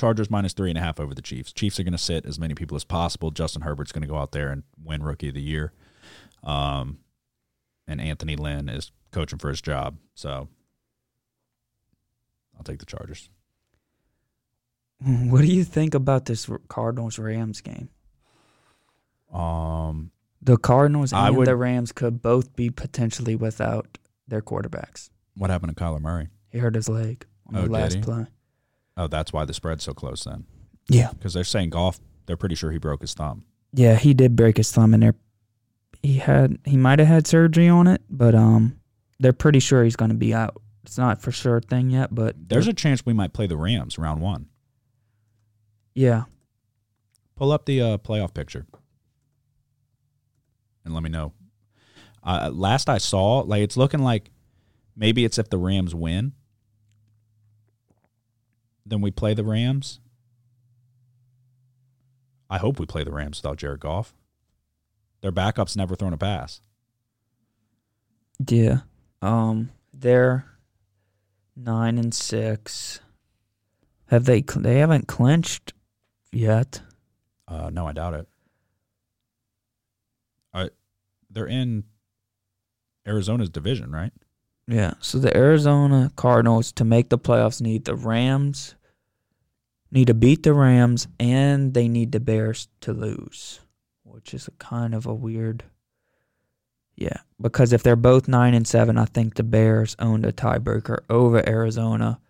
Chargers 0.00 0.30
minus 0.30 0.54
three 0.54 0.70
and 0.70 0.78
a 0.78 0.80
half 0.80 0.98
over 0.98 1.14
the 1.14 1.20
Chiefs. 1.20 1.52
Chiefs 1.52 1.78
are 1.78 1.82
going 1.82 1.92
to 1.92 1.98
sit 1.98 2.24
as 2.24 2.38
many 2.38 2.54
people 2.54 2.74
as 2.74 2.84
possible. 2.84 3.30
Justin 3.30 3.60
Herbert's 3.60 3.92
going 3.92 4.00
to 4.00 4.08
go 4.08 4.16
out 4.16 4.32
there 4.32 4.50
and 4.50 4.62
win 4.82 5.02
Rookie 5.02 5.28
of 5.28 5.34
the 5.34 5.42
Year. 5.42 5.74
Um, 6.42 7.00
and 7.86 8.00
Anthony 8.00 8.34
Lynn 8.34 8.70
is 8.70 8.92
coaching 9.10 9.38
for 9.38 9.50
his 9.50 9.60
job. 9.60 9.98
So 10.14 10.48
I'll 12.56 12.64
take 12.64 12.78
the 12.78 12.86
Chargers. 12.86 13.28
What 15.02 15.40
do 15.40 15.46
you 15.46 15.64
think 15.64 15.94
about 15.94 16.26
this 16.26 16.46
Cardinals 16.68 17.18
Rams 17.18 17.62
game? 17.62 17.88
Um, 19.32 20.10
The 20.42 20.56
Cardinals 20.56 21.12
I 21.12 21.28
and 21.28 21.36
would- 21.36 21.46
the 21.46 21.56
Rams 21.56 21.92
could 21.92 22.20
both 22.22 22.54
be 22.56 22.70
potentially 22.70 23.36
without 23.36 23.98
their 24.28 24.40
quarterbacks. 24.42 25.10
what 25.36 25.50
happened 25.50 25.76
to 25.76 25.82
Kyler 25.84 26.00
Murray? 26.00 26.28
He 26.50 26.58
hurt 26.58 26.74
his 26.74 26.88
leg 26.88 27.26
on 27.46 27.56
Oh, 27.56 27.60
the 27.62 27.66
did 27.66 27.72
last 27.72 27.94
he? 27.94 28.00
play. 28.00 28.26
Oh, 28.96 29.06
that's 29.06 29.32
why 29.32 29.44
the 29.44 29.54
spread's 29.54 29.84
so 29.84 29.94
close 29.94 30.24
then. 30.24 30.44
Yeah, 30.88 31.12
Because 31.12 31.32
they're 31.34 31.44
saying 31.44 31.70
Goff. 31.70 32.00
They're 32.26 32.36
pretty 32.36 32.54
sure 32.56 32.70
he 32.72 32.78
broke 32.78 33.00
his 33.00 33.14
thumb. 33.14 33.44
yeah, 33.72 33.94
he 33.96 34.12
did 34.14 34.34
break 34.36 34.56
his 34.56 34.70
thumb, 34.72 34.92
and 34.94 35.02
they're 35.02 35.14
he 36.02 36.14
had 36.18 36.58
he 36.64 36.76
might 36.76 36.98
have 36.98 37.08
had 37.08 37.26
surgery 37.26 37.68
on 37.68 37.86
it, 37.86 38.02
but 38.08 38.34
um, 38.34 38.80
they're 39.18 39.32
pretty 39.32 39.60
sure 39.60 39.84
he's 39.84 39.96
going 39.96 40.10
to 40.10 40.16
be 40.16 40.32
out. 40.34 40.60
It's 40.84 40.96
not 40.98 41.20
for 41.20 41.30
sure 41.30 41.60
thing 41.60 41.90
yet, 41.90 42.14
but 42.14 42.36
There's 42.48 42.66
a 42.68 42.72
chance 42.72 43.04
we 43.04 43.12
might 43.12 43.32
play 43.32 43.46
the 43.46 43.56
Rams 43.56 43.98
round 43.98 44.20
one. 44.22 44.48
yeah. 45.94 46.24
Pull 47.36 47.52
up 47.52 47.64
the 47.66 47.80
uh, 47.80 47.98
playoff 47.98 48.34
picture 48.34 48.66
and 50.84 50.94
let 50.94 51.02
me 51.02 51.10
know. 51.10 51.32
Uh, 52.22 52.50
last 52.52 52.88
I 52.88 52.98
saw, 52.98 53.40
like 53.40 53.62
it's 53.62 53.76
looking 53.76 54.00
like 54.00 54.30
maybe 54.96 55.24
it's 55.24 55.38
if 55.38 55.48
the 55.48 55.58
Rams 55.58 55.94
win, 55.94 56.32
then 58.84 59.00
we 59.00 59.10
play 59.10 59.34
the 59.34 59.44
Rams. 59.44 60.00
I 62.50 62.58
hope 62.58 62.80
we 62.80 62.86
play 62.86 63.04
the 63.04 63.12
Rams 63.12 63.40
without 63.40 63.58
Jared 63.58 63.80
Goff. 63.80 64.12
Their 65.20 65.30
backup's 65.30 65.76
never 65.76 65.94
thrown 65.94 66.12
a 66.12 66.18
pass. 66.18 66.60
Yeah. 68.48 68.80
Um, 69.22 69.70
they're 69.92 70.46
nine 71.56 71.98
and 71.98 72.14
six. 72.14 73.00
Have 74.06 74.24
they? 74.24 74.40
They 74.40 74.78
haven't 74.78 75.06
clinched 75.06 75.72
yet. 76.32 76.80
Uh, 77.46 77.70
no, 77.70 77.86
I 77.86 77.92
doubt 77.92 78.14
it. 78.14 78.28
They're 81.30 81.46
in 81.46 81.84
Arizona's 83.06 83.50
division, 83.50 83.90
right? 83.92 84.12
Yeah. 84.66 84.94
So 85.00 85.18
the 85.18 85.36
Arizona 85.36 86.12
Cardinals 86.16 86.72
to 86.72 86.84
make 86.84 87.08
the 87.08 87.18
playoffs 87.18 87.60
need 87.60 87.84
the 87.84 87.94
Rams, 87.94 88.74
need 89.90 90.06
to 90.06 90.14
beat 90.14 90.42
the 90.42 90.52
Rams, 90.52 91.08
and 91.18 91.74
they 91.74 91.88
need 91.88 92.12
the 92.12 92.20
Bears 92.20 92.68
to 92.82 92.92
lose, 92.92 93.60
which 94.04 94.32
is 94.32 94.48
a 94.48 94.52
kind 94.52 94.94
of 94.94 95.06
a 95.06 95.14
weird. 95.14 95.64
Yeah, 96.96 97.18
because 97.40 97.72
if 97.72 97.82
they're 97.82 97.96
both 97.96 98.28
nine 98.28 98.52
and 98.52 98.66
seven, 98.66 98.98
I 98.98 99.06
think 99.06 99.34
the 99.34 99.42
Bears 99.42 99.96
owned 99.98 100.26
a 100.26 100.32
tiebreaker 100.32 100.98
over 101.08 101.48
Arizona. 101.48 102.20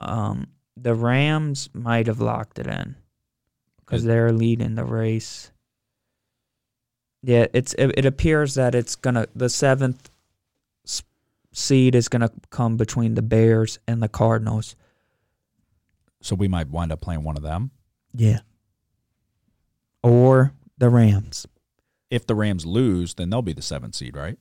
Um, 0.00 0.48
the 0.76 0.94
Rams 0.94 1.68
might 1.72 2.06
have 2.06 2.20
locked 2.20 2.58
it 2.58 2.66
in 2.66 2.96
because 3.78 4.04
they're 4.04 4.32
leading 4.32 4.74
the 4.74 4.84
race. 4.84 5.50
Yeah, 7.26 7.46
it's 7.54 7.72
it, 7.74 7.98
it 7.98 8.04
appears 8.04 8.54
that 8.54 8.74
it's 8.74 8.96
gonna 8.96 9.26
the 9.34 9.48
seventh 9.48 10.10
seed 11.52 11.94
is 11.94 12.08
gonna 12.08 12.30
come 12.50 12.76
between 12.76 13.14
the 13.14 13.22
Bears 13.22 13.78
and 13.88 14.02
the 14.02 14.08
Cardinals. 14.08 14.76
So 16.20 16.34
we 16.34 16.48
might 16.48 16.68
wind 16.68 16.92
up 16.92 17.00
playing 17.00 17.24
one 17.24 17.36
of 17.36 17.42
them. 17.42 17.70
Yeah. 18.12 18.40
Or 20.02 20.52
the 20.76 20.90
Rams. 20.90 21.46
If 22.10 22.26
the 22.26 22.34
Rams 22.34 22.66
lose, 22.66 23.14
then 23.14 23.30
they'll 23.30 23.42
be 23.42 23.54
the 23.54 23.62
seventh 23.62 23.94
seed, 23.94 24.16
right? 24.16 24.38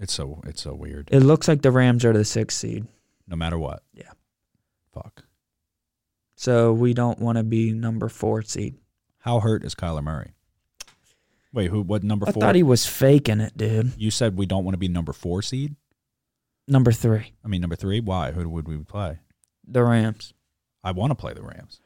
It's 0.00 0.12
so 0.12 0.40
it's 0.44 0.62
so 0.62 0.74
weird. 0.74 1.08
It 1.12 1.20
looks 1.20 1.46
like 1.46 1.62
the 1.62 1.70
Rams 1.70 2.04
are 2.04 2.12
the 2.12 2.24
sixth 2.24 2.58
seed. 2.58 2.86
No 3.28 3.36
matter 3.36 3.58
what. 3.58 3.84
Yeah. 3.94 4.10
Fuck. 4.92 5.24
So 6.40 6.72
we 6.72 6.94
don't 6.94 7.18
want 7.18 7.36
to 7.36 7.44
be 7.44 7.70
number 7.74 8.08
four 8.08 8.40
seed. 8.40 8.76
How 9.18 9.40
hurt 9.40 9.62
is 9.62 9.74
Kyler 9.74 10.02
Murray? 10.02 10.32
Wait, 11.52 11.70
who? 11.70 11.82
What 11.82 12.02
number 12.02 12.26
I 12.26 12.32
four? 12.32 12.40
thought 12.40 12.54
he 12.54 12.62
was 12.62 12.86
faking 12.86 13.40
it, 13.40 13.54
dude. 13.58 13.92
you 13.98 14.10
said 14.10 14.38
we 14.38 14.46
don't 14.46 14.64
want 14.64 14.72
to 14.72 14.78
be 14.78 14.88
number 14.88 15.12
four 15.12 15.42
seed. 15.42 15.76
Number 16.66 16.92
three, 16.92 17.34
I 17.44 17.48
mean, 17.48 17.60
number 17.60 17.76
three. 17.76 18.00
Why? 18.00 18.32
Who 18.32 18.48
would 18.48 18.66
we 18.66 18.78
play? 18.78 19.18
the 19.68 19.84
Rams. 19.84 20.32
I 20.82 20.92
want 20.92 21.10
to 21.10 21.14
play 21.14 21.34
the 21.34 21.42
Rams. 21.42 21.78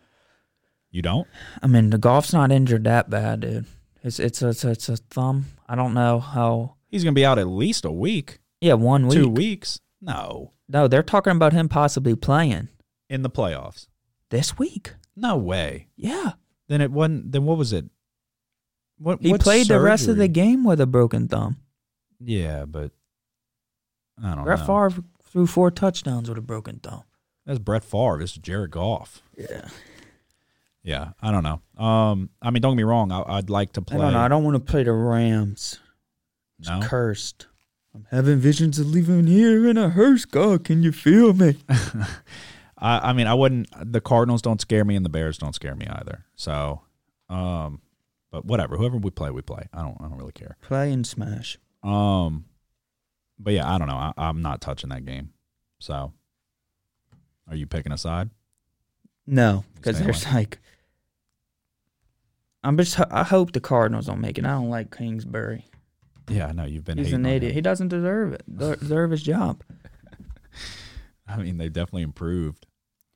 You 0.93 1.02
don't? 1.02 1.26
I 1.60 1.66
mean, 1.66 1.90
the 1.90 1.98
Goff's 1.98 2.32
not 2.32 2.52
injured 2.52 2.85
that 2.85 3.10
bad, 3.10 3.40
dude. 3.40 3.64
It's 4.05 4.20
it's 4.20 4.40
a, 4.40 4.51
it's 4.51 4.62
a, 4.64 4.70
it's 4.70 4.89
a 4.89 4.97
thumb. 4.98 5.47
I 5.68 5.74
don't 5.74 5.94
know 5.94 6.20
how. 6.20 6.76
He's 6.93 7.02
gonna 7.02 7.12
be 7.14 7.26
out 7.26 7.40
at 7.40 7.48
least 7.48 7.85
a 7.85 7.90
week, 7.90 8.39
Yeah, 8.60 8.74
one 8.74 9.09
week. 9.09 9.18
two 9.18 9.28
weeks. 9.28 9.81
No, 10.01 10.52
No, 10.68 10.86
they're 10.86 11.02
talking 11.02 11.32
about 11.35 11.52
him 11.55 11.68
possibly 11.68 12.14
playing 12.14 12.68
in 13.10 13.22
the 13.22 13.31
playoffs. 13.31 13.89
This 14.30 14.59
week. 14.59 14.94
No 15.16 15.36
way. 15.36 15.88
Yeah, 15.96 16.32
Then 16.68 16.80
it 16.80 16.90
wasn't. 16.90 17.32
Then 17.32 17.44
what 17.44 17.59
was 17.59 17.72
it? 17.72 17.84
What 18.98 19.20
he 19.22 19.30
what 19.32 19.40
played 19.40 19.66
the 19.68 19.80
rest 19.80 20.09
of 20.09 20.16
the 20.16 20.28
game 20.28 20.64
with 20.64 20.80
a 20.80 20.86
broken 20.86 21.28
thumb. 21.28 21.56
Yeah, 22.20 22.64
but 22.64 22.92
I 24.22 24.28
don't 24.28 24.36
know. 24.38 24.44
Brett 24.44 24.60
know. 24.60 24.88
Favre 24.88 25.05
threw 25.24 25.46
four 25.46 25.70
touchdowns 25.70 26.28
with 26.28 26.38
a 26.38 26.42
broken 26.42 26.78
thumb. 26.80 27.02
That's 27.46 27.59
Brett 27.59 27.84
Favre. 27.84 28.18
This 28.20 28.32
is 28.32 28.38
Jared 28.38 28.70
Goff. 28.70 29.22
Yeah, 29.36 29.68
Yeah, 30.82 31.10
I 31.20 31.30
don't 31.30 31.42
know. 31.42 31.60
Um, 31.84 32.30
I 32.40 32.51
mean, 32.51 32.62
don't 32.62 32.72
get 32.72 32.78
me 32.78 32.82
wrong. 32.84 33.12
I, 33.12 33.22
I'd 33.26 33.51
like 33.51 33.72
to 33.74 33.80
I 33.80 33.84
play. 33.84 33.98
don't 33.98 34.12
know. 34.14 34.20
I 34.20 34.28
don't 34.28 34.44
want 34.44 34.55
to 34.55 34.60
play 34.60 34.84
the 34.84 34.92
Rams. 34.92 35.80
It's 36.59 36.68
No? 36.68 36.80
cursed. 36.82 37.46
I'm 37.94 38.06
having 38.10 38.38
visions 38.38 38.78
of 38.78 38.86
leaving 38.88 39.26
here 39.26 39.68
in 39.68 39.76
a 39.76 39.90
hearse. 39.90 40.24
God, 40.24 40.64
can 40.64 40.82
you 40.82 40.92
feel 40.92 41.32
me? 41.34 41.56
I, 42.85 43.11
I 43.11 43.12
mean, 43.15 43.27
I 43.27 43.32
wouldn't. 43.32 43.69
The 43.93 44.01
Cardinals 44.02 44.43
don't 44.43 44.61
scare 44.61 44.85
me, 44.85 44.94
and 44.94 45.06
the 45.06 45.11
Bears 45.11 45.39
don't 45.39 45.55
scare 45.55 45.74
me 45.74 45.86
either. 45.86 46.27
So, 46.36 46.82
um, 47.31 47.81
but 48.31 48.44
whatever. 48.44 48.77
Whoever 48.77 48.98
we 48.98 49.11
play, 49.11 49.31
we 49.31 49.40
play. 49.40 49.69
I 49.73 49.81
don't. 49.81 49.97
I 50.01 50.05
don't 50.05 50.19
really 50.19 50.32
care. 50.32 50.59
Play 50.61 50.93
and 50.93 51.06
smash. 51.06 51.56
Um, 51.82 52.44
but 53.39 53.55
yeah, 53.55 53.73
I 53.73 53.78
don't 53.78 53.89
know. 53.89 53.97
I, 53.97 54.12
I'm 54.19 54.43
not 54.43 54.61
touching 54.61 54.90
that 54.90 55.06
game. 55.06 55.31
So, 55.78 56.12
are 57.48 57.56
you 57.56 57.66
picking 57.66 57.90
a 57.90 57.97
side? 57.97 58.28
No, 59.27 59.65
because 59.77 59.98
there's 59.98 60.31
like, 60.31 60.59
I'm 62.62 62.77
just. 62.77 63.01
I 63.11 63.23
hope 63.23 63.52
the 63.52 63.61
Cardinals 63.61 64.06
don't 64.06 64.20
make 64.20 64.36
it. 64.36 64.44
I 64.44 64.51
don't 64.51 64.69
like 64.69 64.94
Kingsbury. 64.94 65.65
Yeah, 66.28 66.48
I 66.48 66.52
know 66.52 66.65
you've 66.65 66.85
been. 66.85 66.98
He's 66.98 67.15
an 67.15 67.24
idiot. 67.24 67.52
him. 67.52 67.55
He 67.55 67.61
doesn't 67.62 67.89
deserve 67.89 68.35
it. 68.35 68.43
Deserve 68.55 69.11
his 69.11 69.23
job. 69.23 69.62
I 71.27 71.39
mean, 71.39 71.56
they've 71.56 71.73
definitely 71.73 72.02
improved. 72.02 72.66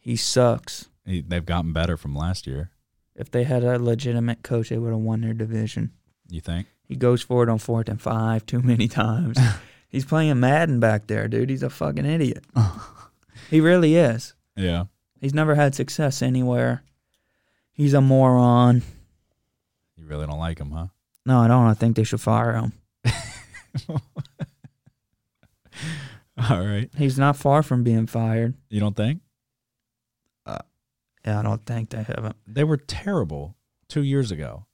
He 0.08 0.16
sucks. 0.16 0.88
He, 1.04 1.20
they've 1.20 1.44
gotten 1.44 1.74
better 1.74 1.98
from 1.98 2.16
last 2.16 2.46
year. 2.46 2.70
If 3.14 3.30
they 3.30 3.44
had 3.44 3.62
a 3.62 3.78
legitimate 3.78 4.42
coach, 4.42 4.70
they 4.70 4.78
would 4.78 4.88
have 4.88 5.00
won 5.00 5.20
their 5.20 5.34
division. 5.34 5.92
You 6.30 6.40
think? 6.40 6.66
He 6.82 6.96
goes 6.96 7.20
for 7.20 7.42
it 7.42 7.50
on 7.50 7.58
fourth 7.58 7.90
and 7.90 8.00
five 8.00 8.46
too 8.46 8.62
many 8.62 8.88
times. 8.88 9.38
He's 9.90 10.06
playing 10.06 10.40
Madden 10.40 10.80
back 10.80 11.08
there, 11.08 11.28
dude. 11.28 11.50
He's 11.50 11.62
a 11.62 11.68
fucking 11.68 12.06
idiot. 12.06 12.42
he 13.50 13.60
really 13.60 13.96
is. 13.96 14.32
Yeah. 14.56 14.84
He's 15.20 15.34
never 15.34 15.54
had 15.54 15.74
success 15.74 16.22
anywhere. 16.22 16.82
He's 17.70 17.92
a 17.92 18.00
moron. 18.00 18.80
You 19.94 20.06
really 20.06 20.26
don't 20.26 20.38
like 20.38 20.58
him, 20.58 20.70
huh? 20.70 20.86
No, 21.26 21.40
I 21.40 21.48
don't. 21.48 21.66
I 21.66 21.74
think 21.74 21.96
they 21.96 22.04
should 22.04 22.22
fire 22.22 22.54
him. 22.54 22.72
All 26.48 26.64
right. 26.64 26.88
He's 26.96 27.18
not 27.18 27.36
far 27.36 27.62
from 27.62 27.84
being 27.84 28.06
fired. 28.06 28.54
You 28.70 28.80
don't 28.80 28.96
think? 28.96 29.20
Yeah, 31.28 31.40
I 31.40 31.42
don't 31.42 31.64
think 31.66 31.90
they 31.90 32.02
haven't. 32.02 32.36
They 32.46 32.64
were 32.64 32.78
terrible 32.78 33.54
two 33.88 34.02
years 34.02 34.30
ago. 34.30 34.64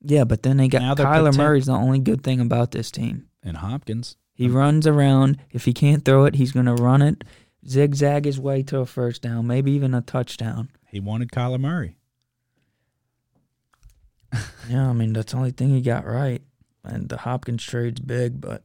Yeah, 0.00 0.22
but 0.24 0.44
then 0.44 0.56
they 0.56 0.68
got 0.68 0.82
Now 0.82 0.94
Kyler 0.94 1.32
poten- 1.32 1.36
Murray's 1.36 1.66
the 1.66 1.72
only 1.72 1.98
good 1.98 2.22
thing 2.22 2.40
about 2.40 2.70
this 2.70 2.90
team. 2.92 3.26
And 3.42 3.56
Hopkins. 3.56 4.16
He 4.34 4.46
runs 4.46 4.86
around. 4.86 5.38
If 5.50 5.64
he 5.64 5.72
can't 5.72 6.04
throw 6.04 6.24
it, 6.24 6.36
he's 6.36 6.52
going 6.52 6.66
to 6.66 6.74
run 6.74 7.02
it, 7.02 7.24
zigzag 7.66 8.24
his 8.24 8.38
way 8.38 8.62
to 8.64 8.78
a 8.78 8.86
first 8.86 9.20
down, 9.22 9.48
maybe 9.48 9.72
even 9.72 9.94
a 9.94 10.00
touchdown. 10.00 10.70
He 10.86 11.00
wanted 11.00 11.32
Kyler 11.32 11.58
Murray. 11.60 11.96
Yeah, 14.68 14.90
I 14.90 14.92
mean, 14.92 15.14
that's 15.14 15.32
the 15.32 15.38
only 15.38 15.50
thing 15.52 15.70
he 15.70 15.80
got 15.80 16.04
right. 16.06 16.42
And 16.84 17.08
the 17.08 17.16
Hopkins 17.16 17.64
trade's 17.64 18.00
big, 18.00 18.40
but 18.40 18.62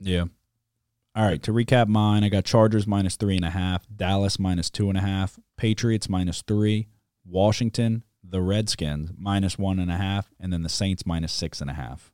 Yeah. 0.00 0.26
All 1.14 1.24
right. 1.24 1.42
To 1.42 1.52
recap 1.52 1.88
mine, 1.88 2.24
I 2.24 2.28
got 2.28 2.44
Chargers 2.44 2.86
minus 2.86 3.16
three 3.16 3.36
and 3.36 3.44
a 3.44 3.50
half, 3.50 3.86
Dallas 3.94 4.38
minus 4.38 4.70
two 4.70 4.88
and 4.88 4.96
a 4.96 5.02
half, 5.02 5.38
Patriots 5.56 6.08
minus 6.08 6.42
three, 6.42 6.88
Washington, 7.26 8.04
the 8.24 8.40
Redskins 8.40 9.10
minus 9.18 9.58
one 9.58 9.78
and 9.78 9.90
a 9.90 9.96
half, 9.96 10.30
and 10.40 10.52
then 10.52 10.62
the 10.62 10.68
Saints 10.68 11.04
minus 11.04 11.32
six 11.32 11.60
and 11.60 11.68
a 11.68 11.74
half. 11.74 12.12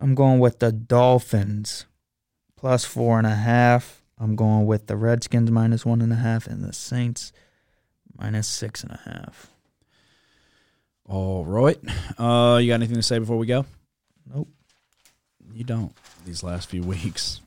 I'm 0.00 0.14
going 0.14 0.38
with 0.38 0.60
the 0.60 0.70
Dolphins 0.72 1.86
plus 2.56 2.84
four 2.84 3.18
and 3.18 3.26
a 3.26 3.34
half. 3.34 4.02
I'm 4.18 4.36
going 4.36 4.66
with 4.66 4.86
the 4.86 4.96
Redskins 4.96 5.50
minus 5.50 5.84
one 5.84 6.00
and 6.00 6.12
a 6.12 6.16
half 6.16 6.46
and 6.46 6.62
the 6.62 6.72
Saints 6.72 7.32
minus 8.16 8.46
six 8.46 8.84
and 8.84 8.92
a 8.92 9.00
half. 9.04 9.50
All 11.04 11.44
right. 11.44 11.78
Uh, 12.16 12.58
you 12.62 12.68
got 12.68 12.74
anything 12.74 12.96
to 12.96 13.02
say 13.02 13.18
before 13.18 13.36
we 13.38 13.46
go? 13.46 13.66
Nope. 14.32 14.48
You 15.52 15.64
don't 15.64 15.92
these 16.24 16.42
last 16.42 16.68
few 16.68 16.82
weeks. 16.82 17.40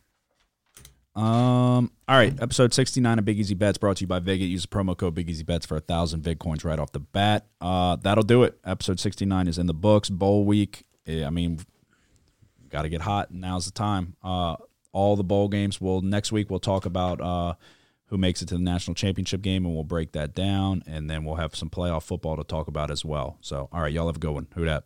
Um. 1.16 1.92
All 2.08 2.18
right. 2.18 2.34
Episode 2.42 2.74
sixty 2.74 3.00
nine 3.00 3.20
of 3.20 3.26
Big 3.26 3.40
Easy 3.40 3.56
Bets 3.56 3.78
brought 3.78 3.98
to 3.98 4.02
you 4.02 4.08
by 4.08 4.20
Vega. 4.20 4.44
Use 4.44 4.64
the 4.64 4.68
promo 4.68 4.98
code 4.98 5.16
Big 5.16 5.30
Easy 5.30 5.44
Bets 5.44 5.66
for 5.66 5.78
a 5.78 5.80
thousand 5.80 6.24
Bitcoins 6.24 6.66
right 6.66 6.78
off 6.78 6.92
the 6.92 7.00
bat. 7.00 7.48
Uh, 7.62 7.96
that'll 7.96 8.24
do 8.24 8.44
it. 8.44 8.60
Episode 8.66 9.00
sixty 9.00 9.26
nine 9.26 9.48
is 9.48 9.58
in 9.58 9.66
the 9.66 9.74
books. 9.74 10.10
Bowl 10.10 10.44
week. 10.44 10.84
I 11.08 11.30
mean, 11.30 11.60
got 12.70 12.82
to 12.82 12.90
get 12.90 13.02
hot. 13.02 13.34
Now's 13.34 13.66
the 13.66 13.72
time. 13.72 14.18
Uh, 14.22 14.58
all 14.92 15.16
the 15.16 15.24
bowl 15.24 15.48
games. 15.48 15.80
Well, 15.80 16.02
next 16.02 16.32
week 16.32 16.50
we'll 16.50 16.60
talk 16.60 16.86
about 16.86 17.22
uh 17.22 17.54
who 18.10 18.18
makes 18.18 18.42
it 18.42 18.48
to 18.50 18.56
the 18.56 18.62
national 18.62 18.94
championship 18.94 19.42
game, 19.42 19.66
and 19.66 19.74
we'll 19.74 19.84
break 19.84 20.12
that 20.12 20.36
down, 20.36 20.84
and 20.86 21.10
then 21.10 21.26
we'll 21.26 21.36
have 21.36 21.56
some 21.56 21.70
playoff 21.70 22.04
football 22.04 22.38
to 22.38 22.44
talk 22.44 22.68
about 22.68 22.92
as 22.92 23.04
well. 23.04 23.38
So, 23.42 23.68
all 23.72 23.82
right, 23.82 23.92
y'all 23.92 24.06
have 24.06 24.18
a 24.18 24.20
good 24.20 24.32
one. 24.32 24.48
Who 24.54 24.66
dat? 24.66 24.84